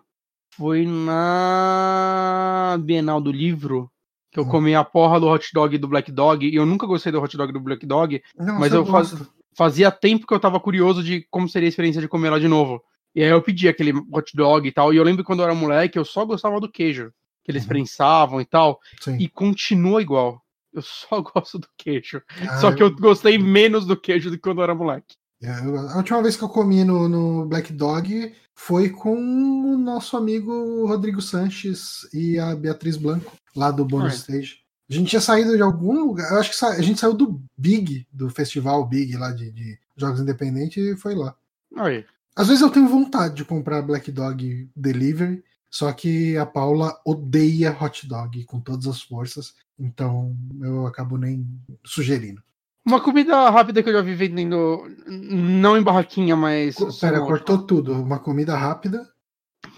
foi 0.56 0.86
na 0.86 2.78
Bienal 2.82 3.20
do 3.22 3.32
Livro. 3.32 3.92
Que 4.32 4.40
eu 4.40 4.46
Hum. 4.46 4.50
comi 4.50 4.74
a 4.74 4.84
porra 4.84 5.20
do 5.20 5.28
hot 5.28 5.50
dog 5.54 5.78
do 5.78 5.90
Black 5.90 6.10
Dog. 6.10 6.48
E 6.48 6.56
eu 6.56 6.66
nunca 6.66 6.88
gostei 6.88 7.12
do 7.12 7.22
hot 7.22 7.36
dog 7.36 7.52
do 7.52 7.60
Black 7.60 7.86
Dog. 7.86 8.22
Nossa, 8.38 8.60
Mas 8.60 8.74
eu 8.74 8.86
gosto. 8.86 9.18
faz- 9.18 9.30
fazia 9.58 9.92
tempo 9.92 10.26
que 10.26 10.34
eu 10.34 10.40
tava 10.40 10.58
curioso 10.58 11.04
de 11.04 11.28
como 11.30 11.50
seria 11.50 11.68
a 11.68 11.70
experiência 11.70 12.00
de 12.02 12.08
comer 12.08 12.30
lá 12.30 12.40
de 12.40 12.48
novo. 12.48 12.82
E 13.14 13.22
aí 13.22 13.30
eu 13.30 13.42
pedi 13.42 13.68
aquele 13.68 13.92
hot 14.10 14.32
dog 14.34 14.66
e 14.66 14.72
tal. 14.72 14.94
E 14.94 14.98
eu 14.98 15.04
lembro 15.04 15.22
que 15.22 15.28
quando 15.28 15.42
eu 15.42 15.46
era 15.46 15.54
moleque, 15.54 16.00
eu 16.00 16.06
só 16.06 16.24
gostava 16.26 16.62
do 16.62 16.72
queijo. 16.72 17.12
Que 17.44 17.52
eles 17.52 17.64
Uhum. 17.64 17.68
prensavam 17.70 18.40
e 18.40 18.46
tal. 18.46 18.80
Sim. 19.02 19.18
E 19.20 19.28
continua 19.28 20.02
igual. 20.02 20.42
Eu 20.74 20.82
só 20.82 21.19
gosto 21.22 21.59
do 21.59 21.67
queijo. 21.78 22.22
Ah, 22.47 22.57
Só 22.59 22.72
que 22.72 22.82
eu 22.82 22.95
gostei 22.95 23.38
menos 23.38 23.86
do 23.86 23.95
queijo 23.99 24.30
do 24.30 24.38
que 24.38 24.41
quando 24.41 24.59
eu 24.59 24.63
era 24.63 24.76
moleque. 24.76 25.15
eu- 25.41 25.78
a 25.89 25.97
última 25.97 26.22
vez 26.24 26.36
que 26.38 26.43
eu 26.43 26.49
comi 26.49 26.84
no, 26.84 27.09
no 27.09 27.45
Black 27.45 27.74
Dog 27.74 28.34
foi 28.55 28.89
com 28.89 29.15
o 29.15 29.78
nosso 29.78 30.15
amigo 30.15 30.86
Rodrigo 30.88 31.22
Sanches 31.22 32.07
e 32.13 32.38
a 32.39 32.55
Beatriz 32.55 32.95
Blanco, 32.95 33.32
lá 33.55 33.69
do 33.72 33.84
Bonus 33.84 34.13
é. 34.13 34.15
Stage. 34.15 34.61
A 34.89 34.93
gente 34.93 35.09
tinha 35.09 35.22
saído 35.22 35.55
de 35.55 35.61
algum 35.61 35.93
lugar, 36.05 36.32
eu 36.32 36.39
acho 36.39 36.49
que 36.51 36.55
sa- 36.55 36.69
a 36.76 36.82
gente 36.82 36.99
saiu 36.99 37.13
do 37.13 37.41
Big, 37.57 38.05
do 38.11 38.30
festival 38.30 38.86
Big 38.88 39.15
lá 39.17 39.32
de, 39.32 39.49
de 39.51 39.80
jogos 39.97 40.19
independentes 40.19 40.78
e 40.86 40.95
foi 40.95 41.15
lá. 41.15 41.34
Aí. 41.78 42.05
Às 42.36 42.47
vezes 42.47 42.61
eu 42.61 42.69
tenho 42.69 42.88
vontade 42.88 43.36
de 43.36 43.43
comprar 43.45 43.82
Black 43.82 44.11
Dog 44.11 44.69
Delivery, 44.76 45.43
só 45.72 45.91
que 45.93 46.36
a 46.36 46.45
Paula 46.45 46.99
odeia 47.05 47.76
hot 47.80 48.05
dog 48.05 48.43
com 48.43 48.59
todas 48.59 48.86
as 48.88 49.01
forças, 49.01 49.55
então 49.80 50.36
eu 50.61 50.86
acabo 50.86 51.17
nem 51.17 51.47
sugerindo. 51.86 52.43
Uma 52.86 52.99
comida 52.99 53.49
rápida 53.49 53.82
que 53.82 53.89
eu 53.89 53.93
já 53.93 54.01
vi 54.01 54.13
vendendo, 54.13 54.84
não 55.07 55.78
em 55.78 55.84
barraquinha, 55.84 56.36
mas. 56.36 56.76
Pera, 56.99 57.19
só- 57.19 57.26
cortou 57.26 57.65
tudo. 57.65 57.93
Uma 57.93 58.19
comida 58.19 58.57
rápida. 58.57 59.07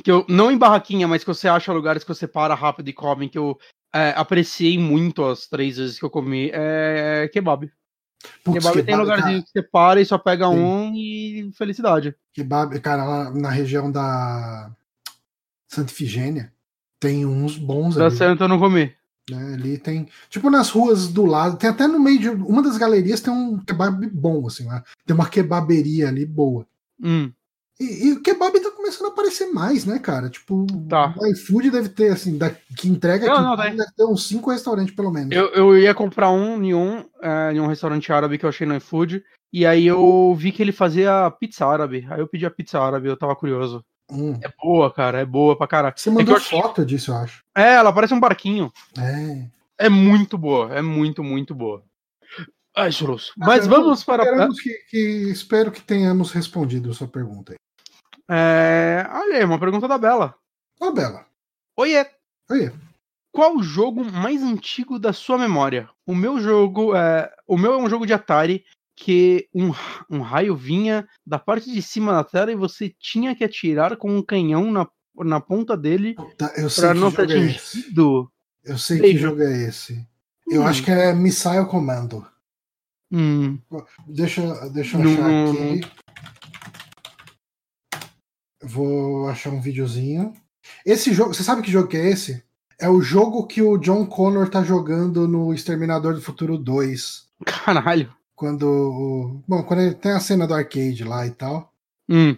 que 0.04 0.10
eu, 0.10 0.26
não 0.28 0.52
em 0.52 0.58
barraquinha, 0.58 1.08
mas 1.08 1.24
que 1.24 1.28
você 1.28 1.48
acha 1.48 1.72
lugares 1.72 2.04
que 2.04 2.14
você 2.14 2.26
para 2.26 2.56
rápido 2.56 2.90
e 2.90 2.94
come, 2.94 3.30
que 3.30 3.38
eu 3.38 3.58
é, 3.94 4.14
apreciei 4.16 4.80
muito 4.80 5.24
as 5.24 5.46
três 5.48 5.78
vezes 5.78 6.00
que 6.00 6.06
eu 6.06 6.10
comi, 6.10 6.50
é 6.54 7.30
kebab. 7.32 7.72
Putz, 8.44 8.58
kebab, 8.58 8.84
tem 8.84 8.96
lugarzinho 8.96 9.34
cara, 9.34 9.44
que 9.44 9.52
você 9.52 9.62
para 9.62 10.02
e 10.02 10.06
só 10.06 10.18
pega 10.18 10.48
Sim. 10.48 10.56
um 10.56 10.94
e 10.96 11.52
felicidade. 11.56 12.16
kebab, 12.34 12.80
cara, 12.80 13.04
lá 13.04 13.32
na 13.32 13.50
região 13.50 13.92
da 13.92 14.72
Santa 15.74 15.92
Ifigênia 15.92 16.52
tem 17.00 17.26
uns 17.26 17.58
bons 17.58 17.96
Da 17.96 18.06
ali. 18.08 18.16
Santa 18.16 18.44
eu 18.46 18.48
não 18.48 18.60
comi. 18.60 18.92
né? 19.30 19.54
Ali 19.54 19.78
tem, 19.78 20.08
tipo 20.30 20.50
nas 20.50 20.70
ruas 20.70 21.08
do 21.08 21.26
lado, 21.26 21.58
tem 21.58 21.70
até 21.70 21.88
no 21.88 22.00
meio 22.00 22.20
de 22.20 22.30
uma 22.30 22.62
das 22.62 22.78
galerias 22.78 23.22
tem 23.22 23.34
um 23.34 23.58
kebab 23.60 24.08
bom, 24.10 24.48
assim, 24.48 24.66
lá. 24.66 24.84
tem 25.06 25.16
uma 25.16 25.28
kebaberia 25.30 26.08
ali 26.10 26.26
boa. 26.26 26.66
Hum, 27.02 27.32
E, 27.80 28.08
e 28.08 28.12
o 28.14 28.22
kebab 28.22 28.58
tá 28.62 28.70
começando 28.72 29.08
a 29.08 29.10
aparecer 29.10 29.48
mais, 29.48 29.84
né, 29.84 29.98
cara? 30.00 30.30
Tipo, 30.30 30.66
Tá. 30.88 31.14
o 31.18 31.26
iFood 31.28 31.72
deve 31.72 31.90
ter, 31.90 32.12
assim, 32.12 32.38
da, 32.38 32.50
que 32.52 32.88
entrega 32.88 33.26
Não, 33.26 33.34
aqui, 33.34 33.44
não, 33.44 33.58
tem. 33.58 33.76
deve 33.76 33.92
ter 33.98 34.06
uns 34.06 34.28
cinco 34.28 34.52
restaurantes, 34.52 34.96
pelo 34.96 35.12
menos. 35.12 35.36
eu, 35.36 35.48
eu 35.50 35.78
ia 35.78 35.94
comprar 35.94 36.30
um 36.30 36.64
em 36.64 36.74
um, 36.74 37.04
é, 37.22 37.52
em 37.54 37.60
um 37.60 37.66
restaurante 37.68 38.14
árabe 38.14 38.38
que 38.38 38.46
eu 38.46 38.50
achei 38.50 38.68
no 38.68 38.76
iFood, 38.76 39.24
e 39.52 39.66
aí 39.66 39.86
eu 39.88 40.34
vi 40.38 40.52
que 40.52 40.62
ele 40.62 40.72
fazia 40.72 41.30
pizza 41.40 41.66
árabe. 41.66 42.06
Aí 42.10 42.20
eu 42.20 42.28
pedi 42.28 42.46
a 42.46 42.52
pizza 42.52 42.80
árabe, 42.80 43.08
eu 43.10 43.18
tava 43.18 43.36
curioso. 43.36 43.84
Hum. 44.12 44.38
É 44.44 44.50
boa, 44.62 44.92
cara, 44.94 45.20
é 45.20 45.26
boa 45.26 45.58
pra 45.58 45.68
caralho. 45.68 45.94
Você 45.98 46.10
É, 46.10 46.12
mandou 46.12 46.34
eu 46.36 46.38
achei- 46.38 46.62
foto 46.62 46.86
disso, 46.86 47.12
eu 47.12 47.16
acho. 47.18 47.44
é, 47.56 47.74
ela 47.76 47.92
parece 47.94 48.14
um 48.14 48.20
barquinho. 48.20 48.72
É. 48.98 49.48
É 49.86 49.90
muito 49.90 50.38
boa, 50.38 50.74
é 50.74 50.82
muito, 50.82 51.24
muito 51.24 51.56
boa. 51.56 51.84
Ai, 52.76 52.92
Churros. 52.92 53.32
Mas 53.38 53.66
Ah, 53.66 53.70
vamos 53.70 54.04
para. 54.04 54.24
Esperamos 54.24 54.60
que, 54.62 54.74
que- 54.90 55.30
espero 55.32 55.72
que 55.72 55.82
tenhamos 55.82 56.32
respondido 56.32 56.90
a 56.92 56.94
sua 56.94 57.08
pergunta 57.08 57.54
aí. 57.54 57.58
É... 58.30 59.06
Olha 59.12 59.38
aí, 59.38 59.44
uma 59.44 59.60
pergunta 59.60 59.88
da 59.88 59.98
Bela. 59.98 60.36
Ô, 60.80 60.92
Bela. 60.92 61.26
Oiê, 61.78 62.06
Aí, 62.50 62.72
qual 63.32 63.56
o 63.56 63.64
jogo 63.64 64.04
mais 64.04 64.42
antigo 64.44 65.00
da 65.00 65.14
sua 65.14 65.38
memória? 65.38 65.90
O 66.06 66.16
meu 66.16 66.40
jogo 66.40 66.96
é. 66.96 67.32
O 67.48 67.58
meu 67.58 67.74
é 67.74 67.78
um 67.78 67.90
jogo 67.90 68.06
de 68.06 68.14
Atari 68.14 68.66
que 69.04 69.50
um, 69.54 69.72
um 70.10 70.22
raio 70.22 70.56
vinha 70.56 71.06
da 71.26 71.38
parte 71.38 71.70
de 71.72 71.82
cima 71.82 72.14
da 72.14 72.24
tela 72.24 72.52
e 72.52 72.56
você 72.56 72.94
tinha 72.98 73.36
que 73.36 73.44
atirar 73.44 73.98
com 73.98 74.16
um 74.16 74.22
canhão 74.24 74.72
na, 74.72 74.88
na 75.18 75.42
ponta 75.42 75.76
dele 75.76 76.16
eu 76.58 76.70
que 76.70 76.94
não 76.94 77.12
ser 77.12 77.30
é 77.30 77.36
esse. 77.50 77.78
atingido. 77.80 78.32
Eu 78.64 78.78
sei 78.78 79.00
Sei. 79.00 79.12
que 79.12 79.18
jogo 79.20 79.42
é 79.42 79.64
esse. 79.68 80.08
Eu 80.48 80.62
Hum. 80.62 80.68
acho 80.68 80.84
que 80.84 80.92
é 80.92 81.14
Missile 81.14 81.66
Commando. 81.66 82.26
Hum, 83.12 83.60
Deixa, 84.08 84.42
deixa 84.70 84.98
eu 84.98 85.02
achar 85.04 85.22
não, 85.28 85.52
aqui. 85.52 85.82
Vou 88.64 89.28
achar 89.30 89.50
um 89.52 89.60
videozinho. 89.62 90.34
Esse 90.86 91.14
jogo, 91.14 91.34
você 91.34 91.44
sabe 91.44 91.62
que 91.62 91.72
jogo 91.72 91.90
que 91.90 91.98
é 91.98 92.10
esse? 92.10 92.42
É 92.80 92.90
o 92.90 93.02
jogo 93.02 93.46
que 93.46 93.62
o 93.62 93.78
John 93.78 94.06
Connor 94.06 94.50
tá 94.50 94.64
jogando 94.64 95.28
no 95.28 95.54
Exterminador 95.54 96.14
do 96.14 96.22
Futuro 96.22 96.58
2. 96.58 97.28
caralho. 97.46 98.14
Quando. 98.36 99.42
Bom, 99.48 99.64
quando 99.64 99.82
ele 99.82 99.96
tem 99.96 100.12
a 100.12 100.20
cena 100.20 100.48
do 100.48 100.54
arcade 100.54 101.04
lá 101.04 101.26
e 101.26 101.32
tal. 101.32 101.72
Hum, 102.10 102.36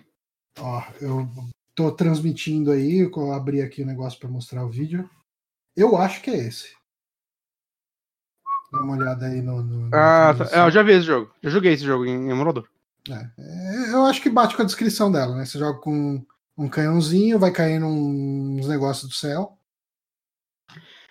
Ó, 0.59 0.83
eu 1.01 1.27
tô 1.73 1.91
transmitindo 1.91 2.71
aí, 2.71 2.99
eu 2.99 3.33
abri 3.33 3.61
aqui 3.61 3.83
o 3.83 3.85
negócio 3.85 4.19
para 4.19 4.29
mostrar 4.29 4.65
o 4.65 4.69
vídeo. 4.69 5.09
Eu 5.75 5.97
acho 5.97 6.21
que 6.21 6.31
é 6.31 6.37
esse. 6.37 6.73
Dá 8.71 8.81
uma 8.81 8.95
olhada 8.95 9.25
aí 9.25 9.41
no. 9.41 9.61
no 9.61 9.89
na 9.89 10.29
ah, 10.29 10.33
tá. 10.33 10.45
É, 10.51 10.65
eu 10.65 10.71
já 10.71 10.81
vi 10.81 10.93
esse 10.93 11.05
jogo. 11.05 11.31
Já 11.43 11.49
joguei 11.49 11.73
esse 11.73 11.83
jogo 11.83 12.05
em 12.05 12.29
emulador. 12.29 12.67
É, 13.09 13.29
é, 13.37 13.93
eu 13.93 14.05
acho 14.05 14.21
que 14.21 14.29
bate 14.29 14.55
com 14.55 14.61
a 14.61 14.65
descrição 14.65 15.11
dela, 15.11 15.35
né? 15.35 15.45
Você 15.45 15.59
joga 15.59 15.79
com 15.79 16.25
um 16.57 16.69
canhãozinho, 16.69 17.37
vai 17.37 17.51
caindo 17.51 17.86
uns 17.86 18.67
negócios 18.67 19.09
do 19.09 19.13
céu. 19.13 19.57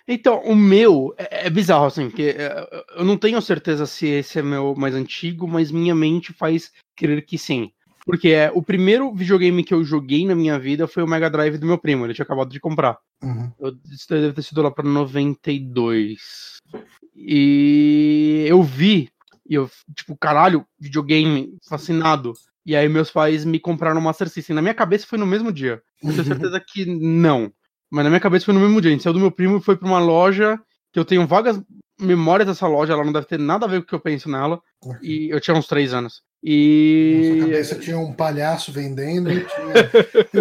Então, 0.07 0.39
o 0.43 0.55
meu 0.55 1.13
é, 1.17 1.47
é 1.47 1.49
bizarro, 1.49 1.85
assim, 1.85 2.09
porque 2.09 2.35
é, 2.37 2.85
eu 2.95 3.03
não 3.03 3.17
tenho 3.17 3.41
certeza 3.41 3.85
se 3.85 4.07
esse 4.07 4.39
é 4.39 4.41
meu 4.41 4.75
mais 4.75 4.93
antigo, 4.93 5.47
mas 5.47 5.71
minha 5.71 5.95
mente 5.95 6.31
faz 6.31 6.71
crer 6.95 7.25
que 7.25 7.37
sim. 7.37 7.71
Porque 8.05 8.29
é, 8.29 8.51
o 8.53 8.61
primeiro 8.61 9.11
videogame 9.13 9.63
que 9.63 9.73
eu 9.73 9.83
joguei 9.83 10.27
na 10.27 10.35
minha 10.35 10.59
vida 10.59 10.87
foi 10.87 11.01
o 11.01 11.07
Mega 11.07 11.27
Drive 11.27 11.57
do 11.57 11.65
meu 11.65 11.77
primo, 11.77 12.05
ele 12.05 12.13
tinha 12.13 12.23
acabado 12.23 12.51
de 12.51 12.59
comprar. 12.59 12.99
Uhum. 13.23 13.51
Eu, 13.59 13.75
isso 13.91 14.07
deve 14.07 14.33
ter 14.33 14.43
sido 14.43 14.61
lá 14.61 14.69
pra 14.69 14.87
92. 14.87 16.59
E 17.15 18.45
eu 18.47 18.61
vi, 18.61 19.09
e 19.49 19.55
eu, 19.55 19.69
tipo, 19.95 20.15
caralho, 20.15 20.67
videogame, 20.79 21.57
fascinado. 21.67 22.33
E 22.63 22.75
aí 22.75 22.87
meus 22.87 23.09
pais 23.09 23.43
me 23.43 23.59
compraram 23.59 23.99
o 23.99 24.03
Master 24.03 24.29
System. 24.29 24.55
Na 24.55 24.61
minha 24.61 24.73
cabeça 24.73 25.07
foi 25.07 25.17
no 25.17 25.25
mesmo 25.25 25.51
dia. 25.51 25.81
Eu 26.03 26.11
tenho 26.11 26.25
certeza 26.25 26.59
que 26.59 26.85
não. 26.85 27.51
Mas 27.95 28.03
na 28.03 28.09
minha 28.09 28.19
cabeça 28.19 28.43
foi 28.43 28.53
no 28.53 28.59
mesmo 28.59 28.81
dia. 28.81 28.89
A 28.89 28.91
gente 28.91 29.03
saiu 29.03 29.13
do 29.13 29.21
meu 29.21 29.31
primo 29.31 29.55
e 29.55 29.61
foi 29.61 29.77
pra 29.77 29.87
uma 29.87 29.99
loja 29.99 30.59
que 30.91 30.99
eu 30.99 31.05
tenho 31.05 31.25
vagas 31.25 31.61
memórias 31.97 32.45
dessa 32.45 32.67
loja. 32.67 32.91
Ela 32.91 33.05
não 33.05 33.13
deve 33.13 33.25
ter 33.25 33.39
nada 33.39 33.65
a 33.65 33.69
ver 33.69 33.79
com 33.79 33.85
o 33.85 33.87
que 33.87 33.95
eu 33.95 34.01
penso 34.01 34.29
nela. 34.29 34.61
E 35.01 35.29
eu 35.31 35.39
tinha 35.39 35.55
uns 35.55 35.65
três 35.65 35.93
anos. 35.93 36.21
E. 36.43 37.15
Na 37.15 37.35
sua 37.37 37.45
cabeça 37.45 37.79
tinha 37.79 37.97
um 37.97 38.11
palhaço 38.11 38.73
vendendo, 38.73 39.29
tinha 39.29 40.35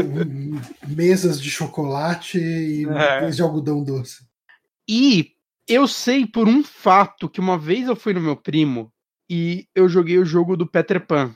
mesas 0.84 1.40
de 1.40 1.48
chocolate 1.48 2.40
e 2.40 2.88
é. 2.88 3.30
de 3.30 3.40
algodão 3.40 3.84
doce. 3.84 4.26
E 4.90 5.30
eu 5.68 5.86
sei 5.86 6.26
por 6.26 6.48
um 6.48 6.64
fato 6.64 7.28
que 7.28 7.38
uma 7.38 7.56
vez 7.56 7.86
eu 7.86 7.94
fui 7.94 8.12
no 8.12 8.20
meu 8.20 8.34
primo 8.34 8.92
e 9.30 9.68
eu 9.76 9.88
joguei 9.88 10.18
o 10.18 10.26
jogo 10.26 10.56
do 10.56 10.66
Peter 10.66 11.06
Pan. 11.06 11.32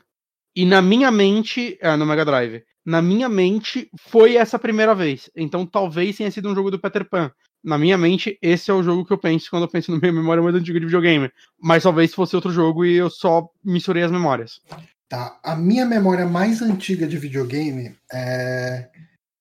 E 0.57 0.67
na 0.67 0.83
minha 0.83 1.13
mente, 1.13 1.79
ah, 1.81 1.97
no 1.97 2.05
Mega 2.05 2.25
Drive, 2.25 2.65
na 2.89 3.03
minha 3.03 3.29
mente 3.29 3.91
foi 3.99 4.37
essa 4.37 4.59
primeira 4.59 4.95
vez. 4.95 5.31
Então 5.37 5.67
talvez 5.67 6.17
tenha 6.17 6.31
sido 6.31 6.49
um 6.49 6.55
jogo 6.55 6.71
do 6.71 6.79
Peter 6.79 7.07
Pan. 7.07 7.31
Na 7.63 7.77
minha 7.77 7.99
mente, 7.99 8.39
esse 8.41 8.71
é 8.71 8.75
o 8.75 8.83
jogo 8.83 9.05
que 9.05 9.13
eu 9.13 9.19
penso 9.19 9.51
quando 9.51 9.65
eu 9.65 9.69
penso 9.69 9.93
na 9.93 9.99
minha 9.99 10.11
memória 10.11 10.43
mais 10.43 10.55
antiga 10.55 10.81
de 10.81 10.87
videogame. 10.87 11.31
Mas 11.61 11.83
talvez 11.83 12.15
fosse 12.15 12.35
outro 12.35 12.51
jogo 12.51 12.87
e 12.87 12.95
eu 12.95 13.11
só 13.11 13.47
misturei 13.63 14.05
as 14.05 14.11
memórias. 14.11 14.63
Tá. 15.07 15.39
A 15.43 15.55
minha 15.55 15.85
memória 15.85 16.25
mais 16.25 16.63
antiga 16.63 17.07
de 17.07 17.19
videogame 17.19 17.95
é. 18.11 18.89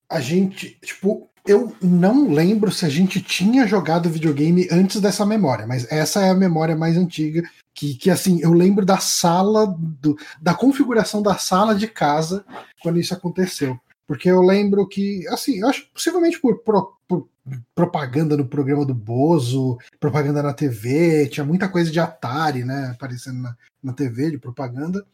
A 0.10 0.20
gente, 0.20 0.78
tipo, 0.82 1.30
eu 1.48 1.76
não 1.82 2.32
lembro 2.32 2.72
se 2.72 2.86
a 2.86 2.90
gente 2.90 3.22
tinha 3.22 3.66
jogado 3.66 4.10
videogame 4.10 4.68
antes 4.70 5.00
dessa 5.00 5.26
memória, 5.26 5.66
mas 5.66 5.90
essa 5.92 6.22
é 6.22 6.30
a 6.30 6.36
memória 6.36 6.76
mais 6.76 6.98
antiga. 6.98 7.42
Que, 7.74 7.96
que 7.96 8.10
assim, 8.10 8.42
eu 8.42 8.52
lembro 8.54 8.86
da 8.86 8.98
sala, 8.98 9.68
do, 9.68 10.18
da 10.42 10.54
configuração 10.54 11.22
da 11.22 11.38
sala 11.38 11.76
de 11.76 11.88
casa 11.88 12.44
quando 12.82 13.00
isso 13.00 13.14
aconteceu. 13.14 13.80
Porque 14.08 14.30
eu 14.30 14.42
lembro 14.42 14.88
que, 14.88 15.28
assim, 15.28 15.60
eu 15.60 15.68
acho 15.68 15.88
possivelmente 15.94 16.40
por, 16.40 16.60
por, 16.60 16.98
por 17.08 17.30
propaganda 17.76 18.36
no 18.36 18.48
programa 18.48 18.86
do 18.86 18.94
Bozo, 18.94 19.78
propaganda 20.00 20.42
na 20.42 20.54
TV, 20.54 21.28
tinha 21.28 21.46
muita 21.46 21.70
coisa 21.70 21.92
de 21.92 22.00
Atari, 22.00 22.64
né, 22.64 22.92
aparecendo 22.94 23.42
na, 23.42 23.56
na 23.82 23.94
TV 23.94 24.32
de 24.32 24.38
propaganda. 24.38 25.06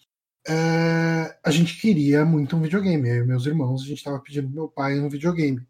É, 0.47 1.37
a 1.43 1.51
gente 1.51 1.79
queria 1.79 2.25
muito 2.25 2.55
um 2.55 2.61
videogame. 2.61 3.09
Eu 3.09 3.23
e 3.23 3.27
meus 3.27 3.45
irmãos, 3.45 3.81
a 3.81 3.85
gente 3.85 3.97
estava 3.97 4.19
pedindo 4.19 4.47
pro 4.47 4.55
meu 4.55 4.67
pai 4.67 4.99
um 4.99 5.09
videogame. 5.09 5.61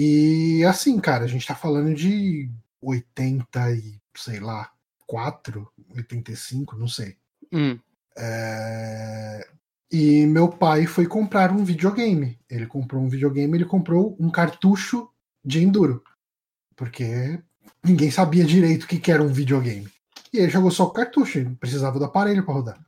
E 0.00 0.64
assim, 0.64 1.00
cara, 1.00 1.24
a 1.24 1.26
gente 1.26 1.44
tá 1.44 1.56
falando 1.56 1.92
de 1.92 2.48
80 2.80 3.72
e, 3.72 4.00
sei 4.14 4.38
lá, 4.38 4.70
4, 5.08 5.68
85, 5.96 6.76
não 6.76 6.86
sei. 6.86 7.16
Hum. 7.52 7.76
É... 8.16 9.44
E 9.90 10.24
meu 10.26 10.48
pai 10.48 10.86
foi 10.86 11.04
comprar 11.04 11.50
um 11.50 11.64
videogame. 11.64 12.38
Ele 12.48 12.64
comprou 12.66 13.02
um 13.02 13.08
videogame, 13.08 13.56
ele 13.56 13.64
comprou 13.64 14.16
um 14.20 14.30
cartucho 14.30 15.10
de 15.44 15.64
Enduro. 15.64 16.04
Porque 16.76 17.42
ninguém 17.82 18.12
sabia 18.12 18.44
direito 18.44 18.84
o 18.84 18.86
que 18.86 19.10
era 19.10 19.22
um 19.22 19.32
videogame. 19.32 19.88
E 20.32 20.38
ele 20.38 20.50
jogou 20.50 20.70
só 20.70 20.84
o 20.84 20.90
cartucho, 20.90 21.38
ele 21.38 21.56
precisava 21.56 21.98
do 21.98 22.04
aparelho 22.04 22.44
para 22.44 22.54
rodar. 22.54 22.86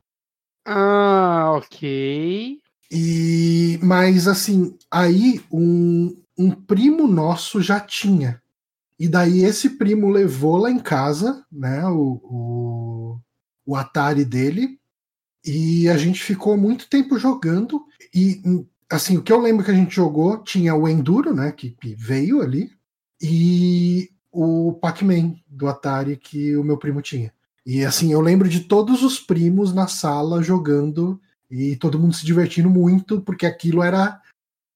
Ah, 0.64 1.54
ok. 1.56 2.60
E 2.92 3.80
mas 3.82 4.28
assim, 4.28 4.76
aí 4.88 5.42
um, 5.50 6.14
um 6.40 6.50
primo 6.50 7.06
nosso 7.06 7.60
já 7.60 7.78
tinha. 7.78 8.42
E 8.98 9.08
daí 9.08 9.44
esse 9.44 9.70
primo 9.70 10.08
levou 10.08 10.56
lá 10.56 10.70
em 10.70 10.78
casa, 10.78 11.44
né, 11.52 11.86
o, 11.86 12.20
o, 12.22 13.20
o 13.66 13.76
Atari 13.76 14.24
dele, 14.24 14.78
e 15.44 15.88
a 15.88 15.98
gente 15.98 16.22
ficou 16.22 16.56
muito 16.56 16.88
tempo 16.88 17.18
jogando. 17.18 17.84
E 18.14 18.42
assim, 18.90 19.18
o 19.18 19.22
que 19.22 19.32
eu 19.32 19.40
lembro 19.40 19.64
que 19.64 19.70
a 19.70 19.74
gente 19.74 19.94
jogou 19.94 20.42
tinha 20.42 20.74
o 20.74 20.88
Enduro, 20.88 21.34
né, 21.34 21.52
que 21.52 21.76
veio 21.94 22.40
ali, 22.40 22.70
e 23.20 24.10
o 24.32 24.72
Pac-Man 24.80 25.34
do 25.46 25.68
Atari 25.68 26.16
que 26.16 26.56
o 26.56 26.64
meu 26.64 26.78
primo 26.78 27.02
tinha. 27.02 27.32
E 27.66 27.84
assim, 27.84 28.12
eu 28.12 28.20
lembro 28.20 28.48
de 28.48 28.60
todos 28.60 29.02
os 29.02 29.20
primos 29.20 29.74
na 29.74 29.86
sala 29.86 30.42
jogando 30.42 31.20
e 31.50 31.76
todo 31.76 31.98
mundo 31.98 32.14
se 32.14 32.24
divertindo 32.24 32.70
muito, 32.70 33.20
porque 33.20 33.44
aquilo 33.44 33.82
era 33.82 34.20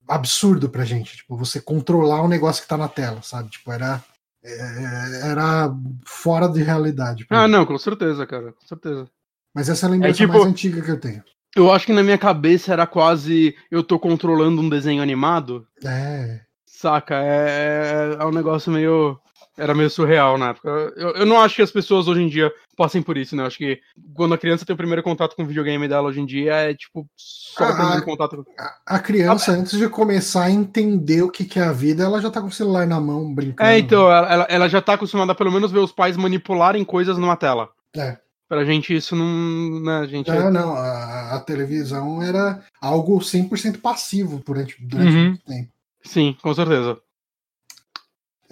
absurdo 0.09 0.69
pra 0.69 0.85
gente. 0.85 1.17
Tipo, 1.17 1.37
você 1.37 1.61
controlar 1.61 2.23
o 2.23 2.29
negócio 2.29 2.63
que 2.63 2.69
tá 2.69 2.77
na 2.77 2.89
tela, 2.89 3.23
sabe? 3.23 3.51
Tipo, 3.51 3.73
era. 3.73 4.03
É, 4.47 5.31
era 5.31 5.75
fora 6.05 6.47
de 6.49 6.63
realidade. 6.63 7.27
Ah, 7.31 7.49
não, 7.49 7.65
com 7.65 7.79
certeza, 7.79 8.27
cara, 8.27 8.53
com 8.53 8.67
certeza. 8.67 9.09
Mas 9.55 9.71
essa 9.71 9.87
é 9.87 9.89
a 9.89 9.93
lembrança 9.93 10.23
é, 10.23 10.27
tipo, 10.27 10.39
mais 10.39 10.45
antiga 10.45 10.83
que 10.83 10.91
eu 10.91 11.01
tenho. 11.01 11.23
Eu 11.57 11.73
acho 11.73 11.87
que 11.87 11.93
na 11.93 12.03
minha 12.03 12.19
cabeça 12.19 12.73
era 12.73 12.87
quase 12.87 13.55
eu 13.71 13.83
tô 13.83 13.99
controlando 13.99 14.61
um 14.61 14.69
desenho 14.69 15.03
animado. 15.03 15.67
É. 15.83 16.41
Saca? 16.67 17.15
É, 17.15 18.17
é, 18.19 18.23
é 18.23 18.27
um 18.27 18.33
negócio 18.33 18.71
meio 18.73 19.19
era 19.57 19.75
meio 19.75 19.89
surreal 19.89 20.37
na 20.37 20.51
época. 20.51 20.69
Eu, 20.97 21.11
eu 21.11 21.27
não 21.27 21.41
acho 21.41 21.57
que 21.57 21.63
as 21.63 21.71
pessoas 21.71 22.09
hoje 22.09 22.23
em 22.23 22.29
dia 22.29 22.53
passem 22.77 23.03
por 23.03 23.17
isso, 23.17 23.37
né? 23.37 23.43
Eu 23.43 23.47
acho 23.47 23.59
que 23.59 23.81
quando 24.15 24.35
a 24.35 24.39
criança 24.39 24.65
tem 24.65 24.75
o 24.75 24.77
primeiro 24.77 25.03
contato 25.03 25.37
com 25.37 25.43
o 25.43 25.47
videogame 25.47 25.87
dela 25.87 26.09
hoje 26.09 26.21
em 26.21 26.27
dia 26.27 26.55
é 26.55 26.75
tipo 26.75 27.07
só 27.17 27.71
o 27.71 27.77
primeiro 27.77 28.05
contato. 28.05 28.47
A, 28.59 28.97
a 28.97 28.99
criança, 28.99 29.53
ah, 29.53 29.55
antes 29.55 29.79
de 29.79 29.89
começar 29.89 30.45
a 30.45 30.51
entender 30.51 31.23
o 31.23 31.31
que, 31.31 31.45
que 31.45 31.59
é 31.59 31.63
a 31.63 31.73
vida, 31.73 32.05
ela 32.05 32.21
já 32.21 32.31
tá 32.31 32.41
com 32.41 32.49
o 32.49 32.53
celular 32.53 32.87
na 32.87 33.01
mão, 33.01 33.33
brincando. 33.33 33.71
É, 33.71 33.79
então, 33.79 34.11
ela, 34.11 34.47
ela 34.49 34.69
já 34.69 34.83
tá 34.83 34.95
acostumada 34.95 35.33
a 35.33 35.37
pelo 35.37 35.53
menos 35.53 35.71
ver 35.71 35.79
os 35.79 35.93
pais 35.93 36.17
manipularem 36.17 36.85
coisas 36.85 37.17
numa 37.17 37.37
tela. 37.37 37.69
É. 37.97 38.19
Pra 38.49 38.65
gente 38.65 38.95
isso 38.95 39.17
não. 39.17 39.81
Né, 39.81 40.07
gente 40.07 40.31
não, 40.31 40.49
é... 40.49 40.51
não. 40.51 40.75
A, 40.75 41.37
a, 41.37 41.41
televisão 41.41 42.23
era 42.23 42.63
algo 42.81 43.19
100% 43.19 43.81
passivo 43.81 44.43
durante, 44.45 44.77
durante 44.85 45.13
uhum. 45.13 45.29
muito 45.29 45.45
tempo. 45.45 45.71
Sim, 46.03 46.37
com 46.43 46.55
certeza. 46.55 46.99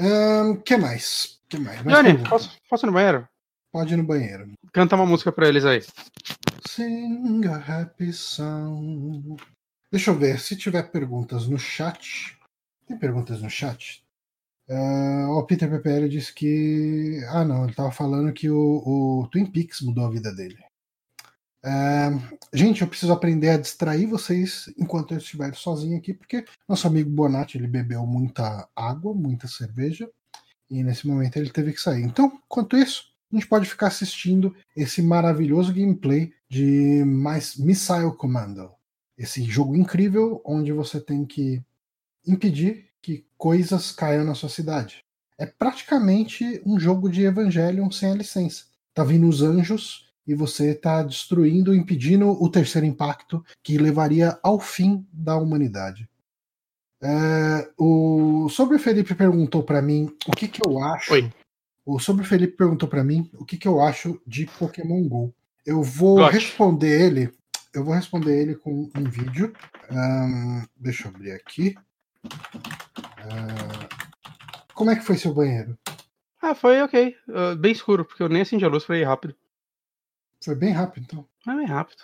Um, 0.02 0.56
que 0.56 0.76
mais? 0.76 1.40
que 1.48 1.58
mais? 1.58 1.80
Johnny, 1.84 2.18
posso, 2.28 2.50
posso 2.68 2.84
ir 2.84 2.88
no 2.88 2.92
banheiro? 2.92 3.28
Pode 3.70 3.94
ir 3.94 3.96
no 3.96 4.04
banheiro. 4.04 4.50
Canta 4.72 4.96
uma 4.96 5.06
música 5.06 5.30
pra 5.30 5.48
eles 5.48 5.64
aí. 5.64 5.80
Sing 6.66 7.46
a 7.46 7.56
happy 7.56 8.12
song. 8.12 9.36
Deixa 9.90 10.10
eu 10.10 10.18
ver 10.18 10.40
se 10.40 10.56
tiver 10.56 10.90
perguntas 10.90 11.46
no 11.46 11.58
chat. 11.58 12.36
Tem 12.86 12.98
perguntas 12.98 13.40
no 13.40 13.48
chat? 13.48 14.02
Uh, 14.68 15.30
o 15.38 15.44
Peter 15.44 15.70
PPL 15.70 16.08
disse 16.08 16.34
que. 16.34 17.20
Ah, 17.28 17.44
não, 17.44 17.64
ele 17.64 17.74
tava 17.74 17.92
falando 17.92 18.32
que 18.32 18.50
o, 18.50 18.82
o 18.84 19.28
Twin 19.30 19.46
Peaks 19.46 19.82
mudou 19.82 20.06
a 20.06 20.10
vida 20.10 20.34
dele. 20.34 20.58
Uh, 21.64 22.38
gente, 22.52 22.82
eu 22.82 22.88
preciso 22.88 23.12
aprender 23.12 23.50
a 23.50 23.56
distrair 23.56 24.06
vocês 24.06 24.72
enquanto 24.76 25.12
eu 25.12 25.18
estiver 25.18 25.54
sozinho 25.54 25.96
aqui, 25.96 26.12
porque 26.12 26.44
nosso 26.68 26.86
amigo 26.86 27.08
Bonatti 27.08 27.56
ele 27.56 27.68
bebeu 27.68 28.04
muita 28.04 28.68
água, 28.74 29.14
muita 29.14 29.46
cerveja, 29.46 30.10
e 30.68 30.82
nesse 30.82 31.06
momento 31.06 31.36
ele 31.36 31.50
teve 31.50 31.72
que 31.72 31.80
sair. 31.80 32.02
Então, 32.02 32.40
enquanto 32.46 32.76
isso, 32.76 33.12
a 33.32 33.36
gente 33.36 33.46
pode 33.46 33.68
ficar 33.68 33.86
assistindo 33.86 34.54
esse 34.76 35.00
maravilhoso 35.00 35.72
gameplay 35.72 36.32
de 36.48 37.04
Missile 37.58 38.16
Commando. 38.16 38.70
Esse 39.16 39.42
jogo 39.44 39.76
incrível 39.76 40.42
onde 40.44 40.72
você 40.72 41.00
tem 41.00 41.24
que 41.24 41.62
impedir 42.26 42.88
que 43.00 43.24
coisas 43.36 43.92
caiam 43.92 44.24
na 44.24 44.34
sua 44.34 44.48
cidade. 44.48 45.04
É 45.38 45.46
praticamente 45.46 46.60
um 46.66 46.78
jogo 46.78 47.08
de 47.08 47.24
Evangelion 47.24 47.90
sem 47.90 48.10
a 48.10 48.14
licença. 48.14 48.64
Tá 48.94 49.02
vindo 49.02 49.28
os 49.28 49.42
anjos 49.42 50.11
e 50.26 50.34
você 50.34 50.70
está 50.70 51.02
destruindo, 51.02 51.74
impedindo 51.74 52.30
o 52.30 52.48
terceiro 52.48 52.86
impacto 52.86 53.44
que 53.62 53.78
levaria 53.78 54.38
ao 54.42 54.60
fim 54.60 55.06
da 55.12 55.36
humanidade. 55.36 56.08
É, 57.02 57.68
o 57.76 58.48
Sobre 58.48 58.78
Felipe 58.78 59.14
perguntou 59.14 59.62
para 59.64 59.82
mim 59.82 60.14
o 60.26 60.32
que, 60.32 60.46
que 60.46 60.64
eu 60.64 60.82
acho. 60.82 61.12
Oi. 61.12 61.32
O 61.84 61.98
Sobre 61.98 62.24
Felipe 62.24 62.56
perguntou 62.56 62.88
para 62.88 63.02
mim 63.02 63.28
o 63.34 63.44
que, 63.44 63.56
que 63.56 63.66
eu 63.66 63.80
acho 63.80 64.20
de 64.24 64.46
Pokémon 64.46 65.02
Go. 65.08 65.34
Eu 65.66 65.82
vou 65.82 66.24
responder 66.26 67.00
ele. 67.00 67.32
Eu 67.74 67.84
vou 67.84 67.94
responder 67.94 68.40
ele 68.40 68.54
com 68.54 68.88
um 68.94 69.04
vídeo. 69.04 69.52
Um, 69.90 70.62
deixa 70.76 71.08
eu 71.08 71.12
abrir 71.14 71.32
aqui. 71.32 71.74
Uh, 72.24 73.88
como 74.74 74.90
é 74.90 74.96
que 74.96 75.04
foi 75.04 75.16
seu 75.16 75.34
banheiro? 75.34 75.76
Ah, 76.40 76.54
foi 76.54 76.80
ok. 76.82 77.16
Uh, 77.28 77.56
bem 77.56 77.72
escuro, 77.72 78.04
porque 78.04 78.22
eu 78.22 78.28
nem 78.28 78.42
acendi 78.42 78.64
a 78.64 78.68
luz, 78.68 78.84
foi 78.84 79.02
rápido. 79.02 79.34
Foi 80.44 80.56
bem 80.56 80.72
rápido, 80.72 81.04
então. 81.04 81.26
É 81.46 81.56
bem 81.56 81.66
rápido. 81.66 82.02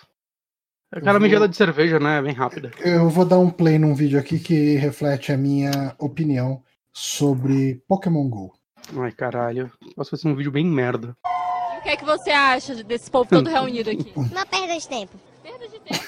Aquela 0.91 1.19
vou... 1.19 1.21
mijada 1.21 1.47
de 1.47 1.55
cerveja, 1.55 1.99
né? 1.99 2.17
É 2.17 2.21
bem 2.21 2.33
rápida. 2.33 2.71
Eu 2.79 3.09
vou 3.09 3.25
dar 3.25 3.37
um 3.37 3.51
play 3.51 3.77
num 3.77 3.93
vídeo 3.93 4.17
aqui 4.17 4.39
que 4.39 4.75
reflete 4.75 5.31
a 5.31 5.37
minha 5.37 5.93
opinião 5.99 6.63
sobre 6.91 7.83
Pokémon 7.87 8.27
GO. 8.29 8.53
Ai, 8.97 9.11
caralho. 9.11 9.71
Posso 9.95 10.11
fazer 10.11 10.27
um 10.27 10.35
vídeo 10.35 10.51
bem 10.51 10.65
merda. 10.65 11.15
E 11.75 11.79
o 11.79 11.83
que 11.83 11.89
é 11.89 11.97
que 11.97 12.05
você 12.05 12.31
acha 12.31 12.83
desse 12.83 13.11
povo 13.11 13.29
todo 13.29 13.49
reunido 13.49 13.89
aqui? 13.89 14.11
Uma 14.15 14.45
perda 14.45 14.77
de 14.77 14.87
tempo. 14.87 15.19
Perda 15.43 15.67
de 15.67 15.79
tempo? 15.79 16.03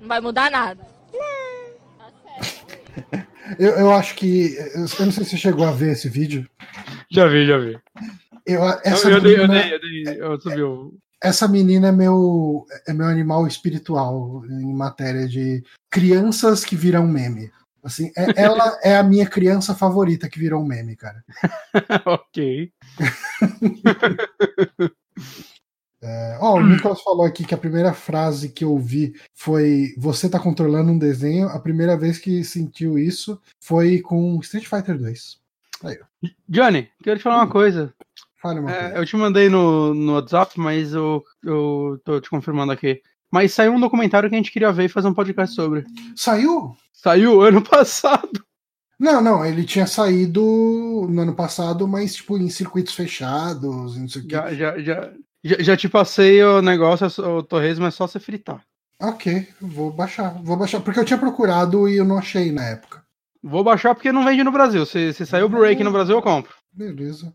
Não 0.00 0.08
vai 0.08 0.20
mudar 0.20 0.50
nada. 0.50 0.86
Não. 1.12 2.10
Tá 3.10 3.26
eu, 3.58 3.70
eu 3.70 3.92
acho 3.92 4.16
que. 4.16 4.56
Eu 4.56 4.80
não 4.80 5.12
sei 5.12 5.24
se 5.24 5.30
você 5.30 5.36
chegou 5.36 5.66
a 5.66 5.72
ver 5.72 5.92
esse 5.92 6.08
vídeo. 6.08 6.48
Já 7.10 7.26
vi, 7.26 7.46
já 7.46 7.58
vi. 7.58 7.78
Eu, 8.44 8.64
essa 8.84 9.08
eu, 9.08 9.16
eu, 9.16 9.22
menina, 9.22 9.62
dei, 9.62 9.74
eu 9.74 9.80
dei, 9.80 10.00
eu 10.00 10.04
dei, 10.04 10.22
eu 10.22 10.40
subi 10.40 10.62
o 10.62 10.94
essa 11.22 11.46
menina 11.46 11.88
é 11.88 11.92
meu, 11.92 12.66
é 12.86 12.92
meu 12.92 13.06
animal 13.06 13.46
espiritual 13.46 14.42
em 14.46 14.74
matéria 14.74 15.28
de 15.28 15.62
crianças 15.90 16.64
que 16.64 16.74
viram 16.74 17.06
meme. 17.06 17.50
Assim, 17.82 18.10
é, 18.16 18.26
ela 18.42 18.78
é 18.82 18.96
a 18.96 19.02
minha 19.02 19.26
criança 19.26 19.74
favorita 19.74 20.28
que 20.28 20.38
virou 20.38 20.62
um 20.62 20.66
meme, 20.66 20.96
cara. 20.96 21.22
ok. 22.06 22.72
É, 26.02 26.38
ó, 26.40 26.56
o 26.56 26.66
Nicolas 26.66 27.02
falou 27.02 27.26
aqui 27.26 27.44
que 27.44 27.54
a 27.54 27.58
primeira 27.58 27.92
frase 27.92 28.48
que 28.48 28.64
eu 28.64 28.78
vi 28.78 29.14
foi 29.34 29.92
Você 29.98 30.30
tá 30.30 30.40
controlando 30.40 30.90
um 30.90 30.98
desenho. 30.98 31.48
A 31.48 31.58
primeira 31.58 31.94
vez 31.94 32.18
que 32.18 32.42
sentiu 32.42 32.98
isso 32.98 33.38
foi 33.60 34.00
com 34.00 34.40
Street 34.40 34.66
Fighter 34.66 34.96
2. 34.96 35.38
Johnny, 36.48 36.88
quero 37.02 37.18
te 37.18 37.22
falar 37.22 37.36
uma 37.36 37.50
coisa. 37.50 37.92
Fale 38.40 38.60
uma 38.60 38.70
É, 38.70 38.98
eu 38.98 39.04
te 39.04 39.16
mandei 39.16 39.48
no, 39.48 39.94
no 39.94 40.14
WhatsApp, 40.14 40.58
mas 40.58 40.92
eu, 40.92 41.22
eu 41.44 42.00
tô 42.04 42.20
te 42.20 42.30
confirmando 42.30 42.72
aqui. 42.72 43.02
Mas 43.30 43.52
saiu 43.52 43.72
um 43.72 43.80
documentário 43.80 44.28
que 44.28 44.34
a 44.34 44.38
gente 44.38 44.50
queria 44.50 44.72
ver 44.72 44.86
e 44.86 44.88
fazer 44.88 45.08
um 45.08 45.14
podcast 45.14 45.54
sobre. 45.54 45.84
Saiu? 46.16 46.74
Saiu 46.92 47.40
ano 47.42 47.62
passado. 47.62 48.44
Não, 48.98 49.22
não, 49.22 49.46
ele 49.46 49.64
tinha 49.64 49.86
saído 49.86 50.42
no 51.08 51.22
ano 51.22 51.34
passado, 51.34 51.88
mas 51.88 52.16
tipo 52.16 52.36
em 52.36 52.50
circuitos 52.50 52.94
fechados, 52.94 53.96
não 53.96 54.06
sei 54.06 54.20
o 54.22 54.26
quê. 54.26 54.34
Já, 54.34 54.52
já, 54.52 54.78
já, 54.78 55.12
já, 55.42 55.56
já 55.62 55.76
te 55.76 55.88
passei 55.88 56.42
o 56.42 56.60
negócio, 56.60 57.06
o 57.24 57.42
torresmo 57.42 57.86
é 57.86 57.90
só 57.90 58.06
você 58.06 58.20
fritar. 58.20 58.62
Ok, 59.00 59.48
vou 59.58 59.90
baixar. 59.90 60.34
Vou 60.42 60.56
baixar, 60.56 60.80
porque 60.80 61.00
eu 61.00 61.04
tinha 61.04 61.18
procurado 61.18 61.88
e 61.88 61.96
eu 61.96 62.04
não 62.04 62.18
achei 62.18 62.52
na 62.52 62.66
época. 62.66 63.02
Vou 63.42 63.64
baixar 63.64 63.94
porque 63.94 64.12
não 64.12 64.24
vende 64.24 64.44
no 64.44 64.52
Brasil. 64.52 64.84
Se, 64.84 65.14
se 65.14 65.24
sair 65.24 65.42
o 65.42 65.48
Blu-ray 65.48 65.72
aqui 65.72 65.82
no 65.82 65.92
Brasil, 65.92 66.14
eu 66.14 66.20
compro. 66.20 66.52
Beleza. 66.70 67.32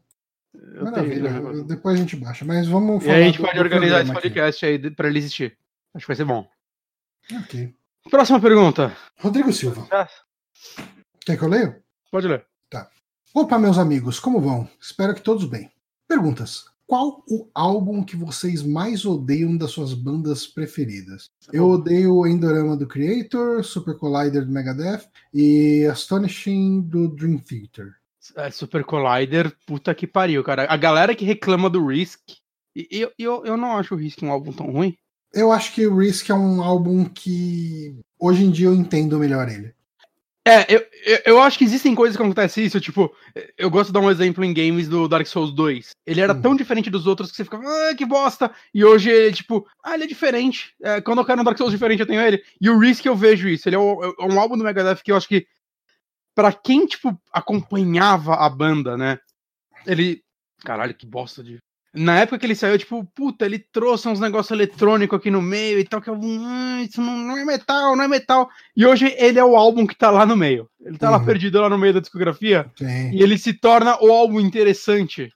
Eu 0.76 0.84
Maravilha. 0.84 1.30
tenho- 1.34 1.64
Depois 1.64 1.96
a 1.96 2.02
gente 2.02 2.16
baixa. 2.16 2.44
Mas 2.46 2.68
vamos 2.68 3.04
E 3.06 3.10
aí 3.10 3.24
a 3.24 3.26
gente 3.28 3.40
pode 3.42 3.60
organizar 3.60 4.02
esse 4.02 4.12
programa 4.12 4.20
aqui. 4.20 4.30
podcast 4.30 4.66
aí 4.66 4.92
pra 4.92 5.08
ele 5.08 5.20
existir. 5.20 5.58
Acho 5.94 6.06
que 6.06 6.08
vai 6.10 6.16
ser 6.16 6.26
bom. 6.26 6.48
Ok. 7.44 7.74
Próxima 8.10 8.40
pergunta. 8.40 8.96
Rodrigo 9.20 9.52
Silva. 9.52 9.88
Quer 11.26 11.38
que 11.38 11.44
eu 11.44 11.48
leio? 11.50 11.76
Pode 12.12 12.28
ler. 12.28 12.46
Opa, 13.34 13.60
meus 13.60 13.78
amigos, 13.78 14.18
como 14.20 14.40
vão? 14.40 14.70
Espero 14.80 15.14
que 15.14 15.22
todos 15.22 15.44
bem. 15.46 15.70
Perguntas. 16.08 16.66
Qual 16.88 17.22
o 17.28 17.50
álbum 17.54 18.02
que 18.04 18.16
vocês 18.16 18.62
mais 18.64 19.06
odeiam 19.06 19.58
das 19.58 19.72
suas 19.72 19.94
bandas 19.94 20.46
preferidas? 20.48 21.30
Eu 21.52 21.66
odeio 21.68 22.14
o 22.16 22.28
Endorama 22.28 22.78
do 22.78 22.88
Creator, 22.88 23.62
Super 23.64 23.98
Collider 23.98 24.46
do 24.46 24.52
Megadeth 24.54 25.02
e 25.34 25.86
Astonishing 25.92 26.82
do 26.82 27.10
Dream 27.10 27.40
Theater. 27.40 27.96
É, 28.36 28.50
Super 28.52 28.84
Collider, 28.84 29.52
puta 29.66 29.94
que 29.94 30.08
pariu, 30.08 30.44
cara. 30.44 30.66
A 30.70 30.78
galera 30.78 31.16
que 31.16 31.26
reclama 31.26 31.70
do 31.70 31.86
Risk. 31.86 32.20
E 32.76 32.88
eu, 32.92 33.12
eu, 33.18 33.46
eu 33.46 33.58
não 33.58 33.78
acho 33.78 33.94
o 33.96 33.98
Risk 33.98 34.22
um 34.24 34.32
álbum 34.32 34.52
tão 34.52 34.72
ruim. 34.72 34.96
Eu 35.34 35.52
acho 35.52 35.74
que 35.74 35.86
o 35.86 35.98
Risk 35.98 36.30
é 36.30 36.34
um 36.34 36.62
álbum 36.64 37.06
que 37.06 37.96
hoje 38.20 38.44
em 38.44 38.52
dia 38.52 38.68
eu 38.68 38.74
entendo 38.74 39.20
melhor 39.20 39.48
ele. 39.50 39.74
É, 40.48 40.62
eu, 40.74 40.86
eu, 41.06 41.20
eu 41.26 41.42
acho 41.42 41.58
que 41.58 41.64
existem 41.64 41.96
coisas 41.96 42.16
que 42.16 42.22
acontecem 42.22 42.64
isso, 42.64 42.80
tipo, 42.80 43.12
eu 43.58 43.68
gosto 43.68 43.88
de 43.88 43.94
dar 43.94 44.00
um 44.02 44.12
exemplo 44.12 44.44
em 44.46 44.54
games 44.54 44.88
do 44.88 45.08
Dark 45.08 45.26
Souls 45.26 45.52
2. 45.52 45.90
Ele 46.06 46.22
era 46.22 46.34
Hum. 46.34 46.42
tão 46.42 46.56
diferente 46.56 46.88
dos 46.90 47.08
outros 47.08 47.32
que 47.32 47.38
você 47.38 47.44
ficava, 47.44 47.64
ah, 47.66 47.96
que 47.96 48.06
bosta! 48.06 48.52
E 48.72 48.86
hoje 48.86 49.10
ele, 49.10 49.34
tipo, 49.36 49.66
ah, 49.84 49.96
ele 49.96 50.04
é 50.04 50.08
diferente. 50.08 50.76
É, 50.84 51.02
quando 51.02 51.18
eu 51.20 51.26
quero 51.26 51.42
um 51.42 51.44
Dark 51.44 51.58
Souls 51.58 51.74
diferente, 51.74 52.02
eu 52.02 52.06
tenho 52.06 52.22
ele. 52.22 52.44
E 52.62 52.70
o 52.70 52.78
Risk 52.78 53.04
eu 53.06 53.16
vejo 53.16 53.48
isso. 53.50 53.68
Ele 53.68 53.76
é, 53.76 53.80
o- 53.80 54.04
é 54.20 54.26
um 54.26 54.40
álbum 54.40 54.56
do 54.56 54.64
Megadeth 54.64 55.02
que 55.04 55.12
eu 55.12 55.16
acho 55.18 55.28
que, 55.28 55.48
pra 56.36 56.52
quem, 56.54 56.86
tipo, 56.86 57.18
acompanhava 57.32 58.36
a 58.36 58.50
banda, 58.50 58.96
né? 58.98 59.18
Ele. 59.88 60.22
Caralho, 60.64 60.94
que 60.94 61.06
bosta 61.06 61.44
de. 61.44 61.58
Na 61.98 62.20
época 62.20 62.38
que 62.38 62.46
ele 62.46 62.56
saiu, 62.56 62.78
tipo, 62.78 63.06
puta, 63.16 63.46
ele 63.46 63.58
trouxe 63.58 64.10
uns 64.10 64.20
negócios 64.20 64.52
eletrônicos 64.52 65.18
aqui 65.18 65.32
no 65.32 65.42
meio 65.42 65.80
e 65.80 65.86
tal, 65.86 66.02
que 66.02 66.10
eu, 66.10 66.20
ah, 66.44 66.82
isso 66.84 67.00
não, 67.02 67.16
não 67.18 67.38
é 67.38 67.46
metal, 67.46 67.96
não 67.96 68.04
é 68.04 68.08
metal. 68.10 68.50
E 68.76 68.86
hoje 68.86 69.16
ele 69.18 69.40
é 69.40 69.46
o 69.46 69.56
álbum 69.56 69.88
que 69.88 69.96
tá 69.96 70.12
lá 70.12 70.26
no 70.26 70.36
meio. 70.36 70.70
Ele 70.82 70.98
tá 70.98 71.10
lá 71.10 71.20
Uhum. 71.20 71.26
perdido 71.26 71.62
lá 71.62 71.70
no 71.70 71.78
meio 71.78 71.94
da 71.94 72.02
discografia 72.02 72.70
Tem. 72.76 73.16
e 73.16 73.24
ele 73.24 73.38
se 73.38 73.54
torna 73.54 73.98
o 74.04 74.12
álbum 74.12 74.42
interessante. 74.42 75.32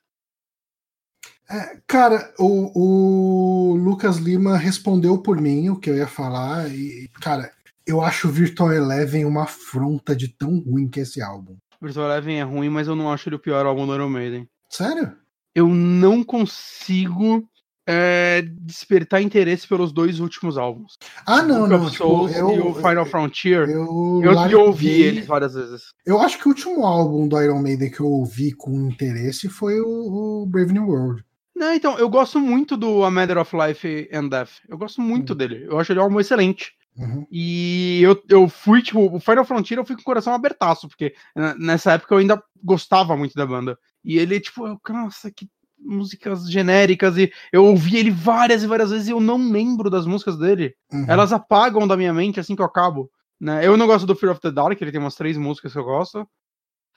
É, 1.50 1.80
cara, 1.88 2.32
o, 2.38 3.72
o 3.72 3.76
Lucas 3.76 4.18
Lima 4.18 4.58
respondeu 4.58 5.18
por 5.22 5.40
mim 5.42 5.70
o 5.70 5.80
que 5.80 5.90
eu 5.90 5.96
ia 5.96 6.08
falar. 6.08 6.70
E, 6.70 7.10
cara, 7.22 7.52
eu 7.90 8.02
acho 8.02 8.28
o 8.28 8.32
Virtual 8.32 8.72
Eleven 8.74 9.26
uma 9.26 9.44
afronta 9.44 10.16
de 10.16 10.28
tão 10.28 10.60
ruim 10.60 10.88
que 10.88 11.00
é 11.00 11.04
esse 11.04 11.22
álbum. 11.22 11.58
Virtual 11.82 12.10
Eleven 12.10 12.40
é 12.40 12.44
ruim, 12.44 12.70
mas 12.70 12.88
eu 12.88 12.96
não 12.96 13.12
acho 13.12 13.30
ele 13.30 13.36
o 13.36 13.40
pior 13.40 13.66
álbum 13.66 13.86
do 13.88 13.94
Iron 13.96 14.10
Maiden. 14.10 14.48
Sério? 14.70 15.14
Eu 15.56 15.68
não 15.68 16.24
consigo 16.24 17.44
é, 17.88 18.44
despertar 18.62 19.22
interesse 19.22 19.68
pelos 19.68 19.92
dois 19.92 20.20
últimos 20.20 20.58
álbuns. 20.58 20.98
Ah, 21.26 21.42
não, 21.42 21.62
Book 21.62 21.70
não. 21.72 21.90
Tipo, 21.90 21.98
Souls 22.04 22.36
eu, 22.36 22.52
e 22.52 22.60
o 22.60 22.74
Final 22.76 23.06
Frontier. 23.06 23.68
eu, 23.70 24.22
Eu, 24.24 24.32
larguei- 24.32 24.56
eu 24.56 24.62
ouvi 24.66 24.90
eles 25.02 25.26
várias 25.26 25.54
vezes. 25.56 25.84
Eu 26.06 26.20
acho 26.22 26.38
que 26.38 26.46
o 26.48 26.50
último 26.50 26.86
álbum 26.86 27.28
do 27.28 27.42
Iron 27.42 27.62
Maiden 27.62 27.90
que 27.90 28.00
eu 28.02 28.08
ouvi 28.08 28.52
com 28.52 28.72
interesse 28.90 29.50
foi 29.50 29.80
o, 29.82 30.44
o 30.44 30.46
Brave 30.46 30.72
New 30.74 30.86
World. 30.88 31.24
Não, 31.56 31.74
então, 31.74 31.98
eu 31.98 32.08
gosto 32.10 32.40
muito 32.40 32.78
do 32.78 33.04
A 33.04 33.12
Matter 33.12 33.38
of 33.38 33.54
Life 33.58 34.10
and 34.14 34.28
Death. 34.30 34.52
Eu 34.70 34.78
gosto 34.78 35.02
muito 35.02 35.34
Hum. 35.34 35.36
dele. 35.36 35.66
Eu 35.68 35.80
acho 35.80 35.92
ele 35.92 36.00
um 36.00 36.04
álbum 36.04 36.20
excelente. 36.20 36.72
Uhum. 37.00 37.26
E 37.32 38.02
eu, 38.04 38.22
eu 38.28 38.50
fui, 38.50 38.82
tipo, 38.82 39.16
o 39.16 39.20
Final 39.20 39.46
Frontier 39.46 39.80
eu 39.80 39.86
fui 39.86 39.96
com 39.96 40.02
o 40.02 40.06
coração 40.06 40.34
abertaço, 40.34 40.88
porque 40.88 41.16
nessa 41.58 41.94
época 41.94 42.14
eu 42.14 42.20
ainda 42.20 42.44
gostava 42.62 43.16
muito 43.16 43.34
da 43.36 43.46
banda. 43.46 43.80
E 44.04 44.20
ele, 44.20 44.40
tipo, 44.40 44.68
eu, 44.68 44.78
nossa, 44.90 45.32
que 45.32 45.48
músicas 45.80 46.50
genéricas. 46.52 47.18
E 47.18 47.32
eu 47.52 47.66
ouvi 47.66 47.98
ele 47.98 48.12
várias 48.12 48.64
e 48.64 48.68
várias 48.68 48.92
vezes 48.92 49.08
e 49.08 49.12
eu 49.12 49.20
não 49.20 49.50
lembro 49.50 49.90
das 49.90 50.06
músicas 50.06 50.38
dele. 50.38 50.76
Uhum. 50.92 51.06
Elas 51.08 51.32
apagam 51.32 51.88
da 51.88 51.96
minha 51.96 52.14
mente 52.14 52.40
assim 52.40 52.56
que 52.56 52.62
eu 52.62 52.66
acabo. 52.66 53.10
Né? 53.40 53.66
Eu 53.66 53.78
não 53.78 53.88
gosto 53.88 54.06
do 54.06 54.16
Fear 54.16 54.34
of 54.34 54.42
the 54.42 54.52
Dark, 54.52 54.80
ele 54.82 54.92
tem 54.92 55.00
umas 55.00 55.16
três 55.16 55.38
músicas 55.38 55.72
que 55.72 55.80
eu 55.80 55.84
gosto. 55.84 56.28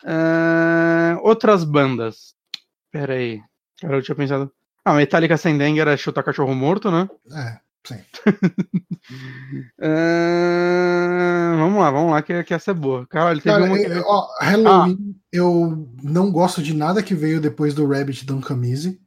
É, 0.04 1.16
Outras 1.20 1.62
bandas. 1.62 2.34
Pera 2.90 3.14
aí. 3.14 3.40
Cara, 3.80 3.96
eu 3.96 4.02
tinha 4.02 4.16
pensado. 4.16 4.52
Ah, 4.84 4.94
Metallica 4.94 5.36
sem 5.36 5.56
dengue 5.56 5.80
era 5.80 5.96
chutar 5.96 6.24
cachorro 6.24 6.54
morto, 6.54 6.90
né? 6.90 7.08
É, 7.32 7.60
sim. 7.86 8.00
É, 9.80 11.56
Vamos 11.56 11.78
lá, 11.80 11.90
vamos 11.90 12.10
lá, 12.12 12.22
que, 12.22 12.42
que 12.44 12.54
essa 12.54 12.70
é 12.70 12.74
boa. 12.74 13.06
Caralho, 13.06 13.40
teve 13.40 13.54
Cara, 13.54 13.64
uma 13.64 13.78
eu- 13.78 14.04
ó, 14.06 14.28
Halloween, 14.40 15.14
eu 15.32 15.88
não 16.02 16.30
gosto 16.30 16.62
de 16.62 16.74
nada 16.74 17.02
que 17.02 17.14
veio 17.14 17.40
depois 17.40 17.74
do 17.74 17.86
Rabbit 17.86 18.26
Come 18.26 18.70
Easy. 18.70 19.00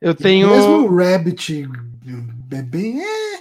Eu 0.00 0.14
tenho, 0.14 0.48
Mesmo 0.48 0.88
o 0.88 0.96
Rabbit 0.96 1.68
é 2.52 2.62
bem. 2.62 3.02
é, 3.02 3.40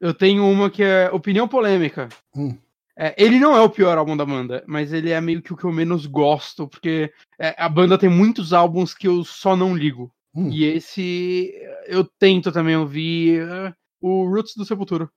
eu 0.00 0.14
tenho 0.14 0.44
uma 0.48 0.70
que 0.70 0.82
é 0.82 1.10
opinião 1.12 1.48
polêmica. 1.48 2.08
Hum. 2.34 2.56
É, 2.96 3.14
ele 3.18 3.38
não 3.38 3.56
é 3.56 3.60
o 3.60 3.70
pior 3.70 3.96
álbum 3.98 4.16
da 4.16 4.24
banda, 4.26 4.62
mas 4.66 4.92
ele 4.92 5.10
é 5.10 5.20
meio 5.20 5.42
que 5.42 5.52
o 5.52 5.56
que 5.56 5.64
eu 5.64 5.72
menos 5.72 6.06
gosto, 6.06 6.68
porque 6.68 7.12
é, 7.38 7.54
a 7.58 7.68
banda 7.68 7.96
tem 7.98 8.08
muitos 8.10 8.52
álbuns 8.52 8.94
que 8.94 9.08
eu 9.08 9.24
só 9.24 9.56
não 9.56 9.74
ligo. 9.76 10.12
Hum. 10.34 10.48
E 10.50 10.64
esse 10.64 11.52
eu 11.86 12.04
tento 12.04 12.52
também 12.52 12.76
ouvir 12.76 13.42
o 14.00 14.24
Roots 14.28 14.54
do 14.56 14.64
Sepultura. 14.64 15.08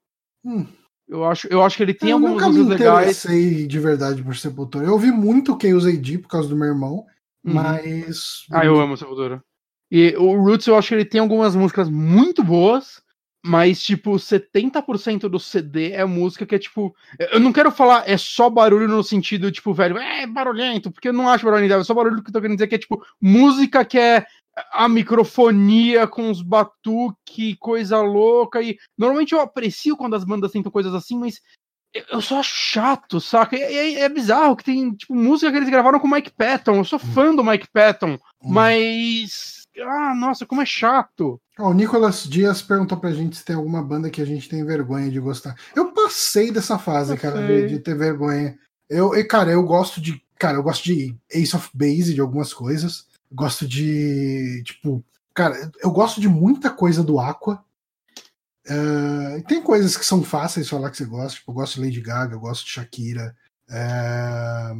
Hum. 0.45 0.65
Eu 1.07 1.25
acho, 1.25 1.47
eu 1.49 1.61
acho 1.61 1.75
que 1.77 1.83
ele 1.83 1.93
tem 1.93 2.09
eu 2.09 2.15
algumas 2.15 2.33
nunca 2.35 2.47
me 2.49 2.59
músicas 2.59 2.79
legais. 2.79 3.01
interessei 3.25 3.67
de 3.67 3.79
verdade 3.79 4.23
por 4.23 4.35
Sepultura. 4.35 4.85
Eu 4.85 4.93
ouvi 4.93 5.11
muito 5.11 5.57
Chaos 5.61 5.85
AD 5.85 6.17
por 6.19 6.29
causa 6.29 6.47
do 6.49 6.55
meu 6.55 6.67
irmão, 6.67 7.05
Uhum. 7.45 7.53
mas. 7.55 8.45
Ah, 8.51 8.65
eu 8.65 8.79
amo 8.79 8.95
Sepultura. 8.95 9.43
E 9.91 10.15
o 10.17 10.41
Roots 10.41 10.65
eu 10.65 10.77
acho 10.77 10.87
que 10.87 10.95
ele 10.95 11.05
tem 11.05 11.19
algumas 11.19 11.55
músicas 11.55 11.89
muito 11.89 12.41
boas, 12.43 13.01
mas 13.45 13.83
tipo, 13.83 14.17
70% 14.17 15.27
do 15.27 15.37
CD 15.37 15.91
é 15.91 16.05
música 16.05 16.45
que 16.45 16.55
é 16.55 16.59
tipo. 16.59 16.95
Eu 17.31 17.39
não 17.41 17.51
quero 17.51 17.69
falar 17.69 18.09
é 18.09 18.17
só 18.17 18.49
barulho 18.49 18.87
no 18.87 19.03
sentido, 19.03 19.51
tipo, 19.51 19.73
velho, 19.73 19.97
é 19.97 20.25
barulhento, 20.25 20.89
porque 20.89 21.09
eu 21.09 21.13
não 21.13 21.27
acho 21.27 21.45
barulhento, 21.45 21.73
é 21.73 21.83
só 21.83 21.93
barulho 21.93 22.23
que 22.23 22.29
eu 22.29 22.33
tô 22.33 22.39
querendo 22.39 22.55
dizer 22.57 22.67
que 22.67 22.75
é 22.75 22.79
tipo 22.79 23.05
música 23.21 23.83
que 23.83 23.99
é 23.99 24.25
a 24.71 24.87
microfonia 24.87 26.07
com 26.07 26.29
os 26.29 26.41
batuque, 26.41 27.55
coisa 27.59 27.99
louca. 28.01 28.61
E 28.61 28.77
normalmente 28.97 29.33
eu 29.33 29.41
aprecio 29.41 29.97
quando 29.97 30.15
as 30.15 30.23
bandas 30.23 30.51
tentam 30.51 30.71
coisas 30.71 30.93
assim, 30.93 31.17
mas 31.17 31.39
eu- 31.93 32.03
eu 32.13 32.21
só 32.21 32.39
acho 32.39 32.53
chato, 32.55 33.19
saca? 33.21 33.55
E 33.55 33.61
é, 33.61 33.99
é 34.01 34.09
bizarro 34.09 34.55
que 34.55 34.63
tem, 34.63 34.91
tipo, 34.93 35.15
música 35.15 35.51
que 35.51 35.57
eles 35.57 35.69
gravaram 35.69 35.99
com 35.99 36.07
o 36.07 36.11
Mike 36.11 36.31
Patton. 36.31 36.75
Eu 36.77 36.83
sou 36.85 36.99
fã 36.99 37.33
do 37.35 37.43
Mike 37.43 37.67
Patton, 37.71 38.13
Hum. 38.43 38.51
mas. 38.51 39.61
Ah, 39.79 40.13
nossa, 40.13 40.45
como 40.45 40.61
é 40.61 40.65
chato. 40.67 41.41
Ó, 41.57 41.69
o 41.69 41.73
Nicolas 41.73 42.23
Dias 42.25 42.61
perguntou 42.61 42.95
pra 42.97 43.11
gente 43.11 43.37
se 43.37 43.43
tem 43.45 43.55
alguma 43.55 43.81
banda 43.81 44.09
que 44.09 44.21
a 44.21 44.25
gente 44.25 44.47
tem 44.47 44.63
vergonha 44.63 45.09
de 45.09 45.19
gostar. 45.19 45.55
Eu 45.75 45.91
passei 45.91 46.51
dessa 46.51 46.77
fase, 46.77 47.17
cara, 47.17 47.45
de, 47.45 47.69
de 47.69 47.79
ter 47.79 47.95
vergonha. 47.97 48.55
Eu, 48.87 49.15
e, 49.15 49.23
cara, 49.23 49.49
eu 49.51 49.63
gosto 49.63 49.99
de. 49.99 50.21
Cara, 50.37 50.57
eu 50.57 50.63
gosto 50.63 50.83
de 50.83 51.15
Ace 51.31 51.55
of 51.55 51.69
Base, 51.73 52.13
de 52.13 52.21
algumas 52.21 52.53
coisas. 52.53 53.07
Gosto 53.33 53.67
de. 53.67 54.61
Tipo. 54.65 55.03
Cara, 55.33 55.71
eu 55.81 55.89
gosto 55.91 56.21
de 56.21 56.27
muita 56.29 56.69
coisa 56.69 57.03
do 57.03 57.19
Aqua. 57.19 57.63
Eh, 58.65 59.43
tem 59.47 59.61
coisas 59.61 59.97
que 59.97 60.05
são 60.05 60.23
fáceis 60.23 60.69
falar 60.69 60.89
que 60.91 60.97
você 60.97 61.05
gosta. 61.05 61.37
Tipo, 61.39 61.51
eu 61.51 61.55
gosto 61.55 61.75
de 61.75 61.81
Lady 61.81 62.01
Gaga, 62.01 62.35
eu 62.35 62.39
gosto 62.39 62.63
de 62.65 62.71
Shakira. 62.71 63.35
eh, 63.69 64.71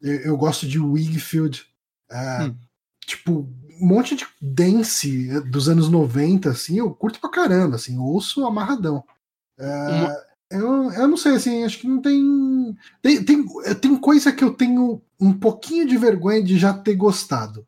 eu, 0.00 0.14
eu 0.20 0.36
gosto 0.36 0.66
de 0.66 0.78
Wigfield. 0.78 1.64
eh, 2.10 2.44
Hum. 2.44 2.56
Tipo, 3.04 3.48
um 3.80 3.86
monte 3.86 4.16
de 4.16 4.26
dance 4.40 5.28
dos 5.50 5.68
anos 5.68 5.88
90, 5.88 6.50
assim, 6.50 6.78
eu 6.78 6.92
curto 6.94 7.20
pra 7.20 7.30
caramba, 7.30 7.76
assim, 7.76 7.98
ouço 7.98 8.44
amarradão. 8.44 9.04
Uma- 9.92 10.16
eu, 10.50 10.90
eu 10.92 11.08
não 11.08 11.16
sei, 11.16 11.34
assim, 11.36 11.62
acho 11.64 11.78
que 11.80 11.86
não 11.88 12.00
tem, 12.00 12.76
tem. 13.02 13.24
Tem, 13.24 13.44
tem 13.80 13.96
coisa 13.96 14.32
que 14.32 14.42
eu 14.44 14.52
tenho 14.54 15.00
um 15.20 15.32
pouquinho 15.32 15.86
de 15.86 15.96
vergonha 15.96 16.42
de 16.42 16.58
já 16.58 16.72
ter 16.74 16.94
gostado. 16.94 17.66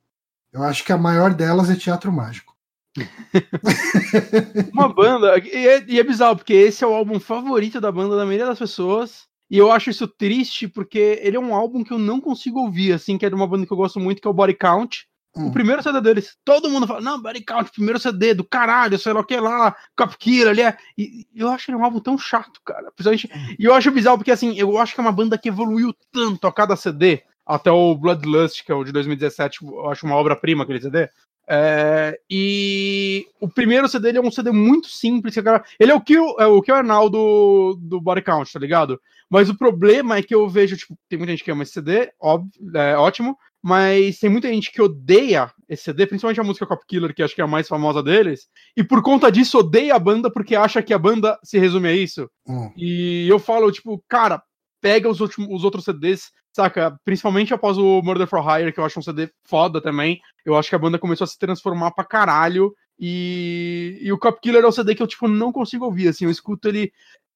Eu 0.58 0.64
acho 0.64 0.84
que 0.84 0.92
a 0.92 0.98
maior 0.98 1.32
delas 1.32 1.70
é 1.70 1.76
Teatro 1.76 2.12
Mágico. 2.12 2.52
Uma 4.72 4.92
banda. 4.92 5.38
E 5.38 5.68
é, 5.68 5.84
e 5.86 6.00
é 6.00 6.02
bizarro, 6.02 6.34
porque 6.34 6.52
esse 6.52 6.82
é 6.82 6.86
o 6.86 6.94
álbum 6.94 7.20
favorito 7.20 7.80
da 7.80 7.92
banda 7.92 8.16
da 8.16 8.24
maioria 8.26 8.46
das 8.46 8.58
pessoas. 8.58 9.28
E 9.48 9.56
eu 9.56 9.70
acho 9.70 9.88
isso 9.88 10.08
triste, 10.08 10.66
porque 10.66 11.20
ele 11.22 11.36
é 11.36 11.40
um 11.40 11.54
álbum 11.54 11.84
que 11.84 11.92
eu 11.92 11.98
não 11.98 12.20
consigo 12.20 12.58
ouvir, 12.58 12.92
assim, 12.92 13.16
que 13.16 13.24
é 13.24 13.28
de 13.28 13.36
uma 13.36 13.46
banda 13.46 13.66
que 13.66 13.72
eu 13.72 13.76
gosto 13.76 14.00
muito, 14.00 14.20
que 14.20 14.26
é 14.26 14.30
o 14.30 14.34
Body 14.34 14.54
Count. 14.54 15.06
Hum. 15.36 15.46
O 15.46 15.52
primeiro 15.52 15.80
CD 15.80 16.00
deles, 16.00 16.36
todo 16.44 16.68
mundo 16.68 16.88
fala, 16.88 17.00
não, 17.00 17.22
Body 17.22 17.44
Count, 17.44 17.70
primeiro 17.70 18.00
CD 18.00 18.34
do 18.34 18.42
caralho, 18.42 18.98
sei 18.98 19.12
lá 19.12 19.20
o 19.20 19.24
que 19.24 19.38
lá, 19.38 19.76
Cop 19.96 20.18
Killer, 20.18 20.48
ali 20.48 20.62
é. 20.62 20.76
E 20.98 21.24
e 21.32 21.40
eu 21.40 21.48
acho 21.50 21.70
ele 21.70 21.78
um 21.78 21.84
álbum 21.84 22.00
tão 22.00 22.18
chato, 22.18 22.60
cara. 22.64 22.90
Principalmente, 22.96 23.56
e 23.56 23.64
eu 23.64 23.74
acho 23.74 23.92
bizarro, 23.92 24.18
porque 24.18 24.32
assim, 24.32 24.58
eu 24.58 24.76
acho 24.76 24.92
que 24.92 25.00
é 25.00 25.04
uma 25.04 25.12
banda 25.12 25.38
que 25.38 25.48
evoluiu 25.48 25.94
tanto 26.12 26.48
a 26.48 26.52
cada 26.52 26.74
CD, 26.74 27.22
até 27.48 27.70
o 27.70 27.94
Bloodlust, 27.94 28.62
que 28.62 28.70
é 28.70 28.74
o 28.74 28.84
de 28.84 28.92
2017, 28.92 29.60
eu 29.64 29.88
acho 29.88 30.04
uma 30.04 30.16
obra-prima 30.16 30.64
aquele 30.64 30.80
CD. 30.80 31.08
É, 31.50 32.20
e 32.28 33.26
o 33.40 33.48
primeiro 33.48 33.88
CD 33.88 34.10
ele 34.10 34.18
é 34.18 34.20
um 34.20 34.30
CD 34.30 34.50
muito 34.50 34.88
simples. 34.88 35.32
que 35.32 35.40
a 35.40 35.42
galera- 35.42 35.64
Ele 35.80 35.90
é 35.90 35.94
o 35.94 36.00
que 36.00 36.14
é 36.14 36.46
o, 36.46 36.60
que 36.60 36.70
Arnaldo 36.70 37.16
do, 37.16 37.78
do 37.80 38.00
Body 38.02 38.20
Count, 38.20 38.52
tá 38.52 38.58
ligado? 38.58 39.00
Mas 39.30 39.48
o 39.48 39.56
problema 39.56 40.18
é 40.18 40.22
que 40.22 40.34
eu 40.34 40.46
vejo, 40.46 40.76
tipo, 40.76 40.94
tem 41.08 41.18
muita 41.18 41.32
gente 41.32 41.42
que 41.42 41.50
ama 41.50 41.62
esse 41.62 41.72
CD, 41.72 42.10
óbvio, 42.20 42.50
é 42.74 42.96
ótimo, 42.96 43.36
mas 43.62 44.18
tem 44.18 44.28
muita 44.30 44.48
gente 44.48 44.70
que 44.70 44.80
odeia 44.80 45.50
esse 45.68 45.84
CD, 45.84 46.06
principalmente 46.06 46.40
a 46.40 46.44
música 46.44 46.66
Cop 46.66 46.82
Killer, 46.86 47.14
que 47.14 47.22
acho 47.22 47.34
que 47.34 47.40
é 47.40 47.44
a 47.44 47.48
mais 47.48 47.66
famosa 47.66 48.02
deles, 48.02 48.48
e 48.76 48.84
por 48.84 49.02
conta 49.02 49.32
disso 49.32 49.58
odeia 49.58 49.94
a 49.94 49.98
banda 49.98 50.30
porque 50.30 50.54
acha 50.54 50.82
que 50.82 50.94
a 50.94 50.98
banda 50.98 51.38
se 51.42 51.58
resume 51.58 51.88
a 51.88 51.92
isso. 51.92 52.30
Hum. 52.46 52.70
E 52.76 53.26
eu 53.28 53.38
falo, 53.38 53.72
tipo, 53.72 54.02
cara, 54.08 54.42
pega 54.80 55.08
os, 55.08 55.20
últimos, 55.20 55.48
os 55.50 55.64
outros 55.64 55.84
CDs, 55.84 56.30
saca? 56.58 56.98
Principalmente 57.04 57.54
após 57.54 57.78
o 57.78 58.02
Murder 58.02 58.26
for 58.26 58.42
Hire, 58.42 58.72
que 58.72 58.80
eu 58.80 58.84
acho 58.84 58.98
um 58.98 59.02
CD 59.02 59.30
foda 59.44 59.80
também. 59.80 60.20
Eu 60.44 60.56
acho 60.56 60.68
que 60.68 60.74
a 60.74 60.78
banda 60.78 60.98
começou 60.98 61.24
a 61.24 61.28
se 61.28 61.38
transformar 61.38 61.92
pra 61.92 62.04
caralho. 62.04 62.74
E, 62.98 63.98
e 64.02 64.12
o 64.12 64.18
Cop 64.18 64.40
Killer 64.40 64.64
é 64.64 64.66
o 64.66 64.72
CD 64.72 64.94
que 64.94 65.02
eu, 65.02 65.06
tipo, 65.06 65.28
não 65.28 65.52
consigo 65.52 65.84
ouvir, 65.84 66.08
assim. 66.08 66.24
Eu 66.24 66.30
escuto 66.30 66.68
ele. 66.68 66.90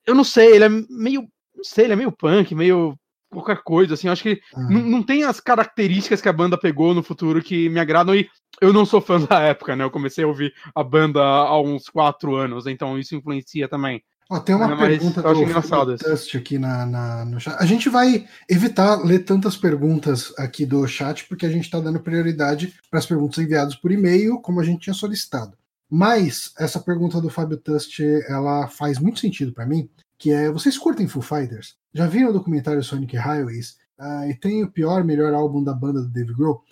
Eu 0.05 0.15
não 0.15 0.25
sei, 0.25 0.57
ele 0.57 0.65
é 0.65 0.69
meio. 0.69 1.23
Não 1.55 1.63
sei, 1.65 1.85
ele 1.85 1.93
é 1.93 1.97
meio 1.97 2.11
punk, 2.11 2.53
meio 2.55 2.97
qualquer 3.31 3.63
coisa, 3.63 3.95
assim. 3.95 4.09
Eu 4.09 4.13
acho 4.13 4.23
que 4.25 4.41
Hum. 4.57 4.91
não 4.91 5.03
tem 5.03 5.23
as 5.23 5.39
características 5.41 6.21
que 6.21 6.29
a 6.29 6.33
banda 6.33 6.59
pegou 6.59 6.93
no 6.95 7.03
futuro 7.03 7.41
que 7.43 7.69
me 7.69 7.79
agradam. 7.79 8.15
E 8.15 8.29
eu 8.61 8.73
não 8.73 8.85
sou 8.85 9.01
fã 9.01 9.21
da 9.39 9.41
época, 9.41 9.77
né? 9.77 9.85
Eu 9.85 9.91
comecei 9.91 10.25
a 10.25 10.27
ouvir 10.27 10.53
a 10.75 10.83
banda 10.83 11.23
há 11.23 11.61
uns 11.61 11.89
quatro 11.89 12.35
anos, 12.35 12.67
então 12.67 12.99
isso 12.99 13.15
influencia 13.15 13.69
também. 13.69 14.03
Ó, 14.33 14.41
tem 14.41 14.55
uma 14.55 14.67
mas 14.67 14.79
pergunta 14.79 15.21
eu 15.21 15.29
acho 15.29 15.41
do 15.41 15.43
engraçado 15.43 15.99
Fábio 15.99 15.99
Tust 15.99 16.37
aqui 16.39 16.59
na, 16.59 16.87
na- 16.87 17.25
no 17.27 17.39
chat. 17.39 17.55
A 17.59 17.67
gente 17.67 17.91
vai 17.91 18.27
evitar 18.49 18.95
ler 19.05 19.27
tantas 19.27 19.59
perguntas 19.59 20.33
aqui 20.39 20.65
do 20.65 20.87
chat, 20.87 21.29
porque 21.29 21.45
a 21.45 21.51
gente 21.51 21.65
está 21.65 21.79
dando 21.79 22.01
prioridade 22.01 22.73
para 22.91 22.99
as 22.99 23.05
perguntas 23.05 23.37
enviadas 23.45 23.77
por 23.77 23.93
e-mail, 23.93 24.41
como 24.41 24.59
a 24.59 24.65
gente 24.65 24.85
tinha 24.85 24.95
solicitado. 24.95 25.53
Mas 25.91 26.55
essa 26.59 26.81
pergunta 26.81 27.21
do 27.21 27.29
Fábio 27.29 27.59
Tust, 27.59 28.01
ela 28.27 28.69
faz 28.69 28.99
muito 28.99 29.21
sentido 29.21 29.53
para 29.53 29.67
mim, 29.67 29.91
que 30.17 30.31
é, 30.31 30.51
vocês 30.51 30.79
curtem 30.79 31.07
Foo 31.07 31.21
Fighters? 31.21 31.77
Já 31.93 32.07
viram 32.07 32.31
o 32.31 32.33
documentário 32.33 32.83
Sonic 32.83 33.15
Highways? 33.15 33.77
Ah, 33.99 34.27
e 34.27 34.35
tem 34.35 34.65
o 34.65 34.71
pior, 34.71 35.05
melhor 35.05 35.35
álbum 35.35 35.63
da 35.63 35.75
banda 35.75 36.01
do 36.01 36.09
Dave 36.09 36.33
Grohl? 36.33 36.65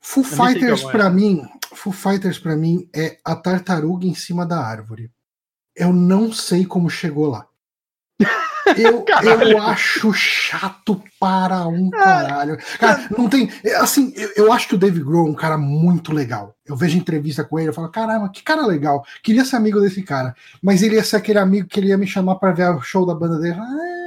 Foo 0.00 0.24
Fighters 0.24 0.82
é. 0.82 0.90
para 0.90 1.10
mim, 1.10 1.42
Foo 1.74 1.92
Fighters 1.92 2.38
para 2.38 2.56
mim 2.56 2.88
é 2.96 3.18
a 3.22 3.36
tartaruga 3.36 4.06
em 4.06 4.14
cima 4.14 4.46
da 4.46 4.58
árvore. 4.58 5.10
Eu 5.76 5.92
não 5.92 6.32
sei 6.32 6.64
como 6.64 6.90
chegou 6.90 7.28
lá. 7.28 7.46
Eu, 8.76 9.04
eu 9.50 9.60
acho 9.60 10.12
chato 10.14 11.02
para 11.18 11.66
um 11.66 11.90
caralho. 11.90 12.56
Cara, 12.78 13.08
não 13.18 13.28
tem. 13.28 13.50
é, 13.64 13.74
Assim, 13.74 14.12
eu, 14.16 14.30
eu 14.36 14.52
acho 14.52 14.68
que 14.68 14.76
o 14.76 14.78
Dave 14.78 15.00
Grohl 15.02 15.26
é 15.26 15.30
um 15.30 15.34
cara 15.34 15.58
muito 15.58 16.12
legal. 16.12 16.54
Eu 16.64 16.76
vejo 16.76 16.96
entrevista 16.96 17.42
com 17.42 17.58
ele, 17.58 17.70
eu 17.70 17.74
falo, 17.74 17.90
caramba, 17.90 18.28
que 18.28 18.42
cara 18.42 18.64
legal. 18.64 19.04
Queria 19.22 19.44
ser 19.44 19.56
amigo 19.56 19.80
desse 19.80 20.02
cara. 20.02 20.34
Mas 20.62 20.80
ele 20.80 20.94
ia 20.94 21.02
ser 21.04 21.16
aquele 21.16 21.40
amigo 21.40 21.66
que 21.68 21.80
ele 21.80 21.88
ia 21.88 21.98
me 21.98 22.06
chamar 22.06 22.36
para 22.36 22.52
ver 22.52 22.70
o 22.70 22.80
show 22.80 23.04
da 23.04 23.14
banda 23.14 23.38
dele. 23.38 23.56
Ah, 23.58 24.01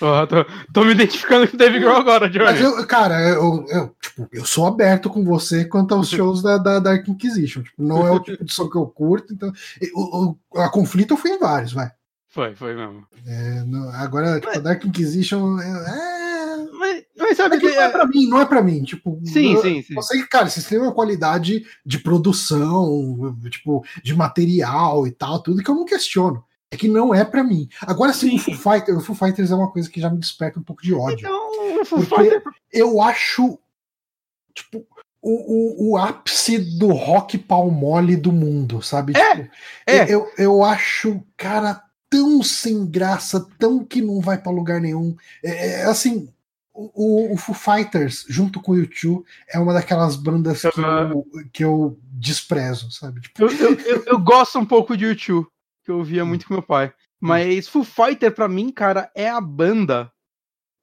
Ó, 0.00 0.26
tô, 0.26 0.44
tô 0.72 0.84
me 0.84 0.92
identificando 0.92 1.48
com 1.48 1.54
o 1.54 1.58
David 1.58 1.80
Grohl 1.84 1.96
agora, 1.96 2.28
Johnny. 2.28 2.44
mas 2.44 2.60
eu, 2.60 2.86
cara, 2.86 3.20
eu, 3.28 3.64
eu, 3.68 3.96
tipo, 4.00 4.28
eu 4.32 4.44
sou 4.44 4.66
aberto 4.66 5.08
com 5.08 5.24
você 5.24 5.64
quanto 5.64 5.94
aos 5.94 6.08
shows 6.08 6.42
da, 6.42 6.58
da 6.58 6.78
Dark 6.78 7.06
Inquisition. 7.08 7.62
Tipo, 7.62 7.82
não 7.82 8.06
é 8.06 8.10
o 8.10 8.20
tipo 8.20 8.44
de 8.44 8.52
som 8.52 8.68
que 8.68 8.76
eu 8.76 8.86
curto, 8.86 9.32
então. 9.32 9.52
O, 9.94 10.34
o- 10.54 10.60
a 10.60 10.68
conflito 10.68 11.14
eu 11.14 11.16
fui 11.16 11.30
em 11.30 11.38
vários, 11.38 11.72
vai. 11.72 11.90
Foi, 12.28 12.54
foi 12.54 12.74
mesmo. 12.74 13.06
É, 13.26 13.64
não- 13.64 13.88
agora, 13.90 14.40
tipo, 14.40 14.56
a 14.58 14.60
Dark 14.60 14.84
Inquisition. 14.84 15.58
É, 15.58 15.66
é, 15.66 16.56
Mas, 16.78 17.02
mas 17.16 17.36
sabe 17.36 17.56
é 17.56 17.58
que 17.60 17.68
que. 17.68 17.74
não 17.74 17.82
é 17.82 17.88
pra 17.88 18.06
mim, 18.06 18.26
não 18.28 18.40
é 18.40 18.44
pra 18.46 18.62
mim. 18.62 18.82
Tipo, 18.82 19.18
Sim, 19.24 19.54
eu- 19.54 19.62
sim, 19.62 19.82
sim. 19.82 19.94
Eu 19.96 20.02
sei 20.02 20.20
que, 20.20 20.28
cara, 20.28 20.48
vocês 20.50 20.66
têm 20.66 20.78
uma 20.78 20.92
qualidade 20.92 21.64
de 21.84 21.98
produção, 21.98 23.34
tipo, 23.50 23.82
de 24.02 24.14
material 24.14 25.06
e 25.06 25.10
tal, 25.10 25.42
tudo 25.42 25.62
que 25.62 25.70
eu 25.70 25.74
não 25.74 25.84
questiono. 25.84 26.42
É 26.76 26.78
que 26.78 26.88
não 26.88 27.14
é 27.14 27.24
pra 27.24 27.42
mim. 27.42 27.68
Agora 27.82 28.12
sim, 28.12 28.36
o 28.36 28.38
Sim. 28.38 28.54
Foo, 28.54 28.72
Fighter, 28.74 28.96
o 28.96 29.00
Foo 29.00 29.16
Fighters 29.16 29.50
é 29.50 29.54
uma 29.54 29.70
coisa 29.70 29.90
que 29.90 30.00
já 30.00 30.10
me 30.10 30.18
desperta 30.18 30.58
um 30.60 30.62
pouco 30.62 30.82
de 30.82 30.94
ódio. 30.94 31.18
Então, 31.26 31.80
o 31.80 31.84
Foo 31.84 32.04
Porque- 32.04 32.22
Fighter. 32.30 32.42
eu 32.72 33.00
acho 33.02 33.58
tipo 34.54 34.86
o, 35.22 35.88
o, 35.88 35.90
o 35.92 35.96
ápice 35.96 36.58
do 36.78 36.88
rock 36.92 37.36
pau 37.36 37.70
mole 37.70 38.16
do 38.16 38.30
mundo, 38.32 38.80
sabe? 38.82 39.12
É, 39.16 39.36
Tipo, 39.36 39.50
é. 39.86 40.06
Eu, 40.14 40.30
eu 40.38 40.62
acho, 40.62 41.20
cara, 41.36 41.82
tão 42.08 42.42
sem 42.42 42.86
graça, 42.86 43.44
tão 43.58 43.84
que 43.84 44.00
não 44.00 44.20
vai 44.20 44.38
pra 44.38 44.52
lugar 44.52 44.80
nenhum. 44.80 45.16
É, 45.42 45.80
é, 45.80 45.84
assim, 45.86 46.28
o, 46.72 47.32
o 47.34 47.36
Foo 47.36 47.54
Fighters, 47.54 48.24
junto 48.28 48.60
com 48.62 48.72
o 48.72 48.76
U2, 48.76 49.22
é 49.48 49.58
uma 49.58 49.72
daquelas 49.72 50.14
bandas 50.14 50.62
que 50.62 50.80
eu, 50.80 51.26
que 51.52 51.64
eu 51.64 51.98
desprezo, 52.12 52.90
sabe? 52.92 53.20
Tipo, 53.22 53.42
Eu, 53.42 53.50
eu, 53.50 53.74
eu, 53.80 54.04
eu 54.06 54.18
gosto 54.20 54.58
um 54.58 54.64
pouco 54.64 54.96
de 54.96 55.06
YouTube, 55.06 55.48
que 55.86 55.92
eu 55.92 55.98
ouvia 55.98 56.24
muito 56.24 56.46
com 56.46 56.54
meu 56.54 56.62
pai. 56.62 56.92
Mas 57.20 57.68
Foo 57.68 57.84
Fighter, 57.84 58.34
pra 58.34 58.48
mim, 58.48 58.70
cara, 58.70 59.10
é 59.14 59.30
a 59.30 59.40
banda. 59.40 60.12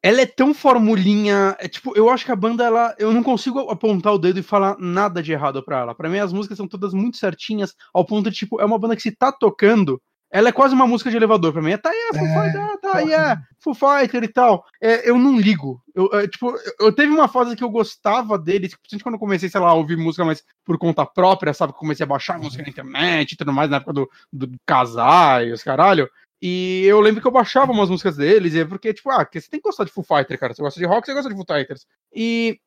Ela 0.03 0.21
é 0.21 0.25
tão 0.25 0.53
formulinha. 0.53 1.55
É, 1.59 1.67
tipo, 1.67 1.95
eu 1.95 2.09
acho 2.09 2.25
que 2.25 2.31
a 2.31 2.35
banda, 2.35 2.63
ela. 2.63 2.95
Eu 2.97 3.13
não 3.13 3.23
consigo 3.23 3.59
apontar 3.69 4.13
o 4.13 4.17
dedo 4.17 4.39
e 4.39 4.43
falar 4.43 4.77
nada 4.80 5.21
de 5.21 5.31
errado 5.31 5.63
pra 5.63 5.80
ela. 5.80 5.95
Pra 5.95 6.09
mim, 6.09 6.19
as 6.19 6.34
músicas 6.34 6.57
são 6.57 6.67
todas 6.67 6.93
muito 6.93 7.17
certinhas, 7.17 7.75
ao 7.93 8.05
ponto 8.05 8.30
de, 8.30 8.35
tipo, 8.35 8.61
é 8.61 8.65
uma 8.65 8.80
banda 8.80 8.95
que 8.95 9.01
se 9.01 9.11
tá 9.15 9.31
tocando. 9.31 10.01
Ela 10.34 10.49
é 10.49 10.51
quase 10.51 10.73
uma 10.73 10.88
música 10.88 11.11
de 11.11 11.15
elevador 11.15 11.53
pra 11.53 11.61
mim. 11.61 11.73
É, 11.73 11.77
tá 11.77 11.91
aí, 11.91 11.95
é, 11.95 12.18
Foo 12.18 12.26
É, 12.26 12.43
Fighter, 12.43 12.61
ah, 12.61 12.77
tá 12.77 12.97
aí, 12.97 13.14
é, 13.14 13.38
Foo 13.60 13.76
Fighter 13.76 14.23
e 14.23 14.27
tal. 14.27 14.65
É, 14.81 15.07
eu 15.07 15.15
não 15.19 15.39
ligo. 15.39 15.80
Eu, 15.93 16.10
é, 16.11 16.27
tipo, 16.27 16.49
eu, 16.49 16.88
eu 16.88 16.91
teve 16.91 17.14
uma 17.14 17.27
fase 17.27 17.55
que 17.55 17.64
eu 17.64 17.69
gostava 17.69 18.35
deles, 18.35 18.73
principalmente 18.73 19.03
quando 19.03 19.14
eu 19.14 19.19
comecei, 19.19 19.47
sei 19.47 19.61
lá, 19.61 19.69
a 19.69 19.76
ouvir 19.76 19.95
música 19.95 20.26
mais 20.26 20.43
por 20.65 20.80
conta 20.80 21.05
própria, 21.05 21.53
sabe? 21.53 21.73
Comecei 21.73 22.03
a 22.03 22.07
baixar 22.07 22.39
música 22.39 22.64
na 22.64 22.69
internet 22.69 23.34
e 23.34 23.38
tudo 23.38 23.53
mais, 23.53 23.69
na 23.69 23.77
época 23.77 23.93
do, 23.93 24.10
do 24.34 24.49
casar 24.65 25.45
e 25.45 25.51
os 25.51 25.61
caralho. 25.61 26.10
E 26.41 26.84
eu 26.85 26.99
lembro 26.99 27.22
que 27.22 27.27
eu 27.27 27.31
baixava 27.31 27.72
umas 27.72 27.91
músicas 27.91 28.18
deles, 28.18 28.55
é 28.55 28.65
porque, 28.65 28.91
tipo, 28.91 29.11
ah, 29.11 29.30
você 29.31 29.47
tem 29.47 29.60
que 29.60 29.69
gostar 29.69 29.84
de 29.84 29.91
Foo 29.91 30.03
Fighter, 30.03 30.39
cara. 30.39 30.55
Você 30.55 30.64
gosta 30.64 30.80
de 30.80 30.85
rock, 30.88 31.05
você 31.05 31.14
gosta 31.14 31.30
de 31.30 31.35
Foo 31.35 31.45
Fighters. 31.45 31.85
E. 32.11 32.60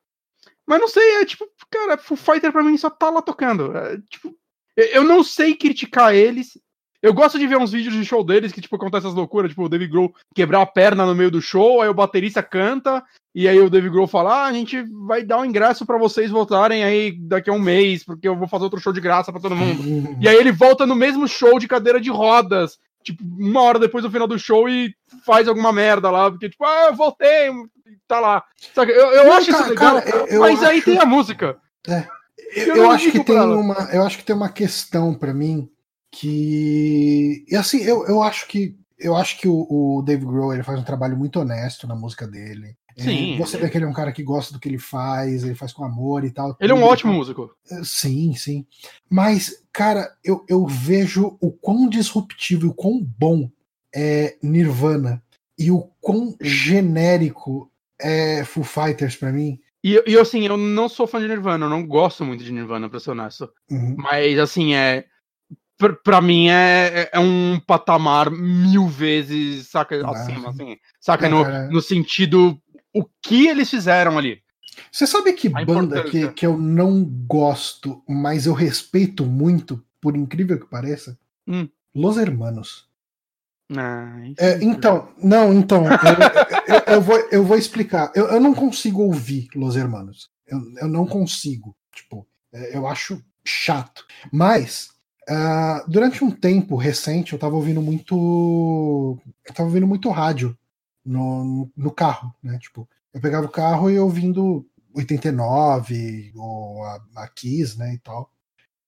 Mas 0.65 0.81
não 0.81 0.87
sei, 0.87 1.17
é 1.17 1.25
tipo, 1.25 1.45
cara, 1.69 1.99
Foo 1.99 2.17
Fighter 2.17 2.53
pra 2.53 2.63
mim 2.63 2.79
só 2.79 2.89
tá 2.89 3.11
lá 3.11 3.21
tocando. 3.21 3.77
É, 3.77 3.99
tipo, 4.09 4.33
eu 4.77 5.03
não 5.03 5.25
sei 5.25 5.57
criticar 5.57 6.15
eles. 6.15 6.57
Eu 7.03 7.13
gosto 7.15 7.39
de 7.39 7.47
ver 7.47 7.57
uns 7.59 7.73
vídeos 7.73 7.95
de 7.95 8.05
show 8.05 8.25
deles 8.25 8.53
que, 8.53 8.61
tipo, 8.61 8.75
acontece 8.77 9.07
essas 9.07 9.17
loucuras, 9.17 9.51
tipo, 9.51 9.65
o 9.65 9.69
David 9.69 9.91
Grohl 9.91 10.13
quebrar 10.35 10.63
a 10.63 10.67
perna 10.67 11.05
no 11.07 11.15
meio 11.15 11.31
do 11.31 11.41
show, 11.43 11.81
aí 11.83 11.89
o 11.89 11.95
baterista 11.95 12.43
canta, 12.43 13.03
e 13.35 13.47
aí 13.47 13.59
o 13.61 13.69
David 13.71 13.91
Grohl 13.93 14.07
fala, 14.07 14.45
ah, 14.45 14.47
a 14.47 14.53
gente 14.53 14.83
vai 15.07 15.23
dar 15.23 15.39
um 15.39 15.45
ingresso 15.45 15.85
pra 15.85 15.99
vocês 15.99 16.31
voltarem 16.31 16.83
aí 16.85 17.13
daqui 17.13 17.51
a 17.51 17.53
um 17.53 17.59
mês, 17.59 18.03
porque 18.03 18.27
eu 18.27 18.35
vou 18.37 18.49
fazer 18.49 18.65
outro 18.65 18.81
show 18.81 18.93
de 18.93 19.01
graça 19.01 19.31
pra 19.31 19.41
todo 19.41 19.55
mundo. 19.55 19.83
E 20.21 20.29
aí 20.29 20.37
ele 20.37 20.53
volta 20.53 20.87
no 20.87 20.95
mesmo 20.97 21.29
show 21.29 21.59
de 21.59 21.69
cadeira 21.69 22.01
de 22.01 22.11
rodas, 22.11 22.79
tipo, 23.05 23.23
uma 23.39 23.61
hora 23.63 23.79
depois 23.79 24.03
do 24.03 24.11
final 24.11 24.27
do 24.27 24.39
show 24.39 24.69
e 24.69 24.95
faz 25.25 25.47
alguma 25.47 25.73
merda 25.73 26.11
lá, 26.11 26.31
porque, 26.31 26.49
tipo, 26.49 26.65
ah, 26.65 26.87
eu 26.91 26.95
voltei, 26.97 27.51
tá 28.09 28.19
lá. 28.19 28.43
Eu, 28.77 28.85
eu 28.85 29.25
Não, 29.27 29.33
acho 29.35 29.51
cara, 29.51 29.61
isso 29.63 29.71
legal, 29.71 30.03
cara, 30.03 30.11
eu- 30.17 30.27
eu 30.29 30.41
mas 30.41 30.63
aí 30.63 30.77
acho- 30.79 30.85
tem 30.87 30.99
a 30.99 31.05
música. 31.07 31.57
Eu, 31.87 31.95
Eu 32.55 32.77
eu 32.77 32.83
não 32.85 32.91
acho 32.91 33.11
que 33.13 33.23
tem 33.23 33.39
uma, 33.39 33.89
eu 33.93 34.03
acho 34.03 34.19
que 34.19 34.25
tem 34.25 34.35
uma 34.35 34.49
questão 34.49 35.13
pra 35.15 35.35
mim 35.35 35.69
que 36.21 37.45
e 37.49 37.55
assim, 37.55 37.83
eu, 37.83 38.07
eu 38.07 38.23
acho 38.23 38.47
que 38.49 38.77
eu 38.99 39.15
acho 39.15 39.39
que 39.39 39.47
o, 39.47 39.67
o 39.69 40.03
Dave 40.03 40.25
Grohl 40.25 40.55
ele 40.55 40.63
faz 40.63 40.79
um 40.81 40.85
trabalho 40.85 41.17
muito 41.17 41.39
honesto 41.39 41.87
na 41.87 41.95
música 41.95 42.27
dele. 42.27 42.77
Sim. 42.97 43.37
Você 43.37 43.59
vê 43.59 43.69
que 43.69 43.77
ele 43.77 43.85
é 43.85 43.89
um 43.89 43.93
cara 43.93 44.11
que 44.11 44.23
gosta 44.23 44.55
do 44.55 44.59
que 44.59 44.67
ele 44.67 44.79
faz, 44.79 45.45
ele 45.45 45.55
faz 45.55 45.71
com 45.71 45.85
amor 45.85 46.25
e 46.25 46.31
tal. 46.31 46.57
Ele 46.59 46.73
é 46.73 46.75
um 46.75 46.83
ótimo 46.83 47.13
músico. 47.13 47.55
Sim, 47.85 48.35
sim. 48.35 48.67
Mas, 49.11 49.63
cara, 49.71 50.11
eu, 50.25 50.43
eu 50.49 50.67
vejo 50.67 51.37
o 51.39 51.53
quão 51.53 51.91
disruptivo 51.91 52.65
e 52.65 52.69
o 52.71 52.75
quão 52.75 53.05
bom 53.19 53.51
é 53.95 54.39
Nirvana 54.43 55.23
e 55.59 55.71
o 55.71 55.91
quão 56.01 56.35
genérico 56.41 57.71
é 58.01 58.45
Foo 58.45 58.65
Fighters 58.65 59.15
pra 59.15 59.31
mim. 59.31 59.61
E, 59.85 60.03
e 60.07 60.19
assim, 60.19 60.47
eu 60.47 60.57
não 60.57 60.89
sou 60.89 61.07
fã 61.07 61.21
de 61.21 61.29
Nirvana, 61.29 61.67
eu 61.67 61.71
não 61.71 61.87
gosto 61.87 62.25
muito 62.25 62.43
de 62.43 62.51
Nirvana, 62.51 62.89
pra 62.89 62.99
ser 62.99 63.11
honesto. 63.11 63.49
Uhum. 63.71 63.95
Mas 63.99 64.39
assim, 64.39 64.75
é. 64.75 65.05
Pra, 65.79 65.93
pra 65.93 66.21
mim 66.21 66.49
é, 66.49 67.03
é- 67.03 67.11
é 67.15 67.21
um 67.21 67.61
patamar 67.67 68.31
mil 68.31 68.87
vezes, 68.89 69.69
saca? 69.69 70.01
Ah, 70.07 70.11
Acima, 70.11 70.53
sim. 70.53 70.63
assim. 70.73 70.77
Saca? 71.01 71.29
No, 71.29 71.45
no 71.71 71.81
sentido. 71.83 72.59
O 72.95 73.05
que 73.23 73.47
eles 73.47 73.69
fizeram 73.69 74.17
ali. 74.17 74.41
Você 74.91 75.07
sabe 75.07 75.33
que 75.35 75.49
A 75.55 75.65
banda 75.65 76.03
que, 76.05 76.29
que 76.33 76.47
eu 76.47 76.57
não 76.57 77.05
gosto, 77.05 78.03
mas 78.09 78.47
eu 78.47 78.53
respeito 78.55 79.25
muito, 79.27 79.85
por 80.01 80.17
incrível 80.17 80.59
que 80.59 80.67
pareça? 80.67 81.19
Hum. 81.47 81.69
Los 81.95 82.17
Hermanos. 82.17 82.87
Ah, 83.77 84.17
É, 84.39 84.53
é 84.53 84.65
então, 84.65 85.09
não, 85.23 85.53
então, 85.53 85.85
eu, 85.87 86.75
eu- 86.75 86.95
eu 86.95 87.01
vou, 87.01 87.17
eu 87.31 87.45
vou 87.45 87.59
explicar. 87.59 88.13
Eu, 88.15 88.29
eu 88.29 88.41
não 88.41 88.55
consigo 88.55 89.03
ouvir 89.03 89.49
Los 89.55 89.77
Hermanos. 89.77 90.31
Eu, 90.47 90.59
eu 90.83 90.89
não 90.89 91.07
consigo. 91.07 91.77
Tipo, 91.95 92.27
é, 92.53 92.77
eu 92.77 92.87
acho 92.87 93.23
chato. 93.45 94.07
Mas, 94.33 94.91
ah, 95.29 95.85
durante 95.89 96.23
um 96.23 96.31
tempo 96.31 96.77
recente, 96.77 97.33
eu 97.33 97.39
tava 97.39 97.57
ouvindo 97.57 97.83
muito. 97.83 99.19
Eu 99.45 99.55
tava 99.55 99.69
ouvindo 99.69 99.87
muito 99.87 100.09
rádio 100.11 100.57
no, 101.05 101.71
no 101.77 101.91
carro, 101.91 102.35
né? 102.43 102.59
Tipo, 102.59 102.89
eu 103.13 103.21
pegava 103.21 103.47
o 103.47 103.51
carro 103.51 103.91
e 103.91 103.99
ouvindo 103.99 104.65
89 104.95 106.33
ou 106.37 106.85
a, 106.85 107.01
a 107.17 107.29
Kiss, 107.29 107.79
né? 107.79 107.95
E 107.95 107.99
tal. 107.99 108.31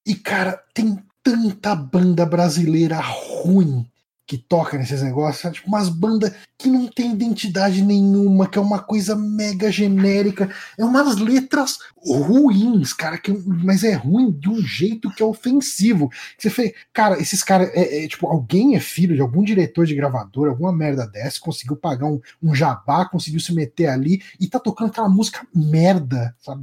E, 0.06 0.14
cara, 0.14 0.62
tem 0.72 0.98
tanta 1.22 1.74
banda 1.74 2.24
brasileira 2.24 2.98
ruim 3.00 3.90
que 4.28 4.36
toca 4.36 4.76
nesses 4.76 5.00
negócios, 5.00 5.40
sabe? 5.40 5.54
tipo 5.54 5.68
umas 5.68 5.88
bandas 5.88 6.34
que 6.58 6.68
não 6.68 6.86
tem 6.86 7.12
identidade 7.12 7.80
nenhuma, 7.80 8.46
que 8.46 8.58
é 8.58 8.60
uma 8.60 8.78
coisa 8.78 9.16
mega 9.16 9.72
genérica, 9.72 10.50
é 10.76 10.84
umas 10.84 11.16
letras 11.16 11.78
ruins, 12.04 12.92
cara, 12.92 13.16
que, 13.16 13.32
mas 13.32 13.82
é 13.82 13.94
ruim 13.94 14.30
de 14.30 14.50
um 14.50 14.60
jeito 14.60 15.10
que 15.10 15.22
é 15.22 15.26
ofensivo. 15.26 16.10
Você 16.36 16.50
fez, 16.50 16.74
cara, 16.92 17.18
esses 17.18 17.42
caras, 17.42 17.70
é, 17.72 18.04
é, 18.04 18.08
tipo, 18.08 18.26
alguém 18.26 18.76
é 18.76 18.80
filho 18.80 19.14
de 19.14 19.22
algum 19.22 19.42
diretor 19.42 19.86
de 19.86 19.94
gravador, 19.94 20.50
alguma 20.50 20.72
merda 20.72 21.06
dessa, 21.06 21.40
conseguiu 21.40 21.76
pagar 21.76 22.06
um, 22.06 22.20
um 22.42 22.54
jabá, 22.54 23.06
conseguiu 23.06 23.40
se 23.40 23.54
meter 23.54 23.86
ali 23.86 24.20
e 24.38 24.46
tá 24.46 24.60
tocando 24.60 24.90
aquela 24.90 25.08
música 25.08 25.46
merda, 25.54 26.36
sabe? 26.42 26.62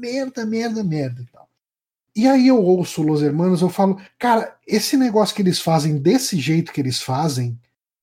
Merda, 0.00 0.44
merda, 0.44 0.82
merda 0.82 1.22
e 1.22 1.26
tal. 1.26 1.45
E 2.16 2.26
aí 2.26 2.48
eu 2.48 2.58
ouço 2.62 3.02
Los 3.02 3.22
Hermanos, 3.22 3.60
eu 3.60 3.68
falo, 3.68 4.00
cara, 4.18 4.56
esse 4.66 4.96
negócio 4.96 5.34
que 5.36 5.42
eles 5.42 5.60
fazem 5.60 5.98
desse 5.98 6.40
jeito 6.40 6.72
que 6.72 6.80
eles 6.80 7.02
fazem, 7.02 7.58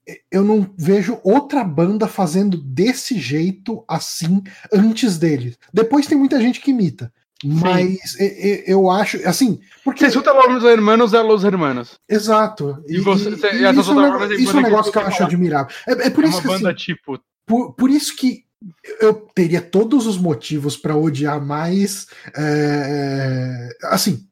eh, 0.07 0.19
eu 0.31 0.44
não 0.44 0.69
vejo 0.77 1.19
outra 1.23 1.64
banda 1.64 2.07
fazendo 2.07 2.56
desse 2.57 3.18
jeito 3.19 3.84
assim 3.88 4.44
antes 4.72 5.18
deles. 5.18 5.57
Depois 5.73 6.06
tem 6.06 6.18
muita 6.18 6.40
gente 6.40 6.61
que 6.61 6.69
imita. 6.72 7.11
Mas 7.45 8.15
e- 8.19 8.23
e- 8.23 8.64
eu 8.68 8.90
acho, 8.90 9.18
assim, 9.27 9.60
porque. 9.84 9.99
Você 10.06 10.07
escuta 10.18 10.31
Los 10.31 10.64
Hermanos 10.64 11.14
é 11.14 11.19
Los 11.22 11.44
Hermanos. 11.44 11.99
Exato. 12.07 12.81
E 12.88 12.98
e- 12.98 13.02
você- 13.02 13.30
e 13.30 13.34
e 13.34 13.35
isso 13.80 13.91
é 13.91 13.94
um 13.94 14.31
isso 14.34 14.52
é 14.52 14.53
um 14.53 14.57
que 14.57 14.64
negócio 14.64 14.91
que 14.91 14.98
eu 14.98 15.02
acho 15.07 15.23
admirável. 15.23 15.76
É, 15.85 15.91
é 15.91 16.10
por 16.10 16.23
é 16.23 16.27
isso 16.27 16.38
uma 16.38 16.41
que 16.41 16.48
banda 16.48 16.69
assim, 16.69 16.77
tipo. 16.77 17.19
por, 17.45 17.73
por 17.73 17.90
isso 17.90 18.15
que 18.15 18.45
eu 19.02 19.14
teria 19.35 19.61
todos 19.61 20.06
os 20.07 20.18
motivos 20.18 20.77
para 20.77 20.95
odiar 20.95 21.44
mais. 21.44 22.07
é, 22.35 23.69
é, 23.81 23.88
assim, 23.88 24.26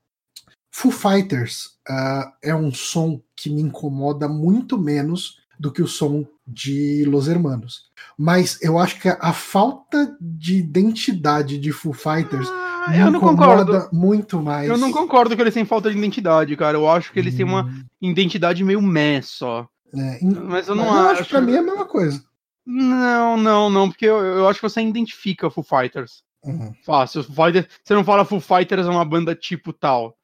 Foo 0.71 0.91
Fighters 0.91 1.71
ah, 1.87 2.31
é 2.41 2.55
um 2.55 2.73
som 2.73 3.21
que 3.35 3.49
me 3.49 3.61
incomoda 3.61 4.27
muito 4.27 4.77
menos 4.77 5.39
do 5.59 5.71
que 5.71 5.81
o 5.81 5.87
som 5.87 6.25
de 6.47 7.05
Los 7.05 7.27
Hermanos. 7.27 7.91
Mas 8.17 8.57
eu 8.61 8.79
acho 8.79 8.99
que 8.99 9.09
a 9.09 9.33
falta 9.33 10.15
de 10.19 10.57
identidade 10.57 11.57
de 11.59 11.71
Foo 11.71 11.93
Fighters 11.93 12.47
Ah, 12.49 12.85
me 12.89 12.99
eu 12.99 13.11
não 13.11 13.19
incomoda 13.19 13.81
concordo. 13.81 13.89
muito 13.95 14.41
mais. 14.41 14.67
Eu 14.69 14.77
não 14.77 14.91
concordo 14.91 15.35
que 15.35 15.41
eles 15.41 15.53
têm 15.53 15.65
falta 15.65 15.91
de 15.91 15.97
identidade, 15.97 16.55
cara. 16.57 16.77
Eu 16.77 16.89
acho 16.89 17.11
que 17.13 17.19
eles 17.19 17.35
têm 17.35 17.45
uma 17.45 17.65
Hum, 17.65 17.83
identidade 18.01 18.63
meio 18.63 18.81
meh 18.81 19.21
só. 19.21 19.67
é, 19.93 20.19
Mas 20.23 20.67
eu 20.67 20.75
mas 20.75 20.77
não 20.77 20.85
eu 20.85 20.91
acho. 20.91 21.11
acho 21.11 21.23
que 21.25 21.29
pra 21.29 21.41
mim 21.41 21.53
é 21.53 21.59
a 21.59 21.63
mesma 21.63 21.85
coisa. 21.85 22.23
Não, 22.65 23.37
não, 23.37 23.69
não, 23.69 23.89
porque 23.89 24.05
eu, 24.05 24.17
eu 24.19 24.47
acho 24.47 24.59
que 24.59 24.69
você 24.69 24.81
identifica 24.81 25.49
Foo 25.49 25.63
Fighters. 25.63 26.23
Uhum, 26.43 26.73
Fácil. 26.83 27.23
Foo 27.23 27.35
Fighters, 27.45 27.67
você 27.83 27.93
não 27.93 28.03
fala 28.03 28.25
Foo 28.25 28.39
Fighters 28.39 28.85
é 28.85 28.89
uma 28.89 29.05
banda 29.05 29.35
tipo 29.35 29.73
tal. 29.73 30.17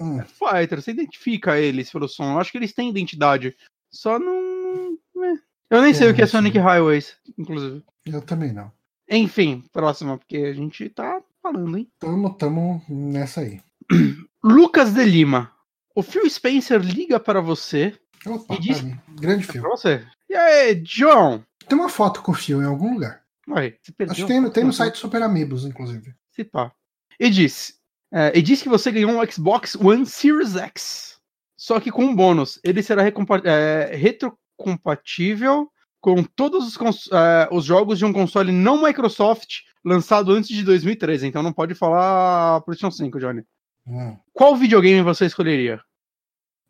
uhum. 0.00 0.22
Foo 0.24 0.48
Fighters, 0.50 0.84
você 0.84 0.90
identifica 0.92 1.58
eles 1.58 1.90
pelo 1.90 2.08
som. 2.08 2.32
Eu 2.32 2.38
acho 2.40 2.50
que 2.52 2.58
eles 2.58 2.72
têm 2.72 2.90
identidade. 2.90 3.56
Só 3.90 4.18
não. 4.18 4.96
é. 5.24 5.34
Eu 5.70 5.82
nem 5.82 5.94
sei 5.94 6.08
É, 6.08 6.10
o 6.10 6.14
que 6.14 6.22
é 6.22 6.26
sim. 6.26 6.32
Sonic 6.32 6.58
Highways, 6.58 7.16
inclusive. 7.38 7.82
Eu 8.06 8.20
também 8.22 8.52
não. 8.52 8.70
Enfim, 9.10 9.62
próxima, 9.72 10.16
porque 10.18 10.36
a 10.38 10.52
gente 10.54 10.88
tá 10.88 11.20
falando, 11.42 11.76
hein? 11.78 11.88
Tamo, 11.98 12.32
tamo 12.34 12.82
nessa 12.88 13.40
aí. 13.42 13.60
Lucas 14.42 14.92
de 14.92 15.04
Lima. 15.04 15.50
O 15.94 16.02
Phil 16.02 16.28
Spencer 16.28 16.80
liga 16.80 17.20
para 17.20 17.40
você. 17.40 17.94
Opa, 18.26 18.54
E 18.54 18.58
diz- 18.60 18.80
grande 19.20 19.44
É 19.44 19.52
filme. 19.52 19.60
pra 19.60 19.70
você. 19.76 20.06
E 20.28 20.34
aí, 20.34 20.74
John? 20.76 21.42
Tem 21.68 21.78
uma 21.78 21.88
foto 21.88 22.22
com 22.22 22.32
o 22.32 22.34
fio 22.34 22.62
em 22.62 22.66
algum 22.66 22.94
lugar. 22.94 23.22
Ué, 23.48 23.76
perdeu. 23.96 24.12
Acho 24.12 24.22
que 24.22 24.28
tem, 24.32 24.40
no- 24.40 24.50
tem 24.50 24.62
no 24.64 24.68
Uhum. 24.70 24.72
site 24.72 24.98
Super 24.98 25.22
Amigos, 25.22 25.64
inclusive. 25.64 26.14
Se 26.30 26.44
pá. 26.44 26.72
E 27.20 27.28
disse. 27.30 27.74
é, 28.12 28.32
e 28.38 28.40
disse 28.42 28.62
que 28.62 28.68
você 28.68 28.90
ganhou 28.92 29.10
um 29.10 29.30
Xbox 29.30 29.74
One 29.74 30.06
Series 30.06 30.54
X. 30.56 31.18
Só 31.56 31.80
que 31.80 31.90
com 31.90 32.04
um 32.04 32.14
bônus. 32.14 32.58
Ele 32.62 32.82
será 32.82 33.02
é, 33.44 33.96
retrocompatível 33.96 35.70
com 36.00 36.22
todos 36.22 36.76
os, 36.76 37.08
é, 37.12 37.48
os 37.50 37.64
jogos 37.64 37.98
de 37.98 38.04
um 38.04 38.12
console 38.12 38.52
não 38.52 38.82
Microsoft 38.82 39.60
lançado 39.84 40.32
antes 40.32 40.48
de 40.54 40.62
2013. 40.62 41.26
Então 41.26 41.42
não 41.42 41.52
pode 41.52 41.74
falar 41.74 42.60
PlayStation 42.62 42.94
5, 42.94 43.18
Johnny. 43.18 43.42
Hum. 43.86 44.16
Qual 44.32 44.56
videogame 44.56 45.02
você 45.02 45.26
escolheria? 45.26 45.80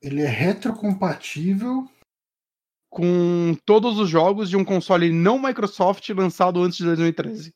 Ele 0.03 0.23
é 0.23 0.29
retrocompatível. 0.29 1.89
Com 2.95 3.57
todos 3.67 3.99
os 3.99 4.09
jogos 4.09 4.49
de 4.49 4.57
um 4.57 4.65
console 4.65 5.11
não 5.11 5.37
Microsoft 5.37 6.09
lançado 6.11 6.63
antes 6.63 6.79
de 6.79 6.85
2013. 6.85 7.53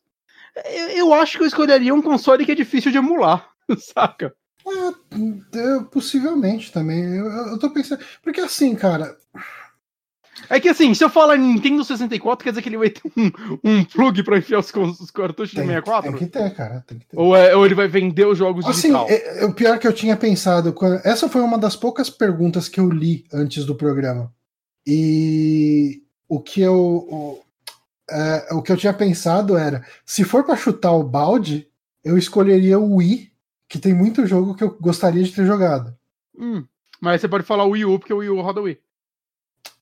Eu, 0.69 0.89
eu 0.89 1.15
acho 1.15 1.36
que 1.39 1.44
eu 1.44 1.47
escolheria 1.47 1.94
um 1.94 2.02
console 2.02 2.44
que 2.44 2.51
é 2.51 2.56
difícil 2.56 2.90
de 2.90 2.98
emular, 2.98 3.48
saca? 3.78 4.35
É, 4.66 5.85
possivelmente 5.93 6.73
também. 6.73 7.05
Eu, 7.05 7.27
eu 7.27 7.59
tô 7.59 7.70
pensando. 7.70 8.05
Porque 8.20 8.40
assim, 8.40 8.74
cara. 8.74 9.16
É 10.51 10.59
que 10.59 10.69
assim, 10.69 10.93
se 10.93 11.05
eu 11.05 11.09
falar 11.10 11.36
Nintendo 11.36 11.85
64, 11.85 12.43
quer 12.43 12.51
dizer 12.51 12.62
que 12.62 12.69
ele 12.69 12.78
vai 12.78 12.90
ter 12.90 13.02
um, 13.16 13.31
um 13.62 13.85
plug 13.85 14.23
pra 14.24 14.39
enfiar 14.39 14.59
os, 14.59 14.73
os 15.01 15.10
cartuchos 15.12 15.55
do 15.55 15.59
Tem, 15.59 15.66
64? 15.69 16.10
tem 16.10 16.19
que 16.19 16.27
ter, 16.27 16.52
cara. 16.55 16.85
Que 16.89 16.94
ter. 16.97 17.16
Ou, 17.16 17.36
é- 17.36 17.55
ou 17.55 17.65
ele 17.65 17.74
vai 17.77 17.86
vender 17.86 18.27
os 18.27 18.36
jogos 18.36 18.66
Assim, 18.66 18.89
digital? 18.89 19.06
é, 19.09 19.43
é 19.43 19.44
o 19.44 19.52
pior 19.52 19.78
que 19.78 19.86
eu 19.86 19.93
tinha 19.93 20.16
pensado. 20.16 20.74
Essa 21.05 21.28
foi 21.28 21.43
uma 21.43 21.59
das 21.59 21.77
poucas 21.77 22.10
perguntas 22.10 22.69
que 22.69 22.81
eu 22.81 22.89
li 22.90 23.24
antes 23.32 23.65
do 23.65 23.74
programa. 23.77 24.32
E 24.90 26.02
o 26.27 26.40
que 26.40 26.62
eu. 26.62 26.74
O, 26.74 27.44
é, 28.10 28.55
o 28.55 28.62
que 28.62 28.73
eu 28.73 28.77
tinha 28.77 28.94
pensado 28.94 29.56
era: 29.59 29.86
se 30.06 30.24
for 30.24 30.44
pra 30.44 30.56
chutar 30.56 30.93
o 30.93 31.02
balde, 31.05 31.69
eu 32.02 32.16
escolheria 32.16 32.78
o 32.78 32.97
Wii, 32.97 33.31
que 33.69 33.78
tem 33.78 33.93
muito 33.93 34.27
jogo 34.27 34.55
que 34.55 34.65
eu 34.65 34.70
gostaria 34.81 35.23
de 35.23 35.31
ter 35.31 35.44
jogado. 35.44 35.94
Hum, 36.39 36.65
mas 37.02 37.20
você 37.20 37.28
pode 37.28 37.44
falar 37.44 37.65
Wii 37.66 37.85
U, 37.85 37.98
porque 37.98 38.15
o 38.15 38.19
Wii 38.19 38.31
U 38.31 38.40
roda 38.40 38.62
Wii. 38.62 38.81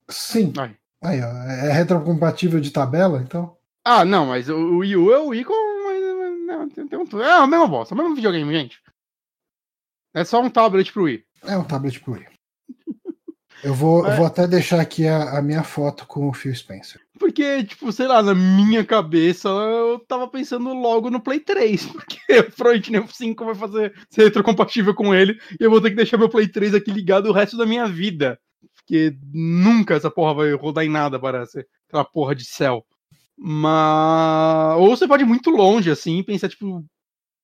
Sim. 0.09 0.53
Ai. 0.59 0.77
Aí, 1.03 1.21
ó, 1.23 1.27
é 1.29 1.71
retrocompatível 1.73 2.59
de 2.59 2.73
tabela, 2.73 3.23
então. 3.23 3.57
Ah, 3.85 4.05
não, 4.05 4.27
mas 4.27 4.49
o 4.49 4.57
o 4.57 4.79
Wii 4.79 4.97
U 4.97 5.13
é 5.13 5.19
o 5.21 5.29
Wii 5.29 5.45
com. 5.45 5.55
não, 6.47 6.69
tem- 6.69 6.89
tem 6.89 6.99
um- 6.99 7.21
É 7.23 7.31
a 7.39 7.47
mesma 7.47 7.69
bosta, 7.69 7.95
é 7.95 7.97
o 7.97 7.99
mesmo 7.99 8.17
videogame, 8.17 8.53
gente. 8.53 8.81
É 10.15 10.25
só 10.25 10.41
um 10.43 10.51
tablet 10.51 10.93
pro 10.93 11.05
Wii. 11.05 11.25
É 11.45 11.57
um 11.57 11.63
tablet 11.65 12.01
pro 12.01 12.15
Wii. 12.15 12.27
Eu 13.67 13.75
vou, 13.75 14.05
Mas- 14.05 14.17
vou 14.17 14.25
até 14.25 14.47
deixar 14.47 14.81
aqui 14.81 15.09
a, 15.09 15.39
a 15.39 15.43
minha 15.43 15.65
foto 15.65 16.07
com 16.07 16.29
o 16.29 16.33
Phil 16.33 16.55
Spencer. 16.55 17.01
Porque, 17.19 17.65
tipo, 17.65 17.91
sei 17.91 18.07
lá, 18.07 18.23
na 18.23 18.33
minha 18.33 18.85
cabeça 18.85 19.49
eu 19.49 19.99
tava 20.07 20.29
pensando 20.29 20.73
logo 20.73 21.11
no 21.11 21.21
Play 21.21 21.41
3. 21.41 21.85
Porque 21.91 22.99
o 23.01 23.09
5 23.09 23.45
vai 23.45 23.55
fazer 23.57 23.93
ser 24.09 24.23
retrocompatível 24.23 24.95
com 24.95 25.13
ele. 25.13 25.37
E 25.59 25.65
eu 25.65 25.69
vou 25.69 25.81
ter 25.81 25.91
que 25.91 25.97
deixar 25.97 26.17
meu 26.17 26.29
Play 26.29 26.47
3 26.47 26.75
aqui 26.75 26.93
ligado 26.93 27.27
o 27.27 27.33
resto 27.33 27.57
da 27.57 27.67
minha 27.67 27.89
vida. 27.89 28.39
Porque 28.77 29.17
nunca 29.33 29.95
essa 29.95 30.13
porra 30.13 30.35
vai 30.35 30.53
rodar 30.53 30.85
em 30.85 30.89
nada, 30.89 31.19
parece. 31.19 31.67
Aquela 31.89 32.05
porra 32.05 32.37
de 32.37 32.45
céu. 32.45 32.87
Mas. 33.37 34.79
Ou 34.79 34.97
você 34.97 35.09
pode 35.09 35.25
ir 35.25 35.27
muito 35.27 35.51
longe, 35.51 35.91
assim, 35.91 36.19
e 36.19 36.23
pensar, 36.23 36.49
tipo, 36.49 36.85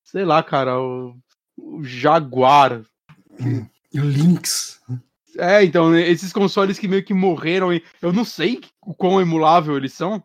sei 0.05 0.23
lá, 0.23 0.41
cara, 0.41 0.79
o, 0.79 1.17
o 1.57 1.83
Jaguar. 1.83 2.81
E 3.93 3.99
o 3.99 4.05
Lynx. 4.05 4.81
É, 5.37 5.63
então, 5.63 5.89
né, 5.91 6.07
esses 6.09 6.31
consoles 6.31 6.77
que 6.77 6.87
meio 6.87 7.03
que 7.03 7.13
morreram, 7.13 7.69
eu 8.01 8.13
não 8.13 8.23
sei 8.25 8.61
o 8.85 8.93
quão 8.93 9.19
emulável 9.21 9.75
eles 9.77 9.93
são. 9.93 10.23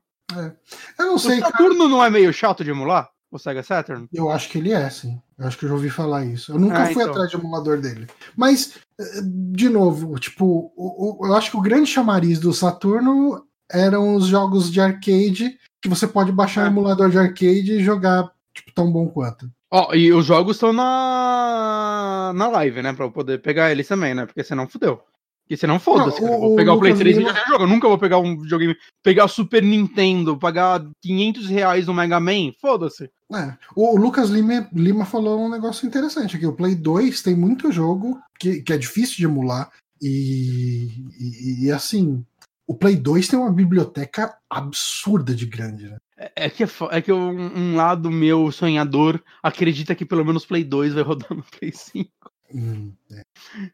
Eu 0.98 1.06
não 1.06 1.14
O 1.14 1.18
sei, 1.18 1.40
cara. 1.40 1.52
Saturno 1.52 1.88
não 1.88 2.04
é 2.04 2.10
meio 2.10 2.32
chato 2.32 2.62
de 2.62 2.70
emular? 2.70 3.08
O 3.30 3.38
Sega 3.38 3.62
Saturn? 3.62 4.08
Eu 4.12 4.30
acho 4.30 4.48
que 4.48 4.56
ele 4.58 4.72
é, 4.72 4.88
sim. 4.88 5.20
Eu 5.38 5.46
acho 5.46 5.58
que 5.58 5.64
eu 5.66 5.68
já 5.68 5.74
ouvi 5.74 5.90
falar 5.90 6.24
isso. 6.24 6.52
Eu 6.52 6.58
nunca 6.58 6.82
Ah, 6.82 6.86
fui 6.86 6.94
então. 7.02 7.10
atrás 7.10 7.30
de 7.30 7.36
emulador 7.36 7.78
dele. 7.78 8.06
Mas, 8.34 8.74
eh, 8.98 9.20
de 9.22 9.68
novo, 9.68 10.18
tipo, 10.18 10.72
o- 10.74 11.22
o- 11.22 11.26
eu 11.26 11.34
acho 11.36 11.50
que 11.50 11.56
o 11.56 11.60
grande 11.60 11.86
chamariz 11.90 12.38
do 12.40 12.54
Saturno 12.54 13.44
eram 13.70 14.14
os 14.14 14.26
jogos 14.26 14.70
de 14.72 14.80
arcade 14.80 15.58
que 15.82 15.88
você 15.90 16.06
pode 16.06 16.32
baixar 16.32 16.62
É. 16.62 16.64
um 16.64 16.72
emulador 16.72 17.10
de 17.10 17.18
arcade 17.18 17.72
e 17.72 17.84
jogar, 17.84 18.30
tipo, 18.54 18.72
tão 18.74 18.90
bom 18.90 19.06
quanto. 19.08 19.50
Ó, 19.70 19.94
e 19.94 20.12
os 20.12 20.24
jogos 20.24 20.56
estão 20.56 20.72
na 20.72 22.32
na 22.34 22.48
live, 22.48 22.82
né? 22.82 22.92
Pra 22.92 23.04
eu 23.06 23.10
poder 23.10 23.40
pegar 23.40 23.70
eles 23.70 23.86
também, 23.88 24.14
né? 24.14 24.26
Porque 24.26 24.42
senão 24.44 24.66
fudeu. 24.68 25.00
Porque 25.44 25.56
senão 25.56 25.78
foda-se. 25.78 26.22
O- 26.22 26.26
Vou 26.26 26.52
o 26.52 26.56
pegar 26.56 26.74
o 26.74 26.78
Play 26.78 26.92
Lucas 26.92 26.98
3 27.02 27.16
e 27.16 27.20
Lima- 27.20 27.32
já 27.34 27.44
jogo. 27.46 27.64
Eu 27.64 27.68
nunca 27.68 27.88
vou 27.88 27.98
pegar 27.98 28.18
um 28.18 28.38
videogame. 28.38 28.76
Pegar 29.02 29.24
o 29.24 29.28
Super 29.28 29.62
Nintendo, 29.62 30.36
pagar 30.38 30.84
500 31.02 31.48
reais 31.48 31.86
no 31.86 31.94
Mega 31.94 32.20
Man. 32.20 32.52
Foda-se. 32.60 33.10
É. 33.34 33.54
O 33.74 33.96
Lucas 33.98 34.28
Lima, 34.30 34.68
Lima 34.72 35.04
falou 35.06 35.40
um 35.40 35.48
negócio 35.50 35.86
interessante 35.86 36.36
aqui. 36.36 36.46
O 36.46 36.52
Play 36.52 36.74
2 36.74 37.22
tem 37.22 37.34
muito 37.34 37.72
jogo 37.72 38.18
que, 38.38 38.62
que 38.62 38.72
é 38.72 38.76
difícil 38.78 39.16
de 39.16 39.24
emular. 39.24 39.70
E, 40.00 40.88
e, 41.18 41.64
e, 41.66 41.72
assim, 41.72 42.24
o 42.66 42.74
Play 42.74 42.96
2 42.96 43.26
tem 43.28 43.38
uma 43.38 43.50
biblioteca 43.52 44.34
absurda 44.50 45.34
de 45.34 45.44
grande, 45.46 45.88
né? 45.88 45.96
É, 46.18 46.46
é 46.46 46.50
que, 46.50 46.64
é, 46.64 46.68
é 46.90 47.00
que 47.00 47.12
um, 47.12 47.56
um, 47.56 47.76
lado 47.76 48.10
meu 48.10 48.50
sonhador 48.50 49.22
acredita 49.42 49.94
que 49.94 50.04
pelo 50.04 50.24
menos 50.24 50.44
o 50.44 50.48
Play 50.48 50.64
2 50.64 50.94
vai 50.94 51.02
rodar 51.04 51.32
no 51.32 51.44
Play 51.44 51.72
5. 51.72 52.10
Hum, 52.52 52.92
é. 53.12 53.22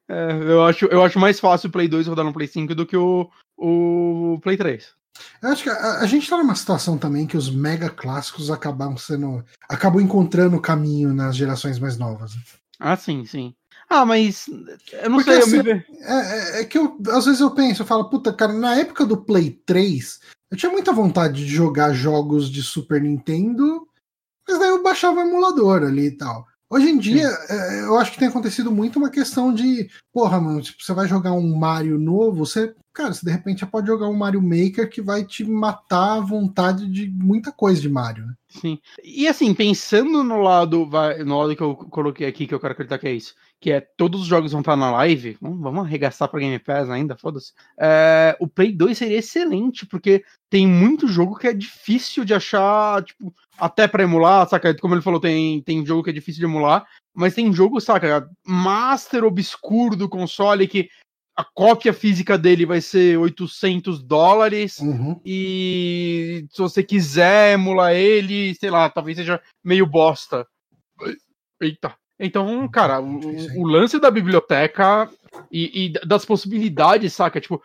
É, 0.08 0.32
eu, 0.32 0.64
acho, 0.64 0.84
eu 0.86 1.02
acho 1.02 1.18
mais 1.18 1.40
fácil 1.40 1.68
o 1.68 1.72
Play 1.72 1.88
2 1.88 2.06
rodar 2.06 2.24
no 2.24 2.32
Play 2.32 2.46
5 2.46 2.74
do 2.74 2.86
que 2.86 2.96
o, 2.96 3.30
o 3.56 4.38
Play 4.42 4.56
3. 4.56 4.92
Eu 5.40 5.48
acho 5.50 5.62
que 5.62 5.70
a, 5.70 6.00
a 6.00 6.06
gente 6.06 6.28
tá 6.28 6.36
numa 6.36 6.56
situação 6.56 6.98
também 6.98 7.26
que 7.26 7.36
os 7.36 7.48
mega 7.48 7.88
clássicos 7.88 8.50
acabam 8.50 8.96
sendo. 8.96 9.44
acabam 9.68 10.02
encontrando 10.02 10.60
caminho 10.60 11.14
nas 11.14 11.36
gerações 11.36 11.78
mais 11.78 11.96
novas. 11.96 12.34
Né? 12.34 12.42
Ah, 12.80 12.96
sim, 12.96 13.24
sim. 13.24 13.54
Ah, 13.88 14.04
mas 14.04 14.46
eu 14.92 15.10
não 15.10 15.18
Porque 15.18 15.30
sei, 15.30 15.40
assim, 15.40 15.56
eu 15.58 15.64
me... 15.64 15.70
é, 15.70 16.58
é, 16.58 16.60
é, 16.60 16.64
que 16.64 16.78
eu, 16.78 16.98
às 17.08 17.26
vezes 17.26 17.40
eu 17.40 17.50
penso, 17.50 17.82
eu 17.82 17.86
falo, 17.86 18.08
puta, 18.08 18.32
cara, 18.32 18.52
na 18.52 18.76
época 18.76 19.04
do 19.04 19.16
Play 19.16 19.50
3, 19.66 20.20
eu 20.50 20.56
tinha 20.56 20.72
muita 20.72 20.92
vontade 20.92 21.44
de 21.44 21.52
jogar 21.52 21.92
jogos 21.92 22.50
de 22.50 22.62
Super 22.62 23.00
Nintendo, 23.02 23.86
mas 24.48 24.58
daí 24.58 24.68
eu 24.68 24.82
baixava 24.82 25.20
o 25.20 25.22
emulador 25.22 25.82
ali 25.82 26.06
e 26.06 26.16
tal. 26.16 26.46
Hoje 26.68 26.88
em 26.88 26.98
dia, 26.98 27.28
é, 27.48 27.82
eu 27.82 27.96
acho 27.98 28.12
que 28.12 28.18
tem 28.18 28.28
acontecido 28.28 28.72
muito 28.72 28.98
uma 28.98 29.10
questão 29.10 29.54
de, 29.54 29.88
porra, 30.12 30.40
mano, 30.40 30.60
tipo, 30.60 30.82
você 30.82 30.92
vai 30.92 31.06
jogar 31.06 31.32
um 31.32 31.56
Mario 31.56 31.98
novo, 31.98 32.44
você, 32.44 32.74
cara, 32.92 33.12
você 33.12 33.24
de 33.24 33.30
repente 33.30 33.60
já 33.60 33.66
pode 33.66 33.86
jogar 33.86 34.08
um 34.08 34.16
Mario 34.16 34.42
Maker 34.42 34.90
que 34.90 35.00
vai 35.00 35.24
te 35.24 35.44
matar 35.44 36.16
a 36.16 36.20
vontade 36.20 36.88
de 36.88 37.08
muita 37.08 37.52
coisa 37.52 37.80
de 37.80 37.88
Mario, 37.88 38.26
né? 38.26 38.34
Sim. 38.54 38.78
E 39.02 39.26
assim, 39.26 39.52
pensando 39.52 40.22
no 40.22 40.40
lado, 40.40 40.88
no 41.26 41.38
lado 41.38 41.56
que 41.56 41.62
eu 41.62 41.74
coloquei 41.74 42.24
aqui, 42.26 42.46
que 42.46 42.54
eu 42.54 42.60
quero 42.60 42.72
acreditar 42.72 42.98
que 42.98 43.08
é 43.08 43.12
isso, 43.12 43.34
que 43.60 43.72
é 43.72 43.80
todos 43.80 44.20
os 44.20 44.26
jogos 44.28 44.52
vão 44.52 44.60
estar 44.60 44.76
na 44.76 44.92
live, 44.92 45.36
vamos, 45.40 45.84
arregaçar 45.84 46.28
pra 46.28 46.38
Game 46.38 46.56
Pass 46.60 46.88
ainda, 46.88 47.16
foda-se. 47.16 47.52
É, 47.76 48.36
o 48.38 48.46
Play 48.46 48.70
2 48.70 48.96
seria 48.96 49.18
excelente, 49.18 49.84
porque 49.84 50.22
tem 50.48 50.68
muito 50.68 51.08
jogo 51.08 51.36
que 51.36 51.48
é 51.48 51.52
difícil 51.52 52.24
de 52.24 52.32
achar, 52.32 53.02
tipo, 53.02 53.34
até 53.58 53.88
para 53.88 54.04
emular, 54.04 54.48
saca? 54.48 54.72
Como 54.76 54.94
ele 54.94 55.02
falou, 55.02 55.18
tem, 55.18 55.60
tem 55.62 55.84
jogo 55.84 56.04
que 56.04 56.10
é 56.10 56.12
difícil 56.12 56.38
de 56.38 56.46
emular, 56.46 56.86
mas 57.12 57.34
tem 57.34 57.52
jogo, 57.52 57.80
saca? 57.80 58.28
Master 58.46 59.24
obscuro 59.24 59.96
do 59.96 60.08
console 60.08 60.68
que 60.68 60.88
a 61.36 61.44
cópia 61.44 61.92
física 61.92 62.38
dele 62.38 62.64
vai 62.64 62.80
ser 62.80 63.18
800 63.18 64.02
dólares 64.02 64.78
uhum. 64.78 65.20
e 65.24 66.46
se 66.50 66.58
você 66.58 66.82
quiser 66.82 67.54
emular 67.54 67.92
ele, 67.92 68.54
sei 68.54 68.70
lá, 68.70 68.88
talvez 68.88 69.16
seja 69.16 69.40
meio 69.62 69.84
bosta. 69.84 70.46
Eita. 71.60 71.94
Então, 72.18 72.68
cara, 72.68 73.00
o, 73.00 73.20
o 73.60 73.66
lance 73.66 73.98
da 73.98 74.10
biblioteca 74.10 75.10
e, 75.50 75.86
e, 75.86 76.06
das 76.06 76.24
possibilidades, 76.24 77.12
saca? 77.12 77.40
Tipo, 77.40 77.60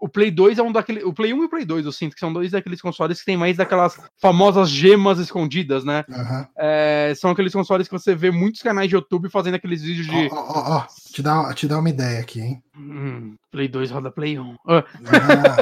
o 0.00 0.08
Play 0.08 0.30
2 0.30 0.58
é 0.58 0.62
um 0.62 0.70
daqueles. 0.70 1.04
O 1.04 1.12
Play 1.12 1.32
1 1.32 1.42
e 1.42 1.44
o 1.46 1.48
Play 1.48 1.64
2, 1.64 1.84
eu 1.84 1.92
sinto 1.92 2.14
que 2.14 2.20
são 2.20 2.32
dois 2.32 2.52
daqueles 2.52 2.80
consoles 2.80 3.18
que 3.18 3.26
tem 3.26 3.36
mais 3.36 3.56
daquelas 3.56 3.98
famosas 4.20 4.70
gemas 4.70 5.18
escondidas, 5.18 5.84
né? 5.84 6.04
Uhum. 6.08 6.46
É, 6.56 7.12
são 7.16 7.30
aqueles 7.30 7.52
consoles 7.52 7.88
que 7.88 7.92
você 7.92 8.14
vê 8.14 8.30
muitos 8.30 8.62
canais 8.62 8.88
de 8.88 8.94
YouTube 8.94 9.28
fazendo 9.28 9.54
aqueles 9.54 9.82
vídeos 9.82 10.06
de. 10.06 10.28
Ó, 10.32 10.36
ó, 10.36 10.76
ó, 10.76 10.86
te 11.12 11.22
dá, 11.22 11.52
te 11.52 11.66
dá 11.66 11.78
uma 11.78 11.90
ideia 11.90 12.20
aqui, 12.20 12.40
hein? 12.40 12.62
Hum, 12.76 13.34
Play 13.50 13.68
2 13.68 13.90
roda 13.90 14.10
Play 14.10 14.38
1. 14.38 14.56
Ah. 14.66 14.84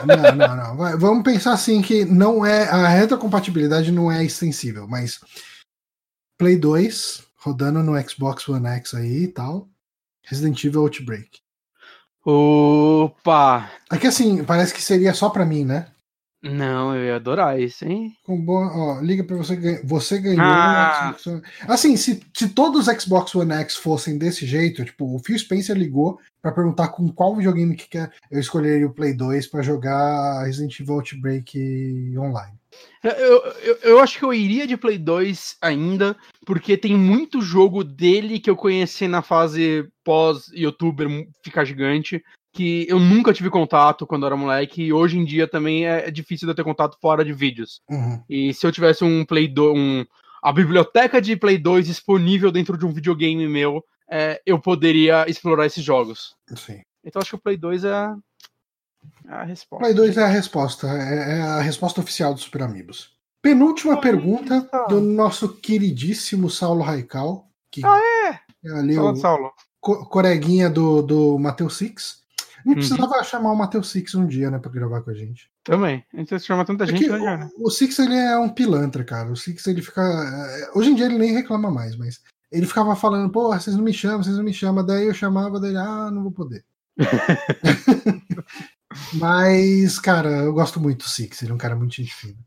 não, 0.06 0.46
não, 0.46 0.56
não. 0.56 0.76
Vai, 0.76 0.96
vamos 0.96 1.22
pensar 1.22 1.52
assim 1.52 1.80
que 1.80 2.04
não 2.04 2.44
é. 2.44 2.68
A 2.68 2.88
retrocompatibilidade 2.88 3.90
não 3.90 4.12
é 4.12 4.24
extensível, 4.24 4.86
mas 4.86 5.20
Play 6.38 6.56
2 6.56 7.24
rodando 7.36 7.82
no 7.82 8.00
Xbox 8.08 8.48
One 8.48 8.66
X 8.66 8.94
aí 8.94 9.24
e 9.24 9.28
tal. 9.28 9.68
Resident 10.24 10.62
Evil 10.64 10.82
Outbreak. 10.82 11.45
Opa! 12.28 13.70
É 13.88 13.96
que 13.96 14.08
assim, 14.08 14.42
parece 14.42 14.74
que 14.74 14.82
seria 14.82 15.14
só 15.14 15.30
pra 15.30 15.46
mim, 15.46 15.64
né? 15.64 15.86
Não, 16.42 16.94
eu 16.94 17.04
ia 17.04 17.16
adorar 17.16 17.58
isso, 17.60 17.84
hein? 17.84 18.12
Com 18.24 18.40
boa, 18.44 18.66
ó, 18.76 19.00
liga 19.00 19.22
pra 19.22 19.36
você 19.36 19.80
Você 19.84 20.18
ganhou 20.18 20.44
ah. 20.44 21.16
Assim, 21.68 21.96
se, 21.96 22.20
se 22.34 22.48
todos 22.48 22.88
os 22.88 23.02
Xbox 23.02 23.32
One 23.34 23.52
X 23.52 23.76
fossem 23.76 24.18
desse 24.18 24.44
jeito, 24.44 24.84
tipo, 24.84 25.14
o 25.14 25.20
Phil 25.20 25.38
Spencer 25.38 25.76
ligou 25.76 26.18
para 26.42 26.50
perguntar 26.50 26.88
com 26.88 27.08
qual 27.08 27.34
videogame 27.34 27.76
que 27.76 27.88
quer, 27.88 28.12
eu 28.28 28.40
escolheria 28.40 28.86
o 28.86 28.92
Play 28.92 29.14
2 29.14 29.46
para 29.46 29.62
jogar 29.62 30.44
Resident 30.44 30.80
Evil 30.80 30.96
Outbreak 30.96 32.12
online. 32.18 32.54
Eu, 33.02 33.44
eu, 33.62 33.78
eu, 33.82 34.00
acho 34.00 34.18
que 34.18 34.24
eu 34.24 34.34
iria 34.34 34.66
de 34.66 34.76
Play 34.76 34.98
2 34.98 35.56
ainda, 35.60 36.16
porque 36.44 36.76
tem 36.76 36.96
muito 36.96 37.40
jogo 37.40 37.84
dele 37.84 38.40
que 38.40 38.50
eu 38.50 38.56
conheci 38.56 39.06
na 39.06 39.22
fase 39.22 39.88
pós-youtuber 40.02 41.08
ficar 41.42 41.64
gigante, 41.64 42.22
que 42.52 42.86
eu 42.88 42.98
nunca 42.98 43.32
tive 43.32 43.50
contato 43.50 44.06
quando 44.06 44.26
era 44.26 44.36
moleque, 44.36 44.82
e 44.82 44.92
hoje 44.92 45.18
em 45.18 45.24
dia 45.24 45.46
também 45.46 45.86
é, 45.86 46.08
é 46.08 46.10
difícil 46.10 46.46
de 46.46 46.52
eu 46.52 46.56
ter 46.56 46.64
contato 46.64 46.98
fora 47.00 47.24
de 47.24 47.32
vídeos. 47.32 47.80
Uhum. 47.88 48.22
E 48.28 48.52
se 48.54 48.66
eu 48.66 48.72
tivesse 48.72 49.04
um 49.04 49.24
Play 49.24 49.46
2, 49.46 49.78
um, 49.78 50.04
a 50.42 50.52
biblioteca 50.52 51.20
de 51.20 51.36
Play 51.36 51.58
2 51.58 51.86
disponível 51.86 52.50
dentro 52.50 52.76
de 52.76 52.86
um 52.86 52.92
videogame 52.92 53.46
meu, 53.46 53.84
é, 54.10 54.40
eu 54.44 54.58
poderia 54.58 55.28
explorar 55.28 55.66
esses 55.66 55.84
jogos. 55.84 56.34
Sim. 56.56 56.80
Então 57.04 57.20
acho 57.20 57.30
que 57.30 57.36
o 57.36 57.40
Play 57.40 57.56
2 57.56 57.84
é 57.84 57.90
é 57.90 58.14
a 59.28 59.44
resposta. 59.44 59.84
Play 59.84 59.94
2 59.94 60.16
é 60.16 60.22
a 60.24 60.28
resposta. 60.28 60.86
É, 60.88 61.38
é 61.38 61.42
a 61.42 61.60
resposta 61.60 62.00
oficial 62.00 62.34
do 62.34 62.40
Super 62.40 62.62
Amigos. 62.62 63.16
Penúltima 63.42 64.00
pergunta 64.00 64.68
do 64.88 65.00
nosso 65.00 65.48
queridíssimo 65.48 66.50
Saulo 66.50 66.82
Raical. 66.82 67.48
Que 67.70 67.84
ah, 67.84 67.98
é? 67.98 68.40
é 68.68 68.78
ali 68.78 68.98
o 68.98 69.14
Saulo. 69.16 69.52
Co 69.80 70.06
coreguinha 70.06 70.68
do, 70.68 71.02
do 71.02 71.38
Matheus 71.38 71.76
Six. 71.76 72.24
A 72.38 72.68
gente 72.68 72.68
uhum. 72.68 72.74
precisava 72.74 73.22
chamar 73.22 73.52
o 73.52 73.56
Matheus 73.56 73.88
Six 73.90 74.14
um 74.16 74.26
dia, 74.26 74.50
né, 74.50 74.58
pra 74.58 74.70
gravar 74.70 75.00
com 75.02 75.10
a 75.10 75.14
gente. 75.14 75.48
Também. 75.62 76.04
A 76.12 76.16
gente 76.16 76.40
chama 76.40 76.64
tanta 76.64 76.82
é 76.82 76.86
gente, 76.88 77.08
né, 77.08 77.48
o, 77.56 77.68
o 77.68 77.70
Six, 77.70 77.96
ele 78.00 78.16
é 78.16 78.36
um 78.36 78.48
pilantra, 78.48 79.04
cara. 79.04 79.30
O 79.30 79.36
Six, 79.36 79.64
ele 79.68 79.82
fica... 79.82 80.02
É, 80.02 80.70
hoje 80.76 80.90
em 80.90 80.94
dia 80.96 81.06
ele 81.06 81.18
nem 81.18 81.32
reclama 81.32 81.70
mais, 81.70 81.94
mas 81.96 82.20
ele 82.50 82.66
ficava 82.66 82.96
falando, 82.96 83.30
pô, 83.30 83.48
vocês 83.48 83.76
não 83.76 83.84
me 83.84 83.92
chamam, 83.92 84.22
vocês 84.22 84.36
não 84.36 84.44
me 84.44 84.52
chamam. 84.52 84.84
Daí 84.84 85.06
eu 85.06 85.14
chamava, 85.14 85.60
daí, 85.60 85.76
ah, 85.76 86.10
não 86.10 86.22
vou 86.22 86.32
poder. 86.32 86.64
Mas, 89.14 89.98
cara, 89.98 90.30
eu 90.30 90.52
gosto 90.52 90.80
muito 90.80 91.04
do 91.04 91.08
Six, 91.08 91.42
ele 91.42 91.52
é 91.52 91.54
um 91.54 91.58
cara 91.58 91.76
muito 91.76 91.94
gente 91.94 92.14
fina. 92.14 92.38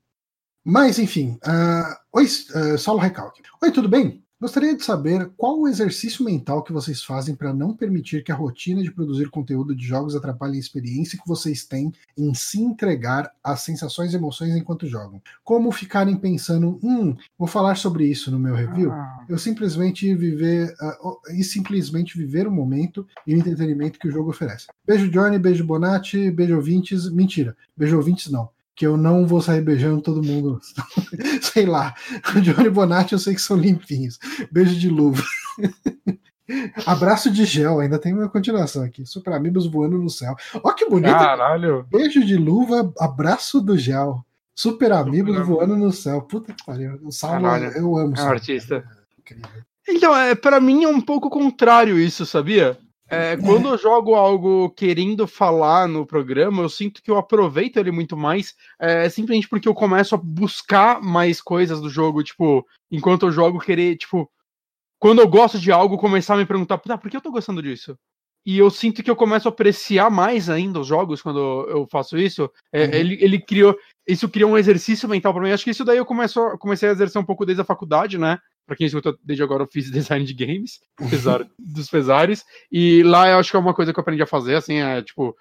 Mas, 0.64 1.00
enfim, 1.00 1.40
uh, 1.46 1.96
oi, 2.14 2.26
uh, 2.26 2.78
Saulo 2.78 3.00
Recalque. 3.00 3.42
Oi, 3.62 3.72
tudo 3.72 3.90
bem? 3.90 4.24
Gostaria 4.41 4.74
de 4.74 4.86
saber 4.86 5.30
qual 5.36 5.60
o 5.60 5.68
exercício 5.68 6.24
mental 6.24 6.64
que 6.64 6.72
vocês 6.72 7.03
fazem 7.03 7.36
para 7.36 7.53
não 7.53 7.74
permitir 7.74 8.24
que 8.24 8.32
a 8.32 8.36
rotina 8.36 8.82
de 8.82 8.90
produzir 8.90 9.30
conteúdo 9.30 9.76
de 9.76 9.84
jogos 9.84 10.16
atrapalhe 10.16 10.56
a 10.56 10.60
experiência 10.60 11.20
que 11.22 11.28
vocês 11.28 11.66
têm 11.66 11.91
em 12.18 12.34
se 12.34 12.61
entregar 12.61 13.30
às 13.44 13.60
sensações 13.64 14.14
e 14.14 14.16
emoções 14.16 14.56
enquanto 14.56 14.88
jogam. 14.88 15.22
Como 15.44 15.70
ficarem 15.74 16.16
pensando, 16.16 16.80
hum, 16.82 17.18
vou 17.38 17.49
falar 17.49 17.76
sobre 17.76 18.06
isso 18.06 18.32
no 18.32 18.40
meu 18.40 18.56
review? 18.56 18.94
Ah. 18.94 19.26
Eu 19.28 19.38
simplesmente 19.38 20.16
viver 20.16 20.74
uh, 21.03 21.18
e 21.34 21.44
simplesmente 21.44 22.18
viver 22.18 22.48
o 22.48 22.52
momento 22.52 23.06
e 23.28 23.36
o 23.36 23.38
entretenimento 23.38 23.99
que 23.99 24.07
o 24.07 24.11
jogo 24.11 24.30
oferece. 24.30 24.68
Beijo 24.88 25.11
Johnny, 25.11 25.38
beijo 25.38 25.66
Bonatti, 25.66 26.32
beijo 26.32 26.56
ouvintes. 26.56 27.10
Mentira, 27.10 27.57
beijo 27.76 27.98
ouvintes 27.98 28.32
não 28.32 28.49
que 28.80 28.88
eu 28.88 28.95
não 28.95 29.27
vou 29.27 29.41
sair 29.41 29.60
beijando 29.60 30.01
todo 30.01 30.23
mundo. 30.23 30.57
sei 31.43 31.65
lá. 31.65 31.93
O 32.34 32.39
Johnny 32.39 32.69
Bonatti 32.69 33.11
eu 33.11 33.19
sei 33.19 33.35
que 33.35 33.41
são 33.41 33.57
limpinhos. 33.57 34.18
Beijo 34.49 34.73
de 34.80 34.88
luva. 34.88 35.22
Abraço 36.88 37.30
de 37.30 37.43
gel, 37.43 37.81
ainda 37.81 37.99
tem 37.99 38.14
uma 38.14 38.30
continuação 38.30 38.81
aqui. 38.81 39.06
Super 39.06 39.34
amigos 39.34 39.69
voando 39.69 39.97
no 39.97 40.10
céu. 40.10 40.34
Ó 40.64 40.72
que 40.72 40.89
bonito. 40.89 41.11
Caralho. 41.11 41.85
Beijo 41.91 42.26
de 42.26 42.38
luva, 42.38 42.89
abraço 42.97 43.60
do 43.60 43.77
gel. 43.77 44.26
Super 44.56 44.93
amigos 44.93 45.35
Super 45.35 45.45
voando 45.45 45.73
amigo. 45.73 45.88
no 45.88 45.91
céu. 45.91 46.22
Puta 46.22 46.53
que 46.53 46.65
pariu. 46.65 46.97
O 47.03 47.11
Saulo, 47.11 47.47
eu 47.47 47.97
amo. 47.97 48.15
É 48.18 48.23
um 48.23 48.30
artista. 48.30 48.85
Então, 49.89 50.15
é, 50.15 50.35
para 50.35 50.61
mim 50.61 50.85
é 50.85 50.88
um 50.88 51.01
pouco 51.01 51.30
contrário 51.30 51.99
isso, 51.99 52.26
sabia? 52.26 52.77
É, 53.10 53.38
quando 53.38 53.69
eu 53.69 53.77
jogo 53.77 54.14
algo 54.15 54.69
querendo 54.69 55.27
falar 55.27 55.88
no 55.88 56.06
programa, 56.06 56.61
eu 56.61 56.69
sinto 56.69 57.02
que 57.02 57.10
eu 57.10 57.18
aproveito 57.18 57.77
ele 57.77 57.91
muito 57.91 58.15
mais, 58.15 58.56
é, 58.80 59.10
simplesmente 59.10 59.49
porque 59.49 59.68
eu 59.68 59.73
começo 59.73 60.14
a 60.14 60.18
buscar 60.18 61.02
mais 61.02 61.41
coisas 61.41 61.81
do 61.81 61.90
jogo, 61.90 62.23
tipo, 62.23 62.65
enquanto 62.91 63.26
eu 63.26 63.31
jogo, 63.31 63.60
querer, 63.60 63.98
tipo, 63.98 64.30
quando 64.99 65.19
eu 65.19 65.27
gosto 65.27 65.57
de 65.57 65.72
algo, 65.72 65.98
começar 65.98 66.36
a 66.36 66.38
me 66.38 66.45
perguntar, 66.45 66.77
por 66.77 67.10
que 67.10 67.18
eu 67.18 67.22
tô 67.22 67.31
gostando 67.31 67.64
disso? 67.64 67.98
E 68.45 68.57
eu 68.57 68.69
sinto 68.69 69.03
que 69.03 69.11
eu 69.11 69.15
começo 69.15 69.48
a 69.48 69.52
apreciar 69.52 70.10
mais 70.10 70.49
ainda 70.49 70.80
os 70.80 70.88
jogos 70.88 71.22
quando 71.22 71.40
eu 71.69 71.86
faço 71.88 72.18
isso. 72.18 72.49
É, 72.72 72.86
uhum. 72.86 72.94
ele, 72.94 73.18
ele 73.22 73.40
criou. 73.40 73.77
Isso 74.07 74.30
criou 74.30 74.52
um 74.52 74.57
exercício 74.57 75.07
mental 75.07 75.34
para 75.34 75.44
mim. 75.44 75.52
Acho 75.52 75.64
que 75.64 75.69
isso 75.69 75.86
daí 75.86 75.98
eu 75.98 76.06
começo, 76.06 76.57
comecei 76.57 76.90
a 76.90 76.91
exercer 76.91 77.22
um 77.22 77.26
pouco 77.26 77.45
desde 77.45 77.61
a 77.61 77.65
faculdade, 77.65 78.18
né? 78.18 78.40
Para 78.70 78.78
quem 78.78 78.86
escuta, 78.86 79.18
desde 79.24 79.41
agora 79.41 79.64
eu 79.64 79.68
fiz 79.68 79.90
design 79.91 80.24
de 80.24 80.34
games, 80.34 80.80
apesar 80.96 81.44
dos 81.58 81.90
pesares. 81.90 82.46
E 82.72 83.02
lá 83.02 83.28
eu 83.28 83.40
acho 83.40 83.50
que 83.50 83.58
é 83.58 83.60
uma 83.60 83.74
coisa 83.74 83.91
que 83.91 84.00
eu 84.00 84.02
aprendi 84.02 84.22
a 84.22 84.28
fazer, 84.28 84.54
assim, 84.56 84.76
é 84.76 85.02
tipo. 85.02 85.36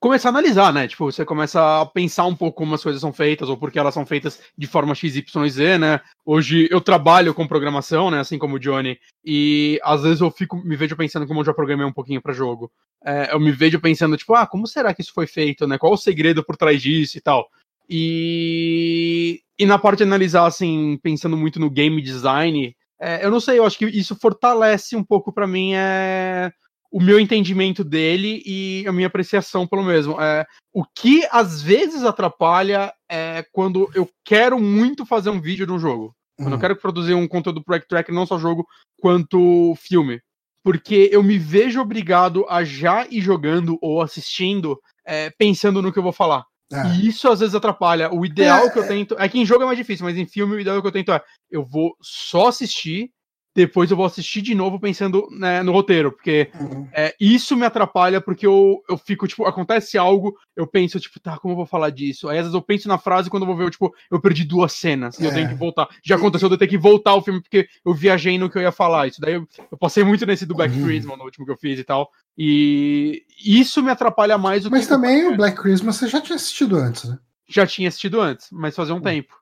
começar 0.00 0.30
a 0.30 0.30
analisar, 0.30 0.72
né? 0.72 0.88
Tipo, 0.88 1.04
você 1.04 1.24
começa 1.24 1.82
a 1.82 1.86
pensar 1.86 2.26
um 2.26 2.34
pouco 2.34 2.58
como 2.58 2.74
as 2.74 2.82
coisas 2.82 3.00
são 3.00 3.12
feitas, 3.12 3.48
ou 3.48 3.56
porque 3.56 3.78
elas 3.78 3.94
são 3.94 4.04
feitas 4.04 4.42
de 4.58 4.66
forma 4.66 4.92
XYZ, 4.92 5.78
né? 5.78 6.00
Hoje 6.26 6.66
eu 6.68 6.80
trabalho 6.80 7.32
com 7.32 7.46
programação, 7.46 8.10
né? 8.10 8.18
Assim 8.18 8.38
como 8.38 8.56
o 8.56 8.58
Johnny, 8.58 8.98
e 9.24 9.78
às 9.84 10.02
vezes 10.02 10.20
eu 10.20 10.32
fico, 10.32 10.56
me 10.56 10.74
vejo 10.74 10.96
pensando 10.96 11.28
como 11.28 11.40
eu 11.40 11.44
já 11.44 11.54
programei 11.54 11.86
um 11.86 11.92
pouquinho 11.92 12.20
para 12.20 12.32
jogo. 12.32 12.72
É, 13.04 13.32
eu 13.32 13.38
me 13.38 13.52
vejo 13.52 13.80
pensando, 13.80 14.16
tipo, 14.16 14.34
ah, 14.34 14.48
como 14.48 14.66
será 14.66 14.92
que 14.92 15.02
isso 15.02 15.14
foi 15.14 15.28
feito, 15.28 15.64
né? 15.64 15.78
Qual 15.78 15.92
o 15.92 15.96
segredo 15.96 16.42
por 16.44 16.56
trás 16.56 16.82
disso 16.82 17.16
e 17.16 17.20
tal. 17.20 17.48
E, 17.88 19.42
e 19.62 19.66
na 19.66 19.78
parte 19.78 19.98
de 19.98 20.02
analisar, 20.02 20.44
assim, 20.44 20.98
pensando 21.04 21.36
muito 21.36 21.60
no 21.60 21.70
game 21.70 22.02
design, 22.02 22.74
é, 23.00 23.24
eu 23.24 23.30
não 23.30 23.38
sei, 23.38 23.60
eu 23.60 23.64
acho 23.64 23.78
que 23.78 23.84
isso 23.86 24.16
fortalece 24.16 24.96
um 24.96 25.04
pouco 25.04 25.32
para 25.32 25.46
mim 25.46 25.72
é, 25.72 26.50
o 26.90 27.00
meu 27.00 27.20
entendimento 27.20 27.84
dele 27.84 28.42
e 28.44 28.84
a 28.88 28.92
minha 28.92 29.06
apreciação 29.06 29.64
pelo 29.64 29.84
mesmo. 29.84 30.20
É, 30.20 30.44
o 30.74 30.82
que 30.84 31.24
às 31.30 31.62
vezes 31.62 32.02
atrapalha 32.02 32.92
é 33.08 33.44
quando 33.52 33.88
eu 33.94 34.10
quero 34.24 34.58
muito 34.58 35.06
fazer 35.06 35.30
um 35.30 35.40
vídeo 35.40 35.64
de 35.64 35.70
um 35.70 35.78
jogo. 35.78 36.12
Quando 36.36 36.48
eu 36.48 36.54
uhum. 36.54 36.60
quero 36.60 36.76
produzir 36.76 37.14
um 37.14 37.28
conteúdo 37.28 37.62
pro 37.62 37.78
Track, 37.86 38.10
não 38.10 38.26
só 38.26 38.40
jogo, 38.40 38.66
quanto 39.00 39.76
filme. 39.76 40.20
Porque 40.64 41.08
eu 41.12 41.22
me 41.22 41.38
vejo 41.38 41.80
obrigado 41.80 42.44
a 42.48 42.64
já 42.64 43.06
ir 43.08 43.20
jogando 43.20 43.78
ou 43.80 44.02
assistindo 44.02 44.76
é, 45.06 45.30
pensando 45.38 45.80
no 45.80 45.92
que 45.92 46.00
eu 46.00 46.02
vou 46.02 46.12
falar. 46.12 46.42
É. 46.72 46.86
E 46.94 47.08
isso 47.08 47.28
às 47.28 47.40
vezes 47.40 47.54
atrapalha. 47.54 48.12
O 48.12 48.24
ideal 48.24 48.66
é, 48.66 48.70
que 48.70 48.78
eu 48.78 48.86
tento. 48.86 49.16
É 49.18 49.28
que 49.28 49.38
em 49.38 49.46
jogo 49.46 49.62
é 49.62 49.66
mais 49.66 49.78
difícil, 49.78 50.06
mas 50.06 50.16
em 50.16 50.26
filme 50.26 50.54
o 50.54 50.60
ideal 50.60 50.80
que 50.80 50.86
eu 50.86 50.92
tento 50.92 51.12
é: 51.12 51.22
eu 51.50 51.64
vou 51.64 51.96
só 52.00 52.48
assistir 52.48 53.10
depois 53.54 53.90
eu 53.90 53.96
vou 53.96 54.06
assistir 54.06 54.40
de 54.40 54.54
novo 54.54 54.80
pensando 54.80 55.28
né, 55.30 55.62
no 55.62 55.72
roteiro, 55.72 56.10
porque 56.10 56.50
uhum. 56.58 56.88
é, 56.92 57.14
isso 57.20 57.56
me 57.56 57.66
atrapalha, 57.66 58.20
porque 58.20 58.46
eu, 58.46 58.82
eu 58.88 58.96
fico, 58.96 59.26
tipo, 59.28 59.44
acontece 59.44 59.98
algo, 59.98 60.36
eu 60.56 60.66
penso, 60.66 60.98
tipo, 60.98 61.20
tá, 61.20 61.36
como 61.36 61.52
eu 61.52 61.56
vou 61.56 61.66
falar 61.66 61.90
disso? 61.90 62.28
Aí 62.28 62.38
às 62.38 62.44
vezes 62.44 62.54
eu 62.54 62.62
penso 62.62 62.88
na 62.88 62.98
frase 62.98 63.28
quando 63.28 63.42
eu 63.42 63.46
vou 63.46 63.56
ver, 63.56 63.64
eu, 63.64 63.70
tipo, 63.70 63.94
eu 64.10 64.20
perdi 64.20 64.44
duas 64.44 64.72
cenas 64.72 65.18
e 65.18 65.24
é. 65.24 65.28
eu 65.28 65.34
tenho 65.34 65.48
que 65.48 65.54
voltar. 65.54 65.88
Já 66.02 66.16
aconteceu 66.16 66.48
de 66.48 66.54
eu 66.54 66.58
ter 66.58 66.66
que 66.66 66.78
voltar 66.78 67.14
o 67.14 67.22
filme 67.22 67.42
porque 67.42 67.68
eu 67.84 67.92
viajei 67.92 68.38
no 68.38 68.48
que 68.48 68.56
eu 68.56 68.62
ia 68.62 68.72
falar. 68.72 69.06
Isso 69.06 69.20
daí 69.20 69.34
eu, 69.34 69.46
eu 69.70 69.78
passei 69.78 70.02
muito 70.02 70.24
nesse 70.24 70.46
do 70.46 70.54
Black 70.54 70.74
uhum. 70.74 70.84
Christmas 70.84 71.18
no 71.18 71.24
último 71.24 71.44
que 71.44 71.52
eu 71.52 71.58
fiz 71.58 71.78
e 71.78 71.84
tal. 71.84 72.10
E 72.36 73.22
isso 73.44 73.82
me 73.82 73.90
atrapalha 73.90 74.38
mais 74.38 74.64
do 74.64 74.70
Mas 74.70 74.86
que. 74.86 74.92
Mas 74.92 75.00
também 75.00 75.28
o 75.28 75.36
Black 75.36 75.60
Christmas 75.60 75.96
você 75.96 76.08
já 76.08 76.20
tinha 76.20 76.36
assistido 76.36 76.76
antes, 76.76 77.04
né? 77.04 77.18
Já 77.48 77.66
tinha 77.66 77.88
assistido 77.88 78.20
antes, 78.20 78.48
mas 78.50 78.74
fazia 78.74 78.94
um 78.94 78.96
uhum. 78.96 79.02
tempo. 79.02 79.41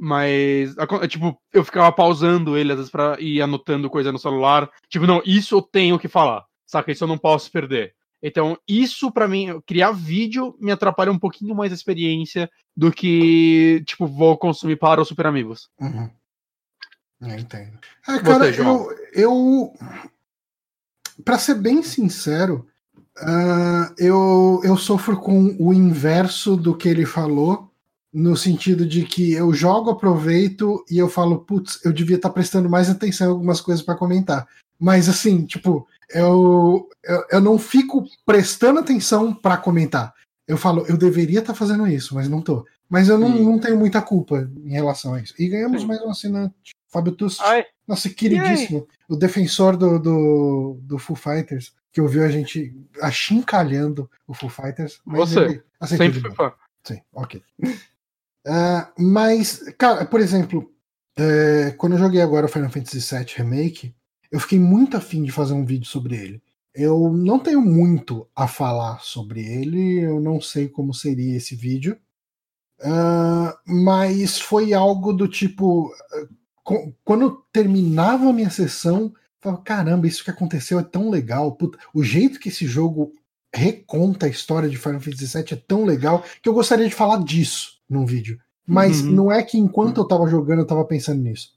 Mas, 0.00 0.76
tipo, 1.08 1.36
eu 1.52 1.64
ficava 1.64 1.90
pausando 1.90 2.56
ele, 2.56 2.70
às 2.70 2.78
vezes, 2.78 2.90
pra 2.90 3.16
ir 3.20 3.42
anotando 3.42 3.90
coisa 3.90 4.12
no 4.12 4.18
celular. 4.18 4.70
Tipo, 4.88 5.06
não, 5.06 5.20
isso 5.26 5.56
eu 5.56 5.62
tenho 5.62 5.98
que 5.98 6.06
falar, 6.06 6.44
saca? 6.64 6.92
Isso 6.92 7.02
eu 7.02 7.08
não 7.08 7.18
posso 7.18 7.50
perder. 7.50 7.94
Então, 8.22 8.58
isso 8.66 9.12
para 9.12 9.28
mim, 9.28 9.60
criar 9.66 9.92
vídeo 9.92 10.56
me 10.60 10.72
atrapalha 10.72 11.10
um 11.10 11.18
pouquinho 11.18 11.54
mais 11.54 11.72
a 11.72 11.74
experiência 11.74 12.50
do 12.76 12.92
que, 12.92 13.82
tipo, 13.86 14.06
vou 14.06 14.36
consumir 14.36 14.76
para 14.76 15.00
os 15.00 15.08
Super 15.08 15.26
Amigos. 15.26 15.68
Uhum. 15.80 16.10
Eu 17.20 17.38
entendo. 17.38 17.78
É, 18.08 18.18
cara, 18.20 18.52
Você, 18.52 18.60
eu, 18.60 18.88
eu. 19.12 19.72
Pra 21.24 21.38
ser 21.38 21.56
bem 21.56 21.82
sincero, 21.82 22.68
uh, 23.18 23.94
eu, 23.98 24.60
eu 24.62 24.76
sofro 24.76 25.18
com 25.18 25.56
o 25.58 25.74
inverso 25.74 26.56
do 26.56 26.76
que 26.76 26.88
ele 26.88 27.04
falou 27.04 27.67
no 28.12 28.36
sentido 28.36 28.86
de 28.86 29.04
que 29.04 29.32
eu 29.32 29.52
jogo, 29.52 29.90
aproveito 29.90 30.84
e 30.90 30.98
eu 30.98 31.08
falo, 31.08 31.40
putz, 31.40 31.84
eu 31.84 31.92
devia 31.92 32.16
estar 32.16 32.28
tá 32.28 32.34
prestando 32.34 32.68
mais 32.68 32.88
atenção 32.88 33.26
em 33.26 33.30
algumas 33.30 33.60
coisas 33.60 33.84
para 33.84 33.96
comentar. 33.96 34.46
Mas 34.78 35.08
assim, 35.08 35.44
tipo, 35.44 35.86
eu, 36.10 36.88
eu, 37.04 37.24
eu 37.32 37.40
não 37.40 37.58
fico 37.58 38.04
prestando 38.24 38.80
atenção 38.80 39.34
para 39.34 39.56
comentar. 39.56 40.14
Eu 40.46 40.56
falo, 40.56 40.86
eu 40.86 40.96
deveria 40.96 41.40
estar 41.40 41.52
tá 41.52 41.58
fazendo 41.58 41.86
isso, 41.86 42.14
mas 42.14 42.28
não 42.28 42.40
tô. 42.40 42.64
Mas 42.88 43.08
eu 43.08 43.18
não, 43.18 43.28
não 43.28 43.58
tenho 43.58 43.76
muita 43.76 44.00
culpa 44.00 44.50
em 44.64 44.70
relação 44.70 45.14
a 45.14 45.20
isso. 45.20 45.34
E 45.38 45.46
ganhamos 45.48 45.82
Sim. 45.82 45.88
mais 45.88 46.00
um 46.00 46.10
assinante, 46.10 46.54
Fábio 46.88 47.12
Tusso, 47.12 47.42
nosso 47.86 48.08
queridíssimo, 48.14 48.88
o 49.08 49.16
defensor 49.16 49.76
do, 49.76 49.98
do, 49.98 50.78
do 50.82 50.98
Foo 50.98 51.14
Fighters, 51.14 51.74
que 51.92 52.00
ouviu 52.00 52.24
a 52.24 52.30
gente 52.30 52.74
achincalhando 53.02 54.10
o 54.26 54.32
Foo 54.32 54.48
Fighters. 54.48 55.00
Você, 55.04 55.62
sempre 55.84 56.20
foi 56.20 56.34
fã. 56.34 56.52
Sim, 56.82 57.00
ok. 57.12 57.42
Uh, 58.48 58.90
mas, 58.96 59.62
cara, 59.76 60.06
por 60.06 60.20
exemplo, 60.20 60.72
uh, 61.18 61.76
quando 61.76 61.92
eu 61.92 61.98
joguei 61.98 62.22
agora 62.22 62.46
o 62.46 62.48
Final 62.48 62.70
Fantasy 62.70 62.98
VII 62.98 63.26
Remake, 63.36 63.94
eu 64.32 64.40
fiquei 64.40 64.58
muito 64.58 64.96
afim 64.96 65.22
de 65.22 65.30
fazer 65.30 65.52
um 65.52 65.66
vídeo 65.66 65.86
sobre 65.86 66.16
ele. 66.16 66.42
Eu 66.74 67.12
não 67.12 67.38
tenho 67.38 67.60
muito 67.60 68.26
a 68.34 68.48
falar 68.48 69.00
sobre 69.00 69.44
ele, 69.44 70.00
eu 70.00 70.18
não 70.18 70.40
sei 70.40 70.66
como 70.66 70.94
seria 70.94 71.36
esse 71.36 71.54
vídeo, 71.54 71.98
uh, 72.80 73.52
mas 73.66 74.40
foi 74.40 74.72
algo 74.72 75.12
do 75.12 75.28
tipo. 75.28 75.92
Quando 77.04 77.44
terminava 77.52 78.28
a 78.28 78.32
minha 78.32 78.50
sessão, 78.50 79.04
eu 79.04 79.12
falava, 79.40 79.62
caramba, 79.62 80.06
isso 80.06 80.24
que 80.24 80.30
aconteceu 80.30 80.78
é 80.78 80.82
tão 80.82 81.10
legal. 81.10 81.52
Puta, 81.52 81.78
o 81.92 82.02
jeito 82.02 82.38
que 82.38 82.48
esse 82.48 82.66
jogo 82.66 83.12
reconta 83.54 84.26
a 84.26 84.28
história 84.28 84.68
de 84.68 84.76
Final 84.76 85.00
Fantasy 85.00 85.26
VII 85.26 85.52
é 85.52 85.56
tão 85.56 85.84
legal 85.84 86.22
que 86.42 86.48
eu 86.48 86.54
gostaria 86.54 86.88
de 86.88 86.94
falar 86.94 87.22
disso 87.24 87.77
num 87.88 88.04
vídeo. 88.06 88.38
Mas 88.66 89.02
uhum. 89.02 89.12
não 89.12 89.32
é 89.32 89.42
que 89.42 89.58
enquanto 89.58 89.98
eu 89.98 90.04
tava 90.04 90.26
jogando 90.26 90.60
eu 90.60 90.66
tava 90.66 90.84
pensando 90.84 91.22
nisso. 91.22 91.56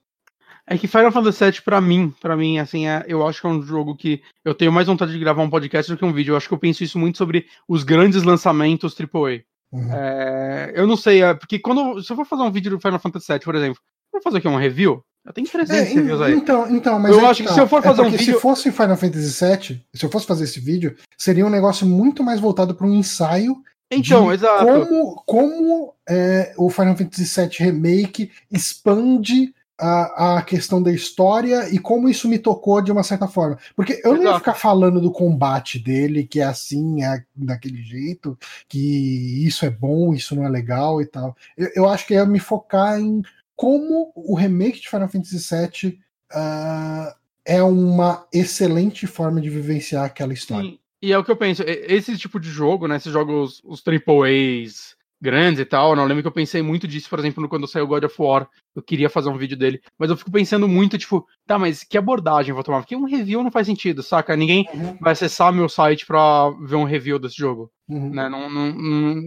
É 0.65 0.77
que 0.77 0.87
Final 0.87 1.11
Fantasy 1.11 1.43
VII, 1.43 1.61
pra 1.63 1.81
mim, 1.81 2.13
para 2.21 2.37
mim, 2.37 2.59
assim, 2.59 2.87
é, 2.87 3.03
eu 3.07 3.27
acho 3.27 3.41
que 3.41 3.47
é 3.47 3.49
um 3.49 3.61
jogo 3.61 3.95
que 3.95 4.21
eu 4.45 4.53
tenho 4.53 4.71
mais 4.71 4.87
vontade 4.87 5.11
de 5.11 5.19
gravar 5.19 5.43
um 5.43 5.49
podcast 5.49 5.91
do 5.91 5.97
que 5.97 6.05
um 6.05 6.13
vídeo. 6.13 6.31
Eu 6.31 6.37
acho 6.37 6.47
que 6.47 6.53
eu 6.53 6.59
penso 6.59 6.83
isso 6.83 6.97
muito 6.97 7.17
sobre 7.17 7.45
os 7.67 7.83
grandes 7.83 8.23
lançamentos 8.23 8.95
AAA. 8.97 9.41
Uhum. 9.71 9.93
É, 9.93 10.71
eu 10.75 10.87
não 10.87 10.95
sei, 10.95 11.23
é, 11.23 11.33
porque 11.33 11.59
quando. 11.59 12.01
Se 12.01 12.11
eu 12.11 12.15
for 12.15 12.25
fazer 12.25 12.43
um 12.43 12.51
vídeo 12.51 12.71
do 12.71 12.79
Final 12.79 12.99
Fantasy 12.99 13.31
VII, 13.31 13.39
por 13.41 13.55
exemplo, 13.55 13.81
vou 14.11 14.21
fazer 14.21 14.37
aqui 14.37 14.47
um 14.47 14.55
review. 14.55 15.03
Eu 15.25 15.33
tenho 15.33 15.47
300 15.47 15.75
é, 15.75 15.93
reviews 15.93 16.21
aí. 16.21 16.33
Então, 16.33 16.69
então 16.69 16.99
mas 16.99 17.15
eu 17.15 17.25
acho 17.25 17.41
que, 17.41 17.47
que 17.47 17.53
se 17.53 17.59
eu 17.59 17.67
for 17.67 17.79
é 17.79 17.81
fazer 17.83 18.01
um 18.01 18.09
vídeo. 18.09 18.25
Se 18.25 18.33
fosse 18.39 18.71
Final 18.71 18.97
Fantasy 18.97 19.45
VII, 19.45 19.81
se 19.93 20.05
eu 20.05 20.09
fosse 20.09 20.25
fazer 20.25 20.45
esse 20.45 20.59
vídeo, 20.59 20.95
seria 21.17 21.45
um 21.45 21.49
negócio 21.49 21.85
muito 21.85 22.23
mais 22.23 22.39
voltado 22.39 22.73
para 22.73 22.87
um 22.87 22.93
ensaio 22.93 23.55
então, 23.91 24.31
exato. 24.31 24.65
Como, 24.65 25.23
como 25.25 25.93
é, 26.07 26.53
o 26.57 26.69
Final 26.69 26.95
Fantasy 26.95 27.23
VII 27.23 27.71
Remake 27.71 28.31
expande 28.49 29.53
a, 29.81 30.37
a 30.37 30.41
questão 30.43 30.81
da 30.81 30.91
história 30.91 31.67
e 31.73 31.79
como 31.79 32.07
isso 32.07 32.29
me 32.29 32.37
tocou 32.37 32.81
de 32.81 32.91
uma 32.91 33.03
certa 33.03 33.27
forma. 33.27 33.57
Porque 33.75 33.99
eu 34.03 34.15
não 34.15 34.23
ia 34.23 34.37
ficar 34.37 34.53
falando 34.53 35.01
do 35.01 35.11
combate 35.11 35.79
dele, 35.79 36.23
que 36.23 36.39
é 36.39 36.43
assim, 36.43 37.03
é 37.03 37.23
daquele 37.35 37.81
jeito, 37.81 38.37
que 38.69 39.45
isso 39.45 39.65
é 39.65 39.71
bom, 39.71 40.13
isso 40.13 40.35
não 40.35 40.45
é 40.45 40.49
legal 40.49 41.01
e 41.01 41.05
tal. 41.05 41.35
Eu, 41.57 41.69
eu 41.75 41.89
acho 41.89 42.05
que 42.05 42.13
ia 42.13 42.25
me 42.25 42.39
focar 42.39 42.99
em 42.99 43.23
como 43.55 44.11
o 44.15 44.35
remake 44.35 44.81
de 44.81 44.89
Final 44.89 45.09
Fantasy 45.09 45.37
VII 45.37 45.89
uh, 45.89 45.97
ah, 46.31 47.15
é 47.43 47.61
uma 47.61 48.25
excelente 48.31 49.07
forma 49.07 49.41
de 49.41 49.49
vivenciar 49.49 50.05
aquela 50.05 50.33
história. 50.33 50.69
Sim. 50.69 50.79
E 51.01 51.11
é 51.11 51.17
o 51.17 51.23
que 51.23 51.31
eu 51.31 51.35
penso, 51.35 51.63
esse 51.65 52.17
tipo 52.17 52.39
de 52.39 52.49
jogo, 52.49 52.87
né? 52.87 52.97
Esses 52.97 53.11
jogos, 53.11 53.61
os 53.63 53.81
AAAs 53.85 54.95
grandes 55.21 55.59
e 55.59 55.65
tal, 55.65 55.95
não 55.95 56.05
lembro 56.05 56.23
que 56.23 56.27
eu 56.27 56.31
pensei 56.31 56.63
muito 56.63 56.87
disso, 56.87 57.07
por 57.07 57.19
exemplo, 57.19 57.47
quando 57.47 57.67
saiu 57.67 57.85
God 57.85 58.05
of 58.05 58.15
War, 58.19 58.49
eu 58.75 58.81
queria 58.81 59.07
fazer 59.07 59.29
um 59.29 59.37
vídeo 59.37 59.55
dele, 59.55 59.79
mas 59.97 60.09
eu 60.09 60.17
fico 60.17 60.31
pensando 60.31 60.67
muito, 60.67 60.97
tipo, 60.97 61.27
tá, 61.45 61.59
mas 61.59 61.83
que 61.83 61.95
abordagem 61.95 62.49
eu 62.49 62.55
vou 62.55 62.63
tomar? 62.63 62.79
Porque 62.79 62.95
um 62.95 63.05
review 63.05 63.43
não 63.43 63.51
faz 63.51 63.67
sentido, 63.67 64.01
saca? 64.01 64.35
Ninguém 64.35 64.67
uhum. 64.73 64.97
vai 64.99 65.11
acessar 65.11 65.53
meu 65.53 65.69
site 65.69 66.07
pra 66.07 66.49
ver 66.61 66.75
um 66.75 66.85
review 66.85 67.19
desse 67.19 67.37
jogo, 67.37 67.71
uhum. 67.87 68.09
né? 68.09 68.27
Não, 68.27 68.49
não, 68.49 68.73
não, 68.73 69.21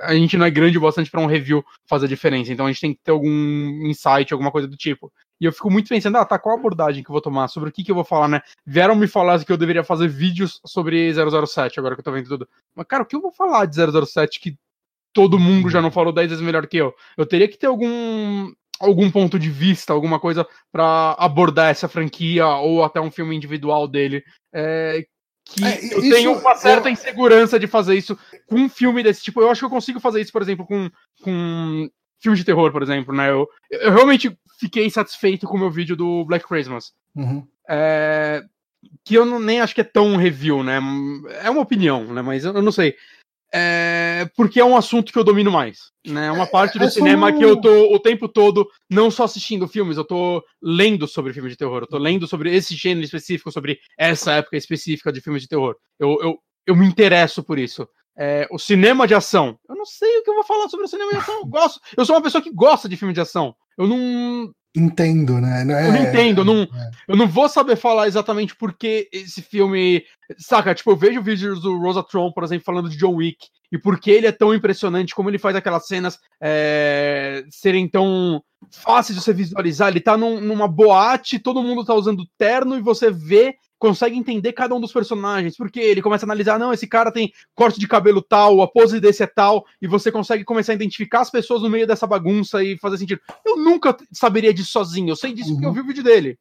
a 0.00 0.14
gente 0.14 0.36
não 0.36 0.46
é 0.46 0.50
grande 0.50 0.78
o 0.78 0.80
bastante 0.80 1.10
pra 1.10 1.20
um 1.20 1.26
review 1.26 1.64
fazer 1.88 2.08
diferença, 2.08 2.52
então 2.52 2.66
a 2.66 2.72
gente 2.72 2.80
tem 2.80 2.92
que 2.92 3.00
ter 3.04 3.12
algum 3.12 3.86
insight, 3.86 4.32
alguma 4.32 4.50
coisa 4.50 4.66
do 4.66 4.76
tipo. 4.76 5.12
E 5.40 5.44
eu 5.44 5.52
fico 5.52 5.70
muito 5.70 5.88
pensando, 5.88 6.16
ah, 6.16 6.24
tá, 6.24 6.38
qual 6.38 6.56
a 6.56 6.58
abordagem 6.58 7.02
que 7.02 7.10
eu 7.10 7.12
vou 7.12 7.20
tomar? 7.20 7.48
Sobre 7.48 7.68
o 7.68 7.72
que 7.72 7.84
que 7.84 7.90
eu 7.90 7.94
vou 7.94 8.04
falar, 8.04 8.28
né? 8.28 8.40
Vieram 8.64 8.94
me 8.94 9.06
falar 9.06 9.44
que 9.44 9.52
eu 9.52 9.56
deveria 9.56 9.84
fazer 9.84 10.08
vídeos 10.08 10.60
sobre 10.64 11.12
007, 11.12 11.78
agora 11.78 11.94
que 11.94 12.00
eu 12.00 12.04
tô 12.04 12.12
vendo 12.12 12.28
tudo. 12.28 12.48
Mas, 12.74 12.86
cara, 12.86 13.02
o 13.02 13.06
que 13.06 13.14
eu 13.14 13.20
vou 13.20 13.32
falar 13.32 13.66
de 13.66 13.76
007 13.76 14.40
que 14.40 14.56
todo 15.12 15.38
mundo 15.38 15.70
já 15.70 15.80
não 15.80 15.90
falou 15.90 16.12
10 16.12 16.30
vezes 16.30 16.44
melhor 16.44 16.66
que 16.66 16.76
eu? 16.76 16.94
Eu 17.16 17.26
teria 17.26 17.48
que 17.48 17.58
ter 17.58 17.66
algum 17.66 18.52
algum 18.78 19.10
ponto 19.10 19.38
de 19.38 19.50
vista, 19.50 19.92
alguma 19.92 20.20
coisa 20.20 20.46
para 20.70 21.16
abordar 21.18 21.70
essa 21.70 21.88
franquia 21.88 22.46
ou 22.46 22.84
até 22.84 23.00
um 23.00 23.10
filme 23.10 23.34
individual 23.34 23.88
dele. 23.88 24.22
É, 24.52 25.06
que 25.46 25.64
é, 25.64 25.94
eu 25.94 26.00
tenho 26.00 26.38
uma 26.38 26.56
certa 26.56 26.88
eu... 26.88 26.92
insegurança 26.92 27.58
de 27.58 27.66
fazer 27.66 27.94
isso 27.94 28.18
com 28.46 28.56
um 28.56 28.68
filme 28.68 29.02
desse 29.02 29.22
tipo. 29.22 29.40
Eu 29.40 29.50
acho 29.50 29.60
que 29.60 29.64
eu 29.64 29.70
consigo 29.70 30.00
fazer 30.00 30.20
isso, 30.20 30.32
por 30.32 30.42
exemplo, 30.42 30.66
com, 30.66 30.90
com 31.22 31.88
filme 32.20 32.36
de 32.36 32.44
terror, 32.44 32.70
por 32.72 32.82
exemplo, 32.82 33.14
né? 33.14 33.30
Eu, 33.30 33.48
eu 33.70 33.92
realmente 33.92 34.36
fiquei 34.58 34.88
satisfeito 34.90 35.46
com 35.46 35.56
o 35.56 35.60
meu 35.60 35.70
vídeo 35.70 35.96
do 35.96 36.24
Black 36.24 36.46
Christmas. 36.46 36.92
Uhum. 37.14 37.46
É, 37.68 38.44
que 39.04 39.14
eu 39.14 39.24
não, 39.24 39.40
nem 39.40 39.60
acho 39.60 39.74
que 39.74 39.80
é 39.80 39.84
tão 39.84 40.16
review, 40.16 40.62
né? 40.62 40.80
É 41.42 41.50
uma 41.50 41.62
opinião, 41.62 42.04
né? 42.12 42.22
Mas 42.22 42.44
eu, 42.44 42.54
eu 42.54 42.62
não 42.62 42.72
sei. 42.72 42.96
É, 43.54 44.28
porque 44.36 44.60
é 44.60 44.64
um 44.64 44.76
assunto 44.76 45.12
que 45.12 45.18
eu 45.18 45.24
domino 45.24 45.50
mais. 45.50 45.90
Né? 46.06 46.26
É 46.26 46.32
uma 46.32 46.46
parte 46.46 46.78
do 46.78 46.84
é 46.84 46.90
cinema 46.90 47.32
que 47.32 47.44
eu 47.44 47.60
tô 47.60 47.94
o 47.94 47.98
tempo 47.98 48.28
todo 48.28 48.68
não 48.90 49.10
só 49.10 49.24
assistindo 49.24 49.68
filmes, 49.68 49.96
eu 49.96 50.04
tô 50.04 50.44
lendo 50.60 51.06
sobre 51.06 51.32
filmes 51.32 51.52
de 51.52 51.56
terror, 51.56 51.82
eu 51.82 51.86
tô 51.86 51.96
lendo 51.96 52.26
sobre 52.26 52.54
esse 52.54 52.74
gênero 52.74 53.04
específico, 53.04 53.52
sobre 53.52 53.78
essa 53.96 54.32
época 54.32 54.56
específica 54.56 55.12
de 55.12 55.20
filmes 55.20 55.42
de 55.42 55.48
terror. 55.48 55.76
Eu, 55.98 56.18
eu, 56.20 56.38
eu 56.66 56.76
me 56.76 56.86
interesso 56.86 57.42
por 57.42 57.58
isso. 57.58 57.88
É, 58.18 58.46
o 58.50 58.58
cinema 58.58 59.06
de 59.06 59.14
ação. 59.14 59.58
Eu 59.68 59.74
não 59.76 59.84
sei 59.86 60.18
o 60.18 60.22
que 60.24 60.30
eu 60.30 60.34
vou 60.34 60.44
falar 60.44 60.68
sobre 60.68 60.86
o 60.86 60.88
cinema 60.88 61.12
de 61.12 61.18
ação. 61.18 61.34
Eu 61.40 61.46
gosto. 61.46 61.80
Eu 61.96 62.04
sou 62.04 62.16
uma 62.16 62.22
pessoa 62.22 62.42
que 62.42 62.52
gosta 62.52 62.88
de 62.88 62.96
filme 62.96 63.12
de 63.14 63.20
ação. 63.20 63.54
Eu 63.78 63.86
não. 63.86 64.50
Entendo, 64.78 65.40
né? 65.40 65.64
Não 65.64 65.74
é- 65.74 65.88
Eu 65.88 65.92
não 65.92 66.02
entendo, 66.02 66.40
eu 66.42 66.44
não, 66.44 66.62
é. 66.64 66.90
eu 67.08 67.16
não 67.16 67.26
vou 67.26 67.48
saber 67.48 67.76
falar 67.76 68.08
exatamente 68.08 68.54
por 68.54 68.74
que 68.76 69.08
esse 69.12 69.40
filme. 69.40 70.04
Saca, 70.38 70.74
tipo, 70.74 70.90
eu 70.90 70.96
vejo 70.96 71.22
vídeos 71.22 71.62
do 71.62 71.78
Rosa 71.78 72.02
Tron, 72.02 72.30
por 72.32 72.44
exemplo, 72.44 72.64
falando 72.64 72.90
de 72.90 72.96
John 72.98 73.14
Wick, 73.14 73.38
e 73.72 73.78
por 73.78 73.98
que 73.98 74.10
ele 74.10 74.26
é 74.26 74.32
tão 74.32 74.54
impressionante, 74.54 75.14
como 75.14 75.30
ele 75.30 75.38
faz 75.38 75.56
aquelas 75.56 75.86
cenas 75.86 76.18
é, 76.42 77.42
serem 77.50 77.88
tão 77.88 78.42
fáceis 78.70 79.16
de 79.18 79.24
você 79.24 79.32
visualizar. 79.32 79.88
Ele 79.88 80.00
tá 80.00 80.14
num- 80.16 80.40
numa 80.42 80.68
boate, 80.68 81.38
todo 81.38 81.62
mundo 81.62 81.84
tá 81.84 81.94
usando 81.94 82.26
terno, 82.36 82.76
e 82.76 82.82
você 82.82 83.10
vê, 83.10 83.54
consegue 83.78 84.16
entender 84.16 84.52
cada 84.52 84.74
um 84.74 84.80
dos 84.80 84.92
personagens. 84.92 85.56
Porque 85.56 85.80
ele 85.80 86.02
começa 86.02 86.24
a 86.24 86.28
analisar, 86.28 86.58
não, 86.58 86.72
esse 86.72 86.86
cara 86.86 87.12
tem 87.12 87.32
corte 87.54 87.78
de 87.78 87.88
cabelo 87.88 88.22
tal, 88.22 88.62
a 88.62 88.68
pose 88.68 89.00
desse 89.00 89.22
é 89.22 89.26
tal, 89.26 89.64
e 89.80 89.86
você 89.86 90.10
consegue 90.10 90.44
começar 90.44 90.72
a 90.72 90.74
identificar 90.74 91.20
as 91.20 91.30
pessoas 91.30 91.62
no 91.62 91.70
meio 91.70 91.86
dessa 91.86 92.06
bagunça 92.06 92.62
e 92.62 92.78
fazer 92.78 92.98
sentido. 92.98 93.20
Eu 93.44 93.56
nunca 93.56 93.96
saberia 94.12 94.52
disso 94.52 94.70
sozinho, 94.70 95.10
eu 95.10 95.16
sei 95.16 95.32
disso 95.32 95.52
porque 95.52 95.66
eu 95.66 95.72
vi 95.72 95.80
o 95.80 95.86
vídeo 95.86 96.02
dele. 96.02 96.38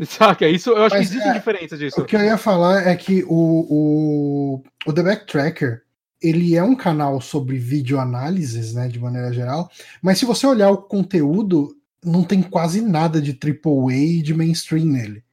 Saca? 0.02 0.48
Isso, 0.48 0.70
eu 0.70 0.82
acho 0.82 0.96
Mas, 0.96 1.08
que 1.08 1.14
existe 1.14 1.28
é, 1.28 1.32
diferença 1.34 1.76
disso. 1.76 2.00
O 2.00 2.04
que 2.04 2.16
eu 2.16 2.22
ia 2.22 2.38
falar 2.38 2.86
é 2.86 2.96
que 2.96 3.22
o, 3.24 3.28
o, 3.28 4.62
o 4.86 4.92
The 4.92 5.02
Backtracker 5.02 5.82
ele 6.22 6.54
é 6.54 6.62
um 6.62 6.74
canal 6.74 7.20
sobre 7.20 7.56
videoanálises, 7.56 8.74
né, 8.74 8.88
de 8.88 8.98
maneira 8.98 9.32
geral, 9.32 9.70
mas 10.02 10.18
se 10.18 10.26
você 10.26 10.46
olhar 10.46 10.70
o 10.70 10.82
conteúdo, 10.82 11.74
não 12.04 12.22
tem 12.22 12.42
quase 12.42 12.82
nada 12.82 13.20
de 13.20 13.30
AAA 13.32 13.94
e 13.94 14.22
de 14.22 14.34
mainstream 14.34 14.84
nele. 14.84 15.24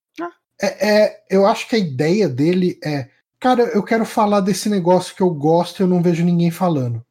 É, 0.61 0.89
é, 0.89 1.23
eu 1.29 1.45
acho 1.45 1.67
que 1.67 1.75
a 1.75 1.79
ideia 1.79 2.27
dele 2.27 2.79
é, 2.83 3.09
cara, 3.39 3.63
eu 3.63 3.83
quero 3.83 4.05
falar 4.05 4.41
desse 4.41 4.69
negócio 4.69 5.15
que 5.15 5.21
eu 5.21 5.29
gosto 5.29 5.79
e 5.79 5.83
eu 5.83 5.87
não 5.87 6.01
vejo 6.01 6.23
ninguém 6.23 6.51
falando. 6.51 7.05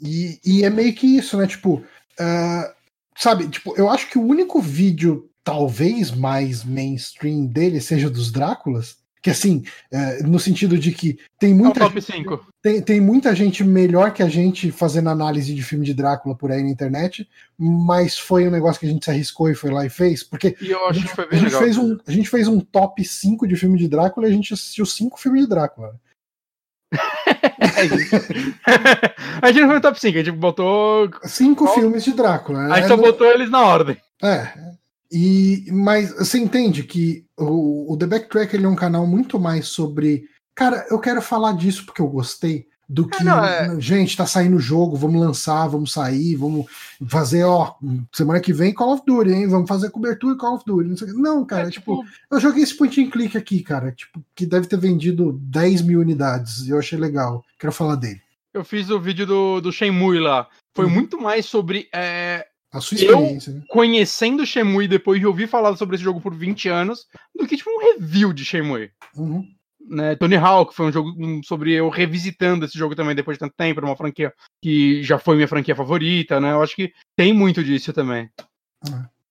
E, 0.00 0.40
e 0.44 0.64
é 0.64 0.70
meio 0.70 0.92
que 0.94 1.06
isso, 1.06 1.36
né? 1.36 1.46
Tipo, 1.46 1.82
ah, 2.18 2.74
sabe, 3.16 3.48
tipo, 3.48 3.74
eu 3.76 3.88
acho 3.88 4.08
que 4.10 4.18
o 4.18 4.26
único 4.26 4.60
vídeo 4.60 5.30
talvez 5.44 6.10
mais 6.10 6.64
mainstream 6.64 7.46
dele 7.46 7.80
seja 7.80 8.10
dos 8.10 8.30
Dráculas. 8.30 8.96
Que 9.22 9.30
assim, 9.30 9.62
é, 9.92 10.20
no 10.24 10.38
sentido 10.40 10.76
de 10.76 10.90
que 10.90 11.16
tem 11.38 11.52
É 11.52 11.54
muita, 11.54 11.78
top 11.80 12.00
gente, 12.00 12.12
5. 12.24 12.46
tem, 12.60 12.82
tem 12.82 13.00
muita 13.00 13.32
gente 13.36 13.62
melhor 13.62 14.12
que 14.12 14.20
a 14.20 14.28
gente 14.28 14.72
fazendo 14.72 15.08
análise 15.10 15.54
de 15.54 15.62
filme 15.62 15.86
de 15.86 15.94
Drácula 15.94 16.34
por 16.34 16.50
aí 16.50 16.60
na 16.60 16.68
internet, 16.70 17.28
mas 17.56 18.18
foi 18.18 18.48
um 18.48 18.50
negócio 18.50 18.80
que 18.80 18.86
a 18.86 18.88
gente 18.88 19.04
se 19.04 19.10
arriscou 19.12 19.48
e 19.48 19.54
foi 19.54 19.70
lá 19.70 19.86
e 19.86 19.88
fez. 19.90 20.24
Porque 20.24 20.56
E 20.60 20.72
eu 20.72 20.84
a 20.86 20.90
acho 20.90 20.98
gente, 20.98 21.08
que 21.10 21.14
foi 21.14 21.24
a 21.24 21.28
bem 21.28 21.38
gente 21.38 21.48
legal. 21.50 21.62
fez 21.62 21.78
um, 21.78 21.96
a 22.04 22.10
gente 22.10 22.28
fez 22.28 22.48
um 22.48 22.58
top 22.58 23.04
5 23.04 23.46
de 23.46 23.54
filme 23.54 23.78
de 23.78 23.86
Drácula 23.86 24.26
e 24.26 24.30
a 24.30 24.34
gente 24.34 24.52
assistiu 24.52 24.84
cinco 24.84 25.20
filmes 25.20 25.42
de 25.42 25.48
Drácula. 25.48 25.94
É 27.74 27.84
isso. 27.84 28.16
a 29.40 29.46
gente 29.48 29.60
não 29.60 29.66
foi 29.68 29.76
no 29.76 29.80
top 29.80 30.00
5, 30.00 30.18
a 30.18 30.22
gente 30.22 30.36
botou. 30.36 31.10
Cinco 31.24 31.64
Qual? 31.64 31.74
filmes 31.74 32.04
de 32.04 32.12
Drácula. 32.12 32.66
A 32.66 32.76
gente 32.76 32.84
É, 32.84 32.88
só 32.88 32.96
botou 32.96 33.26
eles 33.26 33.50
na 33.50 33.60
ordem. 33.64 33.96
É. 34.22 34.48
E, 35.12 35.66
mas 35.70 36.10
você 36.10 36.38
entende 36.38 36.82
que 36.84 37.24
o, 37.36 37.92
o 37.92 37.96
The 37.98 38.06
Backtrack 38.06 38.56
ele 38.56 38.64
é 38.64 38.68
um 38.68 38.74
canal 38.76 39.06
muito 39.06 39.38
mais 39.38 39.68
sobre. 39.68 40.24
Cara, 40.54 40.86
eu 40.90 40.98
quero 40.98 41.20
falar 41.20 41.52
disso 41.52 41.84
porque 41.84 42.00
eu 42.00 42.08
gostei. 42.08 42.66
Do 42.88 43.06
que, 43.08 43.24
não, 43.24 43.42
é- 43.42 43.80
gente, 43.80 44.14
tá 44.16 44.26
saindo 44.26 44.56
o 44.56 44.60
jogo, 44.60 44.96
vamos 44.96 45.18
lançar, 45.18 45.66
vamos 45.66 45.92
sair, 45.92 46.34
vamos 46.36 46.66
fazer, 47.08 47.42
ó, 47.42 47.74
semana 48.12 48.38
que 48.38 48.52
vem 48.52 48.74
Call 48.74 48.92
of 48.94 49.02
Duty, 49.06 49.30
hein? 49.30 49.46
Vamos 49.48 49.66
fazer 49.68 49.88
cobertura 49.90 50.34
de 50.34 50.38
Call 50.40 50.56
of 50.56 50.64
Duty. 50.66 51.06
Não. 51.14 51.22
Não, 51.36 51.44
cara, 51.46 51.68
É, 51.68 51.70
tipo, 51.70 52.04
eu 52.30 52.38
joguei 52.38 52.62
esse 52.62 52.76
point 52.76 53.00
and 53.02 53.08
click 53.08 53.38
aqui, 53.38 53.62
cara, 53.62 53.92
tipo, 53.92 54.22
que 54.34 54.44
deve 54.44 54.66
ter 54.66 54.78
vendido 54.78 55.32
10 55.42 55.80
mil 55.82 56.00
unidades. 56.00 56.68
Eu 56.68 56.78
achei 56.78 56.98
legal. 56.98 57.42
Quero 57.58 57.72
falar 57.72 57.96
dele. 57.96 58.20
eu 58.52 58.62
fiz 58.62 58.90
o 58.90 59.00
vídeo 59.00 59.26
do, 59.26 59.60
do 59.62 59.72
Shenmue 59.72 60.18
lá. 60.18 60.46
Foi 60.76 60.84
Uhum. 60.84 60.90
muito 60.90 61.18
mais 61.18 61.46
sobre 61.46 61.88
é, 61.94 62.46
A 62.72 62.80
sua 62.80 62.96
Eu- 62.98 63.10
experiência, 63.18 63.52
né? 63.52 63.62
conhecendo 63.68 64.46
Shenmue 64.46 64.88
depois 64.88 65.20
de 65.20 65.26
ouvir 65.26 65.46
falar 65.46 65.76
sobre 65.76 65.96
esse 65.96 66.04
jogo 66.04 66.20
por 66.20 66.34
20 66.34 66.68
anos, 66.68 67.06
do 67.36 67.46
que 67.46 67.56
tipo 67.56 67.70
um 67.70 67.78
review 67.78 68.32
de 68.32 68.44
Shenmue. 68.44 68.90
Uhum. 69.16 69.46
Né? 69.84 70.14
Tony 70.16 70.36
Hawk 70.36 70.74
foi 70.74 70.86
um 70.86 70.92
jogo 70.92 71.12
um, 71.18 71.42
sobre 71.42 71.72
eu 71.72 71.88
revisitando 71.90 72.64
esse 72.64 72.78
jogo 72.78 72.94
também 72.94 73.14
depois 73.14 73.36
de 73.36 73.40
tanto 73.40 73.54
tempo, 73.56 73.80
uma 73.84 73.96
franquia 73.96 74.32
que 74.62 75.02
já 75.02 75.18
foi 75.18 75.34
minha 75.34 75.48
franquia 75.48 75.74
favorita, 75.76 76.40
né? 76.40 76.52
Eu 76.52 76.62
acho 76.62 76.74
que 76.76 76.92
tem 77.16 77.32
muito 77.32 77.62
disso 77.64 77.92
também. 77.92 78.30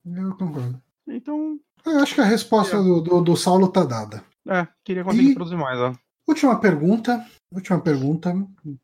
Eu 0.06 0.36
concordo. 0.36 0.82
Então, 1.08 1.58
Eu 1.86 2.00
acho 2.00 2.14
que 2.14 2.22
a 2.22 2.26
resposta 2.26 2.78
É. 2.78 2.80
do, 2.84 3.02
do, 3.02 3.22
do 3.22 3.36
Saulo 3.38 3.70
tá 3.70 3.84
dada. 3.84 4.24
é, 4.48 4.68
queria 4.84 5.04
conseguir 5.04 5.32
E- 5.32 5.34
produzir 5.36 5.56
mais, 5.56 5.80
ó. 5.80 5.94
Última 6.28 6.60
pergunta. 6.60 7.26
Última 7.52 7.80
pergunta. 7.82 8.34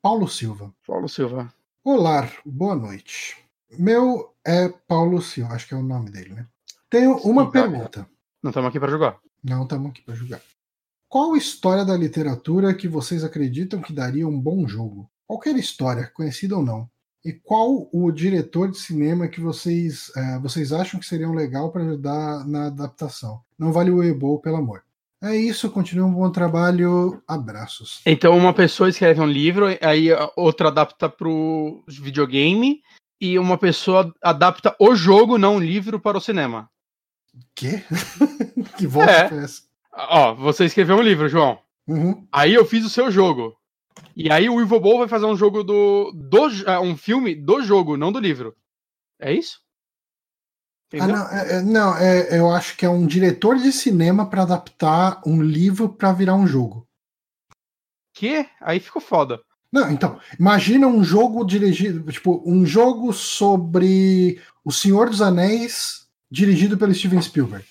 Paulo 0.02 0.28
Silva. 0.28 0.74
Paulo 0.86 1.08
Silva. 1.08 1.54
Olá, 1.84 2.28
boa 2.46 2.76
noite. 2.76 3.38
Meu 3.72 4.34
é 4.46 4.70
Paulo 4.70 5.22
Silva, 5.22 5.54
acho 5.54 5.68
que 5.68 5.74
é 5.74 5.78
o 5.78 5.84
nome 5.84 6.10
dele, 6.10 6.34
né? 6.34 6.48
Tenho 6.90 7.18
uma 7.18 7.46
Sim, 7.46 7.52
tá. 7.52 7.62
pergunta. 7.62 8.10
Não 8.42 8.50
estamos 8.52 8.70
aqui 8.70 8.80
pra 8.80 8.90
jogar. 8.90 9.20
Não 9.44 9.64
estamos 9.64 9.90
aqui 9.90 10.02
para 10.02 10.16
julgar. 10.16 10.42
Qual 11.10 11.36
história 11.36 11.86
da 11.86 11.96
literatura 11.96 12.74
que 12.74 12.88
vocês 12.88 13.24
acreditam 13.24 13.82
que 13.82 13.94
daria 13.94 14.28
um 14.28 14.40
bom 14.40 14.68
jogo? 14.68 15.10
Qualquer 15.26 15.56
história, 15.56 16.10
conhecida 16.14 16.56
ou 16.56 16.64
não. 16.64 16.90
E 17.24 17.34
qual 17.34 17.90
o 17.92 18.12
diretor 18.12 18.72
de 18.72 18.78
cinema 18.78 19.28
que 19.28 19.42
vocês, 19.42 20.12
eh, 20.16 20.40
vocês 20.40 20.72
acham 20.72 21.00
que 21.00 21.06
seria 21.06 21.30
um 21.30 21.34
legal 21.34 21.72
para 21.72 21.84
ajudar 21.84 22.48
na 22.48 22.68
adaptação? 22.68 23.42
Não 23.58 23.72
vale 23.72 23.92
o 23.92 24.02
Ebo, 24.02 24.40
pelo 24.40 24.58
amor. 24.58 24.84
É 25.22 25.36
isso, 25.36 25.72
continue 25.72 26.04
um 26.04 26.14
bom 26.14 26.30
trabalho. 26.30 27.22
Abraços. 27.28 28.02
Então, 28.06 28.38
uma 28.38 28.54
pessoa 28.54 28.88
escreve 28.88 29.20
um 29.20 29.26
livro, 29.26 29.66
aí 29.82 30.12
a 30.12 30.30
outra 30.36 30.68
adapta 30.68 31.10
pro 31.10 31.84
videogame, 31.88 32.82
e 33.20 33.38
uma 33.40 33.58
pessoa 33.58 34.14
adapta 34.22 34.76
o 34.80 34.96
jogo, 34.96 35.38
não 35.38 35.58
o 35.58 35.60
livro, 35.60 36.00
para 36.00 36.18
o 36.18 36.22
cinema. 36.22 36.70
Quê? 37.56 37.84
que 38.78 38.88
voz 38.88 39.08
É. 39.10 39.30
foi 39.30 39.38
essa? 39.44 39.62
Ó, 39.94 40.34
você 40.36 40.66
escreveu 40.66 40.98
um 40.98 41.02
livro, 41.02 41.28
João. 41.28 41.60
Uhum. 41.88 42.28
Aí 42.32 42.54
eu 42.54 42.66
fiz 42.66 42.86
o 42.86 42.90
seu 42.90 43.10
jogo. 43.10 43.56
E 44.16 44.32
aí 44.32 44.48
o 44.50 44.62
Evil 44.62 44.80
Bowl 44.80 45.00
vai 45.00 45.08
fazer 45.08 45.26
um 45.26 45.36
jogo 45.36 45.64
do, 45.64 46.12
do 46.14 46.48
é, 46.70 46.80
um 46.80 46.96
filme 46.96 47.34
do 47.34 47.62
jogo, 47.64 47.98
não 47.98 48.12
do 48.12 48.20
livro. 48.20 48.56
É 49.20 49.34
isso? 49.34 49.60
Ah, 51.00 51.08
não, 51.08 51.28
é- 51.30 51.56
é- 51.56 51.62
não, 51.64 51.98
é- 51.98 52.40
eu 52.40 52.50
acho 52.52 52.78
que 52.78 52.86
é 52.86 52.90
um 52.90 53.06
diretor 53.06 53.58
de 53.58 53.72
cinema 53.72 54.30
para 54.30 54.44
adaptar 54.44 55.22
um 55.26 55.42
livro 55.42 55.90
para 55.90 56.14
virar 56.14 56.36
um 56.36 56.48
jogo. 56.48 56.88
Que? 58.14 58.48
Aí 58.62 58.80
ficou 58.80 59.02
foda. 59.02 59.42
Não, 59.72 59.92
então, 59.92 60.20
imagina 60.40 60.88
um 60.88 61.04
jogo 61.04 61.44
dirigido, 61.44 62.10
tipo, 62.12 62.42
um 62.46 62.66
jogo 62.66 63.12
sobre 63.14 64.42
O 64.64 64.72
Senhor 64.72 65.10
dos 65.10 65.22
Anéis 65.22 66.08
dirigido 66.32 66.78
pelo 66.78 66.94
Steven 66.94 67.22
Spielberg. 67.22 67.66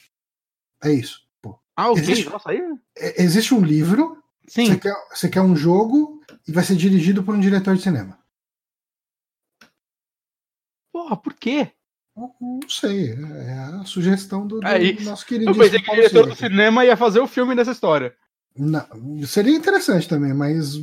É 0.84 0.92
isso. 0.92 1.26
Pô. 1.40 1.58
Ah, 1.74 1.90
ok. 1.90 2.02
Existe- 2.02 2.28
Nossa, 2.30 2.50
aí. 2.50 2.60
É- 2.96 3.22
Existe 3.22 3.54
um 3.54 3.60
livro, 3.64 4.22
Sim. 4.46 4.66
você 4.66 4.78
quer, 4.78 4.94
você 5.10 5.28
quer 5.28 5.40
um 5.40 5.56
jogo 5.56 6.20
e 6.46 6.52
vai 6.52 6.62
ser 6.64 6.76
dirigido 6.76 7.22
por 7.22 7.34
um 7.34 7.40
diretor 7.40 7.74
de 7.76 7.82
cinema. 7.82 8.18
Porra, 10.92 11.16
por 11.16 11.34
quê? 11.34 11.70
Não, 12.16 12.32
sei, 12.68 13.12
é 13.12 13.52
a 13.80 13.84
sugestão 13.84 14.46
do, 14.46 14.60
do 14.60 14.66
É 14.66 14.82
isso. 14.82 15.02
nosso 15.04 15.24
Eu 15.24 15.28
queridíssimo 15.28 15.62
pensei 15.64 15.82
que 15.82 15.90
o 15.90 15.94
diretor 15.94 16.26
do 16.28 16.34
cinema 16.34 16.84
ia 16.84 16.96
fazer 16.96 17.20
o 17.20 17.26
filme 17.26 17.54
dessa 17.54 17.72
história. 17.72 18.14
Não, 18.56 18.86
seria 19.26 19.54
interessante 19.54 20.08
também, 20.08 20.32
mas 20.32 20.76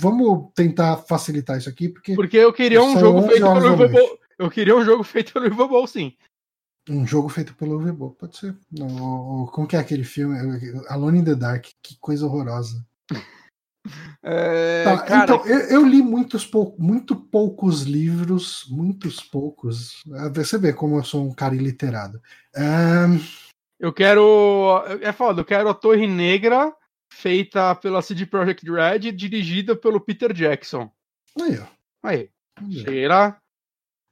vamos 0.00 0.50
tentar 0.54 0.96
facilitar 0.98 1.58
isso 1.58 1.68
aqui, 1.68 1.88
porque 1.88 2.14
Porque 2.14 2.36
eu 2.36 2.52
queria 2.52 2.82
um 2.82 2.98
jogo 2.98 3.18
11 3.20 3.28
feito 3.28 3.52
pelo 3.52 3.88
Bowl. 3.88 4.18
Eu 4.38 4.50
queria 4.50 4.74
um 4.76 4.84
jogo 4.84 5.02
feito 5.04 5.32
pelo 5.34 5.68
Bowl, 5.68 5.86
sim. 5.86 6.16
um 6.88 7.06
jogo 7.06 7.28
feito 7.28 7.54
pelo 7.54 7.78
Vebo, 7.78 8.10
pode 8.18 8.36
ser. 8.38 8.56
Não, 8.72 9.42
o- 9.44 9.46
como 9.52 9.66
que 9.66 9.76
é 9.76 9.78
aquele 9.78 10.02
filme? 10.04 10.36
Alone 10.88 11.18
in 11.20 11.24
the 11.24 11.34
Dark, 11.34 11.66
que 11.82 11.96
coisa 12.00 12.26
horrorosa. 12.26 12.84
É, 14.22 14.84
Tá, 14.84 14.98
cara, 14.98 15.24
então, 15.34 15.46
eu, 15.46 15.58
eu 15.60 15.86
li 15.86 16.02
muitos 16.02 16.44
pou, 16.44 16.76
muito 16.78 17.16
poucos 17.16 17.82
livros, 17.82 18.66
muitos 18.68 19.20
poucos. 19.20 20.02
Ah, 20.12 20.28
Você 20.34 20.58
vê 20.58 20.70
como 20.72 20.98
eu 20.98 21.02
sou 21.02 21.26
um 21.26 21.32
cara 21.32 21.54
iliterado. 21.54 22.20
Ahn, 22.54 23.18
eu 23.78 23.90
quero. 23.90 24.82
É 25.00 25.12
foda, 25.12 25.40
eu 25.40 25.44
quero 25.46 25.68
a 25.70 25.74
Torre 25.74 26.06
Negra 26.06 26.74
feita 27.12 27.74
pela 27.74 28.00
CD 28.02 28.24
Projekt 28.26 28.64
Red, 28.70 29.12
dirigida 29.12 29.74
pelo 29.76 30.00
Peter 30.00 30.32
Jackson. 30.32 30.90
aí, 31.40 31.58
ó. 31.58 31.66
Aí, 32.08 32.30
cheira. 32.70 33.36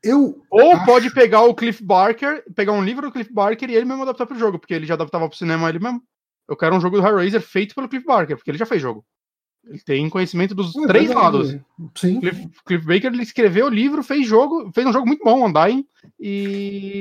Eu 0.02 0.44
Ou 0.50 0.72
Acho- 0.74 0.84
pode 0.86 1.10
pegar 1.12 1.42
o 1.42 1.54
Cliff 1.54 1.82
Barker, 1.82 2.44
pegar 2.54 2.72
um 2.72 2.84
livro 2.84 3.06
do 3.06 3.12
Cliff 3.12 3.32
Barker 3.32 3.68
e 3.70 3.74
ele 3.74 3.84
mesmo 3.84 4.02
adaptar 4.02 4.26
pro 4.26 4.38
jogo, 4.38 4.58
porque 4.58 4.74
ele 4.74 4.86
já 4.86 4.94
adaptava 4.94 5.28
pro 5.28 5.36
cinema 5.38 5.68
ele 5.68 5.78
mesmo. 5.80 6.02
Eu 6.48 6.56
quero 6.56 6.74
um 6.76 6.80
jogo 6.80 7.00
do 7.00 7.06
Hellraiser 7.06 7.40
feito 7.40 7.74
pelo 7.74 7.88
Cliff 7.88 8.06
Barker, 8.06 8.36
porque 8.36 8.50
ele 8.50 8.58
já 8.58 8.64
fez 8.66 8.80
jogo. 8.80 9.04
Ele 9.66 9.80
tem 9.80 10.08
conhecimento 10.08 10.54
dos 10.54 10.74
É 10.76 10.86
três 10.86 11.06
verdade. 11.08 11.24
lados. 11.36 11.56
Sim. 11.96 12.20
Cliff, 12.20 12.48
Cliff 12.64 12.86
Baker 12.86 13.12
ele 13.12 13.22
escreveu 13.22 13.66
o 13.66 13.70
livro, 13.70 14.02
fez 14.04 14.26
jogo, 14.26 14.70
fez 14.72 14.86
um 14.86 14.92
jogo 14.92 15.06
muito 15.06 15.24
bom, 15.24 15.46
Undying, 15.48 15.84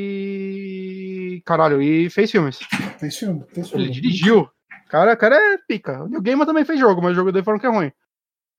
e. 0.08 1.42
Caralho, 1.46 1.82
e 1.82 2.10
fez 2.10 2.32
filmes. 2.32 2.60
Fez 3.00 3.16
filme. 3.18 3.44
Fez 3.50 3.68
Ele 3.74 3.84
filme. 3.86 3.92
dirigiu. 3.92 4.50
Cara, 4.90 5.16
cara 5.16 5.36
é 5.36 5.58
pica. 5.68 6.04
O 6.04 6.08
Neil 6.08 6.22
Gaiman 6.22 6.46
também 6.46 6.66
fez 6.66 6.80
jogo, 6.80 7.02
mas 7.02 7.12
o 7.12 7.16
jogo 7.16 7.32
dele 7.32 7.44
foram 7.46 7.60
que 7.60 7.66
é 7.66 7.70
ruim. 7.70 7.92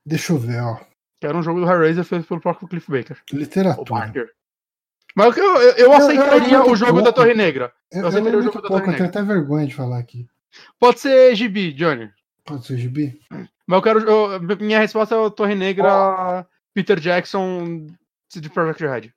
Deixa 0.04 0.32
eu 0.32 0.38
ver, 0.38 0.60
ó. 0.62 0.76
Que 1.20 1.26
era 1.26 1.36
um 1.36 1.42
jogo 1.42 1.60
do 1.60 1.66
Hellraiser 1.70 2.04
feito 2.04 2.26
pelo 2.26 2.40
próprio 2.40 2.68
Cliff 2.68 2.90
Baker. 2.90 3.16
Literatura. 3.32 4.12
Mas 5.16 5.36
eu, 5.36 5.44
eu, 5.44 5.72
eu 5.76 5.92
aceitaria 5.92 6.56
eu 6.58 6.70
o 6.70 6.76
jogo 6.76 7.02
da 7.02 7.12
Torre 7.12 7.34
Negra. 7.34 7.72
Eu, 7.90 7.98
Eu 7.98 8.02
eu 8.02 8.08
aceitaria 8.08 8.38
o 8.38 8.42
jogo 8.42 8.60
da 8.62 8.68
pouco, 8.68 8.84
Torre 8.84 8.92
eu 8.92 8.96
tenho 8.96 9.08
até 9.08 9.22
vergonha 9.22 9.66
de 9.66 9.74
falar 9.74 9.98
aqui. 9.98 10.28
Pode 10.78 11.00
ser 11.00 11.34
GB, 11.34 11.72
Johnny. 11.72 12.10
Pode 12.44 12.66
ser 12.66 12.76
gibi? 12.78 13.20
Mas 13.30 13.76
eu 13.76 13.82
quero. 13.82 14.00
eu- 14.00 14.40
minha 14.60 14.78
resposta 14.78 15.14
é 15.14 15.18
o 15.18 15.30
Torre 15.30 15.54
Negra, 15.54 16.46
Peter 16.72 16.98
Jackson, 17.00 17.86
CD 18.28 18.48
Projekt 18.48 18.82
Red. 18.86 19.12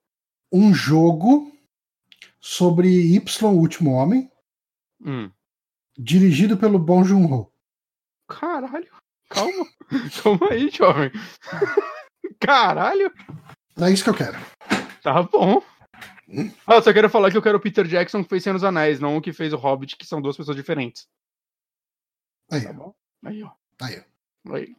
Um 0.52 0.74
jogo 0.74 1.52
sobre 2.40 2.88
Y, 2.90 3.46
o 3.50 3.58
último 3.58 3.92
homem, 3.92 4.30
Hum. 5.04 5.32
Dirigido 5.98 6.58
pelo 6.58 6.80
Bong 6.80 7.08
Joon-ho. 7.08 7.52
Caralho. 8.28 8.90
Calma. 9.30 9.66
Calma 10.24 10.48
aí, 10.52 10.70
jovem. 10.70 11.12
Caralho. 12.40 13.12
É 13.80 13.90
isso 13.92 14.04
que 14.04 14.10
eu 14.10 14.16
quero. 14.16 14.38
Tá 15.02 15.22
bom. 15.24 15.62
Ah, 16.66 16.76
eu 16.76 16.82
só 16.84 16.94
quero 16.94 17.10
falar 17.10 17.30
que 17.32 17.38
eu 17.38 17.42
quero 17.42 17.58
o 17.58 17.62
Peter 17.62 17.86
Jackson 17.86 18.24
que 18.24 18.30
fez 18.30 18.44
Senhor 18.44 18.54
dos 18.54 18.64
Anéis, 18.64 19.00
não 19.00 19.18
o 19.18 19.22
que 19.22 19.34
fez 19.34 19.52
o 19.54 19.58
Hobbit, 19.58 19.98
que 19.98 20.06
são 20.06 20.22
duas 20.22 20.38
pessoas 20.38 20.56
diferentes. 20.56 21.08
Aí, 22.50 22.62
Tá 22.64 22.74
bom? 22.74 22.94
Aí, 23.26 23.44
ó. 23.44 23.52
aí. 23.82 24.04
Aí. 24.50 24.76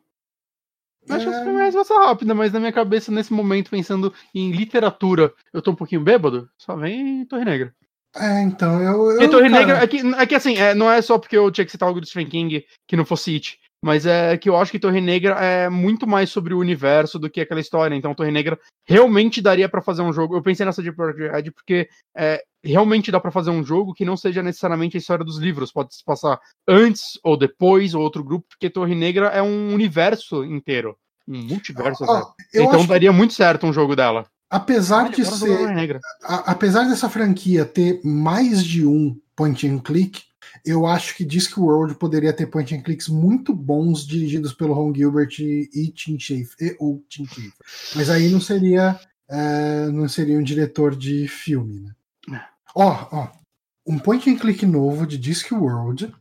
Acho 1.11 1.25
que 1.27 1.31
É. 1.31 1.35
essa 1.35 1.43
foi 1.45 1.53
uma 1.53 1.63
resposta 1.65 1.95
rápida, 1.99 2.35
mas 2.35 2.53
na 2.53 2.61
minha 2.61 2.73
cabeça, 2.73 3.11
nesse 3.13 3.33
momento, 3.33 3.71
pensando 3.71 4.15
em 4.35 4.53
literatura, 4.53 5.35
eu 5.53 5.61
tô 5.61 5.73
um 5.73 5.77
pouquinho 5.77 6.01
bêbado, 6.03 6.51
só 6.57 6.77
vem 6.77 7.25
Torre 7.27 7.45
Negra. 7.45 7.75
É, 8.17 8.43
então, 8.43 8.83
eu. 8.83 9.21
eu 9.21 9.31
Torre 9.31 9.49
cara, 9.49 9.67
Negra, 9.67 9.83
é 9.83 9.87
que, 9.87 9.99
é 9.99 10.27
que 10.27 10.35
assim, 10.35 10.57
é, 10.57 10.75
não 10.75 10.91
é 10.91 11.01
só 11.01 11.19
porque 11.19 11.37
eu 11.37 11.51
tinha 11.51 11.65
que 11.65 11.71
citar 11.71 11.89
algo 11.89 12.01
do 12.01 12.07
Stephen 12.07 12.29
King 12.29 12.65
que 12.87 12.97
não 12.97 13.07
fosse 13.07 13.35
It, 13.35 13.59
mas 13.85 14.07
é 14.07 14.37
que 14.37 14.49
eu 14.49 14.57
acho 14.57 14.71
que 14.71 14.79
Torre 14.79 15.01
Negra 15.01 15.35
é 15.41 15.69
muito 15.69 16.07
mais 16.07 16.31
sobre 16.31 16.55
o 16.55 16.59
universo 16.59 17.19
do 17.19 17.29
que 17.29 17.41
aquela 17.41 17.61
história. 17.61 17.95
Então, 17.97 18.15
Torre 18.15 18.31
Negra 18.31 18.59
realmente 18.87 19.41
daria 19.41 19.69
pra 19.69 19.83
fazer 19.83 20.03
um 20.03 20.13
jogo. 20.13 20.37
Eu 20.37 20.43
pensei 20.43 20.65
nessa 20.65 20.83
de 20.83 20.93
Project 20.93 21.51
porque 21.51 21.89
é, 22.17 22.43
realmente 22.63 23.11
dá 23.11 23.19
pra 23.19 23.33
fazer 23.33 23.51
um 23.51 23.65
jogo 23.65 23.93
que 23.93 24.05
não 24.05 24.17
seja 24.17 24.43
necessariamente 24.43 24.97
a 24.97 25.01
história 25.01 25.25
dos 25.25 25.39
livros. 25.39 25.73
Pode 25.73 25.95
se 25.97 26.05
passar 26.05 26.39
antes 26.69 27.19
ou 27.25 27.37
depois, 27.37 27.93
ou 27.93 28.03
outro 28.03 28.23
grupo, 28.23 28.47
porque 28.51 28.71
Torre 28.71 28.95
Negra 28.95 29.29
é 29.29 29.43
um 29.43 29.75
universo 29.75 30.45
inteiro. 30.45 30.97
Um 31.27 31.43
multiverso. 31.43 32.05
eu 32.53 32.65
então 32.65 32.81
acho 32.81 32.89
daria 32.89 33.13
muito 33.13 33.35
certo 33.35 33.67
um 33.67 33.73
jogo 33.73 33.97
dela. 33.97 34.27
Apesar 34.53 35.11
de 35.11 35.23
Olha, 35.23 35.31
ser. 35.31 36.01
A- 36.23 36.53
apesar 36.53 36.85
dessa 36.89 37.09
franquia 37.09 37.65
ter 37.65 38.01
mais 38.05 38.65
de 38.65 38.87
um 38.87 39.19
point 39.35 39.67
and 39.67 39.79
click, 39.81 40.23
eu 40.65 40.87
acho 40.87 41.17
que 41.17 41.25
Discworld 41.25 41.95
poderia 41.95 42.33
ter 42.33 42.47
point 42.47 42.75
and 42.75 42.83
clicks 42.83 43.09
muito 43.09 43.55
bons 43.55 44.07
dirigidos 44.07 44.53
pelo 44.53 44.75
Ron 44.75 44.95
Gilbert 44.95 45.39
e, 45.39 45.69
e 45.75 45.89
Tim 45.89 46.19
Schafer, 46.19 46.77
ou 46.79 47.03
Tim 47.09 47.25
Schafer. 47.27 47.53
Mas 47.97 48.11
aí 48.11 48.29
não 48.29 48.41
seria 48.41 49.01
é, 49.29 49.89
não 49.89 50.07
seria 50.09 50.39
um 50.39 50.43
diretor 50.43 50.95
de 50.95 51.27
filme, 51.27 51.81
né? 51.81 51.95
É. 52.37 52.43
Ó, 52.75 53.09
ó, 53.11 53.29
um 53.87 53.99
point 53.99 54.29
and 54.31 54.37
click 54.37 54.65
novo 54.67 55.07
de 55.07 55.17
Discworld 55.17 56.15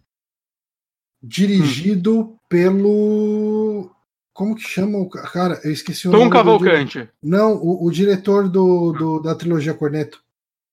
dirigido 1.22 2.36
pelo 2.50 3.92
como 4.34 4.56
que 4.56 4.62
chama 4.64 4.98
o 4.98 5.10
ca- 5.10 5.24
cara? 5.24 5.60
Eu 5.64 5.72
esqueci 5.72 6.08
o 6.08 6.12
Tom 6.12 6.18
nome 6.30 6.30
do 6.30 6.34
dire- 6.34 6.44
Cavalcante. 6.44 7.10
Não, 7.22 7.54
o, 7.56 7.86
o 7.86 7.92
diretor 7.92 8.48
do, 8.50 8.92
do- 8.94 9.20
da 9.22 9.36
trilogia 9.36 9.74
Corneto, 9.74 10.24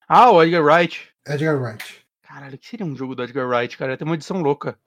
Ah, 0.08 0.30
o 0.30 0.42
Edgar 0.42 0.62
Wright. 0.64 1.08
Edgar 1.26 1.60
Wright. 1.60 2.04
Caralho, 2.22 2.54
o 2.54 2.58
que 2.58 2.68
seria 2.68 2.86
um 2.86 2.96
jogo 2.96 3.14
do 3.14 3.22
Edgar 3.22 3.46
Wright, 3.48 3.76
cara? 3.76 3.96
Tem 3.96 4.06
uma 4.06 4.14
edição 4.14 4.40
louca. 4.40 4.78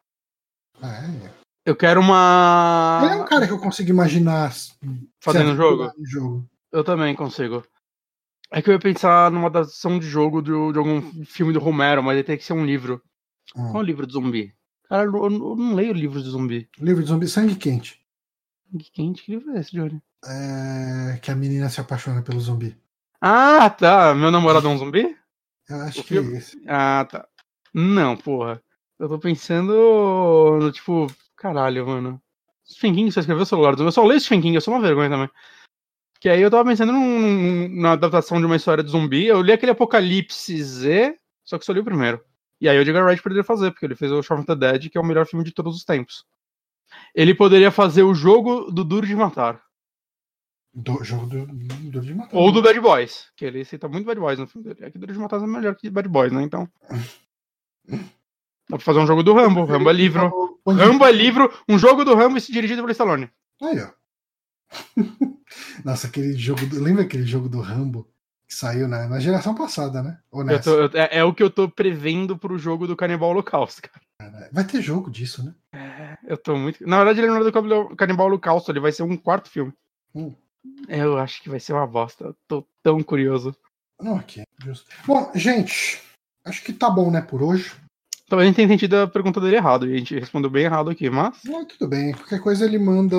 Ah, 0.82 1.04
é. 1.06 1.32
Eu 1.66 1.76
quero 1.76 2.00
uma. 2.00 3.02
Ele 3.04 3.14
é 3.14 3.22
um 3.22 3.26
cara 3.26 3.46
que 3.46 3.54
eu 3.54 3.60
consigo 3.60 3.90
imaginar 3.90 4.52
Fazendo 5.20 5.56
jogo? 5.56 5.92
jogo. 6.04 6.50
Eu 6.72 6.84
também 6.84 7.14
consigo. 7.16 7.64
É 8.52 8.62
que 8.62 8.70
eu 8.70 8.74
ia 8.74 8.80
pensar 8.80 9.30
numa 9.32 9.48
adaptação 9.48 10.00
de 10.00 10.08
jogo 10.08 10.42
do- 10.42 10.72
de 10.72 10.78
algum 10.80 11.24
filme 11.24 11.54
do 11.54 11.60
Romero, 11.60 12.02
mas 12.02 12.18
aí 12.18 12.24
tem 12.24 12.38
que 12.38 12.44
ser 12.44 12.54
um 12.54 12.66
livro. 12.66 13.02
Hum. 13.56 13.66
Qual 13.72 13.76
é 13.78 13.80
o 13.80 13.82
livro 13.86 14.08
de 14.08 14.14
zumbi? 14.14 14.54
Cara, 14.90 15.04
eu, 15.06 15.12
não- 15.30 15.50
eu 15.52 15.56
não 15.56 15.76
leio 15.76 15.94
livros 15.94 16.24
de 16.24 16.30
zumbi. 16.32 16.68
Livro 16.80 17.04
de 17.04 17.10
zumbi 17.10 17.28
Sangue 17.28 17.56
Quente. 17.56 18.01
Que 18.72 18.92
quente, 18.92 19.24
que 19.24 19.32
livro 19.32 19.52
é 19.56 19.60
esse, 19.60 19.72
Johnny? 19.72 20.02
É, 20.26 21.18
que 21.22 21.32
a 21.32 21.36
menina 21.36 21.70
se 21.70 21.82
apaixona 21.82 22.22
pelo 22.22 22.40
zumbi. 22.40 22.78
Ah, 23.20 23.70
tá. 23.70 24.14
Meu 24.16 24.32
namorado 24.32 24.68
é 24.68 24.72
um 24.72 24.78
zumbi? 24.78 25.16
Eu 25.70 25.82
acho 25.82 26.02
O 26.02 26.04
que 26.04 26.18
é 26.18 26.22
esse. 26.22 26.62
Ah, 26.68 27.06
tá. 27.10 27.28
Não, 27.74 28.16
porra. 28.18 28.62
Eu 29.00 29.08
tô 29.10 29.20
pensando 29.20 29.74
no 30.60 30.72
tipo. 30.72 31.08
Caralho, 31.36 31.86
mano. 31.88 32.22
Stephen 32.68 32.94
King 32.94 33.12
só 33.12 33.20
escreveu 33.20 33.44
o 33.44 33.46
celular 33.46 33.76
do. 33.76 33.84
Eu 33.84 33.92
só 33.92 34.06
leio 34.06 34.20
Stephen 34.20 34.42
King, 34.42 34.56
eu 34.56 34.62
sou 34.62 34.74
uma 34.74 34.82
vergonha 34.82 35.10
também. 35.10 35.30
Que 36.20 36.30
aí 36.30 36.40
eu 36.42 36.52
tava 36.52 36.70
pensando 36.70 36.92
num- 36.92 37.68
na 37.82 37.94
adaptação 37.94 38.40
de 38.40 38.46
uma 38.46 38.56
história 38.56 38.84
de 38.84 38.92
zumbi. 38.92 39.26
Eu 39.26 39.42
li 39.42 39.52
aquele 39.52 39.72
Apocalipse 39.72 40.62
Z, 40.64 41.18
só 41.44 41.58
que 41.58 41.66
só 41.66 41.74
li 41.74 41.80
o 41.80 41.84
primeiro. 41.86 42.24
E 42.60 42.70
aí 42.70 42.78
o 42.78 42.82
Edgar 42.82 43.04
Wright 43.04 43.24
poderia 43.24 43.44
fazer, 43.44 43.72
porque 43.72 43.86
ele 43.86 43.96
fez 43.96 44.12
o 44.12 44.22
Shaun 44.22 44.38
of 44.40 44.46
the 44.46 44.56
Dead, 44.56 44.90
que 44.92 44.98
é 44.98 45.02
o 45.02 45.06
melhor 45.06 45.26
filme 45.26 45.44
de 45.44 45.52
todos 45.52 45.76
os 45.76 45.84
tempos. 45.84 46.24
Ele 47.16 47.34
poderia 47.34 47.72
fazer 47.72 48.04
o 48.04 48.14
jogo 48.14 48.72
do 48.72 48.84
Duro 48.84 49.06
de 49.06 49.16
Matar. 49.16 49.62
Do 50.74 51.04
jogo 51.04 51.26
do, 51.26 51.46
do 51.46 52.00
de 52.02 52.14
matar. 52.16 52.38
Ou 52.38 52.50
do 52.50 52.62
Bad 52.62 52.80
Boys. 52.80 53.28
Que 53.36 53.44
ele 53.44 53.66
cita 53.66 53.90
muito 53.90 54.06
Bad 54.06 54.20
Boys 54.20 54.40
no 54.40 54.48
filme 54.48 54.68
dele. 54.70 54.86
É 54.86 54.90
que 54.92 54.98
Duro 54.98 55.12
de 55.12 55.20
Matar 55.20 55.42
é 55.44 55.48
melhor 55.48 55.76
que 55.76 55.90
Bad 55.90 56.08
Boys, 56.08 56.32
né? 56.32 56.42
Então. 56.44 56.68
Dá 58.70 58.78
pra 58.78 58.80
fazer 58.80 59.00
um 59.00 59.08
jogo 59.08 59.22
do 59.22 59.34
Rambo. 59.34 59.66
Rambo 59.66 59.90
é 59.90 59.94
livro. 59.94 60.60
Rambo 60.66 61.06
é 61.06 61.12
livro, 61.12 61.52
um 61.68 61.78
jogo 61.78 62.06
do 62.06 62.16
Rambo 62.16 62.40
dirigido 62.40 62.82
pelo 62.82 62.92
Stallone. 62.92 63.30
Aí, 63.62 63.82
ó. 63.82 63.90
Nossa, 65.84 66.08
aquele 66.08 66.38
jogo. 66.38 66.66
Do... 66.66 66.82
Lembra 66.82 67.04
aquele 67.04 67.26
jogo 67.26 67.50
do 67.50 67.60
Rambo 67.60 68.08
que 68.48 68.56
saiu 68.56 68.88
na, 68.88 69.08
na 69.10 69.20
geração 69.20 69.54
passada, 69.54 70.02
né? 70.02 70.20
Ou 70.32 70.46
tô- 70.62 70.84
eu- 70.84 70.90
é, 70.94 71.18
é 71.20 71.24
o 71.24 71.34
que 71.34 71.44
eu 71.44 71.50
tô 71.50 71.70
prevendo 71.70 72.38
pro 72.38 72.58
jogo 72.58 72.88
do 72.88 72.96
Canibal 72.96 73.30
Holocausto, 73.30 73.82
cara. 73.82 74.02
Vai 74.52 74.64
ter 74.66 74.82
jogo 74.82 75.10
disso, 75.10 75.44
né? 75.44 75.56
Eu 76.24 76.38
tô 76.38 76.56
muito. 76.56 76.86
Na 76.86 76.98
verdade, 76.98 77.20
ele 77.20 77.28
não 77.28 77.38
é 77.38 77.44
do 77.44 77.96
Canibal- 77.96 78.28
Holocausto, 78.28 78.72
ele 78.72 78.80
vai 78.80 78.92
ser 78.92 79.04
um 79.04 79.18
quarto 79.18 79.50
filme. 79.50 79.74
Hum. 80.14 80.34
Eu 80.88 81.18
acho 81.18 81.42
que 81.42 81.50
vai 81.50 81.60
ser 81.60 81.74
uma 81.74 81.88
bosta. 81.88 82.26
Eu 82.26 82.36
tô 82.48 82.68
tão 82.84 83.02
curioso. 83.02 83.56
Não. 84.00 84.24
Justo. 84.64 84.90
Bom, 85.06 85.32
gente, 85.34 86.02
acho 86.46 86.64
que 86.64 86.74
tá 86.74 86.90
bom, 86.90 87.10
né, 87.10 87.22
por 87.22 87.42
hoje. 87.42 87.74
Talvez 88.32 88.46
a 88.46 88.48
gente 88.48 88.56
tenha 88.56 88.66
entendido 88.66 88.96
a 88.96 89.08
pergunta 89.08 89.42
dele 89.42 89.58
errado, 89.58 89.86
e 89.86 89.94
a 89.94 89.98
gente 89.98 90.18
respondeu 90.18 90.50
bem 90.50 90.64
errado 90.64 90.90
aqui, 90.90 91.10
mas. 91.10 91.38
Ah, 91.50 91.66
tudo 91.66 91.90
bem. 91.90 92.14
Qualquer 92.14 92.40
coisa 92.40 92.64
ele 92.64 92.80
manda. 92.80 93.18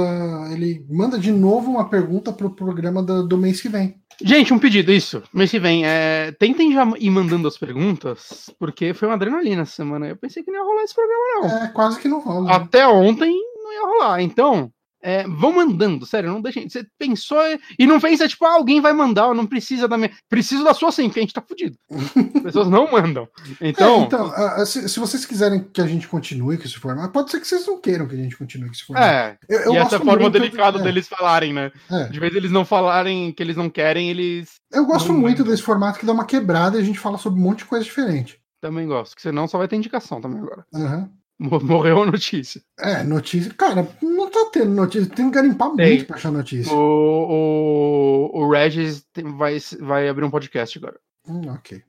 Ele 0.50 0.86
manda 0.88 1.18
de 1.18 1.30
novo 1.30 1.70
uma 1.70 1.86
pergunta 1.86 2.32
pro 2.32 2.54
programa 2.56 3.02
do, 3.02 3.28
do 3.28 3.36
mês 3.36 3.60
que 3.60 3.68
vem. 3.68 4.00
Gente, 4.22 4.54
um 4.54 4.58
pedido, 4.58 4.90
isso. 4.90 5.22
Mês 5.30 5.50
que 5.50 5.58
vem. 5.58 5.84
É... 5.84 6.32
Tentem 6.32 6.72
já 6.72 6.90
ir 6.98 7.10
mandando 7.10 7.46
as 7.46 7.58
perguntas, 7.58 8.48
porque 8.58 8.94
foi 8.94 9.06
uma 9.06 9.14
adrenalina 9.14 9.60
essa 9.60 9.72
semana. 9.72 10.08
Eu 10.08 10.16
pensei 10.16 10.42
que 10.42 10.50
não 10.50 10.60
ia 10.60 10.64
rolar 10.64 10.82
esse 10.82 10.94
programa, 10.94 11.24
não. 11.34 11.62
É, 11.62 11.68
quase 11.68 12.00
que 12.00 12.08
não 12.08 12.20
rola. 12.20 12.50
Até 12.50 12.86
ontem 12.86 13.38
não 13.62 13.70
ia 13.70 13.86
rolar. 13.86 14.22
Então, 14.22 14.72
é, 15.02 15.24
vão 15.26 15.52
mandando, 15.52 16.06
sério, 16.06 16.30
não 16.30 16.40
deixem. 16.40 16.68
Você 16.68 16.86
pensou 16.98 17.38
e 17.78 17.86
não 17.86 18.00
pensa, 18.00 18.28
tipo, 18.28 18.44
ah, 18.46 18.52
alguém 18.54 18.80
vai 18.80 18.92
mandar, 18.92 19.34
não 19.34 19.46
precisa 19.46 19.88
da 19.88 19.96
minha. 19.98 20.10
Preciso 20.28 20.62
da 20.64 20.72
sua 20.74 20.92
sim, 20.92 21.04
porque 21.08 21.18
a 21.18 21.22
gente 21.22 21.34
tá 21.34 21.42
fudido. 21.42 21.76
As 21.90 22.02
pessoas 22.42 22.68
não 22.68 22.90
mandam. 22.90 23.28
É, 23.60 23.68
Então, 23.68 24.02
então, 24.04 24.26
ah, 24.34 24.62
ah, 24.62 24.66
se, 24.66 24.88
se 24.88 25.00
vocês 25.00 25.24
quiserem 25.24 25.64
que 25.72 25.80
a 25.80 25.86
gente 25.86 26.06
continue 26.08 26.56
com 26.56 26.64
esse 26.64 26.78
formato, 26.78 27.12
pode 27.12 27.30
ser 27.30 27.40
que 27.40 27.46
vocês 27.46 27.66
não 27.66 27.80
queiram 27.80 28.06
que 28.06 28.14
a 28.14 28.18
gente 28.18 28.36
continue 28.36 28.66
com 28.68 28.72
esse 28.74 28.84
formato. 28.84 29.06
é. 29.06 29.38
Eu- 29.48 29.60
eu 29.60 29.72
e 29.74 29.76
essa 29.78 29.90
gosto 29.98 30.04
forma 30.06 30.22
muito 30.22 30.32
delicada 30.38 30.78
é, 30.78 30.82
deles 30.82 31.08
falarem, 31.08 31.52
né? 31.52 31.72
é. 31.90 32.04
De 32.08 32.20
vez 32.20 32.34
eles 32.34 32.50
não 32.50 32.64
falarem 32.64 33.32
que 33.32 33.42
eles 33.42 33.56
não 33.56 33.68
querem, 33.68 34.10
eles 34.10 34.50
Eu 34.72 34.86
gosto 34.86 35.12
muito 35.12 35.38
lembro. 35.38 35.50
desse 35.52 35.62
formato 35.62 35.98
que 35.98 36.06
dá 36.06 36.12
uma 36.12 36.24
quebrada 36.24 36.78
e 36.78 36.80
a 36.80 36.84
gente 36.84 36.98
fala 36.98 37.18
sobre 37.18 37.38
um 37.40 37.42
monte 37.42 37.58
de 37.58 37.64
coisa 37.64 37.84
diferente. 37.84 38.38
também 38.60 38.86
gostam. 38.86 39.16
Que 39.16 39.22
senão 39.22 39.48
só 39.48 39.58
vai 39.58 39.66
ter 39.66 39.74
indicação 39.76 40.20
também 40.20 40.38
agora. 40.40 40.64
Aham. 40.74 41.00
Mo- 41.00 41.21
Morreu 41.42 42.02
a 42.02 42.06
notícia. 42.06 42.62
É, 42.78 43.02
notícia. 43.02 43.52
Cara, 43.54 43.88
não 44.00 44.30
tá 44.30 44.48
tendo 44.52 44.70
notícia. 44.70 45.08
Tem 45.14 45.26
que 45.28 45.34
garimpar 45.34 45.72
Tem. 45.74 45.88
muito 45.88 46.06
pra 46.06 46.16
achar 46.16 46.30
notícia. 46.30 46.72
O, 46.72 48.30
o, 48.32 48.40
o 48.42 48.50
Regis 48.50 49.04
vai, 49.36 49.56
vai 49.80 50.08
abrir 50.08 50.24
um 50.24 50.30
podcast 50.30 50.78
agora. 50.78 50.98
Hum, 51.28 51.50
ok. 51.50 51.82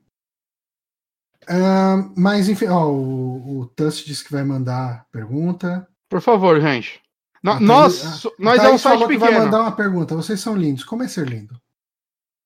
Ah, 1.48 2.08
mas 2.16 2.48
enfim, 2.48 2.66
ó, 2.66 2.86
o, 2.88 3.60
o 3.60 3.66
Tuss 3.66 3.98
disse 4.04 4.24
que 4.24 4.32
vai 4.32 4.44
mandar 4.44 5.06
pergunta. 5.12 5.86
Por 6.08 6.20
favor, 6.20 6.60
gente. 6.60 7.00
No- 7.42 7.52
Ah, 7.52 7.60
nós 7.60 8.24
nós 8.38 8.62
é 8.64 8.70
um 8.70 8.78
site 8.78 9.06
que 9.06 9.18
vai 9.18 9.28
pequeno. 9.30 9.44
mandar 9.44 9.60
uma 9.60 9.72
pergunta. 9.76 10.14
Vocês 10.16 10.40
são 10.40 10.56
lindos. 10.56 10.84
Como 10.84 11.02
é 11.02 11.08
ser 11.08 11.28
lindo? 11.28 11.54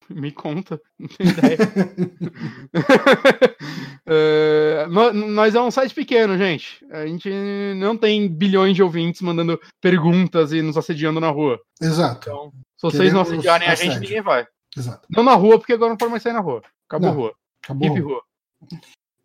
Me 0.10 0.32
conta, 0.32 0.80
não 0.98 1.08
tenho 1.08 1.30
ideia. 1.30 1.58
Nó- 4.88 5.12
nós 5.12 5.54
é 5.54 5.60
um 5.60 5.70
site 5.70 5.94
pequeno, 5.94 6.36
gente. 6.38 6.84
A 6.90 7.06
gente 7.06 7.30
não 7.76 7.96
tem 7.96 8.28
bilhões 8.28 8.74
de 8.74 8.82
ouvintes 8.82 9.20
mandando 9.20 9.60
perguntas 9.80 10.52
e 10.52 10.62
nos 10.62 10.76
assediando 10.76 11.20
na 11.20 11.30
rua. 11.30 11.60
Exato, 11.80 12.28
Então, 12.30 12.52
se 12.76 12.82
vocês 12.82 13.12
não 13.12 13.22
Queremos 13.24 13.32
assediarem 13.32 13.68
a 13.68 13.74
gente, 13.74 14.00
ninguém 14.00 14.22
vai. 14.22 14.46
exato. 14.76 15.06
Não 15.10 15.22
na 15.22 15.34
rua, 15.34 15.58
porque 15.58 15.72
agora 15.74 15.90
não 15.90 15.96
pode 15.96 16.10
mais 16.10 16.22
sair 16.22 16.32
na 16.32 16.40
rua. 16.40 16.62
Acabou 16.88 17.10
Não. 17.10 17.16
rua. 17.16 17.32
Acabou. 17.62 17.88
Rua. 17.98 18.22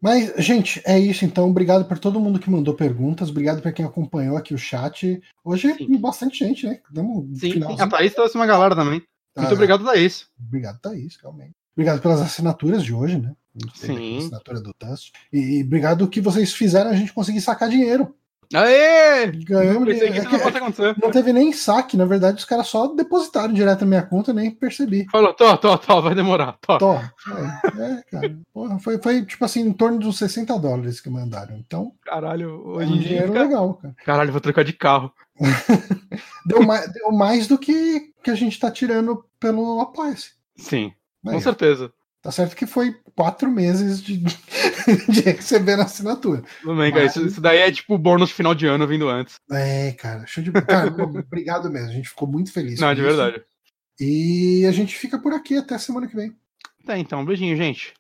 Mas, 0.01 0.34
gente, 0.38 0.81
é 0.85 0.99
isso 0.99 1.23
então. 1.23 1.49
Obrigado 1.49 1.85
por 1.85 1.97
todo 1.97 2.19
mundo 2.19 2.39
que 2.39 2.49
mandou 2.49 2.73
perguntas. 2.73 3.30
Obrigado 3.30 3.61
por 3.61 3.72
quem 3.72 3.85
acompanhou 3.85 4.35
aqui 4.35 4.53
o 4.53 4.57
chat. 4.57 5.22
Hoje, 5.45 5.73
Sim. 5.76 5.97
bastante 5.97 6.39
gente, 6.39 6.68
né? 6.68 6.80
Damos 6.91 7.39
Sim, 7.39 7.53
finalzinho. 7.53 7.84
a 7.84 7.88
Thaís 7.88 8.14
trouxe 8.14 8.35
uma 8.35 8.45
galera 8.45 8.76
também. 8.76 9.01
Muito 9.35 9.49
Ah, 9.49 9.53
obrigado, 9.53 9.84
Thaís. 9.84 10.27
Obrigado, 10.39 10.80
Thaís, 10.80 11.18
realmente. 11.22 11.55
Obrigado 11.76 12.01
pelas 12.01 12.22
assinaturas 12.22 12.84
de 12.84 12.93
hoje, 12.93 13.19
né? 13.19 13.35
Sim. 13.76 14.18
assinatura 14.19 14.61
do 14.61 14.73
Dust. 14.80 15.11
E, 15.31 15.60
e 15.60 15.64
obrigado 15.64 16.07
que 16.07 16.22
vocês 16.22 16.53
fizeram 16.53 16.89
a 16.91 16.95
gente 16.95 17.14
conseguir 17.14 17.41
sacar 17.41 17.69
dinheiro. 17.69 18.15
Aê! 18.53 19.27
Ganhamos 19.31 19.85
Pensei 19.85 20.11
que 20.11 20.19
não 20.21 20.35
É 20.35 20.39
pode 20.39 20.57
acontecer. 20.57 20.95
que 20.95 21.01
não 21.01 21.11
teve 21.11 21.34
nem 21.34 21.51
saque, 21.51 21.97
na 21.97 22.05
verdade, 22.05 22.38
os 22.38 22.45
caras 22.45 22.67
só 22.67 22.88
depositaram 22.88 23.53
direto 23.53 23.81
na 23.81 23.88
minha 23.88 24.01
conta, 24.03 24.31
nem 24.34 24.51
percebi. 24.51 25.05
Falou, 25.11 25.34
tô, 25.34 25.57
tô, 25.57 25.77
tô, 25.77 26.01
vai 26.01 26.13
demorar. 26.15 26.57
Tô. 26.61 26.77
Tó. 26.77 26.93
É, 26.95 27.84
é, 27.84 28.03
cara. 28.11 28.38
Porra, 28.53 28.80
foi, 28.80 28.97
foi 29.01 29.25
tipo 29.25 29.43
assim, 29.43 29.61
em 29.61 29.73
torno 29.73 29.97
dos 29.99 30.17
60 30.17 30.57
dólares 30.59 31.01
que 31.01 31.09
mandaram. 31.09 31.55
Então, 31.57 31.91
Caralho, 32.05 32.49
é 32.49 32.53
hoje 32.77 32.91
um 32.91 32.95
em 32.95 32.99
dia. 32.99 33.07
dinheiro 33.07 33.27
fica- 33.27 33.43
legal, 33.43 33.73
cara. 33.75 33.95
Caralho, 34.05 34.31
vou 34.31 34.41
trocar 34.41 34.63
de 34.63 34.73
carro. 34.73 35.11
Deu 36.45 36.61
mais, 36.63 36.91
deu 36.91 37.11
mais 37.11 37.47
do 37.47 37.57
que, 37.57 38.11
que 38.23 38.30
a 38.30 38.35
gente 38.35 38.59
tá 38.59 38.69
tirando 38.69 39.25
pelo 39.39 39.80
Apoia-se. 39.81 40.31
Sim, 40.57 40.91
Aí, 41.25 41.34
com 41.34 41.39
certeza. 41.39 41.91
Tá 42.21 42.31
certo 42.31 42.55
que 42.55 42.65
foi 42.65 42.95
quatro 43.15 43.49
meses 43.52 44.02
de, 44.02 44.18
de 45.10 45.22
receber 45.22 45.80
a 45.80 45.84
assinatura. 45.84 46.44
Tudo 46.61 46.76
bem, 46.77 46.91
cara. 46.91 47.03
Mas- 47.06 47.15
Isso, 47.15 47.26
isso 47.26 47.41
daí 47.41 47.60
é 47.60 47.72
tipo 47.72 47.98
bônus 47.98 48.31
final 48.31 48.53
de 48.56 48.65
ano 48.68 48.88
vindo 48.88 49.07
antes. 49.10 49.35
É, 49.52 49.91
cara, 49.94 50.26
show 50.26 50.44
de 50.44 50.52
Cara, 50.52 50.90
obrigado 51.03 51.69
mesmo. 51.69 51.90
A 51.90 51.94
gente 51.94 52.10
ficou 52.10 52.27
muito 52.27 52.52
feliz. 52.52 52.80
Não, 52.80 52.94
de 52.94 53.02
isso. 53.02 53.07
verdade. 53.15 53.44
E 53.99 54.65
a 54.68 54.72
gente 54.72 54.95
fica 54.98 55.19
por 55.19 55.34
aqui 55.34 55.57
até 55.57 55.77
semana 55.77 56.07
que 56.07 56.15
vem. 56.15 56.35
Tá, 56.85 56.98
então, 56.98 57.22
um 57.22 57.26
beijinho, 57.26 57.56
gente. 57.56 57.94